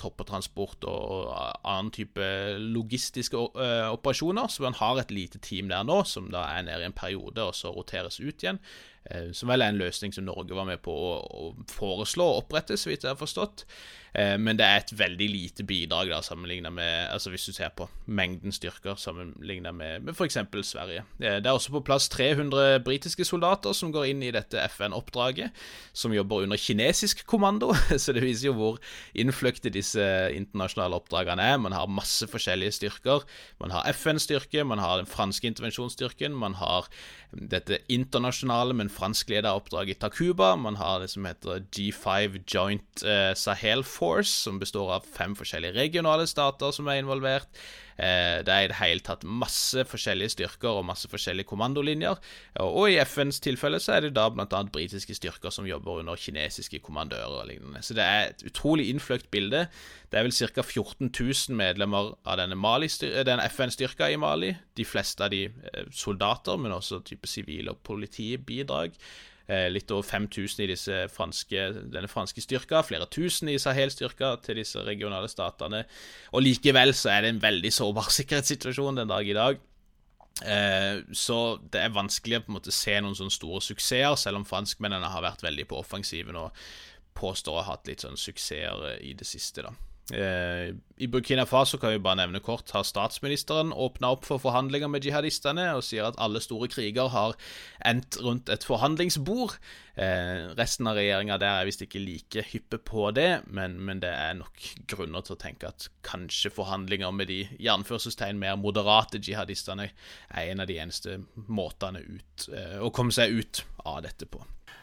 troppetransport 0.00 0.86
og, 0.88 1.32
annen 1.68 1.90
type 1.94 2.28
logistiske 2.58 3.38
operasjoner. 3.38 4.48
Så 4.48 4.64
man 4.64 4.78
har 4.78 5.00
et 5.00 5.12
lite 5.14 5.40
team 5.42 5.70
der 5.72 5.86
nå, 5.86 6.02
som 6.08 6.30
da 6.32 6.46
er 6.52 6.66
nede 6.66 6.84
i 6.84 6.90
en 6.90 6.96
periode, 6.96 7.44
og 7.44 7.56
så 7.56 7.72
roteres 7.74 8.20
ut 8.20 8.44
igjen. 8.44 8.60
Som 9.34 9.50
vel 9.50 9.64
er 9.64 9.72
en 9.72 9.80
løsning 9.80 10.14
som 10.14 10.24
Norge 10.28 10.54
var 10.54 10.68
med 10.68 10.82
på 10.84 10.92
å, 10.94 11.14
å 11.18 11.66
foreslå 11.72 12.28
å 12.28 12.38
opprette, 12.44 12.78
så 12.78 12.92
vidt 12.92 13.04
jeg 13.06 13.14
har 13.14 13.20
forstått. 13.20 13.66
Eh, 14.14 14.36
men 14.36 14.58
det 14.58 14.66
er 14.66 14.82
et 14.82 14.92
veldig 14.98 15.28
lite 15.30 15.64
bidrag 15.64 16.10
da, 16.12 16.20
sammenlignet 16.24 16.72
med 16.74 17.08
altså 17.12 17.32
hvis 17.32 17.46
du 17.48 17.54
ser 17.56 17.72
på 17.76 17.86
mengden 18.04 18.52
styrker 18.52 18.98
sammenlignet 19.00 19.74
med, 19.74 20.04
med 20.04 20.12
f.eks. 20.12 20.38
Sverige. 20.68 21.04
Eh, 21.20 21.38
det 21.40 21.48
er 21.48 21.56
også 21.56 21.72
på 21.72 21.84
plass 21.86 22.10
300 22.12 22.82
britiske 22.84 23.24
soldater 23.24 23.72
som 23.76 23.92
går 23.94 24.10
inn 24.10 24.24
i 24.26 24.32
dette 24.34 24.60
FN-oppdraget, 24.68 25.56
som 25.96 26.12
jobber 26.12 26.44
under 26.44 26.60
kinesisk 26.60 27.24
kommando, 27.26 27.72
så 28.02 28.12
det 28.12 28.24
viser 28.24 28.50
jo 28.50 28.56
hvor 28.58 28.82
innfløkte 29.16 29.72
disse 29.72 30.04
internasjonale 30.36 31.00
oppdragene 31.00 31.48
er. 31.54 31.62
Man 31.62 31.76
har 31.76 31.88
masse 31.88 32.28
forskjellige 32.28 32.76
styrker. 32.82 33.24
Man 33.62 33.72
har 33.72 33.88
FN-styrke, 33.94 34.66
man 34.68 34.82
har 34.82 35.00
den 35.00 35.08
franske 35.08 35.48
intervensjonsstyrken, 35.48 36.36
man 36.36 36.58
har 36.60 36.88
dette 37.32 37.78
internasjonale, 37.92 38.74
men 38.76 38.92
franskledede 38.92 39.52
oppdraget 39.56 39.96
i 39.96 40.00
Takuba. 40.00 40.52
Man 40.60 40.76
har 40.76 41.00
det 41.00 41.08
som 41.14 41.24
heter 41.24 41.64
G5 41.72 42.42
Joint 42.44 43.04
eh, 43.08 43.32
Sahel 43.38 43.84
Force, 44.02 44.34
som 44.34 44.58
består 44.58 44.90
av 44.96 45.06
fem 45.06 45.36
forskjellige 45.38 45.78
regionale 45.78 46.26
stater 46.26 46.74
som 46.74 46.88
er 46.90 46.98
involvert. 47.02 47.46
Eh, 48.02 48.40
det 48.42 48.50
er 48.50 48.66
i 48.66 48.70
det 48.72 48.78
hele 48.80 49.04
tatt 49.04 49.22
masse 49.22 49.84
forskjellige 49.86 50.32
styrker 50.34 50.80
og 50.80 50.86
masse 50.88 51.06
forskjellige 51.12 51.46
kommandolinjer. 51.50 52.18
Og 52.64 52.88
i 52.90 52.98
FNs 53.04 53.38
tilfelle 53.44 53.78
så 53.82 53.96
er 53.96 54.06
det 54.06 54.14
da 54.16 54.26
bl.a. 54.32 54.62
britiske 54.74 55.14
styrker 55.18 55.54
som 55.54 55.68
jobber 55.68 56.00
under 56.02 56.18
kinesiske 56.18 56.82
kommandører 56.82 57.42
og 57.42 57.50
lignende. 57.50 57.82
Så 57.84 57.94
det 57.98 58.06
er 58.06 58.30
et 58.32 58.46
utrolig 58.48 58.88
innfløkt 58.90 59.30
bilde. 59.30 59.66
Det 60.10 60.18
er 60.18 60.26
vel 60.26 60.34
ca. 60.34 60.64
14 60.66 61.12
000 61.12 61.58
medlemmer 61.58 62.14
av 62.26 62.40
denne, 62.40 62.58
denne 63.28 63.50
FN-styrka 63.52 64.10
i 64.10 64.18
Mali. 64.20 64.54
De 64.74 64.88
fleste 64.88 65.28
av 65.28 65.34
de 65.34 65.46
eh, 65.46 65.84
soldater, 65.94 66.58
men 66.58 66.74
også 66.74 67.04
type 67.06 67.30
sivile 67.30 67.76
og 67.76 67.84
politibidrag. 67.86 68.98
Eh, 69.50 69.66
litt 69.72 69.90
over 69.90 70.06
5000 70.06 70.70
i 70.70 70.76
franske, 71.10 71.64
denne 71.90 72.10
franske 72.10 72.44
styrka, 72.44 72.84
flere 72.86 73.08
tusen 73.10 73.50
i 73.50 73.58
Sahel-styrka 73.58 74.36
til 74.44 74.60
disse 74.62 74.84
regionale 74.86 75.30
statene. 75.30 75.82
Og 76.32 76.44
likevel 76.44 76.94
så 76.94 77.10
er 77.16 77.24
det 77.24 77.34
en 77.34 77.42
veldig 77.42 77.72
sårbar 77.74 78.10
sikkerhetssituasjon 78.18 79.02
den 79.02 79.10
dag 79.10 79.28
i 79.28 79.36
dag. 79.36 79.60
Eh, 80.46 81.02
så 81.12 81.40
det 81.74 81.82
er 81.82 81.94
vanskelig 81.94 82.38
å 82.38 82.44
på 82.46 82.52
en 82.52 82.58
måte 82.60 82.74
se 82.74 82.94
noen 83.02 83.18
sånne 83.18 83.34
store 83.34 83.62
suksesser, 83.64 84.14
selv 84.20 84.40
om 84.40 84.48
franskmennene 84.48 85.10
har 85.10 85.26
vært 85.26 85.42
veldig 85.44 85.68
på 85.70 85.82
offensiven 85.82 86.38
og 86.38 86.64
påstår 87.18 87.58
å 87.58 87.64
ha 87.64 87.74
hatt 87.74 87.90
litt 87.90 88.06
sånn 88.06 88.16
suksesser 88.16 89.02
i 89.02 89.12
det 89.18 89.26
siste. 89.28 89.66
da. 89.66 89.74
Eh, 90.10 90.74
I 90.96 91.06
Burkina 91.06 91.44
Faso 91.46 91.78
kan 91.78 91.92
vi 91.94 92.00
bare 92.02 92.18
nevne 92.18 92.40
kort, 92.42 92.70
har 92.74 92.82
statsministeren 92.82 93.70
åpna 93.72 94.10
opp 94.16 94.26
for 94.26 94.42
forhandlinger 94.42 94.90
med 94.90 95.06
jihadistene 95.06 95.68
og 95.76 95.84
sier 95.86 96.08
at 96.08 96.18
alle 96.20 96.42
store 96.42 96.66
kriger 96.72 97.12
har 97.14 97.36
endt 97.86 98.18
rundt 98.22 98.50
et 98.50 98.66
forhandlingsbord. 98.66 99.54
Eh, 99.94 100.50
resten 100.58 100.90
av 100.90 100.98
regjeringa 100.98 101.38
der 101.38 101.60
er 101.60 101.70
visst 101.70 101.84
ikke 101.86 102.02
like 102.02 102.44
hyppe 102.50 102.80
på 102.82 103.12
det, 103.14 103.44
men, 103.46 103.78
men, 103.78 104.02
det 104.02 104.10
er 104.10 104.34
nok 104.40 104.66
grunner 104.90 105.22
til 105.22 105.36
å 105.36 105.42
tenke 105.42 105.70
at 105.70 105.86
kanskje 106.06 106.50
forhandlinger 106.50 107.14
med 107.14 107.30
de 107.30 107.44
i 107.46 108.32
mer 108.34 108.58
moderate 108.58 109.22
jihadistene 109.22 109.90
er 110.28 110.50
en 110.50 110.64
av 110.64 110.66
de 110.66 110.80
eneste 110.82 111.20
måtene 111.46 112.02
ut, 112.02 112.48
eh, 112.50 112.78
å 112.82 112.90
komme 112.90 113.14
seg 113.14 113.38
ut 113.38 113.64
av 113.86 114.02
dette 114.02 114.26
på. 114.26 114.42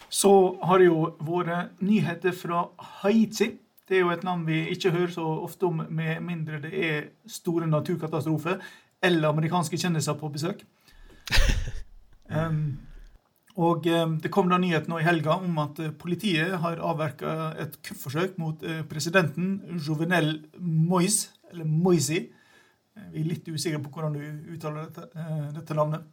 Så 0.10 0.58
har 0.64 0.80
det 0.80 0.88
jo 0.88 1.12
vært 1.22 1.82
nyheter 1.84 2.32
fra 2.34 2.70
Haiti. 3.04 3.58
Det 3.90 3.98
er 3.98 4.04
jo 4.04 4.12
et 4.14 4.24
land 4.24 4.46
vi 4.46 4.60
ikke 4.70 4.92
hører 4.94 5.10
så 5.16 5.24
ofte 5.26 5.66
om, 5.66 5.82
med 5.90 6.22
mindre 6.22 6.60
det 6.62 6.74
er 6.86 7.08
store 7.26 7.66
naturkatastrofer 7.68 8.60
eller 9.02 9.32
amerikanske 9.32 9.80
kjendiser 9.82 10.14
på 10.20 10.30
besøk. 10.30 10.62
um, 12.38 12.78
og 13.60 13.88
Det 14.24 14.32
kom 14.32 14.52
da 14.52 14.60
nyhet 14.62 14.88
nå 14.88 15.00
i 15.00 15.08
helga 15.08 15.40
om 15.42 15.58
at 15.64 15.82
uh, 15.82 15.90
politiet 15.92 16.54
har 16.62 16.84
avverka 16.86 17.56
et 17.60 17.80
kuppforsøk 17.82 18.38
mot 18.38 18.62
uh, 18.64 18.84
presidenten 18.90 19.80
Jovenel 19.88 20.36
Moise, 20.60 21.34
eller 21.52 21.66
Moisi. 21.66 22.28
Vi 23.10 23.24
er 23.24 23.32
litt 23.32 23.50
usikre 23.50 23.82
på 23.82 23.90
hvordan 23.96 24.14
du 24.20 24.54
uttaler 24.54 24.86
dette, 24.86 25.26
dette 25.56 25.78
navnet. 25.78 26.06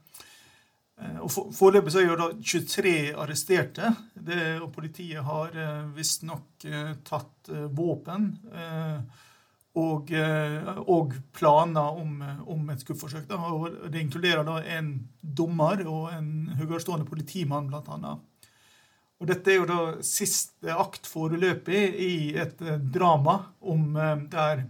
Eh, 0.97 1.19
og 1.21 1.31
Foreløpig 1.55 1.95
er 2.01 2.17
det 2.17 2.31
23 2.41 2.97
arresterte. 3.21 3.93
Det, 4.15 4.57
og 4.63 4.71
Politiet 4.75 5.25
har 5.27 5.57
eh, 5.57 5.87
visstnok 5.97 6.67
eh, 6.69 6.93
tatt 7.07 7.53
våpen 7.77 8.33
og, 9.77 10.09
og, 10.89 11.13
planer 11.37 11.99
om, 12.01 12.15
om 12.49 12.71
et 12.73 12.81
kuppforsøk. 12.89 13.27
Det 13.29 14.01
inkluderer 14.01 14.41
da 14.49 14.55
en 14.73 14.89
dommer 15.21 15.83
og 15.85 16.15
en 16.17 16.31
høyerestående 16.57 17.05
politimann, 17.05 17.69
blant 17.69 17.91
annet. 17.93 18.49
Og 19.21 19.29
dette 19.29 19.53
er 19.53 19.61
jo 19.61 19.69
da 19.69 19.79
siste 20.05 20.73
akt 20.73 21.05
foreløpig 21.09 21.83
i 22.07 22.17
et 22.41 22.65
drama 22.97 23.37
om 23.61 24.01
der 24.33 24.65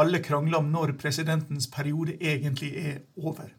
alle 0.00 0.24
krangler 0.24 0.62
om 0.62 0.72
når 0.72 0.96
presidentens 0.96 1.68
periode 1.68 2.16
egentlig 2.16 2.72
er 2.80 2.98
over. 3.20 3.52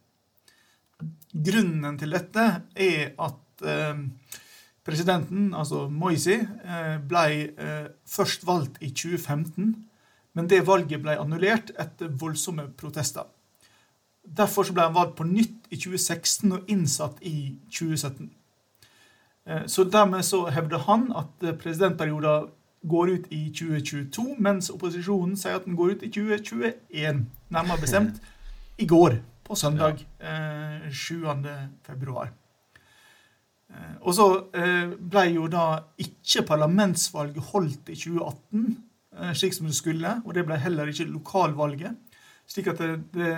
Grunnen 1.29 1.97
til 1.99 2.15
dette 2.15 2.45
er 2.73 3.11
at 3.21 3.65
eh, 3.67 3.99
presidenten, 4.85 5.53
altså 5.53 5.87
Moisi, 5.89 6.39
eh, 6.39 6.97
ble 7.09 7.25
eh, 7.53 7.89
først 8.07 8.45
valgt 8.47 8.79
i 8.81 8.89
2015. 8.89 9.75
Men 10.33 10.49
det 10.49 10.65
valget 10.67 11.01
ble 11.03 11.17
annullert 11.19 11.71
etter 11.79 12.09
voldsomme 12.09 12.69
protester. 12.77 13.27
Derfor 14.23 14.69
ble 14.73 14.85
han 14.87 14.95
valgt 14.95 15.17
på 15.17 15.25
nytt 15.27 15.69
i 15.69 15.77
2016 15.77 16.51
og 16.51 16.69
innsatt 16.69 17.21
i 17.21 17.55
2017. 17.69 18.29
Eh, 19.45 19.65
så 19.67 19.83
dermed 19.83 20.25
så 20.25 20.45
hevder 20.53 20.85
han 20.89 21.11
at 21.15 21.45
presidentperioden 21.61 22.49
går 22.89 23.09
ut 23.13 23.25
i 23.35 23.49
2022, 23.51 24.35
mens 24.39 24.69
opposisjonen 24.69 25.35
sier 25.37 25.59
at 25.59 25.65
den 25.65 25.75
går 25.75 25.97
ut 25.97 26.03
i 26.03 26.11
2021. 26.11 27.25
Nærmere 27.49 27.81
bestemt 27.81 28.21
i 28.77 28.87
går, 28.87 29.19
på 29.49 29.57
søndag 29.57 30.05
eh, 30.21 30.91
7. 30.93 31.25
februar. 31.83 32.29
Eh, 33.69 33.95
og 34.01 34.15
så 34.17 34.27
eh, 34.57 34.93
ble 34.97 35.25
jo 35.35 35.47
da 35.51 35.65
ikke 36.01 36.45
parlamentsvalget 36.49 37.51
holdt 37.51 37.91
i 37.93 37.97
2018, 37.97 38.69
eh, 39.17 39.33
slik 39.37 39.57
som 39.57 39.69
det 39.69 39.77
skulle. 39.77 40.15
Og 40.25 40.33
det 40.37 40.45
ble 40.47 40.57
heller 40.61 40.89
ikke 40.89 41.09
lokalvalget. 41.09 41.97
Slik 42.49 42.71
at 42.71 42.81
det, 42.81 42.95
det, 43.13 43.33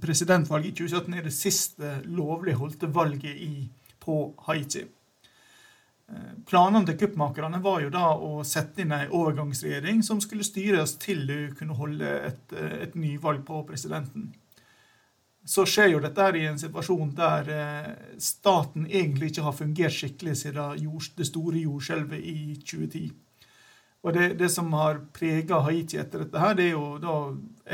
presidentvalget 0.00 0.70
i 0.70 0.78
2017 0.78 1.18
er 1.18 1.26
det 1.26 1.36
siste 1.36 1.98
lovlig 2.08 2.56
holdte 2.56 2.88
valget 2.94 3.36
i, 3.36 3.68
på 4.00 4.22
Haiti. 4.46 4.86
Planene 6.48 6.88
til 6.88 6.96
kuppmakerne 6.98 7.60
var 7.62 7.84
jo 7.84 7.90
da 7.94 8.08
å 8.18 8.40
sette 8.42 8.82
inn 8.82 8.90
ei 8.96 9.04
overgangsregjering 9.14 10.00
som 10.02 10.18
skulle 10.24 10.42
styres 10.42 10.96
til 10.98 11.20
du 11.28 11.52
kunne 11.54 11.76
holde 11.78 12.08
et, 12.26 12.54
et 12.56 12.96
nyvalg 12.98 13.44
på 13.46 13.60
presidenten 13.68 14.32
så 15.44 15.64
skjer 15.66 15.94
jo 15.94 16.02
dette 16.04 16.22
her 16.22 16.36
i 16.36 16.44
en 16.50 16.58
situasjon 16.60 17.14
der 17.16 17.48
eh, 17.54 17.90
staten 18.20 18.86
egentlig 18.86 19.30
ikke 19.30 19.46
har 19.46 19.56
fungert 19.56 19.96
skikkelig 19.96 20.36
siden 20.42 20.86
det 21.16 21.26
store 21.28 21.62
jordskjelvet 21.62 22.20
i 22.20 22.56
2010. 22.60 23.10
Og 24.00 24.14
det, 24.16 24.26
det 24.40 24.48
som 24.52 24.70
har 24.72 25.02
prega 25.12 25.60
Haiti 25.66 25.98
etter 26.00 26.24
dette, 26.24 26.40
her, 26.40 26.54
det 26.56 26.70
er 26.70 26.76
jo 26.76 27.00
da 27.00 27.16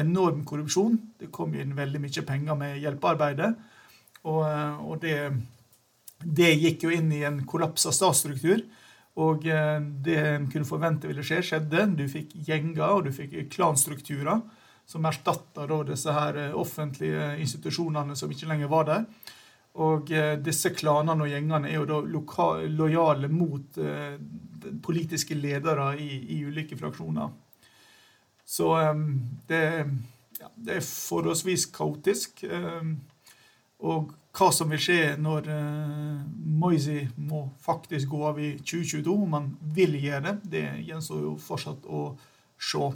enorm 0.02 0.42
korrupsjon. 0.46 0.96
Det 1.20 1.30
kom 1.34 1.54
inn 1.54 1.76
veldig 1.76 2.00
mye 2.02 2.24
penger 2.26 2.58
med 2.58 2.80
hjelpearbeidet. 2.82 3.52
Og, 4.26 4.42
eh, 4.46 4.80
og 4.82 4.98
det, 5.02 5.18
det, 6.22 6.52
gikk 6.62 6.86
jo 6.86 6.94
inn 6.94 7.12
i 7.14 7.22
en 7.26 7.44
kollapsa 7.46 7.94
statsstruktur. 7.94 8.62
Og 9.22 9.46
eh, 9.50 9.78
det 10.06 10.18
en 10.22 10.50
kunne 10.50 10.68
forvente 10.68 11.10
ville 11.10 11.26
skje, 11.26 11.42
skjedde. 11.50 11.86
Du 11.98 12.06
fikk 12.10 12.34
gjenger, 12.46 12.88
og 12.90 13.06
du 13.06 13.14
fikk 13.14 13.38
klanstrukturer 13.54 14.42
som 14.86 15.04
erstatta 15.04 15.66
disse 15.84 16.12
her 16.14 16.36
eh, 16.38 16.54
offentlige 16.54 17.32
institusjonene 17.42 18.16
som 18.16 18.30
ikke 18.30 18.48
lenger 18.50 18.70
var 18.70 18.86
der. 18.86 19.06
Og 19.82 20.12
eh, 20.14 20.36
disse 20.40 20.70
klanene 20.72 21.26
og 21.26 21.32
gjengene 21.32 21.68
er 21.68 21.80
jo 21.80 21.88
da 21.90 22.46
lojale 22.70 23.28
mot 23.28 23.78
eh, 23.82 24.14
politiske 24.82 25.34
ledere 25.34 25.96
i, 25.98 26.38
i 26.38 26.44
ulike 26.46 26.78
fraksjoner. 26.78 27.34
Så 28.46 28.68
det, 29.48 29.62
ja, 30.38 30.48
det, 30.54 30.76
er 30.76 30.84
forholdsvis 30.86 31.64
kaotisk. 31.74 32.44
og 33.82 34.12
hva 34.38 34.48
som 34.54 34.70
vil 34.70 34.78
skje 34.78 35.16
når 35.18 35.48
Moisey 36.62 37.08
må 37.16 37.40
faktisk 37.58 38.12
gå 38.14 38.20
av 38.28 38.38
i 38.38 38.52
2022, 38.60 39.16
om 39.26 39.34
han 39.34 39.48
vil 39.74 39.98
gjøre 39.98 40.22
det, 40.28 40.36
det 40.52 40.64
gjenstår 40.86 41.24
jo 41.24 41.34
fortsatt 41.42 41.90
å 41.90 42.04
se. 42.54 42.92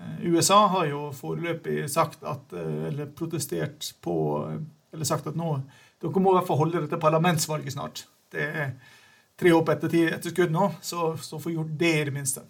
Eh, 0.00 0.32
USA 0.32 0.66
har 0.66 0.86
jo 0.88 1.10
foreløpig 1.12 1.84
sagt 1.90 2.24
at, 2.24 2.52
eh, 2.52 2.86
eller 2.88 3.06
protestert 3.06 3.94
på 4.02 4.16
Eller 4.92 5.04
sagt 5.04 5.26
at 5.26 5.36
nå 5.36 5.60
dere 6.02 6.20
må 6.20 6.32
i 6.32 6.38
hvert 6.38 6.46
fall 6.48 6.56
holde 6.56 6.80
dette 6.80 6.98
parlamentsvalget 6.98 7.72
snart. 7.72 8.06
Det 8.32 8.42
er 8.42 8.70
tre 9.38 9.52
opp 9.52 9.68
etter, 9.68 10.14
etter 10.16 10.32
skudd 10.32 10.50
nå, 10.50 10.70
så, 10.82 11.12
så 11.20 11.38
få 11.38 11.52
gjort 11.52 11.76
det 11.78 11.92
i 12.00 12.04
det 12.08 12.14
minste. 12.14 12.42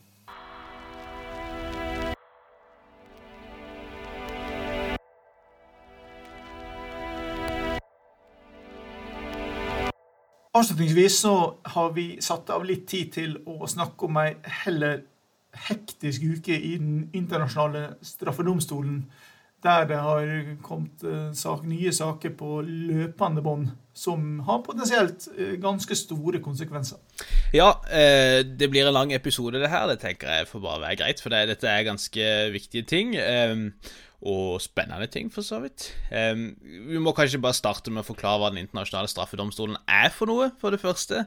Avslutningsvis 10.54 11.20
så 11.20 11.34
har 11.74 11.92
vi 11.92 12.06
satt 12.22 12.50
av 12.50 12.64
litt 12.64 12.86
tid 12.88 13.12
til 13.18 13.36
å 13.46 13.66
snakke 13.70 14.06
om 14.08 14.16
ei 14.22 14.32
heller 14.62 15.02
hektisk 15.68 16.22
uke 16.22 16.54
i 16.54 16.76
Den 16.78 17.10
internasjonale 17.12 17.94
straffedomstolen, 18.02 19.04
der 19.62 19.84
det 19.84 19.96
har 20.00 20.26
kommet 20.64 21.02
eh, 21.04 21.32
sak, 21.36 21.66
nye 21.68 21.92
saker 21.92 22.32
på 22.36 22.62
løpende 22.64 23.42
bånd 23.44 23.68
som 23.92 24.38
har 24.46 24.62
potensielt 24.64 25.26
eh, 25.36 25.58
ganske 25.60 25.96
store 25.98 26.40
konsekvenser. 26.40 26.96
Ja, 27.52 27.74
eh, 27.92 28.40
det 28.44 28.70
blir 28.70 28.86
en 28.86 28.96
lang 28.96 29.12
episode, 29.12 29.60
det 29.60 29.68
her. 29.68 29.86
Det 29.90 30.00
tenker 30.00 30.32
jeg 30.32 30.48
får 30.48 30.64
bare 30.64 30.84
være 30.86 31.00
greit, 31.02 31.20
for 31.20 31.34
dette 31.34 31.68
er 31.68 31.88
ganske 31.88 32.30
viktige 32.54 32.82
ting. 32.82 33.16
og 34.20 34.60
spennende 34.60 35.06
ting, 35.06 35.32
for 35.32 35.40
så 35.40 35.60
vidt. 35.60 35.94
vi 36.60 36.98
må 37.00 37.12
kanskje 37.16 37.40
bare 37.40 37.56
starte 37.56 37.90
med 37.90 38.02
å 38.02 38.04
forklare 38.04 38.38
hva 38.38 38.50
Den 38.50 38.66
internasjonale 38.66 39.08
straffedomstolen 39.08 39.78
er 39.88 40.10
for 40.12 40.28
noe, 40.28 40.50
for 40.60 40.70
det 40.70 40.80
første. 40.80 41.24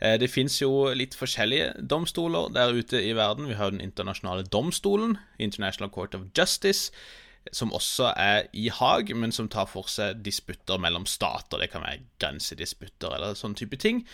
Eh, 0.00 0.16
det 0.20 0.30
fins 0.32 0.60
jo 0.62 0.90
litt 0.96 1.16
forskjellige 1.18 1.74
domstoler 1.88 2.52
der 2.54 2.72
ute 2.72 3.00
i 3.04 3.12
verden. 3.16 3.48
Vi 3.48 3.58
har 3.58 3.70
Den 3.70 3.80
internasjonale 3.80 4.42
domstolen, 4.42 5.18
International 5.38 5.90
Court 5.90 6.14
of 6.14 6.22
Justice, 6.36 6.90
som 7.52 7.72
også 7.72 8.12
er 8.16 8.42
i 8.52 8.68
Haag, 8.68 9.14
men 9.16 9.32
som 9.32 9.48
tar 9.48 9.66
for 9.66 9.88
seg 9.88 10.20
disputter 10.24 10.78
mellom 10.78 11.06
stater. 11.06 11.58
Det 11.58 11.70
kan 11.72 11.82
være 11.82 12.04
grensedisputter 12.20 13.14
eller 13.16 13.34
sånn 13.34 13.56
type 13.56 13.76
ting. 13.80 14.04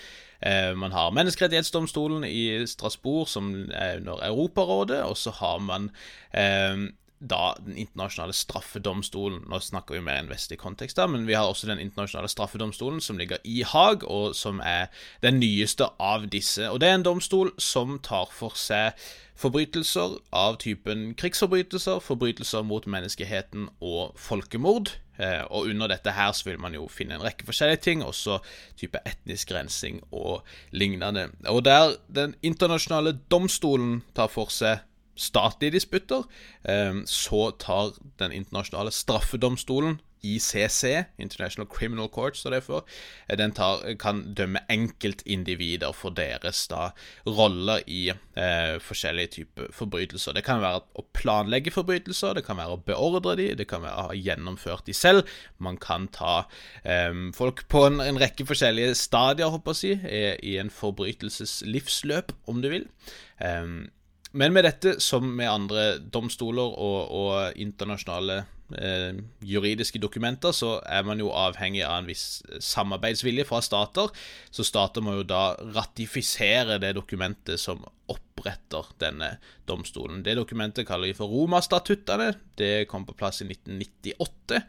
Eh, 0.41 0.75
man 0.75 0.93
har 0.93 1.15
Menneskerettighetsdomstolen 1.17 2.25
i 2.25 2.67
Strasbourg, 2.67 3.29
som 3.29 3.71
er 3.73 3.99
under 3.99 4.23
Europarådet, 4.27 5.03
og 5.03 5.17
så 5.17 5.35
har 5.41 5.59
man 5.59 5.91
eh, 6.33 6.87
da 7.21 7.55
Den 7.65 7.77
internasjonale 7.77 8.33
straffedomstolen. 8.33 9.45
Nå 9.49 9.61
snakker 9.61 9.95
vi 9.95 10.01
mer 10.05 10.21
i 10.21 10.25
en 10.25 10.31
vestlig 10.31 10.59
kontekst, 10.59 10.97
da, 10.97 11.07
men 11.07 11.27
vi 11.27 11.35
har 11.35 11.49
også 11.49 11.67
Den 11.67 11.79
internasjonale 11.79 12.29
straffedomstolen, 12.29 13.01
som 13.01 13.19
ligger 13.19 13.39
i 13.45 13.63
Haag, 13.63 14.05
og 14.05 14.35
som 14.37 14.61
er 14.61 14.87
den 15.23 15.41
nyeste 15.41 15.89
av 15.99 16.29
disse. 16.29 16.71
Og 16.71 16.81
Det 16.81 16.89
er 16.89 16.95
en 16.95 17.07
domstol 17.07 17.53
som 17.59 17.99
tar 17.99 18.29
for 18.33 18.57
seg 18.57 18.93
forbrytelser 19.37 20.17
av 20.33 20.57
typen 20.63 21.11
krigsforbrytelser, 21.19 22.01
forbrytelser 22.01 22.65
mot 22.65 22.87
menneskeheten 22.89 23.69
og 23.85 24.17
folkemord. 24.21 24.95
Eh, 25.19 25.43
og 25.49 25.71
under 25.71 25.89
dette 25.93 26.13
her 26.13 26.33
så 26.37 26.51
vil 26.51 26.61
man 26.61 26.75
jo 26.77 26.89
finne 26.93 27.17
en 27.17 27.25
rekke 27.25 27.47
forskjellige 27.49 27.83
ting, 27.85 28.05
også 28.05 28.39
type 28.81 29.01
etnisk 29.09 29.53
rensing 29.57 30.03
og 30.11 30.45
lignende. 30.73 31.31
Og 31.49 31.65
der 31.65 31.97
Den 32.09 32.35
internasjonale 32.43 33.19
domstolen 33.31 34.03
tar 34.15 34.29
for 34.29 34.53
seg 34.53 34.85
statlige 35.17 35.77
disputter, 35.79 36.27
ehm, 36.69 37.05
så 37.07 37.51
tar 37.59 37.95
Den 38.19 38.33
internasjonale 38.33 38.91
straffedomstolen, 38.91 40.01
ICC, 40.27 41.05
International 41.19 41.67
Criminal 41.67 42.09
Court, 42.09 42.37
står 42.37 42.51
det 42.51 42.63
for, 42.65 42.87
eh, 43.29 43.37
den 43.37 43.53
tar, 43.53 43.95
kan 43.99 44.35
dømme 44.35 44.61
enkeltindivider 44.71 45.93
for 45.93 46.11
deres 46.11 46.67
da, 46.69 46.91
roller 47.27 47.83
i 47.87 48.09
eh, 48.11 48.79
forskjellige 48.83 49.33
typer 49.37 49.73
forbrytelser. 49.73 50.33
Det 50.33 50.45
kan 50.45 50.61
være 50.61 50.83
å 50.97 51.05
planlegge 51.17 51.73
forbrytelser, 51.75 52.35
det 52.35 52.45
kan 52.47 52.57
være 52.57 52.77
å 52.77 52.83
beordre 52.87 53.37
de, 53.37 53.55
det 53.55 53.69
kan 53.69 53.83
være 53.83 53.97
å 53.97 54.09
ha 54.11 54.17
gjennomført 54.17 54.87
de 54.87 54.95
selv. 54.97 55.27
Man 55.59 55.77
kan 55.77 56.09
ta 56.09 56.47
eh, 56.85 57.13
folk 57.37 57.67
på 57.69 57.87
en, 57.87 58.01
en, 58.01 58.21
rekke 58.21 58.47
forskjellige 58.49 58.97
stadier, 58.99 59.53
håper 59.53 59.77
jeg 59.77 60.01
i, 60.09 60.55
i 60.55 60.57
en 60.59 60.73
forbrytelses 60.73 61.63
livsløp, 61.67 62.33
om 62.49 62.63
du 62.63 62.71
vil. 62.73 62.89
Um, 63.37 63.91
men 64.33 64.53
med 64.53 64.67
dette, 64.67 64.99
som 65.01 65.27
med 65.37 65.51
andre 65.51 65.87
domstoler 65.99 66.77
og, 66.77 67.11
og 67.15 67.59
internasjonale 67.63 68.41
eh, 68.75 69.19
juridiske 69.47 70.01
dokumenter, 70.03 70.53
så 70.57 70.77
er 70.83 71.05
man 71.07 71.21
jo 71.23 71.31
avhengig 71.31 71.85
av 71.87 72.01
en 72.01 72.09
viss 72.11 72.43
samarbeidsvilje 72.59 73.47
fra 73.49 73.63
stater. 73.65 74.11
Så 74.51 74.67
stater 74.67 75.05
må 75.05 75.19
jo 75.21 75.29
da 75.29 75.51
ratifisere 75.77 76.81
det 76.83 76.97
dokumentet 76.99 77.63
som 77.63 77.85
oppretter 78.11 78.91
denne 79.01 79.37
domstolen. 79.69 80.25
Det 80.27 80.37
dokumentet 80.39 80.87
kaller 80.89 81.11
vi 81.11 81.19
for 81.19 81.31
Roma-statuttene. 81.31 82.33
Det 82.59 82.87
kom 82.91 83.07
på 83.07 83.17
plass 83.19 83.43
i 83.45 83.49
1998, 83.49 84.61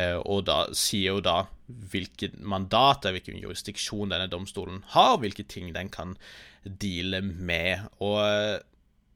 eh, 0.00 0.18
og 0.18 0.44
da 0.50 0.64
sier 0.74 1.14
jo 1.14 1.24
da 1.24 1.44
hvilket 1.64 2.36
mandat, 2.44 3.06
hvilken 3.08 3.40
jurisdiksjon 3.40 4.12
denne 4.12 4.28
domstolen 4.28 4.82
har, 4.92 5.16
hvilke 5.22 5.46
ting 5.48 5.72
den 5.72 5.88
kan 5.92 6.18
deale 6.64 7.22
med. 7.24 7.88
Og 8.04 8.20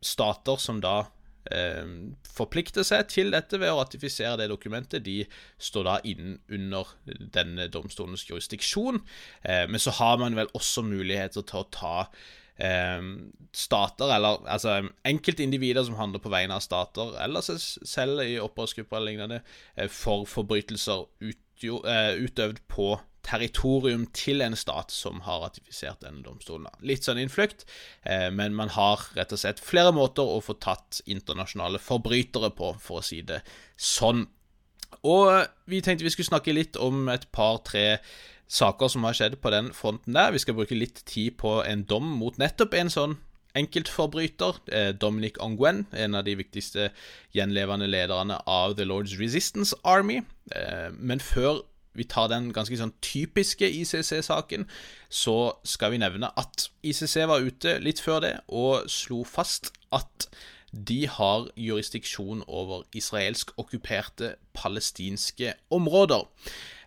stater 0.05 0.61
som 0.63 0.81
da 0.85 0.97
eh, 1.53 1.87
forplikter 2.29 2.87
seg 2.87 3.09
til 3.13 3.33
dette 3.35 3.61
ved 3.61 3.73
å 3.73 3.79
ratifisere 3.81 4.37
det 4.41 4.51
dokumentet, 4.53 5.05
de 5.07 5.23
står 5.63 5.89
da 5.89 5.97
inn 6.09 6.37
under 6.55 6.93
denne 7.35 7.69
domstolens 7.73 8.27
jurisdiksjon. 8.29 9.03
Eh, 9.43 9.65
men 9.71 9.83
så 9.83 9.95
har 10.01 10.21
man 10.23 10.39
vel 10.39 10.53
også 10.59 10.85
muligheter 10.87 11.47
til 11.49 11.63
å 11.63 11.69
ta 11.75 11.97
eh, 12.59 13.03
stater, 13.53 14.15
eller 14.15 14.47
altså 14.47 14.81
enkeltindivider 15.09 15.87
som 15.89 15.99
handler 16.01 16.23
på 16.23 16.33
vegne 16.33 16.59
av 16.59 16.65
stater, 16.65 17.15
eller 17.25 17.45
seg 17.45 17.63
selv 17.89 18.25
i 18.27 18.39
opprørsgrupper 18.43 19.01
eller 19.01 19.13
lignende, 19.13 19.43
eh, 19.77 19.91
for 19.91 20.29
forbrytelser 20.29 21.07
utjo, 21.31 21.83
eh, 21.87 22.15
utøvd 22.25 22.65
på 22.71 22.97
territorium 23.29 24.07
til 24.17 24.43
en 24.45 24.57
stat 24.57 24.93
som 24.95 25.21
har 25.27 25.43
ratifisert 25.45 26.01
denne 26.05 26.25
domstolen. 26.25 26.69
Litt 26.87 27.07
sånn 27.07 27.21
innflukt, 27.21 27.67
eh, 28.03 28.29
men 28.33 28.57
man 28.57 28.73
har 28.75 29.05
rett 29.19 29.35
og 29.35 29.43
slett 29.43 29.63
flere 29.63 29.93
måter 29.97 30.25
å 30.25 30.41
få 30.45 30.57
tatt 30.63 31.03
internasjonale 31.07 31.81
forbrytere 31.83 32.51
på, 32.57 32.75
for 32.81 33.03
å 33.03 33.07
si 33.07 33.21
det 33.23 33.43
sånn. 33.77 34.27
Og 35.05 35.47
vi 35.69 35.83
tenkte 35.85 36.07
vi 36.07 36.15
skulle 36.15 36.33
snakke 36.33 36.57
litt 36.57 36.79
om 36.81 37.09
et 37.13 37.29
par-tre 37.35 38.01
saker 38.49 38.89
som 38.89 39.05
har 39.05 39.17
skjedd 39.17 39.37
på 39.43 39.53
den 39.53 39.73
fronten 39.77 40.17
der. 40.17 40.33
Vi 40.33 40.41
skal 40.43 40.57
bruke 40.57 40.77
litt 40.77 41.05
tid 41.05 41.37
på 41.41 41.59
en 41.69 41.85
dom 41.89 42.09
mot 42.19 42.39
nettopp 42.41 42.75
en 42.79 42.93
sånn 42.93 43.19
enkeltforbryter, 43.59 44.59
eh, 44.73 44.93
Dominic 44.93 45.39
Ongwen, 45.43 45.87
en 45.93 46.15
av 46.15 46.25
de 46.25 46.37
viktigste 46.39 46.91
gjenlevende 47.35 47.89
lederne 47.89 48.41
av 48.47 48.77
The 48.77 48.85
Lord's 48.85 49.19
Resistance 49.19 49.77
Army. 49.85 50.23
Eh, 50.53 50.89
men 50.93 51.21
før 51.21 51.65
vi 51.99 52.07
tar 52.09 52.31
den 52.33 52.53
ganske 52.57 52.79
sånn 52.79 52.95
typiske 53.05 53.69
ICC-saken, 53.81 54.69
så 55.11 55.39
skal 55.67 55.95
vi 55.95 56.03
nevne 56.03 56.31
at 56.39 56.69
ICC 56.87 57.27
var 57.31 57.45
ute 57.45 57.79
litt 57.83 58.03
før 58.05 58.23
det 58.25 58.35
og 58.49 58.89
slo 58.93 59.25
fast 59.27 59.73
at 59.95 60.29
de 60.73 61.07
har 61.09 61.49
jurisdiksjon 61.57 62.43
over 62.47 62.85
israelsk 62.97 63.55
okkuperte 63.61 64.35
palestinske 64.57 65.55
områder. 65.73 66.27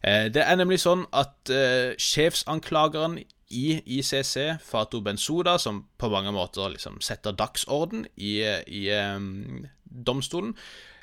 Eh, 0.06 0.28
det 0.34 0.46
er 0.46 0.60
nemlig 0.60 0.84
sånn 0.84 1.08
at 1.18 1.50
sjefsanklageren 1.98 3.20
i 3.52 3.82
ICC, 3.86 4.64
Fato 4.64 5.02
Bensouda, 5.02 5.58
som 5.60 5.86
på 5.98 6.10
mange 6.10 6.32
måter 6.32 6.72
liksom 6.72 7.00
setter 7.04 7.36
dagsorden 7.36 8.06
i, 8.16 8.40
i 8.68 8.86
um, 8.96 9.66
domstolen. 9.84 10.56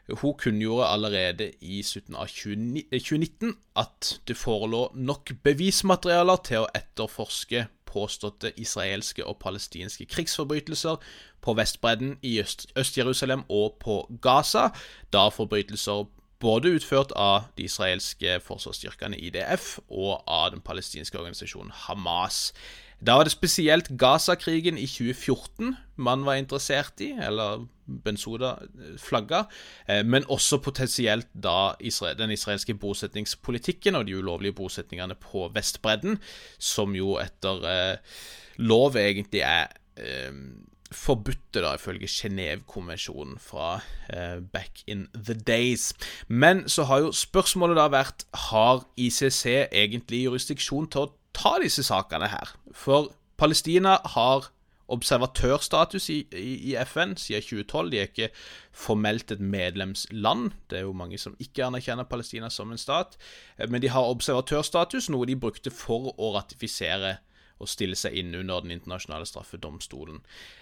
Hun 0.09 0.35
kunngjorde 0.41 0.87
allerede 0.89 1.51
i 1.61 1.83
slutten 1.83 2.17
av 2.17 2.31
2019 2.33 3.57
at 3.77 4.15
det 4.29 4.37
forelå 4.41 4.87
nok 4.97 5.35
bevismaterialer 5.45 6.41
til 6.49 6.65
å 6.65 6.71
etterforske 6.75 7.67
påståtte 7.89 8.53
israelske 8.61 9.25
og 9.25 9.39
palestinske 9.43 10.07
krigsforbrytelser 10.09 10.97
på 11.45 11.55
Vestbredden, 11.57 12.17
i 12.23 12.41
Øst-Jerusalem 12.41 13.45
og 13.49 13.77
på 13.81 14.01
Gaza, 14.23 14.69
da 15.13 15.29
forbrytelser 15.29 16.07
både 16.41 16.73
utført 16.79 17.13
av 17.17 17.49
de 17.59 17.67
israelske 17.67 18.39
forsvarsstyrkene 18.45 19.19
IDF 19.19 19.79
og 19.89 20.23
av 20.27 20.53
den 20.55 20.63
palestinske 20.65 21.19
organisasjonen 21.19 21.75
Hamas. 21.87 22.53
Da 22.99 23.15
var 23.15 23.29
det 23.29 23.33
spesielt 23.33 23.93
Gaza-krigen 23.99 24.79
i 24.79 24.87
2014 24.87 25.77
man 25.99 26.25
var 26.27 26.39
interessert 26.39 27.01
i, 27.03 27.13
eller 27.13 27.67
Bensoda 28.05 28.55
flagga, 28.99 29.45
eh, 29.89 30.05
men 30.07 30.27
også 30.29 30.59
potensielt 30.63 31.29
da 31.35 31.75
den 32.19 32.31
israelske 32.31 32.75
bosetningspolitikken 32.75 33.95
og 33.95 34.07
de 34.07 34.17
ulovlige 34.19 34.53
bosetningene 34.53 35.15
på 35.15 35.49
Vestbredden, 35.55 36.19
som 36.59 36.95
jo 36.95 37.17
etter 37.19 37.67
eh, 37.67 38.19
lov 38.59 38.97
egentlig 38.97 39.43
er 39.43 39.73
eh, 39.97 40.33
forbudte, 40.93 41.61
da, 41.61 41.75
ifølge 41.75 42.09
Genévekonvensjonen 42.09 43.39
fra 43.39 43.81
eh, 44.09 44.41
back 44.53 44.83
in 44.87 45.07
the 45.15 45.35
days. 45.35 45.95
Men 46.29 46.69
så 46.69 46.85
har 46.85 46.99
jo 46.99 47.13
spørsmålet 47.13 47.77
da 47.77 47.89
vært 47.93 48.25
har 48.49 48.85
ICC 48.97 49.45
egentlig 49.73 50.25
jurisdiksjon 50.25 50.89
til 50.93 51.07
å 51.07 51.13
ta 51.37 51.57
disse 51.63 51.85
sakene 51.87 52.31
her? 52.33 52.55
For 52.73 53.13
Palestina 53.39 53.99
har 54.15 54.51
observatørstatus 54.89 56.09
i, 56.11 56.19
i, 56.33 56.73
i, 56.73 56.75
FN 56.89 57.15
siden 57.21 57.45
2012. 57.45 57.91
De 57.93 57.99
er 57.99 58.09
ikke 58.09 58.31
formelt 58.73 59.33
et 59.33 59.41
medlemsland. 59.41 60.51
Det 60.71 60.81
er 60.81 60.87
jo 60.87 60.97
mange 60.97 61.19
som 61.21 61.37
ikke 61.39 61.67
anerkjenner 61.67 62.09
Palestina 62.09 62.49
som 62.51 62.73
en 62.73 62.81
stat. 62.81 63.19
Eh, 63.59 63.69
men 63.69 63.83
de 63.83 63.93
har 63.93 64.09
observatørstatus, 64.09 65.11
noe 65.13 65.29
de 65.29 65.37
brukte 65.37 65.71
for 65.75 66.13
å 66.17 66.33
ratifisere 66.39 67.19
og 67.59 67.69
stille 67.69 67.97
seg 67.99 68.15
inn 68.15 68.35
under 68.39 68.63
Den 68.63 68.71
internasjonale 68.77 69.27
straffedomstolen. 69.27 70.21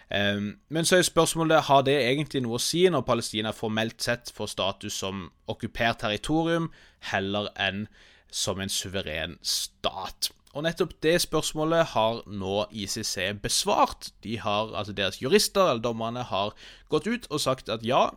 Um, 0.08 0.46
men 0.72 0.88
så 0.88 0.96
er 0.96 1.02
spørsmålet 1.04 1.66
har 1.68 1.82
det 1.84 1.96
egentlig 2.06 2.40
noe 2.42 2.56
å 2.56 2.62
si 2.62 2.86
når 2.88 3.04
Palestina 3.04 3.52
formelt 3.52 4.00
sett 4.00 4.32
får 4.32 4.54
status 4.54 4.96
som 5.04 5.26
okkupert 5.46 6.00
territorium, 6.00 6.70
heller 7.12 7.50
enn 7.60 7.84
som 8.32 8.60
en 8.60 8.72
suveren 8.72 9.36
stat. 9.42 10.30
Og 10.56 10.64
nettopp 10.64 10.94
det 11.04 11.18
spørsmålet 11.20 11.90
har 11.92 12.22
nå 12.32 12.62
ICC 12.72 13.34
besvart. 13.44 14.08
De 14.24 14.38
har, 14.40 14.72
altså 14.72 14.94
Deres 14.96 15.20
jurister, 15.20 15.68
eller 15.68 15.82
dommerne, 15.84 16.22
har 16.24 16.54
gått 16.88 17.06
ut 17.06 17.28
og 17.28 17.42
sagt 17.44 17.68
at 17.68 17.84
ja, 17.84 18.08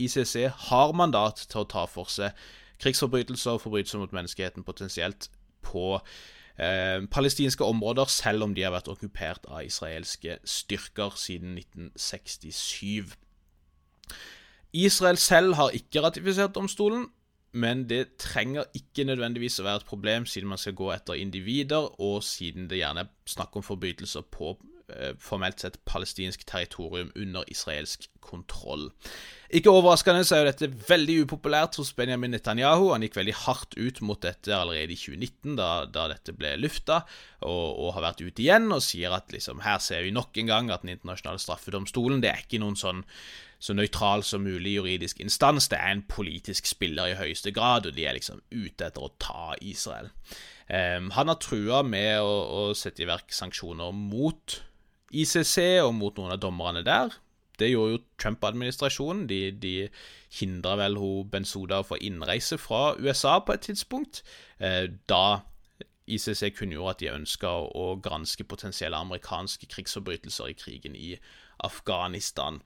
ICC 0.00 0.48
har 0.70 0.94
mandat 0.96 1.44
til 1.52 1.60
å 1.62 1.68
ta 1.68 1.84
for 1.84 2.08
seg 2.08 2.32
krigsforbrytelser 2.80 3.58
og 3.58 3.60
forbrytelser 3.66 4.00
mot 4.00 4.14
menneskeheten 4.16 4.64
potensielt 4.64 5.28
på 5.62 5.98
eh, 6.56 7.04
palestinske 7.12 7.64
områder, 7.64 8.08
selv 8.08 8.48
om 8.48 8.56
de 8.56 8.64
har 8.64 8.72
vært 8.72 8.88
okkupert 8.88 9.44
av 9.52 9.60
israelske 9.68 10.40
styrker 10.48 11.12
siden 11.20 11.58
1967. 11.60 13.12
Israel 14.72 15.20
selv 15.20 15.60
har 15.60 15.76
ikke 15.76 16.00
ratifisert 16.08 16.56
domstolen, 16.56 17.10
men 17.52 17.86
det 17.88 18.16
trenger 18.22 18.68
ikke 18.76 19.04
nødvendigvis 19.08 19.60
å 19.60 19.66
være 19.66 19.82
et 19.82 19.88
problem, 19.88 20.26
siden 20.26 20.48
man 20.48 20.60
skal 20.60 20.76
gå 20.78 20.90
etter 20.94 21.20
individer, 21.20 21.90
og 22.00 22.22
siden 22.24 22.68
det 22.70 22.80
gjerne 22.80 23.04
er 23.06 23.12
snakk 23.28 23.56
om 23.58 23.66
forbrytelser 23.66 24.24
på 24.32 24.54
Eh, 25.00 25.12
formelt 25.20 25.62
sett 25.62 25.78
palestinsk 25.88 26.42
territorium 26.48 27.12
under 27.16 27.46
israelsk 27.50 28.08
kontroll. 28.20 28.90
Ikke 29.52 29.72
overraskende 29.72 30.24
så 30.26 30.36
er 30.36 30.42
jo 30.42 30.48
dette 30.50 30.88
veldig 30.88 31.16
upopulært 31.24 31.78
hos 31.80 31.92
Benjamin 31.96 32.34
Netanyahu. 32.34 32.90
Han 32.92 33.04
gikk 33.04 33.16
veldig 33.20 33.36
hardt 33.44 33.76
ut 33.78 34.00
mot 34.04 34.20
dette 34.24 34.52
allerede 34.56 34.92
i 34.92 34.98
2019, 34.98 35.54
da, 35.60 35.70
da 35.86 36.08
dette 36.12 36.34
ble 36.36 36.54
lufta, 36.60 37.02
og, 37.40 37.68
og, 37.70 37.88
har 37.96 38.06
vært 38.08 38.24
ute 38.24 38.44
igjen 38.44 38.68
og 38.72 38.84
sier 38.84 39.14
at 39.16 39.32
liksom, 39.32 39.62
her 39.64 39.80
ser 39.84 40.04
vi 40.06 40.12
nok 40.14 40.42
en 40.42 40.50
gang 40.50 40.72
at 40.72 40.84
Den 40.84 40.96
internasjonale 40.96 41.40
straffedomstolen 41.42 42.22
det 42.24 42.32
er 42.32 42.44
ikke 42.44 42.60
noen 42.62 42.78
sånn 42.78 43.04
så 43.62 43.76
nøytral 43.78 44.24
som 44.26 44.42
mulig 44.42 44.74
juridisk 44.74 45.20
instans. 45.22 45.68
Det 45.70 45.78
er 45.78 45.94
en 45.94 46.04
politisk 46.10 46.66
spiller 46.66 47.12
i 47.12 47.18
høyeste 47.18 47.52
grad, 47.54 47.86
og 47.86 47.94
de 47.94 48.06
er 48.06 48.16
liksom 48.16 48.42
ute 48.50 48.88
etter 48.88 49.04
å 49.04 49.12
ta 49.22 49.52
Israel. 49.62 50.10
Um, 50.66 51.12
han 51.14 51.30
har 51.30 51.38
trua 51.42 51.82
med 51.86 52.18
å, 52.24 52.32
å 52.58 52.62
sette 52.78 53.04
i 53.04 53.10
verk 53.10 53.30
sanksjoner 53.34 53.94
mot 53.94 54.58
ICC 55.12 55.84
og 55.84 55.92
mot 55.94 56.18
noen 56.18 56.34
av 56.34 56.40
dommerne 56.42 56.82
der. 56.86 57.14
Det 57.60 57.68
gjorde 57.70 57.94
jo 57.94 58.02
Trump-administrasjonen. 58.18 59.26
De, 59.30 59.40
de 59.52 59.74
hindra 60.40 60.74
vel 60.80 60.98
hun 60.98 61.30
Bensoda 61.30 61.82
for 61.86 62.02
innreise 62.02 62.58
fra 62.58 62.96
USA 62.98 63.38
på 63.44 63.54
et 63.54 63.66
tidspunkt, 63.68 64.24
eh, 64.58 64.88
da 65.06 65.42
ICC 66.10 66.56
kunngjorde 66.56 66.96
at 66.96 67.02
de 67.02 67.12
ønska 67.12 67.52
å 67.78 67.92
granske 68.02 68.44
potensielle 68.48 68.98
amerikanske 68.98 69.68
krigsforbrytelser 69.70 70.50
i 70.50 70.58
krigen 70.58 70.98
i 70.98 71.14
Afghanistan. 71.62 72.58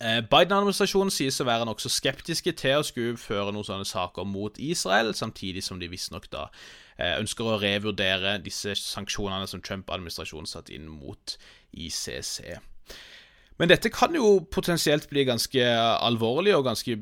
Eh, 0.00 0.20
Biden-administrasjonen 0.20 1.12
sies 1.14 1.40
å 1.40 1.48
være 1.48 1.68
nokså 1.68 1.88
skeptiske 1.92 2.52
til 2.52 2.80
å 2.80 2.86
skulle 2.86 3.20
føre 3.20 3.52
noen 3.52 3.64
sånne 3.64 3.88
saker 3.88 4.28
mot 4.28 4.58
Israel, 4.58 5.14
samtidig 5.16 5.64
som 5.64 5.80
de 5.80 5.88
visstnok 5.88 6.28
da 6.32 6.50
Eh, 6.96 7.18
ønsker 7.20 7.44
å 7.44 7.58
revurdere 7.60 8.38
disse 8.40 8.72
sanksjonene 8.80 9.44
som 9.50 9.60
Trump-administrasjonen 9.60 10.48
satte 10.48 10.72
inn 10.72 10.86
mot 10.88 11.34
ICC. 11.76 12.56
Men 13.56 13.70
dette 13.70 13.88
kan 13.88 14.12
jo 14.12 14.42
potensielt 14.52 15.06
bli 15.08 15.22
ganske 15.24 15.62
alvorlig 16.04 16.52
og 16.56 16.66
ganske 16.66 16.98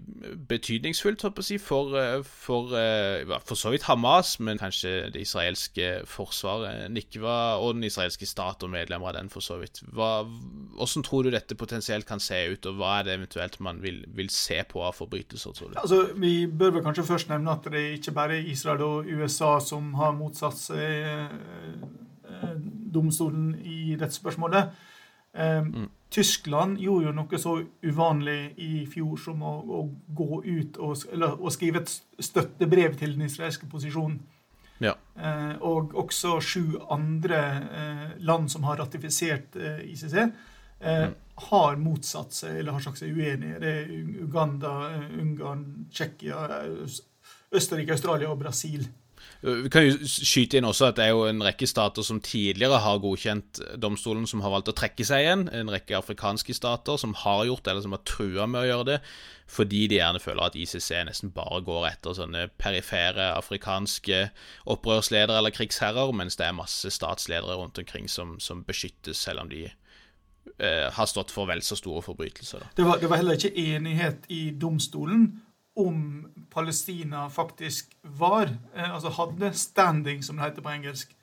betydningsfullt 0.49 1.25
si, 1.43 1.57
for, 1.59 1.97
eh, 1.99 2.23
for, 2.23 2.71
eh, 2.79 3.27
for, 3.43 3.59
så 3.59 3.73
vidt 3.73 3.89
Hamas, 3.89 4.37
men 4.39 4.59
kanskje 4.59 5.11
det 5.11 5.25
israelske 5.25 6.07
forsvaret, 6.07 6.91
Nikva 6.95 7.59
og 7.59 7.75
den 7.75 7.89
israelske 7.89 8.27
stat 8.27 8.63
og 8.63 8.71
medlemmer 8.71 9.11
av 9.11 9.17
den, 9.19 9.31
for 9.31 9.43
så 9.43 9.59
vidt. 9.59 9.83
Hva, 9.91 10.23
hvordan 10.79 11.03
tror 11.03 11.27
du 11.27 11.33
dette 11.35 11.59
potensielt 11.59 12.07
kan 12.07 12.23
se 12.23 12.39
ut, 12.53 12.71
og 12.71 12.79
hva 12.79 13.01
er 13.01 13.09
det 13.09 13.19
eventuelt 13.19 13.59
man 13.61 13.83
vil, 13.83 14.05
vil 14.15 14.31
se 14.31 14.63
på 14.71 14.85
av 14.87 14.95
forbrytelser, 14.95 15.59
tror 15.59 15.75
du? 15.75 15.81
Altså, 15.83 16.01
vi 16.15 16.47
bør 16.47 16.79
vel 16.79 16.87
kanskje 16.87 17.09
først 17.11 17.35
nevne 17.35 17.51
at 17.51 17.67
det 17.67 17.83
er 17.83 17.99
ikke 17.99 18.15
bare 18.15 18.39
Israel 18.39 18.87
og 18.87 19.11
USA 19.11 19.59
som 19.59 19.91
har 19.99 20.15
motsatt 20.15 20.63
seg 20.69 20.79
eh, 21.03 22.57
domstolen 22.95 23.57
i 23.59 23.97
dette 23.99 24.15
spørsmålet. 24.15 24.71
mm. 25.35 25.91
Tyskland 26.15 26.79
gjorde 26.79 27.09
jo 27.09 27.13
noe 27.17 27.39
så 27.43 27.57
uvanlig 27.83 28.55
i 28.63 28.85
fjor 28.87 29.19
som 29.19 29.43
å, 29.43 29.55
å 29.67 29.81
gå 30.15 30.45
ut 30.45 30.79
og, 30.79 31.01
eller, 31.11 31.35
å 31.43 31.51
skrive 31.51 31.83
et 31.83 31.91
støttebrev 32.23 32.95
til 33.01 33.17
den 33.17 33.27
israelske 33.27 33.67
posisjonen. 33.71 34.21
Ja. 34.83 34.95
Eh, 35.19 35.55
og 35.67 35.95
også 35.99 36.37
sju 36.43 36.79
andre 36.95 37.41
eh, 37.81 38.07
land 38.27 38.51
som 38.53 38.67
har 38.69 38.79
ratifisert 38.83 39.59
eh, 39.59 39.83
ICC, 39.91 40.15
eh, 40.23 41.05
mm. 41.09 41.17
har 41.51 41.83
motsatt 41.83 42.35
seg 42.37 42.61
eller 42.61 42.79
har 42.79 42.87
sagt 42.87 43.03
seg 43.03 43.15
uenige. 43.15 43.59
Det 43.63 43.75
er 43.81 43.95
Uganda, 44.23 44.75
eh, 44.93 45.19
Ungarn, 45.23 45.67
Tsjekkia, 45.91 46.63
Østerrike, 47.55 47.95
Australia 47.99 48.31
og 48.31 48.39
Brasil. 48.43 48.87
Vi 49.45 49.69
kan 49.69 49.85
jo 49.85 50.09
skyte 50.09 50.57
inn 50.57 50.65
også 50.65 50.87
at 50.89 50.97
det 50.97 51.05
er 51.05 51.11
jo 51.13 51.27
en 51.29 51.43
rekke 51.45 51.67
stater 51.69 52.05
som 52.07 52.17
tidligere 52.25 52.79
har 52.81 53.01
godkjent 53.03 53.59
domstolen, 53.83 54.25
som 54.31 54.41
har 54.41 54.55
valgt 54.55 54.71
å 54.73 54.75
trekke 54.77 55.05
seg 55.05 55.21
igjen. 55.21 55.43
En 55.53 55.73
rekke 55.73 55.99
afrikanske 55.99 56.57
stater 56.57 56.97
som 57.01 57.13
har 57.21 57.43
gjort 57.51 57.67
det, 57.67 57.75
eller 57.75 57.85
som 57.85 57.93
har 57.93 58.01
trua 58.09 58.47
med 58.49 58.63
å 58.63 58.71
gjøre 58.71 58.89
det, 58.89 58.97
fordi 59.53 59.83
de 59.93 59.99
gjerne 60.01 60.25
føler 60.25 60.49
at 60.49 60.57
ICC 60.57 60.89
nesten 61.11 61.35
bare 61.37 61.61
går 61.67 61.91
etter 61.91 62.17
sånne 62.17 62.47
perifere 62.57 63.35
afrikanske 63.37 64.23
opprørsledere 64.73 65.37
eller 65.37 65.53
krigsherrer, 65.53 66.17
mens 66.17 66.41
det 66.41 66.49
er 66.49 66.57
masse 66.57 66.97
statsledere 66.97 67.61
rundt 67.61 67.83
omkring 67.85 68.09
som, 68.09 68.39
som 68.41 68.65
beskyttes, 68.65 69.21
selv 69.21 69.45
om 69.45 69.53
de 69.53 69.67
eh, 69.69 70.89
har 70.89 71.11
stått 71.11 71.35
for 71.37 71.53
vel 71.53 71.61
så 71.61 71.77
store 71.77 72.01
forbrytelser. 72.07 72.65
Det 72.81 72.89
var, 72.89 72.97
det 73.03 73.13
var 73.13 73.21
heller 73.21 73.37
ikke 73.37 73.53
enighet 73.77 74.25
i 74.33 74.47
domstolen 74.57 75.35
om 75.77 76.27
Palestina 76.51 77.31
faktisk 77.31 77.97
var 78.03 78.49
eh, 78.77 78.95
Altså 78.95 79.09
hadde 79.09 79.53
standing, 79.53 80.23
som 80.23 80.37
det 80.37 80.45
heter 80.45 80.63
på 80.63 80.71
engelsk. 80.71 81.17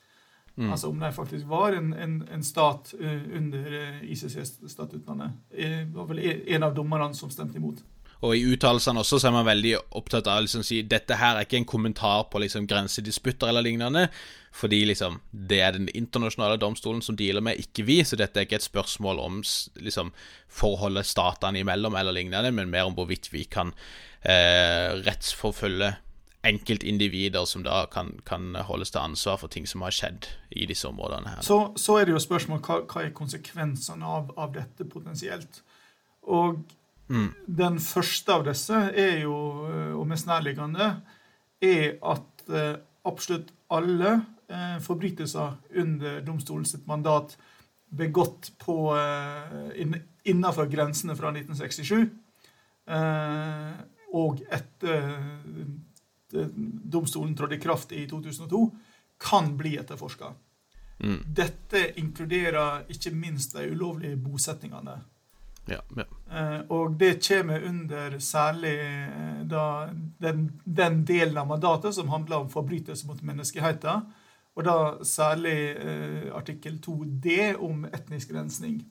Mm. 0.56 0.72
Altså 0.72 0.90
om 0.90 1.00
de 1.00 1.12
faktisk 1.16 1.46
var 1.48 1.72
en, 1.72 1.94
en, 1.94 2.28
en 2.34 2.44
stat 2.44 2.94
uh, 3.00 3.38
under 3.38 3.72
eh, 3.72 4.04
ICC-statutene. 4.12 5.32
Det 5.52 5.88
var 5.96 6.10
vel 6.10 6.20
en 6.48 6.64
av 6.64 6.76
dommerne 6.76 7.16
som 7.16 7.32
stemte 7.32 7.58
imot. 7.58 7.80
Og 8.22 8.36
i 8.38 8.44
uttalelsene 8.54 9.02
også 9.02 9.18
så 9.18 9.30
er 9.30 9.34
man 9.34 9.48
veldig 9.48 9.74
opptatt 9.98 10.28
av 10.30 10.42
å 10.42 10.46
liksom, 10.46 10.66
si 10.66 10.84
dette 10.86 11.18
her 11.18 11.40
er 11.40 11.48
ikke 11.48 11.58
en 11.62 11.72
kommentar 11.72 12.28
på 12.30 12.44
liksom, 12.44 12.68
grensedisputter 12.70 13.50
eller 13.50 13.66
lignende, 13.66 14.10
fordi 14.52 14.84
liksom, 14.86 15.20
det 15.32 15.62
er 15.64 15.76
den 15.78 15.88
internasjonale 15.96 16.60
domstolen 16.60 17.02
som 17.02 17.16
dealer 17.16 17.44
med, 17.44 17.60
ikke 17.62 17.86
vi. 17.88 18.02
Så 18.04 18.20
dette 18.20 18.40
er 18.40 18.48
ikke 18.48 18.60
et 18.60 18.68
spørsmål 18.68 19.22
om 19.24 19.42
liksom, 19.80 20.12
forholdet 20.52 21.08
statene 21.08 21.64
imellom 21.64 21.96
eller 21.96 22.16
lignende, 22.16 22.52
men 22.52 22.72
mer 22.72 22.90
om 22.90 22.98
hvorvidt 22.98 23.32
vi 23.32 23.46
kan 23.48 23.72
eh, 24.22 24.92
rettsforfølge 25.08 25.94
enkeltindivider 26.44 27.46
som 27.46 27.64
da 27.64 27.86
kan, 27.94 28.16
kan, 28.26 28.56
holdes 28.66 28.92
til 28.92 29.04
ansvar 29.04 29.38
for 29.38 29.52
ting 29.52 29.68
som 29.70 29.84
har 29.86 29.94
skjedd 29.94 30.28
i 30.50 30.66
disse 30.66 30.90
områdene. 30.90 31.36
her. 31.36 31.42
Så, 31.46 31.60
så 31.78 32.00
er 32.00 32.10
det 32.10 32.16
jo 32.16 32.22
spørsmål 32.24 32.64
hva, 32.66 32.82
hva 32.90 33.06
er 33.06 33.16
konsekvensene 33.16 34.06
av, 34.06 34.34
av 34.38 34.54
dette 34.56 34.88
potensielt. 34.90 35.62
Og 36.28 36.64
mm. 37.14 37.30
den 37.46 37.80
første 37.80 38.34
av 38.34 38.46
disse 38.50 38.84
er 38.90 39.22
jo, 39.24 39.36
og 40.02 40.08
mest 40.10 40.30
nærliggende, 40.30 40.96
er 41.62 42.00
at 42.10 42.50
eh, 42.50 42.76
absolutt 43.06 43.54
alle 43.72 44.18
forbrytelser 44.84 45.54
under 45.82 46.22
domstolens 46.26 46.76
mandat 46.86 47.38
begått 47.92 48.52
på, 48.58 48.98
eh, 48.98 49.88
innenfor 50.24 50.66
grensene 50.66 51.16
fra 51.16 51.32
1967 51.32 52.10
eh, 52.88 53.72
og 54.16 54.44
etter 54.52 55.10
eh, 56.32 56.48
domstolen 56.96 57.36
trådte 57.36 57.58
i 57.58 57.60
kraft 57.60 57.92
i 57.92 58.06
2002, 58.08 58.62
kan 59.20 59.58
bli 59.58 59.76
etterforska. 59.78 60.32
Mm. 61.04 61.18
Dette 61.36 62.00
inkluderer 62.00 62.86
ikke 62.94 63.12
minst 63.12 63.58
de 63.58 63.68
ulovlige 63.74 64.16
bosettingene. 64.22 65.02
Ja, 65.66 65.82
ja. 65.96 66.06
Eh, 66.32 66.60
og 66.70 66.96
det 67.00 67.20
kommer 67.28 67.64
under 67.68 68.20
særlig 68.20 68.76
eh, 68.80 69.44
den, 70.18 70.48
den, 70.64 71.06
delen 71.06 71.38
av 71.38 71.48
mandatet 71.48 71.96
som 71.96 72.10
handler 72.10 72.46
om 72.46 72.50
forbrytelser 72.50 73.08
mot 73.08 73.22
menneskeheten. 73.22 74.08
Og 74.56 74.66
da 74.68 74.78
særlig 75.08 75.58
eh, 75.80 76.26
artikkel 76.36 76.80
2d 76.84 77.56
om 77.64 77.86
etnisk 77.88 78.34
rensning. 78.36 78.82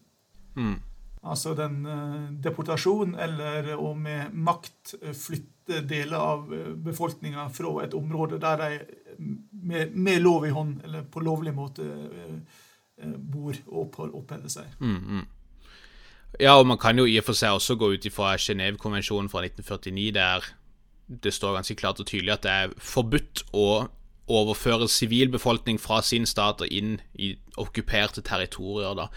Mm. 0.56 0.78
Altså 1.22 1.52
den 1.54 1.82
eh, 1.86 2.30
deportasjon, 2.44 3.12
eller 3.20 3.74
å 3.76 3.92
med 3.94 4.32
makt 4.32 4.94
uh, 5.02 5.10
flytte 5.12 5.82
deler 5.84 6.16
av 6.16 6.46
uh, 6.48 6.70
befolkninga 6.80 7.44
fra 7.52 7.74
et 7.84 7.94
område 7.94 8.38
der 8.40 8.62
de 8.62 8.70
med, 9.52 9.92
med, 9.92 10.22
lov 10.24 10.46
i 10.48 10.54
hånd, 10.54 10.78
eller 10.84 11.04
på 11.04 11.20
lovlig 11.20 11.52
måte, 11.54 11.84
bor 13.00 13.56
og 13.66 13.98
oppholder 13.98 14.48
seg. 14.52 14.72
Mm, 14.80 14.96
mm. 14.96 15.28
Ja, 16.40 16.54
og 16.56 16.66
man 16.68 16.78
kan 16.80 16.98
jo 16.98 17.04
i 17.08 17.18
og 17.20 17.26
for 17.26 17.36
seg 17.36 17.56
også 17.56 17.76
gå 17.80 17.92
ut 17.94 18.06
ifra 18.06 18.34
Genévekonvensjonen 18.40 19.28
fra 19.32 19.42
1949, 19.44 20.10
der 20.16 20.44
det 21.24 21.32
står 21.34 21.56
ganske 21.58 21.76
klart 21.76 22.00
og 22.00 22.06
tydelig 22.06 22.36
at 22.36 22.44
det 22.44 22.52
er 22.64 22.74
forbudt 22.76 23.44
å 23.56 23.88
overføre 24.30 24.88
sivilbefolkning 24.88 25.80
fra 25.82 26.00
sin 26.06 26.26
stat 26.28 26.62
og 26.64 26.72
inn 26.72 26.98
i 27.18 27.34
okkuperte 27.60 28.24
territorier. 28.26 28.94
da. 28.94 29.10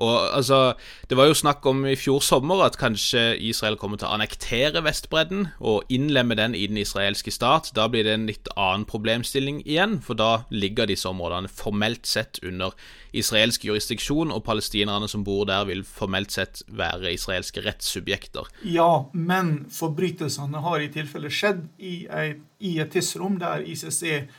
Og 0.00 0.36
altså, 0.36 0.74
Det 1.08 1.16
var 1.16 1.28
jo 1.28 1.36
snakk 1.36 1.66
om 1.66 1.84
i 1.86 1.96
fjor 1.98 2.22
sommer 2.24 2.62
at 2.64 2.78
kanskje 2.80 3.34
Israel 3.50 3.76
kommer 3.76 4.00
til 4.00 4.08
å 4.08 4.14
annektere 4.16 4.82
Vestbredden 4.84 5.48
og 5.58 5.90
innlemme 5.92 6.36
den 6.38 6.54
i 6.54 6.66
den 6.70 6.78
israelske 6.80 7.32
stat. 7.34 7.72
Da 7.76 7.88
blir 7.88 8.06
det 8.06 8.14
en 8.14 8.26
litt 8.30 8.48
annen 8.56 8.86
problemstilling 8.88 9.60
igjen, 9.66 9.98
for 10.04 10.16
da 10.16 10.44
ligger 10.50 10.88
disse 10.88 11.08
områdene 11.10 11.50
formelt 11.52 12.06
sett 12.08 12.40
under 12.46 12.74
israelsk 13.12 13.64
jurisdiksjon, 13.66 14.30
og 14.30 14.44
palestinerne 14.46 15.08
som 15.10 15.24
bor 15.26 15.44
der, 15.50 15.66
vil 15.66 15.82
formelt 15.84 16.30
sett 16.32 16.62
være 16.68 17.12
israelske 17.12 17.64
rettssubjekter. 17.66 18.46
Ja, 18.64 19.10
men 19.12 19.66
forbrytelsene 19.74 20.62
har 20.62 20.80
i 20.80 20.92
tilfelle 20.94 21.32
skjedd 21.34 21.66
i 21.78 22.04
et, 22.06 22.38
i 22.60 22.78
et 22.78 22.94
tidsrom 22.94 23.40
der 23.42 23.66
ICC 23.66 24.30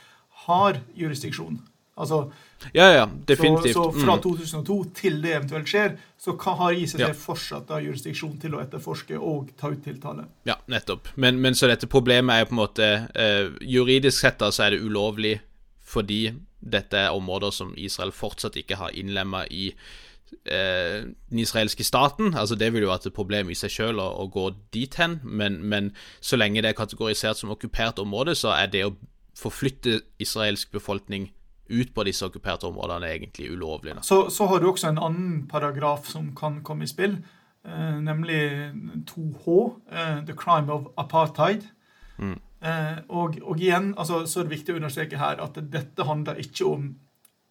har 0.46 0.80
jurisdiksjon. 0.98 1.60
Altså, 1.94 2.32
ja, 2.72 2.86
ja, 2.94 3.08
definitivt. 3.28 3.74
Så, 3.74 3.92
så 3.92 4.00
fra 4.00 4.16
2002 4.18 4.82
mm. 4.82 4.92
til 4.96 5.18
det 5.22 5.34
eventuelt 5.36 5.68
skjer, 5.68 5.96
så 6.18 6.36
har 6.40 6.72
ICC 6.72 7.00
ja. 7.02 7.10
fortsatt 7.18 7.66
da 7.68 7.80
jurisdiksjon 7.84 8.38
til 8.40 8.56
å 8.56 8.62
etterforske 8.62 9.18
og 9.18 9.50
ta 9.60 9.72
ut 9.74 9.82
tiltale. 9.84 10.24
Ja, 10.48 10.56
nettopp. 10.72 11.12
Men, 11.20 11.40
men 11.44 11.58
så 11.58 11.68
dette 11.68 11.90
problemet 11.90 12.38
er 12.40 12.48
på 12.48 12.56
en 12.56 12.62
måte 12.62 12.88
eh, 13.12 13.50
Juridisk 13.60 14.24
sett 14.24 14.40
da, 14.40 14.48
så 14.54 14.66
er 14.66 14.76
det 14.76 14.86
ulovlig 14.86 15.36
fordi 15.92 16.30
dette 16.62 16.96
er 16.96 17.12
områder 17.12 17.52
som 17.52 17.74
Israel 17.76 18.14
fortsatt 18.16 18.56
ikke 18.56 18.78
har 18.80 18.96
innlemma 18.96 19.44
i 19.50 19.68
eh, 20.46 21.02
den 21.04 21.42
israelske 21.42 21.84
staten. 21.84 22.32
Altså 22.38 22.56
Det 22.56 22.72
vil 22.72 22.86
jo 22.86 22.92
være 22.92 23.10
et 23.10 23.18
problem 23.18 23.50
i 23.52 23.58
seg 23.58 23.74
sjøl 23.74 24.00
å, 24.00 24.08
å, 24.22 24.28
gå 24.32 24.48
dit 24.72 24.94
hen, 24.96 25.20
men, 25.24 25.60
men 25.60 25.92
så 26.20 26.40
lenge 26.40 26.62
det 26.62 26.72
er 26.72 26.78
kategorisert 26.78 27.36
som 27.36 27.52
okkupert 27.52 28.00
område, 28.00 28.38
så 28.38 28.54
er 28.56 28.72
det 28.72 28.86
å 28.86 28.94
forflytte 29.38 30.00
israelsk 30.22 30.72
befolkning 30.74 31.30
ut 31.72 31.94
på 31.94 32.04
disse 32.04 32.26
okkuperte 32.26 32.68
områdene 32.68 33.08
er 33.08 33.18
egentlig 33.18 33.52
ulovlig. 33.52 33.94
Så, 34.04 34.26
så, 34.30 34.46
har 34.50 34.60
du 34.60 34.68
også 34.68 34.90
en 34.90 35.00
annen 35.00 35.36
paragraf 35.48 36.08
som 36.10 36.32
kan 36.36 36.60
komme 36.66 36.84
i 36.84 36.90
spill, 36.90 37.16
eh, 37.64 38.00
nemlig 38.02 38.42
2H, 39.08 39.46
eh, 39.92 40.18
the 40.28 40.36
crime 40.36 40.72
of 40.72 40.90
apartheid. 41.00 41.64
Mm. 42.18 42.36
Eh, 42.62 42.98
og, 43.08 43.38
og, 43.42 43.56
igjen 43.58 43.94
altså, 43.98 44.24
så 44.26 44.40
er 44.40 44.46
det 44.46 44.56
viktig 44.58 44.74
å 44.74 44.82
understreke 44.82 45.22
her 45.22 45.40
at 45.42 45.56
dette 45.72 46.06
handler 46.06 46.38
ikke 46.42 46.68
om 46.68 46.92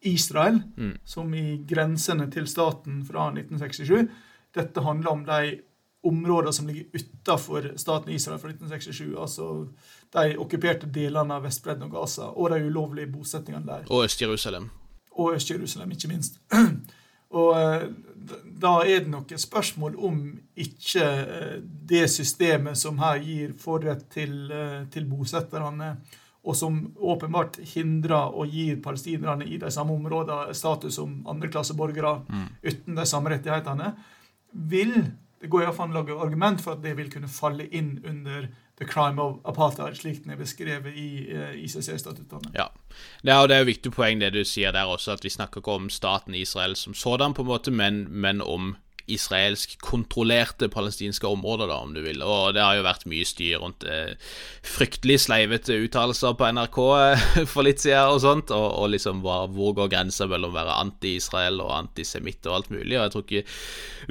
Israel, 0.07 0.61
mm. 0.77 0.93
som 1.05 1.33
i 1.37 1.61
grensene 1.67 2.29
til 2.33 2.47
staten 2.49 3.01
fra 3.05 3.29
1967. 3.33 4.07
Dette 4.55 4.85
handler 4.85 5.11
om 5.11 5.25
de 5.27 5.59
områder 6.03 6.51
som 6.51 6.67
ligger 6.67 6.85
utafor 6.93 7.73
staten 7.75 8.13
Israel 8.13 8.39
fra 8.39 8.49
1967. 8.49 9.17
Altså 9.17 9.67
de 10.13 10.37
okkuperte 10.37 10.89
delene 10.89 11.37
av 11.37 11.45
Vestbredden 11.45 11.87
og 11.87 11.93
Gaza, 11.95 12.31
og 12.31 12.49
de 12.51 12.63
ulovlige 12.65 13.11
bosettingene 13.11 13.65
der. 13.67 13.85
Og 13.89 14.05
Øst-Jerusalem. 14.05 14.69
Og 15.11 15.35
Øst-Jerusalem, 15.35 15.91
ikke 15.91 16.07
minst. 16.07 16.39
og 17.41 17.51
eh, 17.59 17.85
da 18.61 18.73
er 18.81 19.05
det 19.05 19.13
nok 19.13 19.31
et 19.31 19.41
spørsmål 19.41 19.95
om 19.97 20.17
ikke 20.55 21.05
eh, 21.05 21.55
det 21.89 22.09
systemet 22.09 22.77
som 22.77 22.99
her 22.99 23.21
gir 23.21 23.55
forrett 23.59 24.09
til, 24.11 24.51
eh, 24.51 24.83
til 24.91 25.07
bosetterne, 25.09 25.95
og 26.41 26.55
som 26.57 26.77
åpenbart 26.97 27.59
hindrer 27.75 28.33
og 28.33 28.49
gir 28.49 28.79
palestinerne 28.81 29.45
i 29.45 29.59
de 29.61 29.69
samme 29.71 29.93
områdene 29.93 30.55
status 30.57 30.95
som 30.97 31.19
andreklasseborgere 31.29 32.15
mm. 32.25 32.47
uten 32.65 32.97
de 32.97 33.05
samme 33.05 33.29
rettighetene, 33.29 33.91
vil 34.51 34.95
det 35.41 35.49
går 35.49 35.65
iallfall 35.65 35.89
an 35.89 35.95
å 35.95 35.99
lage 36.01 36.17
argument 36.21 36.61
for 36.61 36.77
at 36.77 36.83
det 36.83 36.93
vil 36.99 37.09
kunne 37.11 37.29
falle 37.31 37.65
inn 37.73 37.95
under 38.05 38.49
the 38.81 38.85
crime 38.85 39.21
of 39.21 39.39
apartheid, 39.45 39.97
slik 39.97 40.23
den 40.23 40.33
er 40.33 40.39
beskrevet 40.39 40.95
i 40.97 41.09
eh, 41.29 41.57
ICC-statuttene. 41.65 42.53
Ja. 42.57 42.69
Det 43.21 43.33
er, 43.33 43.47
det 43.49 43.57
er 43.57 43.63
jo 43.63 43.69
viktig 43.69 43.91
poeng 43.93 44.21
det 44.21 44.31
du 44.33 44.41
sier 44.47 44.73
der 44.73 44.89
også, 44.89 45.17
at 45.17 45.25
vi 45.25 45.33
snakker 45.33 45.61
ikke 45.61 45.75
om 45.77 45.89
staten 45.93 46.37
Israel 46.37 46.73
som 46.77 46.97
sådan, 46.97 47.35
på 47.37 47.45
en 47.45 47.51
måte, 47.51 47.73
men, 47.73 48.07
men 48.09 48.41
om 48.41 48.75
israelsk 49.11 49.77
kontrollerte 49.83 50.69
palestinske 50.71 51.27
områder, 51.27 51.69
da, 51.71 51.79
om 51.81 51.93
du 51.95 52.01
vil. 52.03 52.21
Og 52.23 52.53
det 52.55 52.63
har 52.63 52.77
jo 52.77 52.85
vært 52.85 53.07
mye 53.09 53.27
styr 53.27 53.61
rundt 53.61 53.85
eh, 53.87 54.13
fryktelig 54.65 55.21
sleivete 55.25 55.77
uttalelser 55.85 56.35
på 56.37 56.49
NRK 56.57 56.79
eh, 56.97 57.25
for 57.51 57.65
litt 57.67 57.83
siden 57.83 58.15
og 58.15 58.21
sånt, 58.23 58.53
og, 58.55 58.67
og 58.83 58.91
liksom 58.93 59.23
hva, 59.25 59.43
hvor 59.51 59.75
går 59.77 59.91
grensa 59.93 60.27
mellom 60.29 60.53
å 60.53 60.57
være 60.59 60.77
anti-Israel 60.83 61.61
og 61.63 61.73
antisemitt 61.77 62.45
og 62.49 62.57
alt 62.57 62.71
mulig. 62.73 62.97
Og 62.97 63.03
jeg 63.03 63.15
tror 63.15 63.25
ikke 63.27 63.43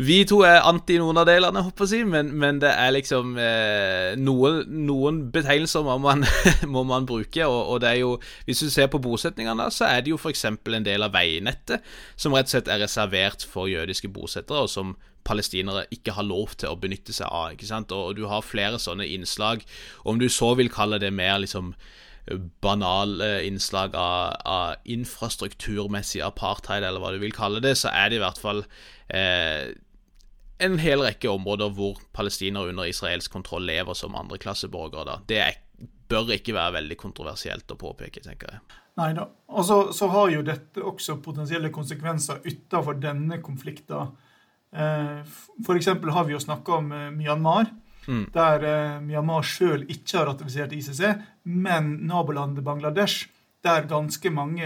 vi 0.01 0.19
to 0.29 0.41
er 0.47 0.63
anti 0.69 0.99
noen 1.01 1.19
av 1.21 1.29
delene, 1.29 1.65
håper 1.67 1.85
jeg 1.85 1.89
å 1.89 1.93
si, 1.93 2.03
men, 2.09 2.31
men 2.41 2.61
det 2.63 2.71
er 2.73 2.95
liksom 2.95 3.35
eh, 3.41 4.13
noen, 4.21 4.63
noen, 4.87 5.23
betegnelser 5.35 5.85
må 5.87 5.99
man, 6.03 6.25
må 6.75 6.85
man 6.89 7.09
bruke, 7.09 7.45
og, 7.47 7.61
og, 7.75 7.81
det 7.83 7.91
er 7.91 8.01
jo 8.03 8.17
Hvis 8.47 8.63
du 8.63 8.71
ser 8.71 8.89
på 8.93 9.01
bosetningene, 9.03 9.67
så 9.75 9.89
er 9.91 10.05
det 10.05 10.13
jo 10.13 10.19
f.eks. 10.21 10.45
en 10.51 10.87
del 10.87 11.05
av 11.05 11.15
veinettet 11.15 11.85
som 12.17 12.35
rett 12.37 12.49
og 12.49 12.55
slett 12.55 12.71
er 12.71 12.83
reservert 12.85 13.45
for 13.47 13.71
jødiske 13.71 14.09
bosettere. 14.13 14.65
og 14.65 14.71
som 14.71 14.90
palestinere 15.27 15.87
ikke 15.95 16.15
har 16.17 16.27
lov 16.27 16.57
til 16.61 16.73
å 16.73 16.79
benytte 16.81 17.15
seg 17.17 17.29
av. 17.29 17.55
ikke 17.55 17.69
sant? 17.69 17.93
Og, 17.93 18.17
du 18.19 18.27
har 18.31 18.47
flere 18.47 18.81
sånne 18.83 19.09
innslag. 19.09 19.65
Om 20.05 20.21
du 20.21 20.29
så 20.33 20.55
vil 20.59 20.73
kalle 20.73 21.01
det 21.03 21.13
mer 21.15 21.41
liksom 21.43 21.75
banale 22.63 23.41
innslag 23.47 23.95
av, 23.99 24.37
av, 24.47 24.75
infrastrukturmessig 24.85 26.21
apartheid, 26.23 26.85
eller 26.85 27.03
hva 27.03 27.15
du 27.15 27.21
vil 27.23 27.35
kalle 27.35 27.63
det, 27.65 27.75
så 27.81 27.91
er 27.91 28.11
det 28.11 28.21
i 28.21 28.23
hvert 28.23 28.39
fall 28.39 28.61
eh, 29.09 29.73
en 30.61 30.77
hel 30.79 31.03
rekke 31.03 31.31
områder 31.33 31.73
hvor 31.75 31.99
palestinere 32.17 32.71
under 32.71 32.91
israelsk 32.91 33.33
kontroll 33.33 33.65
lever 33.67 33.97
som 33.99 34.17
andreklasseborgere. 34.19 35.23
Det 35.27 35.43
bør 36.11 36.35
ikke 36.37 36.55
være 36.57 36.77
veldig 36.81 36.99
kontroversielt 37.01 37.73
å 37.73 37.79
påpeke, 37.81 38.23
tenker 38.25 38.55
jeg. 38.55 38.79
Nei 39.01 39.13
da. 39.17 39.27
Og 39.55 39.65
så, 39.65 39.79
så, 39.97 40.11
har 40.13 40.33
jo 40.35 40.43
dette 40.45 40.83
også 40.85 41.21
potensielle 41.25 41.71
konsekvenser 41.73 42.43
utenfor 42.45 42.99
denne 43.01 43.41
konflikten. 43.43 44.13
Eh, 44.73 45.21
F.eks. 45.67 45.87
har 45.87 46.25
vi 46.25 46.33
jo 46.33 46.41
snakka 46.41 46.73
om 46.73 46.93
eh, 46.93 47.11
Myanmar. 47.11 47.67
Mm. 48.07 48.25
Der 48.35 48.65
eh, 48.65 49.01
Myanmar 49.03 49.45
sjøl 49.47 49.85
ikke 49.91 50.21
har 50.21 50.31
ratifisert 50.31 50.73
ICC, 50.77 51.03
men 51.45 51.93
nabolandet 52.11 52.65
Bangladesh, 52.65 53.29
der 53.65 53.85
ganske 53.85 54.31
mange 54.33 54.65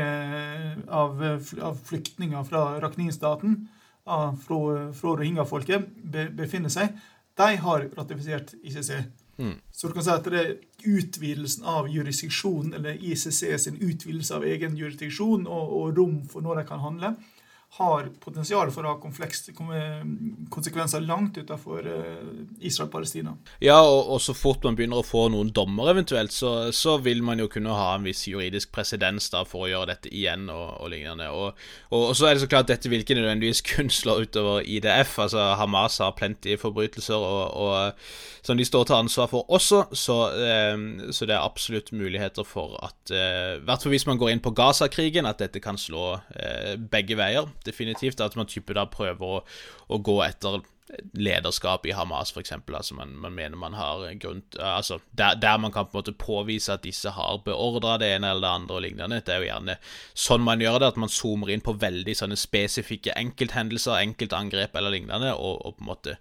av, 0.87 1.19
av 1.59 1.81
flyktninger 1.83 2.45
fra 2.47 2.77
Rakhnin-staten, 2.85 3.57
fra, 4.05 4.59
fra 4.95 5.15
rohingya-folket, 5.19 5.89
be, 6.13 6.29
befinner 6.37 6.71
seg, 6.71 6.93
de 7.35 7.57
har 7.59 7.89
ratifisert 7.97 8.53
ICC. 8.63 8.93
Mm. 9.43 9.57
Så 9.75 9.91
du 9.91 9.97
kan 9.97 10.07
si 10.07 10.13
at 10.15 10.29
det 10.31 10.43
er 10.45 10.53
utvidelsen 10.87 11.67
av 11.67 11.89
jurisdiksjonen, 11.91 12.77
eller 12.79 13.01
ICC 13.03 13.41
sin 13.59 13.81
utvidelse 13.83 14.37
av 14.37 14.47
egen 14.47 14.77
jurisdiksjon 14.79 15.49
og, 15.49 15.75
og 15.81 15.99
rom 15.99 16.21
for 16.31 16.47
når 16.47 16.63
de 16.63 16.67
kan 16.69 16.85
handle, 16.85 17.17
har 17.75 18.07
potensial 18.23 18.71
for 18.71 18.87
å 18.87 18.93
ha 18.93 18.99
konsekvenser 20.55 21.03
langt 21.03 21.39
utenfor 21.41 21.87
eh, 21.91 22.27
Israel-Palestina. 22.63 23.33
Ja, 23.65 23.81
og, 23.83 24.13
og, 24.15 24.21
så 24.23 24.35
fort 24.37 24.63
man 24.63 24.77
begynner 24.79 25.01
å 25.03 25.07
få 25.07 25.25
noen 25.35 25.51
dommer 25.55 25.91
eventuelt, 25.91 26.31
så, 26.31 26.71
så, 26.71 26.97
vil 27.03 27.25
man 27.27 27.43
jo 27.43 27.49
kunne 27.51 27.75
ha 27.75 27.89
en 27.97 28.07
viss 28.07 28.23
juridisk 28.31 28.71
presedens 28.75 29.27
for 29.51 29.65
å 29.65 29.71
gjøre 29.73 29.91
dette 29.91 30.13
igjen 30.15 30.47
og, 30.55 30.77
og 30.85 30.93
lignende. 30.93 31.27
Og, 31.35 31.65
og, 31.91 32.13
så 32.15 32.29
er 32.29 32.37
det 32.37 32.45
så 32.45 32.51
klart 32.53 32.69
at 32.69 32.77
dette 32.77 32.93
vil 32.93 33.03
ikke 33.03 33.19
nødvendigvis 33.19 33.65
kun 33.67 33.91
slå 33.91 34.21
utover 34.23 34.63
IDF. 34.63 35.19
altså 35.27 35.51
Hamas 35.59 35.99
har 36.05 36.15
plenty 36.15 36.55
forbrytelser 36.61 37.19
og, 37.19 37.99
som 38.45 38.61
de 38.61 38.65
står 38.69 38.87
til 38.87 38.99
ansvar 39.01 39.31
for 39.33 39.51
også, 39.51 39.87
så, 39.97 40.19
eh, 40.47 41.11
så 41.11 41.27
det 41.27 41.35
er 41.35 41.43
absolutt 41.43 41.91
muligheter 41.97 42.47
for 42.47 42.79
at 42.85 43.11
eh, 43.11 43.59
hvert 43.65 43.83
fall 43.83 43.95
hvis 43.97 44.07
man 44.07 44.21
går 44.21 44.35
inn 44.35 44.45
på 44.45 44.55
Gaza-krigen, 44.55 45.27
at 45.27 45.43
dette 45.43 45.63
kan 45.65 45.81
slå 45.81 46.21
eh, 46.37 46.75
begge 46.79 47.17
veier 47.19 47.49
definitivt. 47.67 48.23
At 48.25 48.37
man 48.39 48.51
type 48.51 48.77
da 48.77 48.87
prøver 48.91 49.41
å, 49.41 49.43
å 49.89 50.01
gå 50.05 50.21
etter 50.27 50.63
lederskap 51.13 51.87
i 51.87 51.95
Hamas, 51.97 52.31
f.eks. 52.33 52.53
Altså 52.53 52.95
man, 52.95 53.15
man, 53.17 53.35
mener 53.35 53.57
man 53.59 53.75
har 53.79 54.05
grunn 54.21 54.43
altså 54.61 54.99
der, 55.17 55.39
der, 55.41 55.59
man 55.59 55.73
kan 55.73 55.87
på 55.89 55.97
en 55.97 56.03
måte 56.03 56.17
påvise 56.19 56.75
at 56.75 56.85
disse 56.85 57.11
har 57.17 57.41
beordra 57.47 57.97
det 58.01 58.11
ene 58.17 58.31
eller 58.31 58.45
det 58.45 58.53
andre 58.61 58.79
og 58.79 58.85
lignende. 58.85 59.21
Det 59.25 59.35
er 59.35 59.43
jo 59.43 59.49
gjerne 59.49 59.79
sånn 60.27 60.45
man 60.45 60.63
gjør 60.63 60.81
det, 60.83 60.91
at 60.93 61.01
man 61.01 61.13
zoomer 61.13 61.55
inn 61.55 61.65
på 61.65 61.77
veldig 61.81 62.17
sånne 62.19 62.39
spesifikke 62.39 63.17
enkelthendelser, 63.21 63.97
enkeltangrep 64.03 64.77
eller 64.77 64.95
lignende, 64.95 65.33
og, 65.35 65.63
og, 65.65 65.79
på 65.79 65.87
en 65.87 65.93
måte 65.95 66.19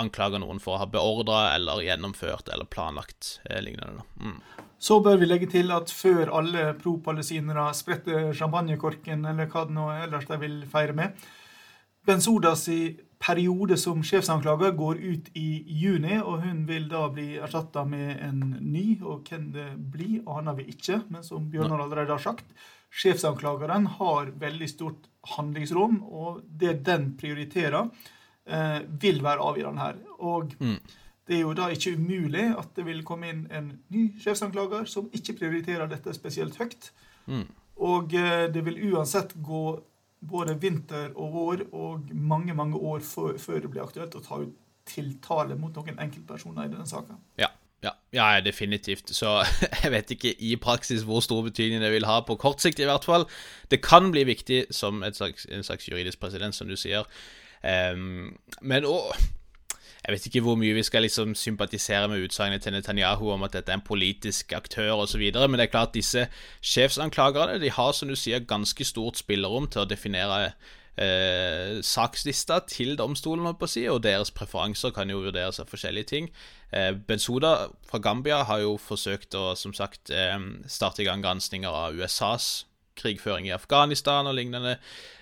anklager 0.00 0.42
noen 0.42 0.60
for 0.62 0.76
å 0.76 0.82
ha 0.82 0.90
beordra 0.90 1.40
eller 1.54 1.82
gjennomført 1.84 2.50
eller 2.52 2.68
planlagt 2.70 3.38
eh, 3.46 3.60
lignende. 3.62 4.06
Mm. 4.18 4.40
Så 4.80 5.02
bør 5.04 5.18
vi 5.20 5.28
legge 5.28 5.46
til 5.52 5.70
at 5.76 5.92
før 5.92 6.32
alle 6.38 6.70
pro-palestinere 6.80 7.66
spretter 7.76 8.32
champagnekorken, 8.32 9.26
eller 9.28 9.50
hva 9.52 9.66
det 9.68 9.76
nå 9.76 9.90
ellers 9.98 10.28
de 10.30 10.40
vil 10.40 10.62
feire 10.70 10.96
med 10.96 11.28
Benzoudas 12.06 12.64
periode 13.20 13.76
som 13.76 14.00
sjefsanklager 14.06 14.72
går 14.78 15.00
ut 15.02 15.26
i 15.36 15.48
juni, 15.82 16.16
og 16.18 16.46
hun 16.46 16.62
vil 16.68 16.86
da 16.88 17.04
bli 17.12 17.34
erstatta 17.36 17.84
med 17.84 18.14
en 18.24 18.40
ny. 18.60 18.84
Og 19.04 19.28
hvem 19.28 19.50
det 19.52 19.68
blir, 19.92 20.22
aner 20.24 20.56
vi 20.56 20.70
ikke, 20.72 21.02
men 21.12 21.26
som 21.26 21.50
Bjørnar 21.52 21.84
allerede 21.84 22.16
har 22.16 22.24
sagt, 22.24 22.48
sjefsanklageren 22.90 23.86
har 23.98 24.32
veldig 24.40 24.70
stort 24.70 25.10
handlingsrom, 25.36 26.00
og 26.08 26.40
det 26.48 26.78
den 26.88 27.12
prioriterer, 27.20 27.92
eh, 28.48 28.80
vil 28.88 29.20
være 29.22 29.44
avgjørende 29.52 29.84
her. 29.84 30.00
Og 30.18 30.56
mm. 30.58 30.78
Det 31.30 31.36
er 31.38 31.44
jo 31.44 31.54
da 31.54 31.68
ikke 31.70 31.94
umulig 31.94 32.48
at 32.58 32.72
det 32.74 32.84
vil 32.88 33.04
komme 33.06 33.28
inn 33.30 33.44
en 33.54 33.68
ny 33.94 34.08
sjefsanklager 34.18 34.88
som 34.90 35.06
ikke 35.14 35.36
prioriterer 35.38 35.86
dette 35.90 36.14
spesielt 36.16 36.58
høyt. 36.58 36.90
Mm. 37.30 37.46
Og 37.86 38.16
eh, 38.18 38.48
det 38.50 38.64
vil 38.66 38.80
uansett 38.90 39.36
gå 39.38 39.62
både 40.26 40.56
vinter 40.60 41.14
og 41.14 41.30
vår 41.32 41.62
og 41.70 42.10
mange 42.12 42.54
mange 42.54 42.76
år 42.76 42.98
før, 43.06 43.38
før 43.38 43.62
det 43.62 43.70
blir 43.70 43.86
aktuelt 43.86 44.18
å 44.18 44.24
ta 44.24 44.42
ut 44.42 44.58
tiltale 44.90 45.54
mot 45.54 45.74
noen 45.76 46.02
enkeltpersoner 46.02 46.66
i 46.66 46.72
denne 46.72 46.88
saka. 46.88 47.18
Ja. 47.38 47.52
Ja, 47.80 47.94
ja, 48.12 48.40
definitivt. 48.44 49.08
Så 49.16 49.38
jeg 49.82 49.92
vet 49.94 50.10
ikke 50.12 50.34
i 50.36 50.56
praksis 50.60 51.06
hvor 51.08 51.22
stor 51.24 51.46
betydning 51.46 51.80
det 51.80 51.92
vil 51.94 52.04
ha, 52.08 52.18
på 52.26 52.36
kort 52.40 52.60
sikt 52.60 52.82
i 52.82 52.88
hvert 52.88 53.06
fall. 53.08 53.24
Det 53.72 53.80
kan 53.86 54.10
bli 54.12 54.26
viktig 54.28 54.66
som 54.74 55.00
slags, 55.16 55.46
en 55.48 55.64
slags 55.64 55.88
juridisk 55.88 56.20
president, 56.20 56.56
som 56.56 56.68
du 56.68 56.76
sier. 56.76 57.08
Um, 57.62 58.34
men 58.60 58.88
òg 58.88 59.14
jeg 60.00 60.14
vet 60.14 60.26
ikke 60.26 60.40
hvor 60.44 60.56
mye 60.56 60.74
vi 60.76 60.84
skal 60.86 61.04
liksom 61.04 61.34
sympatisere 61.36 62.08
med 62.08 62.24
utsagnet 62.24 62.64
til 62.64 62.72
Netanyahu 62.72 63.30
om 63.34 63.42
at 63.44 63.52
dette 63.56 63.72
er 63.72 63.80
en 63.80 63.84
politisk 63.84 64.54
aktør 64.56 65.02
osv., 65.04 65.20
men 65.20 65.58
det 65.58 65.66
er 65.66 65.72
klart 65.72 65.94
disse 65.94 66.26
sjefsanklagerne 66.64 67.60
de 67.60 67.70
har 67.70 67.92
som 67.92 68.08
du 68.08 68.16
sier, 68.16 68.40
ganske 68.40 68.84
stort 68.84 69.20
spillerom 69.20 69.68
til 69.68 69.84
å 69.84 69.88
definere 69.90 70.54
eh, 70.96 71.80
sakslista 71.84 72.62
til 72.68 72.96
domstolen, 72.96 73.52
på 73.52 73.68
å 73.68 73.70
si, 73.70 73.84
og 73.92 74.02
deres 74.06 74.32
preferanser 74.32 74.94
kan 74.96 75.12
jo 75.12 75.20
vurderes 75.26 75.60
av 75.60 75.68
forskjellige 75.68 76.10
ting. 76.14 76.32
Eh, 76.72 76.92
Bensoda 76.96 77.68
fra 77.90 78.00
Gambia 78.00 78.42
har 78.48 78.64
jo 78.64 78.78
forsøkt 78.80 79.36
å 79.36 79.52
som 79.58 79.76
sagt 79.76 80.12
eh, 80.14 80.38
starte 80.66 81.04
i 81.04 81.08
gang 81.08 81.24
granskinger 81.24 81.70
av 81.70 82.00
USAs 82.00 82.64
krigføring 83.00 83.48
i 83.48 83.56
Afghanistan 83.56 84.28
og 84.28 84.36
lignende. 84.36 84.78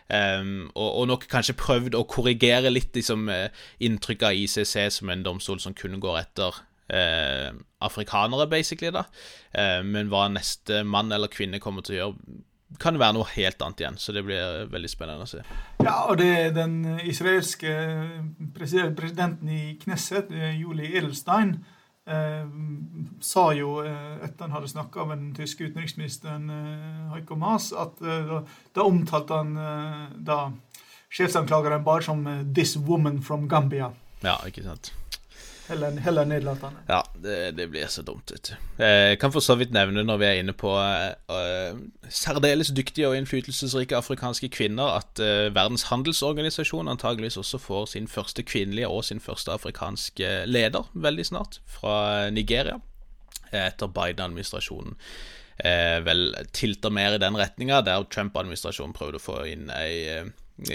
Um, 0.09 0.71
og, 0.73 0.89
og, 0.89 1.05
nok 1.11 1.27
kanskje 1.29 1.57
prøvd 1.61 1.97
å 1.99 2.07
korrigere 2.09 2.73
litt 2.73 2.97
liksom, 2.97 3.27
eh, 3.29 3.51
inntrykket 3.85 4.31
av 4.31 4.39
ICC 4.41 4.75
som 4.95 5.13
en 5.13 5.25
domstol 5.27 5.61
som 5.61 5.75
kun 5.77 5.99
går 6.01 6.23
etter 6.23 6.61
uh, 6.95 7.51
afrikanere, 7.85 8.49
basically, 8.49 8.93
da. 8.95 9.05
Uh, 9.53 9.83
men 9.85 10.09
hva 10.13 10.27
neste 10.33 10.81
mann 10.89 11.13
eller 11.13 11.33
kvinne 11.33 11.61
kommer 11.61 11.85
til 11.85 11.99
å 11.99 12.01
gjøre, 12.01 12.39
kan 12.81 12.99
være 13.01 13.17
noe 13.17 13.29
helt 13.33 13.63
annet 13.65 13.81
igjen. 13.81 14.01
Så 14.01 14.13
det 14.13 14.25
blir 14.27 14.69
veldig 14.73 14.91
spennende 14.93 15.25
å 15.25 15.29
se. 15.29 15.41
Ja, 15.81 16.03
og 16.11 16.19
det 16.21 16.29
er 16.37 16.51
den 16.57 16.83
israelske 17.01 17.73
presidenten 18.57 19.49
i 19.49 19.63
Knesset, 19.81 20.33
Julie 20.57 20.93
Edelstein, 20.93 21.57
Eh, 21.59 21.75
sa 23.21 23.45
jo 23.57 23.79
eh, 23.85 24.25
etter 24.25 24.47
han 24.47 24.55
hadde 24.57 24.71
snakka 24.71 25.05
med 25.09 25.19
den 25.19 25.35
tyske 25.37 25.69
utenriksministeren 25.69 26.51
eh, 26.51 27.01
Heiko 27.15 27.37
Maas, 27.37 27.73
at 27.73 28.01
da, 28.01 28.43
da 28.75 28.87
omtalte 28.87 29.41
han 29.41 29.55
da 30.25 30.39
sjefsanklageren 31.11 31.85
bare 31.85 32.03
som 32.03 32.25
'this 32.25 32.77
woman 32.77 33.23
from 33.23 33.49
Gambia'. 33.49 33.93
Ja, 34.23 34.39
ikke 34.47 34.63
sant. 34.63 34.93
Heller, 35.69 35.91
heller 36.01 36.25
nedlatende. 36.25 36.81
Ja, 36.89 37.03
det, 37.15 37.57
det, 37.59 37.67
blir 37.69 37.87
så 37.93 38.03
dumt, 38.03 38.31
vet 38.33 38.49
du. 38.49 38.55
Jeg 38.81 39.19
kan 39.21 39.33
for 39.35 39.45
så 39.45 39.59
vidt 39.61 39.75
nevne, 39.77 40.01
når 40.07 40.21
vi 40.23 40.27
er 40.27 40.41
inne 40.41 40.55
på 40.57 40.71
uh, 40.73 41.81
særdeles 42.09 42.71
dyktige 42.73 43.11
og 43.11 43.17
innflytelsesrike 43.19 43.97
afrikanske 43.97 44.49
kvinner, 44.55 44.97
at 45.03 45.21
uh, 45.21 45.53
Verdens 45.53 45.85
handelsorganisasjon 45.91 46.89
antageligvis 46.89 47.37
også 47.37 47.61
får 47.61 47.91
sin 47.93 48.09
første 48.09 48.43
kvinnelige 48.43 48.89
og 48.89 49.05
sin 49.05 49.21
første 49.21 49.53
afrikanske 49.53 50.33
leder 50.49 50.89
veldig 50.95 51.29
snart, 51.29 51.61
fra 51.69 52.31
Nigeria, 52.31 52.81
etter 53.53 53.93
Biden-administrasjonen. 53.93 54.97
Uh, 55.61 55.99
vel 56.07 56.31
tilter 56.57 56.95
mer 56.95 57.19
i 57.19 57.21
den 57.21 57.37
retninga, 57.37 57.83
der 57.85 58.09
Trump-administrasjonen 58.09 58.97
prøvde 58.97 59.21
å 59.21 59.27
få 59.29 59.43
inn 59.53 59.69
ei 59.77 60.25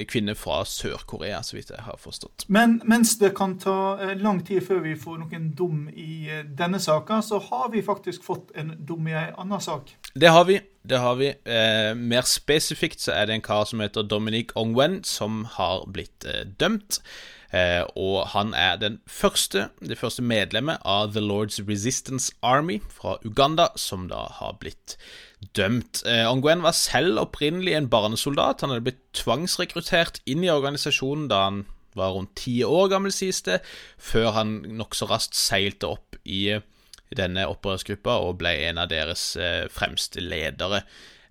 kvinne 0.09 0.35
fra 0.35 0.61
Sør-Korea, 0.67 1.41
så 1.43 1.57
vidt 1.57 1.71
jeg 1.73 1.83
har 1.83 1.99
forstått. 1.99 2.45
Men 2.47 2.79
mens 2.89 3.17
det 3.19 3.33
kan 3.37 3.57
ta 3.61 3.97
eh, 4.01 4.15
lang 4.19 4.41
tid 4.45 4.63
før 4.65 4.83
vi 4.85 4.95
får 4.99 5.19
noen 5.23 5.49
dom 5.57 5.87
i 5.91 6.29
eh, 6.31 6.45
denne 6.47 6.79
saka, 6.83 7.21
så 7.25 7.41
har 7.49 7.69
vi 7.73 7.83
faktisk 7.85 8.23
fått 8.23 8.53
en 8.59 8.73
dom 8.79 9.07
i 9.11 9.17
ei 9.17 9.27
anna 9.37 9.59
sak. 9.63 9.95
Det 10.13 10.31
har 10.31 10.47
vi. 10.49 10.61
det 10.83 10.99
har 10.99 11.15
vi. 11.15 11.29
Eh, 11.29 11.91
mer 11.95 12.27
spesifikt 12.27 13.01
så 13.01 13.15
er 13.15 13.27
det 13.27 13.37
en 13.37 13.45
kar 13.45 13.65
som 13.65 13.83
heter 13.83 14.03
Dominic 14.07 14.55
Ongwen, 14.55 15.01
som 15.03 15.45
har 15.57 15.87
blitt 15.91 16.25
eh, 16.25 16.45
dømt. 16.59 17.01
Eh, 17.53 17.83
og 17.95 18.27
han 18.33 18.53
er 18.57 18.79
den 18.81 18.97
første, 19.05 19.67
det 19.79 19.99
første 19.99 20.23
medlemmet 20.25 20.81
av 20.85 21.13
The 21.13 21.21
Lords 21.21 21.59
Resistance 21.67 22.33
Army 22.41 22.79
fra 22.89 23.19
Uganda, 23.23 23.67
som 23.77 24.07
da 24.09 24.25
har 24.39 24.57
blitt 24.59 24.97
dømt. 24.97 25.31
Eh, 25.43 26.25
Ongwen 26.29 26.63
var 26.63 26.75
selv 26.77 27.19
opprinnelig 27.21 27.75
en 27.77 27.89
barnesoldat. 27.91 28.61
Han 28.61 28.73
hadde 28.73 28.87
blitt 28.87 29.01
tvangsrekruttert 29.17 30.21
inn 30.29 30.43
i 30.45 30.51
organisasjonen 30.53 31.29
da 31.31 31.43
han 31.47 31.63
var 31.97 32.15
rundt 32.15 32.35
ti 32.39 32.63
år 32.65 32.89
gammel, 32.89 33.13
sies 33.13 33.43
det, 33.45 33.59
før 34.01 34.31
han 34.37 34.61
nokså 34.79 35.07
raskt 35.11 35.37
seilte 35.37 35.91
opp 35.93 36.17
i 36.25 36.57
denne 37.13 37.45
opprørsgruppa 37.45 38.17
og 38.25 38.39
ble 38.41 38.55
en 38.67 38.81
av 38.81 38.89
deres 38.89 39.33
eh, 39.37 39.65
fremste 39.69 40.23
ledere. 40.23 40.81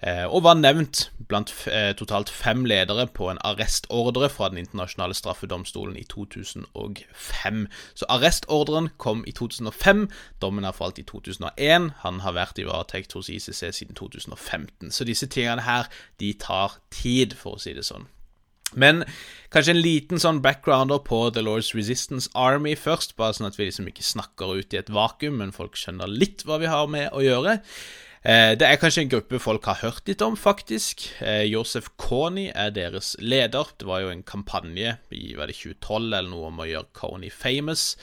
Eh, 0.03 0.25
og 0.27 0.45
var 0.45 0.59
nevnt 0.61 1.07
blant 1.29 1.53
eh, 1.71 1.93
totalt 1.97 2.31
fem 2.31 2.65
ledere 2.69 3.07
på 3.07 3.31
en 3.31 3.41
arrestordre 3.47 4.29
fra 4.31 4.49
Den 4.53 4.59
internasjonale 4.63 5.15
straffedomstolen 5.15 5.97
i 5.97 6.05
2005. 6.05 7.67
Så 7.95 8.09
arrestordren 8.09 8.91
kom 8.97 9.25
i 9.27 9.33
2005, 9.33 10.09
dommen 10.43 10.65
er 10.65 10.77
falt 10.77 10.99
i 10.99 11.07
2001. 11.09 11.91
Han 12.05 12.21
har 12.27 12.37
vært 12.37 12.59
i 12.59 12.67
varetekt 12.69 13.17
hos 13.17 13.31
ICC 13.33 13.63
siden 13.73 13.95
2015. 13.99 14.91
Så 14.91 15.05
disse 15.09 15.27
tingene 15.27 15.63
her, 15.63 15.89
de 16.21 16.35
tar 16.35 16.81
tid, 16.91 17.37
for 17.39 17.57
å 17.57 17.63
si 17.63 17.75
det 17.77 17.87
sånn. 17.89 18.09
Men 18.73 19.05
kanskje 19.53 19.75
en 19.75 19.83
liten 19.85 20.21
sånn 20.23 20.41
backgrounder 20.45 21.03
på 21.05 21.27
The 21.35 21.43
Lord's 21.45 21.75
Resistance 21.77 22.31
Army 22.39 22.73
først, 22.79 23.17
bare 23.19 23.37
sånn 23.37 23.51
at 23.51 23.59
vi 23.59 23.69
liksom 23.69 23.91
ikke 23.91 24.07
snakker 24.07 24.57
ut 24.57 24.73
i 24.73 24.81
et 24.81 24.93
vakuum, 24.93 25.41
men 25.43 25.53
folk 25.53 25.77
skjønner 25.77 26.09
litt 26.09 26.47
hva 26.49 26.59
vi 26.63 26.71
har 26.73 26.89
med 26.91 27.13
å 27.13 27.21
gjøre. 27.25 27.59
Eh, 28.23 28.53
det 28.55 28.69
er 28.69 28.79
kanskje 28.79 29.03
en 29.03 29.13
gruppe 29.17 29.41
folk 29.43 29.65
har 29.67 29.81
hørt 29.83 30.07
litt 30.07 30.23
om, 30.23 30.37
faktisk. 30.39 31.09
Josef 31.21 31.49
Joseph 31.51 31.95
Kony 31.99 32.51
er 32.55 32.71
deres 32.71 33.17
leder. 33.19 33.73
Det 33.79 33.87
var 33.89 34.05
jo 34.05 34.13
en 34.13 34.23
kampanje 34.23 34.97
i 35.11 35.35
var 35.39 35.51
det 35.51 35.57
2012 35.59 36.05
eller 36.13 36.31
noe 36.31 36.53
om 36.53 36.61
å 36.63 36.69
gjøre 36.69 36.93
Kony 36.95 37.31
famous 37.31 37.97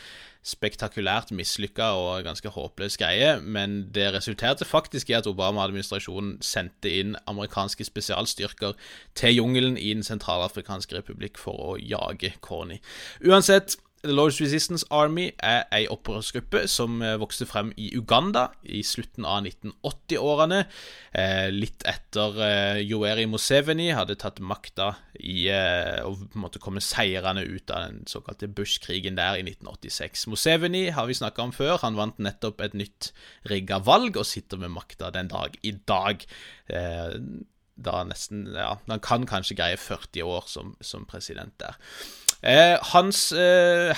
spektakulært 0.46 1.34
mislykka 1.36 1.92
og 2.00 2.24
ganske 2.24 2.52
håpløs 2.54 2.96
greie, 3.00 3.34
men 3.42 3.82
det 3.94 4.08
resulterte 4.16 4.68
faktisk 4.68 5.12
i 5.12 5.18
at 5.18 5.28
Obama-administrasjonen 5.28 6.38
sendte 6.46 6.92
inn 7.02 7.18
amerikanske 7.30 7.86
spesialstyrker 7.88 8.78
til 9.20 9.36
jungelen 9.36 9.78
i 9.78 9.92
Den 9.94 10.06
sentralafrikanske 10.08 10.96
republikk 10.96 11.38
for 11.42 11.74
å 11.74 11.78
jage 11.78 12.34
Kony. 12.46 12.80
Uansett, 13.28 13.78
The 14.02 14.14
Lord's 14.14 14.40
Resistance 14.40 14.86
Army 14.96 15.26
er 15.44 15.66
ei 15.76 15.82
opprørsgruppe 15.92 16.62
som 16.72 17.02
eh, 17.04 17.18
vokste 17.20 17.44
frem 17.50 17.74
i 17.76 17.90
Uganda 17.98 18.46
i 18.64 18.80
slutten 18.86 19.26
av 19.28 19.44
1980-årene. 19.44 20.60
Eh, 21.12 21.50
litt 21.52 21.84
etter 21.90 22.38
eh, 22.46 22.80
Yoweri 22.86 23.26
Museveni 23.28 23.90
hadde 23.92 24.16
tatt 24.22 24.40
makta 24.40 24.94
i, 25.20 25.50
eh, 25.52 26.00
og 26.08 26.32
måtte 26.40 26.62
komme 26.64 26.80
seirende 26.84 27.44
ut 27.44 27.74
av 27.76 27.90
den 27.90 28.08
såkalte 28.08 28.48
Bush-krigen 28.48 29.20
der 29.20 29.42
i 29.42 29.44
1986. 29.44 30.30
Museveni 30.32 30.86
har 30.96 31.12
vi 31.12 31.20
snakka 31.20 31.50
om 31.50 31.52
før. 31.56 31.82
Han 31.84 32.00
vant 32.00 32.24
nettopp 32.24 32.64
et 32.64 32.80
nytt 32.80 33.12
rigga 33.52 33.82
valg 33.84 34.16
og 34.16 34.30
sitter 34.32 34.64
med 34.64 34.72
makta 34.78 35.12
den 35.12 35.28
dag 35.34 35.60
i 35.60 35.76
dag. 35.76 36.24
Eh, 36.72 37.20
da 37.80 38.00
nesten 38.08 38.48
Ja, 38.56 38.78
han 38.88 39.04
kan 39.04 39.28
kanskje 39.28 39.60
greie 39.60 39.78
40 39.80 40.24
år 40.24 40.48
som, 40.48 40.76
som 40.80 41.04
president 41.08 41.56
der. 41.60 41.76
Eh, 42.40 42.78
hans 42.94 43.34
eh, 43.36 43.92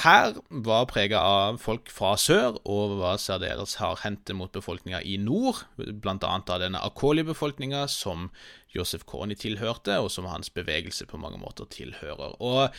var 0.65 0.87
prega 0.89 1.19
av 1.21 1.59
folk 1.61 1.91
fra 1.93 2.15
sør, 2.17 2.57
og 2.65 2.95
var 2.97 3.19
særdeles 3.21 3.75
hardhendte 3.77 4.33
mot 4.33 4.49
befolkninga 4.55 5.03
i 5.05 5.19
nord, 5.21 5.61
bl.a. 5.77 6.17
av 6.25 6.57
denne 6.63 6.81
Akoli-befolkninga 6.81 7.85
som 7.91 8.31
Josef 8.75 9.03
Kony 9.09 9.35
tilhørte, 9.35 9.97
og 9.99 10.11
som 10.11 10.27
hans 10.31 10.49
bevegelse 10.49 11.05
på 11.09 11.19
mange 11.19 11.39
måter 11.41 11.67
tilhører. 11.71 12.37
Og 12.41 12.69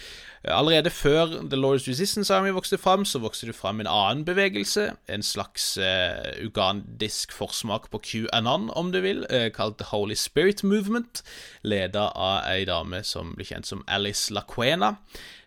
Allerede 0.44 0.90
før 0.90 1.26
The 1.26 1.56
Lord's 1.56 1.88
Resistance 1.88 2.34
Army 2.34 2.50
vokste 2.50 2.78
fram, 2.78 3.04
så 3.04 3.18
vokste 3.22 3.46
det 3.46 3.54
fram 3.54 3.80
en 3.80 3.86
annen 3.86 4.24
bevegelse, 4.24 4.88
en 5.08 5.22
slags 5.22 5.78
uh, 5.78 6.32
ugandisk 6.42 7.32
forsmak 7.32 7.90
på 7.90 8.00
QAnon, 8.02 8.70
om 8.74 8.90
du 8.92 8.98
vil, 9.04 9.22
uh, 9.30 9.52
kalt 9.54 9.78
The 9.78 9.86
Holy 9.92 10.14
Spirit 10.18 10.64
Movement, 10.64 11.22
leda 11.62 12.08
av 12.16 12.48
ei 12.50 12.64
dame 12.66 13.04
som 13.06 13.36
ble 13.36 13.46
kjent 13.46 13.70
som 13.70 13.86
Alice 13.86 14.34
Laquena 14.34 14.96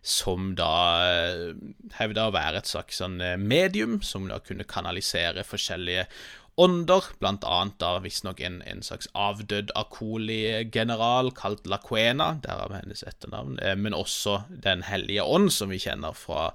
som 0.06 0.52
da 0.54 0.70
hevda 1.98 2.28
å 2.28 2.34
være 2.36 2.60
et 2.62 2.70
slags 2.70 3.00
sånn 3.02 3.18
medium, 3.42 3.98
som 4.06 4.28
da 4.30 4.38
kunne 4.38 4.68
kanalisere 4.70 5.42
forskjellige 5.42 6.06
ånder, 6.56 7.04
blant 7.20 7.44
annet 7.44 7.76
da 7.84 7.98
visstnok 8.00 8.40
en, 8.46 8.62
en 8.64 8.82
slags 8.86 9.10
avdød 9.18 9.74
Akoli-general 9.76 11.34
kalt 11.36 11.68
Laquena, 11.68 12.36
derav 12.46 12.72
hennes 12.78 13.04
etternavn, 13.04 13.58
eh, 13.60 13.76
men 13.76 13.96
også 13.96 14.38
Den 14.64 14.86
hellige 14.88 15.24
ånd, 15.24 15.52
som 15.52 15.74
vi 15.74 15.82
kjenner 15.84 16.16
fra 16.16 16.54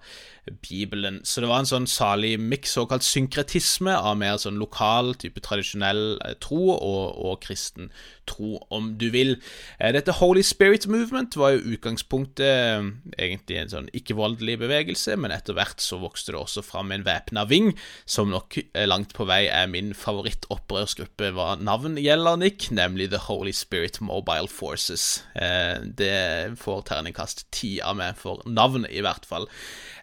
Bibelen. 0.65 1.21
Så 1.25 1.43
det 1.43 1.51
var 1.51 1.61
en 1.63 1.69
sånn 1.69 1.89
salig 1.91 2.33
miks, 2.41 2.73
såkalt 2.79 3.05
synkretisme, 3.05 3.93
av 3.93 4.17
mer 4.21 4.39
sånn 4.41 4.59
lokal, 4.61 5.13
type 5.21 5.43
tradisjonell 5.45 6.17
eh, 6.25 6.35
tro 6.41 6.73
og, 6.73 7.21
og, 7.21 7.37
kristen 7.45 7.93
tro, 8.31 8.57
om 8.73 8.95
du 9.01 9.11
vil. 9.13 9.37
Eh, 9.79 9.93
dette 9.93 10.17
Holy 10.17 10.43
Spirit 10.47 10.89
Movement 10.89 11.37
var 11.37 11.55
jo 11.55 11.77
utgangspunktet 11.77 13.21
egentlig 13.21 13.61
en 13.61 13.75
sånn 13.75 13.93
ikke-voldelig 13.97 14.57
bevegelse, 14.65 15.19
men 15.21 15.35
etter 15.35 15.59
hvert 15.59 15.85
så 15.85 16.01
vokste 16.01 16.33
det 16.33 16.41
også 16.41 16.65
fram 16.65 16.97
en 16.97 17.05
væpna 17.05 17.45
ving, 17.51 17.75
som 18.09 18.33
nok 18.33 18.57
langt 18.89 19.13
på 19.17 19.29
vei 19.29 19.45
er 19.51 19.69
min 19.69 19.90
favorittopprørsgruppe 19.97 21.31
hva 21.37 21.55
navn 21.61 21.99
gjelder, 22.01 22.41
Nick, 22.41 22.71
nemlig 22.75 23.11
The 23.13 23.23
Holy 23.27 23.53
Spirit 23.57 24.01
Mobile 24.05 24.49
Forces. 24.51 25.25
Det 25.35 26.57
får 26.61 26.83
terningkast 26.89 27.47
ti 27.55 27.77
av 27.85 27.99
meg 28.01 28.19
for 28.21 28.43
navn, 28.49 28.87
i 28.91 29.03
hvert 29.05 29.29
fall. 29.29 29.49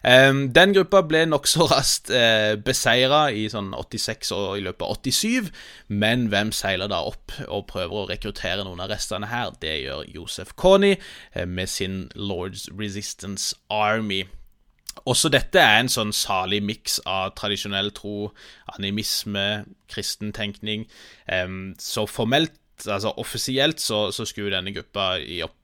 Eh, 0.02 0.30
den 0.54 0.74
gruppa 0.76 1.02
ble 1.06 1.24
nokså 1.28 1.66
raskt 1.72 2.12
eh, 2.14 2.54
beseira 2.62 3.28
i 3.34 3.46
sånn 3.50 3.72
86 3.76 4.32
og 4.36 4.58
i 4.58 4.64
løpet 4.66 4.84
av 4.86 4.98
87, 5.02 5.50
men 5.88 6.28
hvem 6.32 6.52
seiler 6.54 6.90
da 6.90 7.02
opp 7.08 7.34
og 7.48 7.66
prøver 7.72 8.02
å 8.02 8.08
rekruttere 8.10 8.66
noen 8.66 8.82
av 8.84 8.92
restene 8.92 9.30
her? 9.32 9.54
Det 9.60 9.74
gjør 9.82 10.06
Josef 10.14 10.54
Kony 10.58 10.94
eh, 10.96 11.46
med 11.46 11.70
sin 11.70 12.06
Lords 12.14 12.68
Resistance 12.78 13.56
Army. 13.72 14.24
Også 15.06 15.30
dette 15.30 15.60
er 15.60 15.82
en 15.82 15.90
sånn 15.92 16.12
salig 16.16 16.62
miks 16.64 16.98
av 17.06 17.34
tradisjonell 17.38 17.92
tro, 17.96 18.32
animisme, 18.74 19.64
kristen 19.90 20.32
tenkning. 20.36 20.88
Um, 21.30 21.76
så 21.78 22.06
formelt, 22.10 22.58
altså 22.86 23.14
offisielt, 23.20 23.82
så, 23.82 24.08
så 24.14 24.26
skulle 24.28 24.54
denne 24.56 24.74
gruppa 24.74 25.16
i 25.22 25.42
opp 25.46 25.56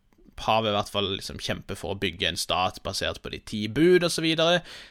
har 0.43 0.66
i 0.66 0.72
hvert 0.74 0.91
fall 0.91 1.11
liksom 1.16 1.39
kjempe 1.43 1.76
for 1.78 1.95
å 1.95 1.99
bygge 2.01 2.28
en 2.28 2.41
stat 2.41 2.80
basert 2.85 3.20
på 3.22 3.32
de 3.32 3.41
ti 3.47 3.62
bud 3.68 4.07
osv., 4.07 4.26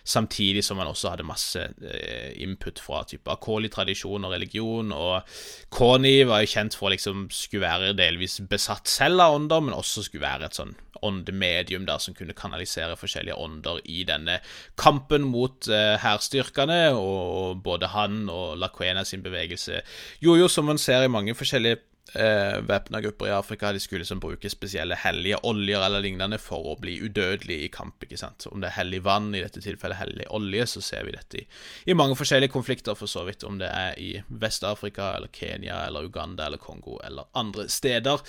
samtidig 0.03 0.63
som 0.65 0.79
han 0.81 0.91
også 0.91 1.13
hadde 1.13 1.27
masse 1.27 1.61
eh, 1.61 2.31
input 2.43 2.79
fra 2.83 3.03
type 3.09 3.29
Akoli-tradisjon 3.31 4.25
og 4.25 4.33
religion. 4.35 4.93
Og 4.95 5.35
Koni 5.73 6.15
var 6.29 6.43
jo 6.43 6.53
kjent 6.55 6.77
for 6.77 6.89
å 6.89 6.95
liksom 6.95 7.27
skulle 7.33 7.67
være 7.67 7.93
delvis 7.97 8.39
besatt 8.49 8.89
selv 8.91 9.23
av 9.23 9.37
ånder, 9.37 9.63
men 9.67 9.77
også 9.77 10.05
skulle 10.07 10.27
være 10.27 10.49
et 10.49 10.59
sånn 10.59 10.75
åndemedium 11.03 11.87
der 11.87 11.99
som 11.99 12.15
kunne 12.15 12.35
kanalisere 12.37 12.95
forskjellige 12.99 13.35
ånder 13.35 13.81
i 13.91 14.03
denne 14.07 14.39
kampen 14.79 15.25
mot 15.27 15.67
eh, 15.67 15.95
hærstyrkene, 16.01 16.93
og 16.95 17.63
både 17.65 17.91
han 17.93 18.23
og 18.31 18.55
Laquena 18.61 19.03
sin 19.07 19.23
bevegelse 19.25 19.81
gjorde 20.23 20.45
jo, 20.45 20.51
som 20.51 20.69
man 20.71 20.81
ser 20.81 21.03
i 21.03 21.11
mange 21.11 21.35
forskjellige 21.37 21.81
eh, 22.13 22.57
væpna 22.61 23.01
grupper 23.01 23.27
i 23.27 23.33
Afrika 23.35 23.71
de 23.73 23.79
skulle 23.79 24.03
liksom 24.03 24.19
bruke 24.23 24.49
spesielle 24.51 24.97
hellige 24.99 25.39
oljer 25.47 25.85
eller 25.85 26.03
lignende 26.03 26.39
for 26.41 26.73
å 26.73 26.75
bli 26.79 26.97
udødelig 27.03 27.59
i 27.63 27.71
kamp. 27.73 28.03
ikke 28.03 28.19
sant? 28.19 28.47
Om 28.49 28.61
det 28.61 28.69
er 28.69 28.77
hellig 28.79 29.03
vann, 29.05 29.31
i 29.35 29.43
dette 29.43 29.63
tilfellet 29.63 29.99
hellig 29.99 30.27
olje, 30.33 30.67
så 30.75 30.83
ser 30.83 31.07
vi 31.07 31.15
dette 31.15 31.41
i, 31.41 31.47
i 31.87 31.97
mange 31.97 32.17
forskjellige 32.19 32.53
konflikter, 32.53 32.97
for 32.99 33.11
så 33.11 33.25
vidt. 33.27 33.43
Om 33.47 33.59
det 33.61 33.71
er 33.71 33.97
i 33.99 34.11
Vest-Afrika 34.29 35.13
eller 35.17 35.31
Kenya 35.33 35.85
eller 35.87 36.09
Uganda 36.09 36.47
eller 36.47 36.61
Kongo 36.61 36.99
eller 37.03 37.29
andre 37.39 37.69
steder. 37.71 38.21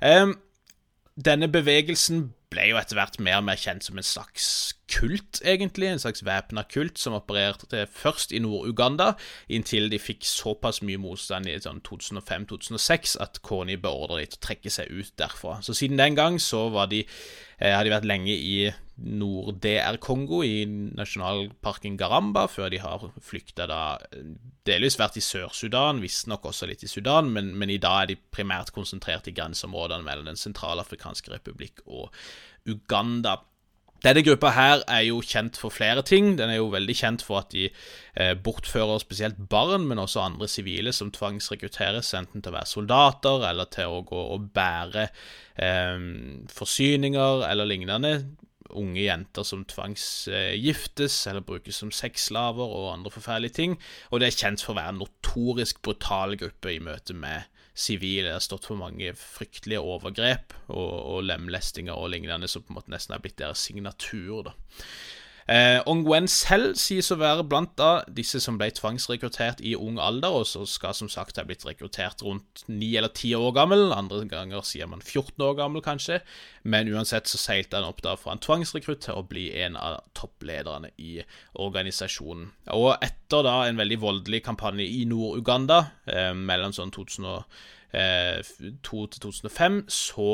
Eh, 0.00 0.28
denne 1.14 1.48
bevegelsen 1.52 2.30
ble 2.52 2.68
jo 2.70 2.78
etter 2.80 2.98
hvert 2.98 3.18
mer 3.24 3.40
og 3.40 3.48
mer 3.48 3.60
kjent 3.60 3.86
som 3.86 3.98
en 3.98 4.06
slags 4.06 4.46
kult, 4.92 5.40
egentlig. 5.44 5.88
En 5.88 6.02
slags 6.02 6.24
væpna 6.26 6.64
kult 6.70 7.00
som 7.00 7.16
opererte 7.16 7.86
først 7.90 8.34
i 8.36 8.42
Nord-Uganda, 8.44 9.12
inntil 9.52 9.88
de 9.92 10.00
fikk 10.02 10.26
såpass 10.28 10.82
mye 10.84 11.00
motstand 11.00 11.48
i 11.48 11.56
sånn 11.62 11.82
2005-2006 11.88 13.16
at 13.24 13.42
Kony 13.46 13.78
beordret 13.80 14.22
dem 14.22 14.32
til 14.34 14.40
å 14.40 14.46
trekke 14.48 14.74
seg 14.74 14.92
ut 14.92 15.12
derfra. 15.20 15.58
Så 15.64 15.76
siden 15.76 16.00
den 16.00 16.18
gang 16.18 16.38
så 16.42 16.68
de, 16.90 17.04
eh, 17.58 17.72
har 17.72 17.84
de 17.84 17.94
vært 17.94 18.08
lenge 18.08 18.36
i 18.36 18.72
Nord-DR 19.02 19.96
Kongo, 19.98 20.42
i 20.44 20.64
nasjonalparken 20.68 21.96
Garamba, 21.98 22.46
før 22.46 22.70
de 22.70 22.78
har 22.82 23.08
flykta 23.24 23.66
da 23.66 23.80
delvis 24.68 24.98
vært 25.00 25.16
i 25.18 25.24
Sør-Sudan, 25.24 26.02
visstnok 26.02 26.44
også 26.50 26.68
litt 26.70 26.84
i 26.84 26.90
Sudan, 26.90 27.32
men, 27.32 27.52
men, 27.58 27.72
i 27.72 27.80
dag 27.82 28.02
er 28.02 28.12
de 28.12 28.18
primært 28.34 28.72
konsentrert 28.76 29.26
i 29.28 29.34
grenseområdene 29.34 30.06
mellom 30.06 30.28
Den 30.28 30.38
sentralafrikanske 30.38 31.32
republikk 31.32 31.82
og 31.86 32.12
Uganda. 32.68 33.40
Denne 34.02 34.24
gruppa 34.26 34.50
her 34.50 34.80
er 34.90 35.04
jo 35.06 35.20
kjent 35.22 35.58
for 35.60 35.70
flere 35.70 36.02
ting. 36.02 36.32
Den 36.38 36.50
er 36.50 36.58
jo 36.58 36.72
veldig 36.72 36.94
kjent 36.98 37.22
for 37.22 37.38
at 37.38 37.52
de 37.54 37.68
eh, 37.68 38.32
bortfører 38.34 38.98
spesielt 38.98 39.38
barn, 39.50 39.86
men 39.86 40.02
også 40.02 40.24
andre 40.24 40.48
sivile 40.50 40.90
som 40.92 41.12
tvangsrekrutteres, 41.14 42.10
enten 42.18 42.42
til 42.42 42.50
å 42.50 42.56
være 42.56 42.70
soldater 42.70 43.46
eller 43.52 43.70
til 43.70 43.94
å 43.94 44.02
gå 44.06 44.24
og 44.34 44.48
bære 44.56 45.06
eh, 45.06 46.08
forsyninger 46.50 47.46
eller 47.46 47.70
lignende. 47.70 48.14
Unge 48.78 49.04
jenter 49.04 49.46
som 49.46 49.64
tvangsgiftes 49.68 51.16
eller 51.30 51.44
brukes 51.46 51.80
som 51.82 51.92
sexslaver 51.94 52.64
og 52.64 52.92
andre 52.94 53.12
forferdelige 53.14 53.58
ting. 53.58 53.78
Og 54.10 54.20
det 54.20 54.30
er 54.30 54.38
kjent 54.38 54.64
for 54.64 54.74
å 54.74 54.80
være 54.80 54.94
en 54.94 55.02
notorisk 55.04 55.82
brutal 55.84 56.36
gruppe 56.40 56.72
i 56.72 56.82
møte 56.82 57.16
med 57.16 57.48
sivile. 57.74 58.28
Det 58.28 58.36
har 58.36 58.44
stått 58.44 58.68
for 58.68 58.80
mange 58.80 59.14
fryktelige 59.18 59.80
overgrep 59.80 60.54
og, 60.68 60.92
og 61.16 61.24
lemlestinger 61.28 61.96
og 61.96 62.12
lignende 62.14 62.50
som 62.50 62.64
på 62.64 62.72
en 62.72 62.80
måte 62.80 62.92
nesten 62.94 63.16
er 63.16 63.24
blitt 63.24 63.40
deres 63.40 63.64
signatur. 63.68 64.50
da. 64.50 64.56
Eh, 65.50 65.80
Ongwen 65.90 66.28
selv 66.30 66.76
sies 66.78 67.08
å 67.10 67.16
være 67.18 67.42
blant 67.48 67.72
da 67.78 68.04
disse 68.06 68.38
som 68.42 68.58
ble 68.60 68.68
tvangsrekruttert 68.74 69.60
i 69.66 69.74
ung 69.74 69.98
alder, 70.02 70.42
og 70.42 70.46
så 70.46 70.62
skal 70.68 70.94
som 70.94 71.08
sagt 71.10 71.40
ha 71.40 71.44
blitt 71.46 71.66
rekruttert 71.66 72.22
rundt 72.22 72.62
9 72.68 72.98
eller 73.00 73.10
10 73.10 73.34
år 73.40 73.52
gammel. 73.56 73.92
Andre 73.94 74.22
ganger 74.30 74.62
sier 74.66 74.86
man 74.90 75.02
14 75.02 75.42
år 75.42 75.56
gammel, 75.58 75.82
kanskje. 75.84 76.20
Men 76.62 76.90
uansett 76.92 77.30
så 77.30 77.40
seilte 77.40 77.78
han 77.78 77.88
opp 77.88 78.02
da 78.04 78.14
fra 78.20 78.36
en 78.36 78.42
tvangsrekrutt 78.42 79.02
til 79.08 79.18
å 79.18 79.26
bli 79.26 79.48
en 79.64 79.78
av 79.80 80.02
topplederne 80.18 80.92
i 81.02 81.16
organisasjonen. 81.58 82.52
Og 82.76 82.92
etter 83.02 83.42
da 83.46 83.56
en 83.66 83.80
veldig 83.80 83.98
voldelig 84.02 84.44
kampanje 84.46 84.86
i 84.86 85.04
Nord-Uganda 85.10 85.78
eh, 86.06 86.34
mellom 86.36 86.72
sånn 86.76 86.94
2002 86.94 89.06
til 89.14 89.26
2005, 89.26 89.82
så 89.90 90.30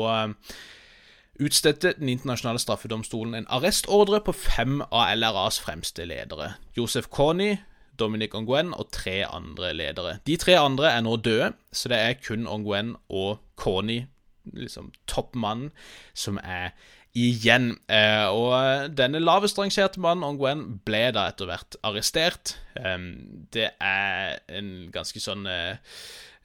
utstedte 1.39 1.93
Den 1.97 2.09
internasjonale 2.09 2.59
straffedomstolen 2.59 3.33
en 3.35 3.47
arrestordre 3.49 4.21
på 4.21 4.35
fem 4.35 4.81
av 4.91 5.15
LRAs 5.15 5.59
fremste 5.63 6.05
ledere. 6.05 6.53
Josef 6.77 7.09
Kony, 7.09 7.55
Dominic 7.99 8.35
Ongwen 8.35 8.73
og 8.73 8.91
tre 8.91 9.23
andre 9.27 9.73
ledere. 9.73 10.19
De 10.27 10.37
tre 10.37 10.55
andre 10.59 10.91
er 10.91 11.03
nå 11.03 11.17
døde, 11.17 11.53
så 11.71 11.91
det 11.91 11.99
er 11.99 12.21
kun 12.23 12.47
Ongwen 12.47 12.95
og 13.09 13.39
Kony, 13.59 14.03
liksom 14.53 14.91
toppmannen, 15.07 15.71
som 16.13 16.39
er 16.43 16.71
igjen. 17.17 17.73
Eh, 17.89 18.27
og 18.29 18.95
denne 18.97 19.21
lavest 19.21 19.59
rangerte 19.59 20.01
mannen, 20.01 20.23
Ongwen, 20.23 20.65
ble 20.85 21.09
da 21.15 21.27
etter 21.31 21.49
hvert 21.49 21.79
arrestert. 21.83 22.55
det 23.53 23.71
er 23.81 24.39
en 24.47 24.89
ganske 24.93 25.19
sånn 25.19 25.47
eh, 25.49 25.75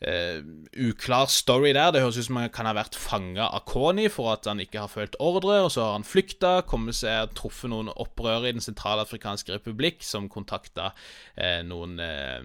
uh, 0.05 0.41
uklar 0.89 1.27
story 1.33 1.73
der. 1.77 1.91
Det 1.95 2.03
høres 2.05 2.19
ut 2.21 2.29
som 2.29 2.41
han 2.41 2.53
kan 2.55 2.69
ha 2.69 2.75
vært 2.77 2.99
fanga 2.99 3.49
av 3.49 3.65
Kony 3.71 4.07
for 4.13 4.35
at 4.35 4.49
han 4.51 4.63
ikke 4.63 4.85
har 4.85 4.93
følt 4.93 5.19
ordre, 5.23 5.63
og 5.65 5.73
så 5.75 5.89
har 5.89 5.99
han 5.99 6.07
flykta, 6.09 6.55
kommet 6.69 6.99
seg 7.01 7.35
truffet 7.39 7.73
noen 7.73 7.93
opprørere 7.95 8.53
i 8.53 8.57
Den 8.57 8.65
sentralafrikanske 8.65 9.57
republikk 9.57 10.05
som 10.07 10.31
kontakta 10.33 10.93
uh, 10.95 11.61
noen 11.67 12.01
uh, 12.01 12.41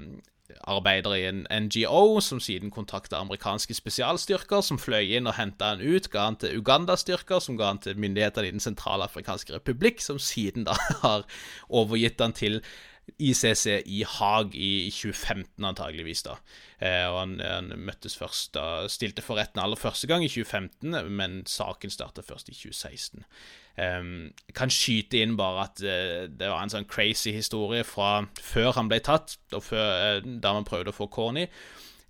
arbeidere 0.68 1.19
i 1.19 1.26
en 1.30 1.45
NGO, 1.65 2.19
som 2.19 2.40
siden 2.40 2.72
kontakta 2.72 3.19
amerikanske 3.19 3.73
spesialstyrker, 3.77 4.61
som 4.65 4.80
fløy 4.81 5.15
inn 5.18 5.30
og 5.30 5.38
henta 5.38 5.73
han 5.73 5.84
ut, 5.84 6.10
ga 6.11 6.26
han 6.30 6.40
til 6.41 6.57
Uganda-styrker, 6.61 7.41
som 7.44 7.57
ga 7.60 7.73
han 7.73 7.81
til 7.84 7.99
myndighetene 7.99 8.49
i 8.49 8.56
Den 8.57 8.64
sentralafrikanske 8.64 9.56
republikk, 9.56 10.02
som 10.02 10.19
siden 10.19 10.65
da 10.68 10.77
har 11.06 11.27
overgitt 11.69 12.22
han 12.22 12.34
til 12.34 12.61
ICC 13.18 13.88
i 13.90 14.03
Haag 14.07 14.56
i 14.56 14.90
2015, 14.91 15.65
antageligvis. 15.65 16.23
da. 16.27 16.38
Eh, 16.80 17.06
og 17.10 17.19
han, 17.19 17.40
han, 17.44 17.73
møttes 17.76 18.18
først 18.19 18.53
da, 18.56 18.88
stilte 18.91 19.23
for 19.26 19.40
retten 19.40 19.61
aller 19.64 19.80
første 19.80 20.07
gang 20.07 20.23
i 20.26 20.31
2015, 20.31 20.95
men 21.10 21.41
saken 21.49 21.91
starta 21.94 22.23
først 22.26 22.52
i 22.52 22.56
2016. 22.57 23.26
Eh, 23.80 24.07
kan 24.56 24.73
skyte 24.73 25.23
inn 25.23 25.38
bare 25.40 25.68
at 25.68 25.84
eh, 25.84 26.26
det 26.30 26.52
var 26.52 26.64
en 26.64 26.73
sånn 26.73 26.90
crazy 26.90 27.34
historie 27.36 27.86
fra 27.88 28.26
før 28.40 28.73
han 28.80 28.91
ble 28.91 29.02
tatt, 29.03 29.40
og 29.53 29.65
før, 29.72 30.19
uh, 30.19 30.34
da 30.44 30.56
man 30.56 30.68
prøvde 30.68 30.94
å 30.94 30.99
få 30.99 31.10
Corny 31.11 31.48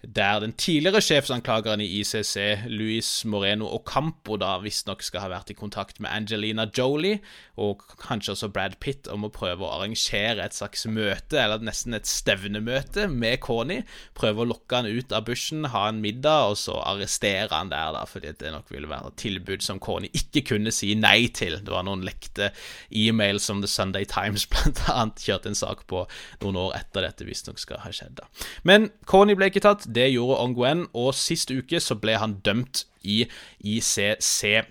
der 0.02 0.40
den 0.40 0.54
tidligere 0.54 1.02
sjefsanklageren 1.04 1.82
i 1.84 2.00
ICC, 2.00 2.68
Luis 2.72 3.26
Moreno 3.26 3.68
Ocampo, 3.76 4.38
da 4.40 4.56
visstnok 4.64 5.04
skal 5.04 5.26
ha 5.26 5.32
vært 5.34 5.52
i 5.52 5.58
kontakt 5.60 6.00
med 6.00 6.12
Angelina 6.14 6.70
Jolie 6.72 7.20
og 7.60 7.84
kanskje 8.00 8.32
også 8.32 8.48
Brad 8.56 8.78
Pitt 8.80 9.10
om 9.12 9.26
å 9.28 9.32
prøve 9.34 9.66
å 9.66 9.72
arrangere 9.76 10.46
et 10.46 10.56
slags 10.56 10.86
møte, 10.88 11.36
eller 11.42 11.64
nesten 11.66 11.98
et 11.98 12.08
stevnemøte, 12.08 13.10
med 13.12 13.42
Connie. 13.44 13.84
Prøve 14.16 14.46
å 14.46 14.48
lokke 14.54 14.80
han 14.80 14.88
ut 14.88 15.12
av 15.16 15.26
bushen, 15.28 15.68
ha 15.74 15.90
en 15.90 16.00
middag, 16.04 16.54
og 16.54 16.56
så 16.62 16.78
arrestere 16.80 17.52
han 17.52 17.72
der, 17.74 17.92
da, 17.98 18.06
fordi 18.08 18.32
det 18.40 18.54
nok 18.56 18.72
ville 18.72 18.88
være 18.88 19.12
et 19.12 19.20
tilbud 19.20 19.66
som 19.66 19.82
Connie 19.84 20.14
ikke 20.16 20.46
kunne 20.54 20.72
si 20.76 20.94
nei 20.96 21.28
til. 21.36 21.58
Det 21.60 21.74
var 21.74 21.84
noen 21.88 22.06
lekte 22.08 22.54
e-mail 22.96 23.42
som 23.44 23.60
The 23.60 23.72
Sunday 23.72 24.08
Times 24.08 24.48
blant 24.54 24.80
annet 24.88 25.28
kjørte 25.28 25.52
en 25.52 25.60
sak 25.60 25.84
på 25.92 26.06
noen 26.46 26.62
år 26.64 26.80
etter 26.80 27.04
dette 27.04 27.28
visstnok 27.28 27.60
skal 27.60 27.84
ha 27.84 27.92
skjedd. 27.92 28.22
da. 28.22 28.30
Men 28.64 28.88
Connie 29.10 29.36
ble 29.36 29.52
ikke 29.52 29.66
tatt. 29.68 29.89
Det 29.90 30.12
gjorde 30.14 30.42
Ongwen, 30.44 30.88
og 30.94 31.16
sist 31.18 31.52
uke 31.52 31.82
så 31.82 31.98
ble 31.98 32.20
han 32.22 32.40
dømt 32.46 32.86
i 33.02 33.24
ICC 33.60 34.68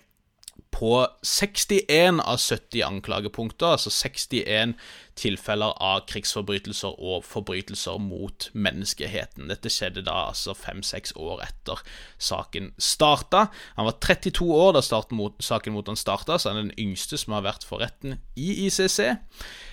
på 0.74 0.92
61 1.24 2.20
av 2.22 2.38
70 2.38 2.82
anklagepunkter, 2.86 3.74
altså 3.74 3.90
61 3.90 4.74
tilfeller 5.18 5.74
av 5.82 6.04
krigsforbrytelser 6.10 6.98
og 7.02 7.24
forbrytelser 7.26 7.98
mot 8.02 8.48
menneskeheten. 8.54 9.48
Dette 9.50 9.72
skjedde 9.72 10.04
da 10.06 10.28
altså 10.28 10.54
fem-seks 10.54 11.16
år 11.18 11.42
etter 11.48 11.82
saken 12.22 12.72
starta. 12.78 13.48
Han 13.78 13.88
var 13.88 13.98
32 14.04 14.50
år 14.54 14.76
da 14.76 15.02
mot, 15.16 15.40
saken 15.42 15.74
mot 15.74 15.88
han 15.90 15.98
starta, 15.98 16.38
så 16.38 16.52
han 16.52 16.60
er 16.60 16.68
den 16.68 16.78
yngste 16.88 17.18
som 17.18 17.34
har 17.34 17.46
vært 17.48 17.66
for 17.66 17.82
retten 17.82 18.20
i 18.36 18.52
ICC. 18.68 19.16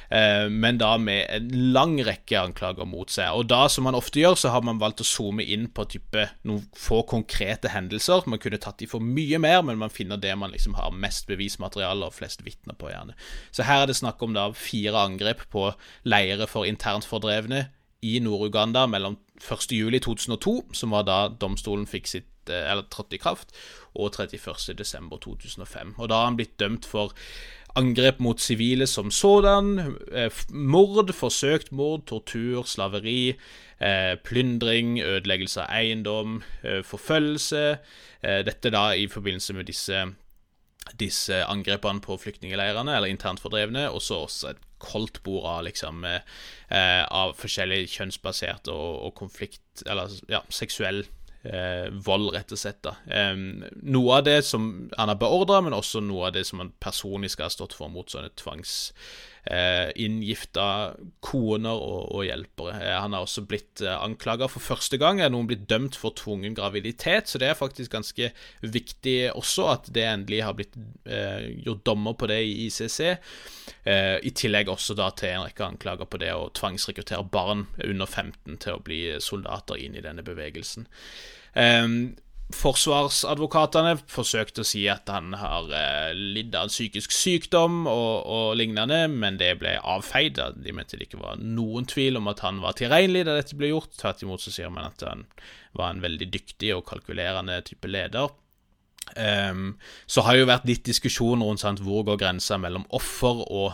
Eh, 0.09 0.45
men 0.51 0.79
da 0.81 0.95
med 1.01 1.25
en 1.33 1.49
lang 1.75 1.95
rekke 2.05 2.39
anklager 2.39 2.87
mot 2.89 3.11
seg. 3.11 3.33
Og 3.35 3.47
da, 3.49 3.65
som 3.71 3.87
man 3.87 3.97
ofte 3.97 4.21
gjør, 4.21 4.37
så 4.39 4.53
har 4.53 4.65
man 4.65 4.81
valgt 4.81 5.03
å 5.03 5.07
zoome 5.07 5.45
inn 5.45 5.67
på 5.73 5.87
type 5.95 6.27
noen 6.47 6.65
få 6.77 7.01
konkrete 7.09 7.71
hendelser. 7.73 8.27
Man 8.29 8.41
kunne 8.43 8.61
tatt 8.61 8.79
de 8.81 8.89
for 8.89 9.03
mye 9.03 9.39
mer, 9.41 9.61
men 9.65 9.81
man 9.81 9.93
finner 9.93 10.21
det 10.21 10.35
man 10.39 10.53
liksom 10.53 10.77
har 10.79 10.93
mest 10.93 11.29
bevismateriale 11.31 12.09
og 12.09 12.17
flest 12.17 12.45
vitner 12.45 12.77
på, 12.77 12.91
gjerne. 12.93 13.17
Så 13.55 13.65
her 13.67 13.83
er 13.83 13.91
det 13.91 13.97
snakk 13.99 14.21
om 14.25 14.35
da 14.37 14.49
fire 14.55 15.07
angrep 15.07 15.47
på 15.53 15.71
leire 16.07 16.47
for 16.49 16.69
internt 16.69 17.07
fordrevne 17.07 17.67
i 18.05 18.19
Nord-Uganda 18.21 18.85
mellom 18.89 19.17
1.7.2002, 19.41 20.73
som 20.75 20.93
var 20.95 21.05
da 21.07 21.19
domstolen 21.41 21.87
fikk 21.89 22.09
sitt 22.11 22.51
eh, 22.51 22.71
eller 22.71 22.87
trådte 22.91 23.17
i 23.17 23.21
kraft, 23.21 23.55
og 23.95 24.15
31.12.2005. 24.15 25.95
Og 25.97 26.09
Da 26.09 26.19
har 26.19 26.29
han 26.29 26.39
blitt 26.39 26.59
dømt 26.59 26.85
for 26.87 27.15
angrep 27.75 28.19
mot 28.23 28.39
sivile 28.41 28.87
som 28.87 29.11
sådan, 29.11 29.97
eh, 30.11 30.31
mord, 30.49 31.13
forsøkt 31.13 31.71
mord, 31.71 32.05
tortur, 32.07 32.63
slaveri, 32.63 33.35
eh, 33.79 34.15
plyndring, 34.23 34.99
ødeleggelse 35.01 35.61
av 35.61 35.71
eiendom, 35.75 36.43
forfølgelse. 36.63 37.77
Dette 38.25 38.71
da 38.73 38.95
i 38.97 39.05
forbindelse 39.07 39.53
med 39.53 39.67
disse 39.67 40.15
disse 40.93 41.41
angrepene 41.49 42.01
på 42.01 42.17
flyktningleirene, 42.21 42.95
eller 42.95 43.09
internt 43.09 43.41
fordrevne, 43.41 43.87
og 43.89 44.03
så 44.05 44.21
også 44.25 44.51
et 44.51 44.61
koldtbord 44.81 45.45
av 45.49 45.63
liksom 45.65 46.05
eh, 46.05 47.03
av 47.03 47.33
forskjellig 47.39 47.87
kjønnsbasert 47.89 48.69
og, 48.73 48.89
og, 49.07 49.13
konflikt 49.17 49.85
Eller 49.87 50.11
ja, 50.31 50.43
seksuell 50.53 51.05
eh, 51.45 51.87
vold, 52.05 52.33
rett 52.35 52.51
og 52.51 52.61
slett. 52.61 52.81
da. 52.85 52.95
Eh, 53.07 53.35
noe 53.81 54.17
av 54.17 54.25
det 54.27 54.41
som 54.45 54.89
han 54.97 55.11
har 55.11 55.21
beordra, 55.21 55.61
men 55.61 55.77
også 55.77 56.03
noe 56.03 56.29
av 56.29 56.35
det 56.37 56.45
som 56.49 56.63
han 56.63 56.73
personlig 56.83 57.33
skal 57.35 57.49
ha 57.49 57.55
stått 57.55 57.77
for 57.77 57.91
mot 57.93 58.09
sånne 58.11 58.33
tvangs 58.39 58.93
eh, 59.45 59.91
koner 61.25 61.75
og, 61.75 62.01
og 62.15 62.25
hjelpere. 62.25 62.75
Eh, 62.79 62.95
han 62.97 63.13
har 63.13 63.25
også 63.25 63.45
blitt 63.47 63.83
eh, 63.83 63.93
anklaga 63.93 64.49
for 64.51 64.63
første 64.63 64.99
gang. 65.01 65.21
Er 65.21 65.31
noen 65.33 65.49
blitt 65.49 65.67
dømt 65.69 65.97
for 65.99 66.15
tvungen 66.17 66.55
graviditet, 66.57 67.29
så 67.29 67.41
det 67.41 67.49
er 67.49 67.59
faktisk 67.59 67.93
ganske 67.93 68.31
viktig 68.61 69.17
også 69.35 69.69
at 69.73 69.91
det 69.93 70.05
endelig 70.09 70.43
har 70.45 70.57
blitt 70.57 70.77
eh, 71.05 71.51
gjort 71.65 71.85
dommer 71.85 72.17
på 72.17 72.29
det 72.31 72.41
i 72.45 72.67
ICC. 72.67 72.99
Eh, 73.85 74.17
I 74.25 74.33
tillegg 74.35 74.71
også 74.71 74.97
da 74.97 75.11
til 75.15 75.35
en 75.35 75.47
rekke 75.47 75.69
anklager 75.69 76.09
på 76.09 76.21
det 76.21 76.33
å 76.33 76.49
tvangsrekruttere 76.55 77.25
barn 77.31 77.67
under 77.83 78.09
15 78.09 78.61
til 78.63 78.77
å 78.77 78.83
bli 78.83 79.01
soldater 79.23 79.79
inn 79.81 79.97
i 79.97 80.05
denne 80.05 80.25
bevegelsen. 80.25 80.89
Um, 81.55 82.15
Forsvarsadvokatene 82.53 83.95
forsøkte 84.11 84.61
å 84.61 84.67
si 84.69 84.83
at 84.91 85.09
han 85.09 85.31
har 85.33 85.71
eh, 85.73 86.11
lidd 86.13 86.53
av 86.53 86.69
psykisk 86.69 87.13
sykdom 87.15 87.87
og, 87.89 88.19
og, 88.21 88.49
lignende, 88.59 89.07
men 89.09 89.39
det 89.41 89.55
ble 89.63 89.71
avfeid. 89.81 90.37
De 90.61 90.73
mente 90.75 90.99
det 90.99 91.07
ikke 91.07 91.23
var 91.23 91.41
noen 91.41 91.87
tvil 91.89 92.19
om 92.19 92.29
at 92.29 92.43
han 92.45 92.61
var 92.61 92.77
tilregnelig 92.77 93.25
da 93.25 93.39
dette 93.39 93.57
ble 93.57 93.71
gjort. 93.71 93.95
Tvert 93.97 94.21
imot 94.21 94.45
så 94.45 94.53
sier 94.53 94.69
man 94.69 94.91
at 94.91 95.01
han 95.07 95.25
var 95.73 95.95
en 95.95 96.03
veldig 96.05 96.27
dyktig 96.35 96.69
og 96.75 96.85
kalkulerende 96.91 97.57
type 97.65 97.89
leder. 97.89 98.29
Um, 99.17 99.75
så 100.05 100.23
har 100.25 100.37
jo 100.37 100.49
vært 100.49 100.69
litt 100.69 100.85
diskusjon 100.85 101.41
rundt 101.45 101.63
sant, 101.65 101.81
hvor 101.81 102.05
går 102.05 102.21
grensa 102.21 102.59
mellom 102.61 102.85
offer 102.93 103.41
og 103.45 103.73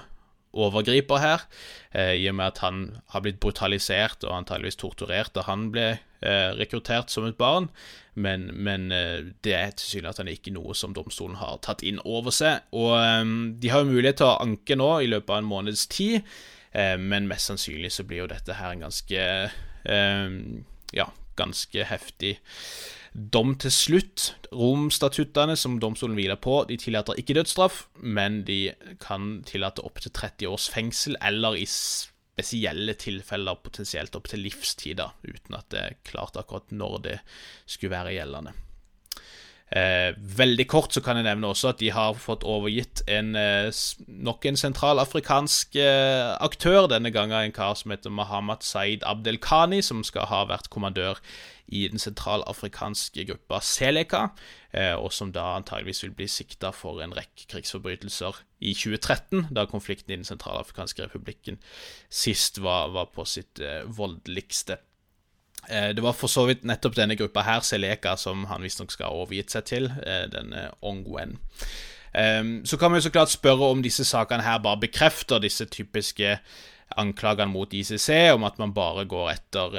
overgriper 0.52 1.20
her, 1.24 1.44
eh, 1.92 2.16
i 2.24 2.26
og 2.32 2.40
med 2.40 2.54
at 2.54 2.64
han 2.64 2.80
har 3.12 3.24
blitt 3.24 3.40
brutalisert 3.44 4.24
og 4.28 4.36
antageligvis 4.42 4.80
torturert 4.80 5.36
da 5.36 5.46
han 5.48 5.70
ble 5.76 5.94
rekruttert 6.22 7.10
som 7.10 7.26
et 7.26 7.38
barn. 7.40 7.70
Men, 8.14 8.50
men 8.54 8.92
eh, 8.92 9.32
det 9.44 9.54
er 9.56 9.76
tilsynelatende 9.78 10.34
ikke 10.36 10.54
noe 10.56 10.76
som 10.76 10.96
domstolen 10.96 11.38
har 11.40 11.62
tatt 11.64 11.84
inn 11.88 12.02
over 12.04 12.36
seg. 12.36 12.66
Og 12.76 12.96
eh, 13.00 13.36
de 13.62 13.72
har 13.72 13.84
jo 13.84 13.92
mulighet 13.94 14.20
til 14.22 14.32
å 14.32 14.40
anke 14.44 14.78
nå 14.78 14.92
i 15.02 15.12
løpet 15.12 15.32
av 15.32 15.42
en 15.42 15.52
måneds 15.52 15.86
tid, 15.92 16.28
eh, 16.76 16.98
men 17.00 17.30
mest 17.32 17.52
sannsynlig 17.52 17.94
så 17.96 18.08
blir 18.08 18.26
jo 18.26 18.32
dette 18.34 18.60
her 18.60 18.76
en 18.76 18.88
ganske 18.88 19.22
eh, 19.22 20.42
Ja, 20.92 21.08
ganske 21.40 21.86
heftig 21.88 22.36
dom 23.12 23.56
til 23.60 23.72
slutt. 23.72 24.34
Romstatuttene 24.56 25.56
som 25.60 25.80
domstolen 25.80 26.18
hviler 26.20 26.40
på, 26.40 26.62
de 26.68 26.76
tillater 26.80 27.20
ikke 27.20 27.38
dødsstraff, 27.38 27.86
men 27.96 28.42
de 28.48 28.74
kan 29.04 29.38
tillate 29.48 29.84
opptil 29.88 30.12
30 30.16 30.52
års 30.52 30.68
fengsel, 30.72 31.16
eller 31.24 31.56
i 31.60 31.68
spesielle 32.32 32.96
tilfeller 33.00 33.60
potensielt 33.64 34.16
opptil 34.16 34.46
livstid, 34.46 34.98
da, 35.02 35.12
uten 35.28 35.58
at 35.58 35.70
det 35.74 35.82
er 35.84 36.02
klart 36.08 36.40
akkurat 36.40 36.72
når 36.72 37.00
det 37.06 37.18
skulle 37.66 37.94
være 37.94 38.16
gjeldende. 38.16 38.54
Eh, 39.72 40.12
veldig 40.20 40.66
kort 40.68 40.92
så 40.92 41.00
kan 41.00 41.16
jeg 41.16 41.30
nevne 41.30 41.48
også 41.48 41.70
at 41.70 41.80
de 41.80 41.94
har 41.96 42.18
fått 42.20 42.44
overgitt 42.44 43.06
en, 43.08 43.30
eh, 43.40 43.70
nok 44.28 44.46
en 44.50 44.60
sentralafrikansk 44.60 45.78
eh, 45.80 46.32
aktør, 46.44 46.90
denne 46.92 47.12
gangen 47.16 47.38
en 47.40 47.56
kar 47.56 47.78
som 47.80 47.94
heter 47.94 48.12
Mahamad 48.12 48.68
Saeed 48.68 49.06
Abdelkhani, 49.08 49.80
som 49.80 50.04
skal 50.04 50.28
ha 50.28 50.44
vært 50.50 50.68
kommandør 50.74 51.24
i 51.72 51.88
den 51.88 52.00
sentralafrikanske 52.00 53.24
gruppa 53.26 53.62
Seleka, 53.64 54.28
eh, 54.74 54.94
og 54.94 55.14
som 55.16 55.32
da 55.32 55.54
antageligvis 55.56 56.04
vil 56.04 56.14
bli 56.16 56.28
sikta 56.28 56.74
for 56.76 57.00
en 57.04 57.16
rekke 57.16 57.48
krigsforbrytelser 57.52 58.42
i 58.60 58.74
2013, 58.76 59.48
da 59.56 59.66
konflikten 59.66 60.12
i 60.12 60.20
Den 60.20 60.28
sentralafrikanske 60.28 61.08
republikken 61.08 61.60
sist 62.10 62.62
var, 62.62 62.92
var 62.92 63.08
på 63.16 63.26
sitt 63.26 63.60
eh, 63.60 63.88
voldeligste. 63.88 64.78
Eh, 65.70 65.96
det 65.96 66.04
var 66.04 66.18
for 66.18 66.28
så 66.28 66.46
vidt 66.50 66.68
nettopp 66.68 67.00
denne 67.00 67.16
gruppa 67.16 67.46
her, 67.48 67.64
Seleka, 67.64 68.18
som 68.18 68.46
han 68.52 68.68
visstnok 68.68 68.92
skal 68.92 69.08
ha 69.08 69.24
overgitt 69.24 69.56
seg 69.56 69.66
til, 69.72 69.90
denne 70.32 70.70
Ongwen. 70.82 71.40
Så 72.68 72.76
kan 72.76 72.92
vi 72.92 73.00
jo 73.00 73.06
så 73.06 73.10
klart 73.16 73.32
spørre 73.32 73.70
om 73.72 73.80
disse 73.80 74.04
sakene 74.04 74.44
her 74.44 74.58
bare 74.60 74.82
bekrefter 74.82 75.40
disse 75.40 75.64
typiske 75.72 76.34
anklagene 77.00 77.54
mot 77.54 77.72
ICC, 77.72 78.34
om 78.36 78.44
at 78.44 78.60
man 78.60 78.74
bare 78.76 79.06
går 79.08 79.30
etter 79.32 79.78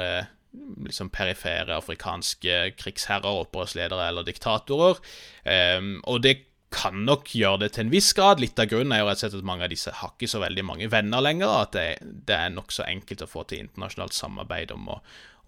liksom 0.85 1.09
perifere 1.13 1.75
afrikanske 1.77 2.73
krigsherrer, 2.79 3.43
opprørsledere 3.45 4.07
eller 4.09 4.25
diktatorer. 4.27 4.99
Um, 5.45 5.95
og 6.09 6.23
det 6.25 6.37
kan 6.73 7.03
nok 7.05 7.29
gjøre 7.37 7.63
det 7.63 7.73
til 7.75 7.85
en 7.85 7.93
viss 7.93 8.09
grad. 8.17 8.41
Litt 8.41 8.57
av 8.61 8.69
grunnen 8.71 8.95
er 8.95 9.03
jo 9.03 9.09
rett 9.09 9.19
og 9.19 9.25
slett 9.27 9.37
at 9.37 9.47
mange 9.49 9.67
av 9.67 9.73
disse 9.73 9.93
har 9.93 10.13
ikke 10.15 10.29
så 10.31 10.41
veldig 10.41 10.65
mange 10.65 10.89
venner 10.89 11.21
lenger. 11.21 11.53
At 11.67 11.75
det, 11.77 11.85
det 12.01 12.37
er 12.37 12.53
nokså 12.53 12.87
enkelt 12.87 13.25
å 13.25 13.29
få 13.29 13.45
til 13.49 13.63
internasjonalt 13.65 14.17
samarbeid 14.17 14.73
om 14.75 14.89
å, 14.95 14.97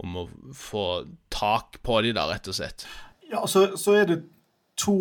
om 0.05 0.19
å 0.21 0.27
få 0.57 0.85
tak 1.33 1.81
på 1.85 1.99
de 2.05 2.13
da, 2.17 2.27
rett 2.29 2.49
og 2.51 2.59
slett. 2.59 2.85
Ja, 3.31 3.45
så, 3.49 3.71
så 3.79 3.97
er 3.97 4.09
det 4.11 4.21
to 4.77 4.97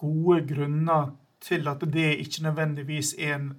gode 0.00 0.44
grunner 0.46 1.14
til 1.44 1.66
at 1.68 1.82
det 1.92 2.10
ikke 2.22 2.46
nødvendigvis 2.46 3.14
er 3.18 3.38
en 3.38 3.50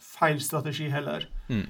feil 0.00 0.40
strategi 0.42 0.88
heller. 0.92 1.28
Mm. 1.48 1.68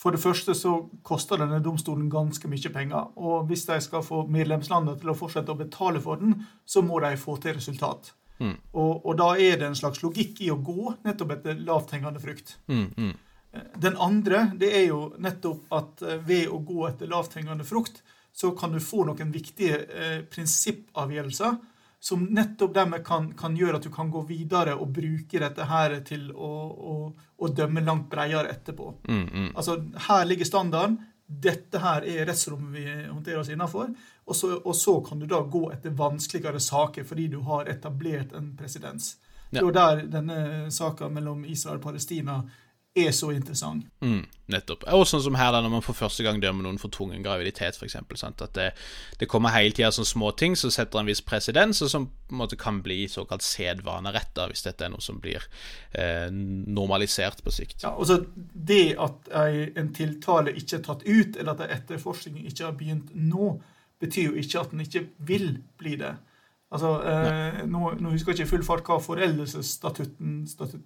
For 0.00 0.14
det 0.14 0.22
første 0.22 0.54
så 0.56 0.76
koster 1.04 1.42
denne 1.42 1.58
domstolen 1.60 2.08
ganske 2.12 2.48
mye 2.48 2.72
penger. 2.72 3.10
Og 3.20 3.50
hvis 3.50 3.66
de 3.68 3.76
skal 3.84 4.04
få 4.04 4.22
medlemslandene 4.32 4.96
til 5.00 5.12
å 5.12 5.16
fortsette 5.18 5.52
å 5.52 5.58
betale 5.58 6.00
for 6.00 6.22
den, 6.22 6.38
så 6.64 6.80
må 6.84 7.02
de 7.04 7.12
få 7.20 7.36
til 7.42 7.58
resultat. 7.58 8.14
Mm. 8.40 8.54
Og, 8.72 8.94
og, 9.04 9.10
da 9.20 9.34
er 9.36 9.58
det 9.60 9.66
en 9.68 9.76
slags 9.76 10.00
logikk 10.00 10.40
i 10.40 10.48
å 10.48 10.56
gå 10.64 10.94
nettopp 11.04 11.34
etter 11.36 11.60
lavthengende 11.60 12.22
frukt. 12.22 12.54
Mm, 12.72 12.86
mm. 12.96 13.12
Den 13.82 13.98
andre 14.00 14.46
det 14.56 14.70
er 14.78 14.86
jo 14.88 15.02
nettopp 15.20 15.74
at 15.76 16.06
eh, 16.06 16.22
ved 16.24 16.48
å 16.48 16.62
gå 16.64 16.86
etter 16.88 17.10
lavthengende 17.10 17.66
frukt, 17.68 18.00
så 18.32 18.54
kan 18.56 18.72
du 18.72 18.80
få 18.80 19.04
noen 19.04 19.34
viktige 19.34 19.82
eh, 19.84 20.18
prinsippavgjørelser 20.30 21.58
som 22.00 22.24
nettopp 22.24 22.74
dermed 22.74 23.04
kan, 23.04 23.32
kan, 23.36 23.56
gjøre 23.56 23.76
at 23.76 23.84
du 23.84 23.90
kan 23.92 24.08
gå 24.10 24.22
videre 24.28 24.72
og 24.80 24.88
bruke 24.96 25.40
dette 25.42 25.66
her 25.68 25.98
til 26.08 26.30
å, 26.32 26.50
å, 26.92 26.94
å 27.36 27.50
dømme 27.52 27.82
langt 27.84 28.08
bredere 28.12 28.48
etterpå. 28.54 28.94
Mm, 29.04 29.26
mm. 29.26 29.50
Altså, 29.52 29.76
Her 30.08 30.24
ligger 30.24 30.48
standarden. 30.48 30.96
Dette 31.30 31.78
her 31.78 32.06
er 32.08 32.24
rettsrommet 32.26 32.72
vi 32.74 32.86
håndterer 32.88 33.42
oss 33.42 33.52
innafor. 33.52 33.92
Og, 34.24 34.40
og, 34.64 34.72
så 34.76 34.96
kan 35.04 35.20
du 35.20 35.28
da 35.28 35.42
gå 35.44 35.66
etter 35.74 35.92
vanskeligere 35.94 36.60
saker 36.60 37.04
fordi 37.06 37.28
du 37.34 37.38
har 37.46 37.68
etablert 37.70 38.32
en 38.38 38.54
presedens. 38.56 39.12
Ja. 39.50 39.60
Det 39.60 39.68
er 39.68 39.76
der 39.76 40.02
denne 40.10 40.40
saka 40.72 41.10
mellom 41.12 41.44
Israel 41.44 41.78
og 41.78 41.84
Palestina 41.84 42.40
er 42.98 43.12
så 43.14 43.30
interessant. 43.30 43.84
Mm, 44.02 44.24
nettopp. 44.50 44.82
Og 44.90 45.04
sånn 45.06 45.22
som 45.22 45.36
her, 45.38 45.52
da, 45.54 45.60
når 45.62 45.72
man 45.76 45.84
for 45.84 45.94
første 45.94 46.24
gang 46.26 46.40
dømmer 46.42 46.66
noen 46.66 46.78
for 46.80 46.90
tvungen 46.90 47.22
graviditet, 47.22 47.78
f.eks. 47.78 47.96
At 48.26 48.42
det, 48.56 48.70
det, 49.20 49.28
kommer 49.30 49.54
hele 49.54 49.74
tida 49.76 49.92
sånne 49.94 50.10
småting 50.10 50.56
som 50.58 50.72
setter 50.74 50.98
en 51.00 51.10
viss 51.10 51.22
presedens, 51.22 51.82
og 51.86 51.92
som 51.92 52.08
på 52.10 52.34
en 52.34 52.40
måte 52.42 52.58
kan 52.60 52.80
bli 52.82 53.04
såkalt 53.10 53.46
sedvanerett, 53.46 54.32
da, 54.34 54.48
hvis 54.50 54.66
dette 54.66 54.86
er 54.86 54.90
noe 54.94 55.04
som 55.04 55.20
blir 55.22 55.46
eh, 55.92 56.26
normalisert 56.30 57.44
på 57.46 57.54
sikt. 57.54 57.84
Ja, 57.84 57.94
altså 57.94 58.24
Det 58.34 58.96
at 58.98 59.30
en 59.30 59.92
tiltale 59.94 60.56
ikke 60.58 60.80
er 60.80 60.88
tatt 60.88 61.06
ut, 61.06 61.38
eller 61.38 61.54
at 61.54 61.78
etterforskningen 61.78 62.50
ikke 62.50 62.66
har 62.66 62.74
begynt 62.78 63.14
nå, 63.14 63.54
betyr 64.00 64.32
jo 64.32 64.40
ikke 64.40 64.64
at 64.64 64.74
den 64.74 64.82
ikke 64.82 65.06
vil 65.28 65.52
bli 65.78 65.94
det. 66.00 66.16
Altså, 66.70 66.90
eh, 67.02 67.62
nå, 67.66 67.80
nå, 67.98 68.12
husker 68.12 68.30
jeg 68.30 68.38
ikke 68.38 68.46
i 68.46 68.50
full 68.52 68.66
fart 68.66 68.86
hva 68.86 69.00
foreldelsesstatutten 69.02 70.44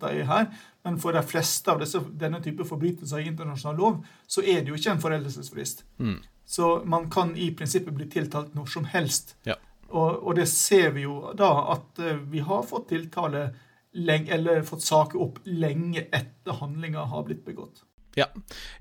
er 0.08 0.22
her, 0.30 0.46
men 0.86 0.96
for 1.00 1.12
de 1.12 1.20
fleste 1.28 1.68
av 1.68 1.82
disse, 1.82 2.00
denne 2.20 2.40
type 2.44 2.64
forbrytelser 2.64 3.20
i 3.20 3.28
internasjonal 3.28 3.76
lov, 3.82 3.98
så 4.24 4.40
er 4.40 4.62
det 4.62 4.72
jo 4.72 4.78
ikke 4.78 4.94
en 4.94 5.02
foreldelsesfrist. 5.02 5.84
Mm. 6.00 6.22
Så 6.48 6.70
man 6.88 7.10
kan 7.12 7.36
i 7.36 7.50
prinsippet 7.56 7.96
bli 7.96 8.08
tiltalt 8.08 8.56
når 8.56 8.72
som 8.72 8.88
helst. 8.88 9.36
Ja. 9.44 9.58
Og, 9.90 10.24
og, 10.24 10.32
det 10.38 10.48
ser 10.48 10.90
vi 10.96 11.04
jo 11.04 11.18
da 11.36 11.50
at 11.76 12.00
uh, 12.00 12.16
vi 12.32 12.40
har 12.44 12.64
fått 12.66 12.88
tiltale 12.90 13.50
lenge, 13.94 14.32
eller 14.34 14.64
fått 14.66 14.82
saker 14.82 15.20
opp 15.20 15.42
lenge 15.44 16.08
etter 16.08 16.60
handlinga 16.62 17.04
har 17.12 17.28
blitt 17.28 17.44
begått. 17.44 17.84
Ja. 18.16 18.28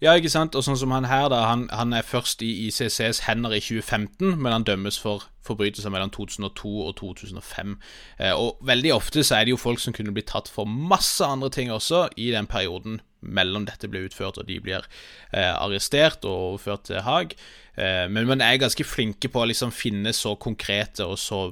ja, 0.01 0.13
ikke 0.13 0.29
sant. 0.29 0.55
Og 0.55 0.65
sånn 0.65 0.77
som 0.77 0.93
han 0.93 1.07
her, 1.09 1.27
da. 1.33 1.43
Han, 1.49 1.65
han, 1.73 1.93
er 1.97 2.05
først 2.05 2.43
i 2.45 2.51
ICCs 2.67 3.23
hender 3.27 3.55
i 3.55 3.61
2015, 3.63 4.35
men 4.37 4.51
han 4.53 4.67
dømmes 4.67 4.99
for 5.01 5.27
forbrytelser 5.43 5.91
mellom 5.91 6.11
2002 6.13 6.73
og 6.87 6.93
2005. 6.99 7.73
Eh, 8.19 8.31
og 8.31 8.61
veldig 8.63 8.93
ofte 8.95 9.25
så 9.25 9.39
er 9.39 9.47
det 9.47 9.55
jo 9.55 9.61
folk 9.61 9.81
som 9.83 9.95
kunne 9.95 10.13
blitt 10.15 10.29
tatt 10.31 10.51
for 10.51 10.69
masse 10.69 11.25
andre 11.25 11.49
ting 11.51 11.73
også 11.73 12.05
i 12.15 12.29
den 12.35 12.47
perioden 12.47 13.01
mellom 13.23 13.65
dette 13.67 13.87
ble 13.87 14.05
utført 14.07 14.37
og 14.39 14.47
de 14.47 14.59
blir 14.63 14.85
eh, 15.31 15.51
arrestert 15.51 16.25
og 16.27 16.53
overført 16.53 16.87
til 16.89 17.03
Haag. 17.03 17.35
Eh, 17.75 18.05
men 18.11 18.29
man 18.29 18.43
er 18.43 18.61
ganske 18.61 18.85
flinke 18.87 19.31
på 19.31 19.43
å 19.43 19.49
liksom 19.49 19.73
finne 19.75 20.13
så 20.15 20.35
konkrete 20.35 21.07
og 21.07 21.17
så 21.19 21.49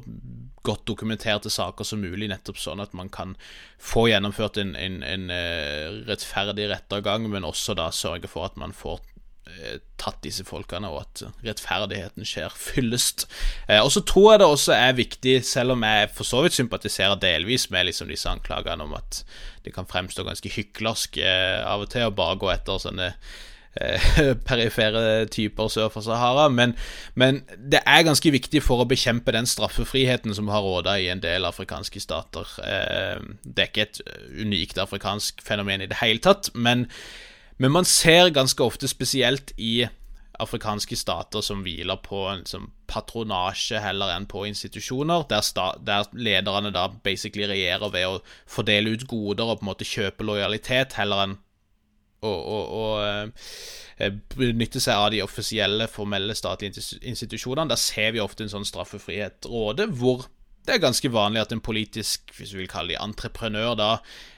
godt 0.67 0.85
dokumenterte 0.89 1.49
saker 1.49 1.87
som 1.87 2.03
mulig, 2.03 2.29
nettopp 2.31 2.59
sånn 2.61 2.81
at 2.83 2.93
man 2.97 3.09
kan 3.13 3.35
få 3.81 4.07
gjennomført 4.11 4.59
en, 4.61 4.75
en, 4.77 5.01
en 5.05 5.29
uh, 5.33 6.01
rettferdig 6.09 6.69
rettergang, 6.71 7.29
men 7.31 7.47
også 7.47 7.77
da 7.77 7.89
sørge 7.95 8.29
for 8.31 8.45
at 8.49 8.59
man 8.61 8.75
får 8.75 9.01
uh, 9.01 9.77
tatt 10.01 10.21
disse 10.25 10.45
folkene, 10.47 10.91
og 10.93 11.03
at 11.03 11.23
rettferdigheten 11.45 12.27
skjer 12.27 12.53
fyllest. 12.57 13.27
Eh, 13.67 13.81
og 13.81 13.91
så 13.93 14.05
tror 14.05 14.31
jeg 14.31 14.43
det 14.43 14.49
også 14.49 14.77
er 14.77 14.97
viktig, 14.97 15.37
selv 15.45 15.75
om 15.75 15.85
jeg 15.87 16.09
for 16.15 16.29
så 16.29 16.43
vidt 16.45 16.57
sympatiserer 16.57 17.21
delvis 17.21 17.69
med 17.73 17.89
liksom 17.89 18.11
disse 18.11 18.29
anklagene 18.29 18.85
om 18.85 18.97
at 18.97 19.23
det 19.65 19.73
kan 19.75 19.89
fremstå 19.89 20.25
ganske 20.25 20.55
hyklersk 20.57 21.21
av 21.21 21.85
og 21.85 21.91
til 21.93 22.09
å 22.09 22.17
bare 22.17 22.39
gå 22.41 22.49
etter 22.53 22.81
sånne 22.81 23.11
Eh, 23.13 23.50
perifere 24.49 25.25
typer 25.31 25.67
sør 25.71 25.89
for 25.93 26.03
Sahara. 26.05 26.49
Men, 26.49 26.75
men, 27.15 27.41
det 27.71 27.79
er 27.85 28.03
ganske 28.07 28.33
viktig 28.33 28.63
for 28.63 28.83
å 28.83 28.89
bekjempe 28.89 29.33
den 29.35 29.47
straffefriheten 29.47 30.35
som 30.35 30.51
har 30.51 30.65
råda 30.65 30.97
i 30.99 31.07
en 31.13 31.23
del 31.23 31.47
afrikanske 31.47 32.03
stater. 32.03 32.51
Eh, 32.65 33.23
det 33.43 33.65
er 33.65 33.71
ikke 33.71 33.87
et 33.87 34.01
unikt 34.41 34.81
afrikansk 34.81 35.41
fenomen 35.45 35.85
i 35.85 35.89
det 35.91 36.01
hele 36.01 36.23
tatt, 36.23 36.51
men, 36.53 36.87
men 37.57 37.73
man 37.79 37.87
ser 37.87 38.33
ganske 38.35 38.63
ofte, 38.63 38.91
spesielt 38.91 39.55
i 39.57 39.87
afrikanske 40.41 40.95
stater 40.97 41.43
som 41.45 41.59
hviler 41.61 41.99
på 42.01 42.23
en 42.31 42.41
som 42.49 42.71
patronasje 42.89 43.79
heller 43.83 44.09
enn 44.15 44.25
på 44.29 44.43
institusjoner, 44.49 45.27
der, 45.29 45.43
sta, 45.45 45.75
der, 45.85 46.07
lederne 46.17 46.71
da 46.73 46.87
basically 47.05 47.45
regjerer 47.51 47.93
ved 47.93 48.07
å 48.07 48.19
fordele 48.49 48.95
ut 48.95 49.05
goder 49.07 49.51
og 49.51 49.59
på 49.59 49.67
en 49.67 49.69
måte 49.69 49.87
kjøpe 49.87 50.25
lojalitet 50.25 50.97
heller 50.97 51.27
enn 51.27 51.37
å, 52.21 52.91
eh, 53.97 54.11
benytte 54.35 54.81
seg 54.81 54.93
av 54.95 55.09
de 55.11 55.23
offisielle, 55.23 55.87
formelle 55.89 56.35
statlige 56.37 57.01
institusjonene. 57.01 57.69
Der 57.69 57.81
ser 57.81 58.11
vi 58.11 58.21
ofte 58.23 58.45
en 58.45 58.53
sånn 58.53 58.67
straffefrihet 58.67 59.49
råde, 59.49 59.87
hvor 59.97 60.27
det 60.65 60.75
er 60.75 60.83
ganske 60.83 61.09
vanlig 61.09 61.41
at 61.41 61.53
en 61.55 61.63
politisk 61.63 62.35
hvis 62.37 62.51
vi 62.53 62.61
vil 62.61 62.69
kalle 62.69 62.93
de 62.93 62.99
entreprenør 63.01 63.73
da, 63.79 63.89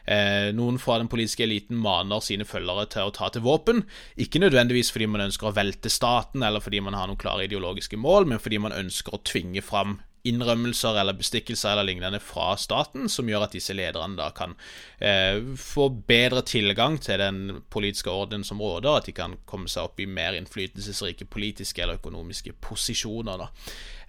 eh, 0.07 0.51
noen 0.55 0.80
fra 0.80 0.97
den 0.97 1.10
politiske 1.11 1.43
eliten 1.43 1.76
maner 1.76 2.23
sine 2.23 2.47
følgere 2.47 2.88
til 2.89 3.10
å 3.10 3.14
ta 3.14 3.27
til 3.30 3.43
våpen. 3.43 3.84
Ikke 4.18 4.39
nødvendigvis 4.39 4.91
fordi 4.93 5.10
man 5.10 5.26
ønsker 5.27 5.51
å 5.51 5.55
velte 5.55 5.91
staten, 5.91 6.43
eller 6.43 6.64
fordi 6.64 6.81
man 6.81 6.95
har 6.95 7.07
noen 7.07 7.19
klare 7.19 7.43
ideologiske 7.49 7.99
mål, 7.99 8.27
men 8.31 8.39
fordi 8.39 8.61
man 8.64 8.72
ønsker 8.72 9.11
å 9.11 9.23
tvinge 9.23 9.61
fram 9.61 9.99
innrømmelser 10.28 11.00
eller 11.00 11.18
bestikkelser 11.18 11.74
eller 11.74 11.88
lignende 11.90 12.20
fra 12.24 12.54
staten, 12.60 13.10
som 13.12 13.28
gjør 13.28 13.48
at 13.48 13.58
disse 13.58 13.76
lederne 13.76 14.16
da 14.20 14.30
kan 14.36 14.56
eh, 15.04 15.41
få 15.60 15.90
bedre 16.08 16.45
tilgang 16.48 17.00
til 17.04 17.20
den 17.20 17.64
politiske 17.74 18.12
orden 18.12 18.45
som 18.48 18.62
råder, 18.64 18.95
at 18.95 19.10
de 19.10 19.16
kan 19.18 19.36
komme 19.50 19.72
seg 19.72 19.90
opp 19.90 20.00
i 20.00 20.08
mer 20.08 20.38
innflytelsesrike 20.40 21.28
politiske 21.32 21.84
eller 21.84 22.00
økonomiske 22.00 22.56
posisjoner. 22.64 23.44
da. 23.44 23.52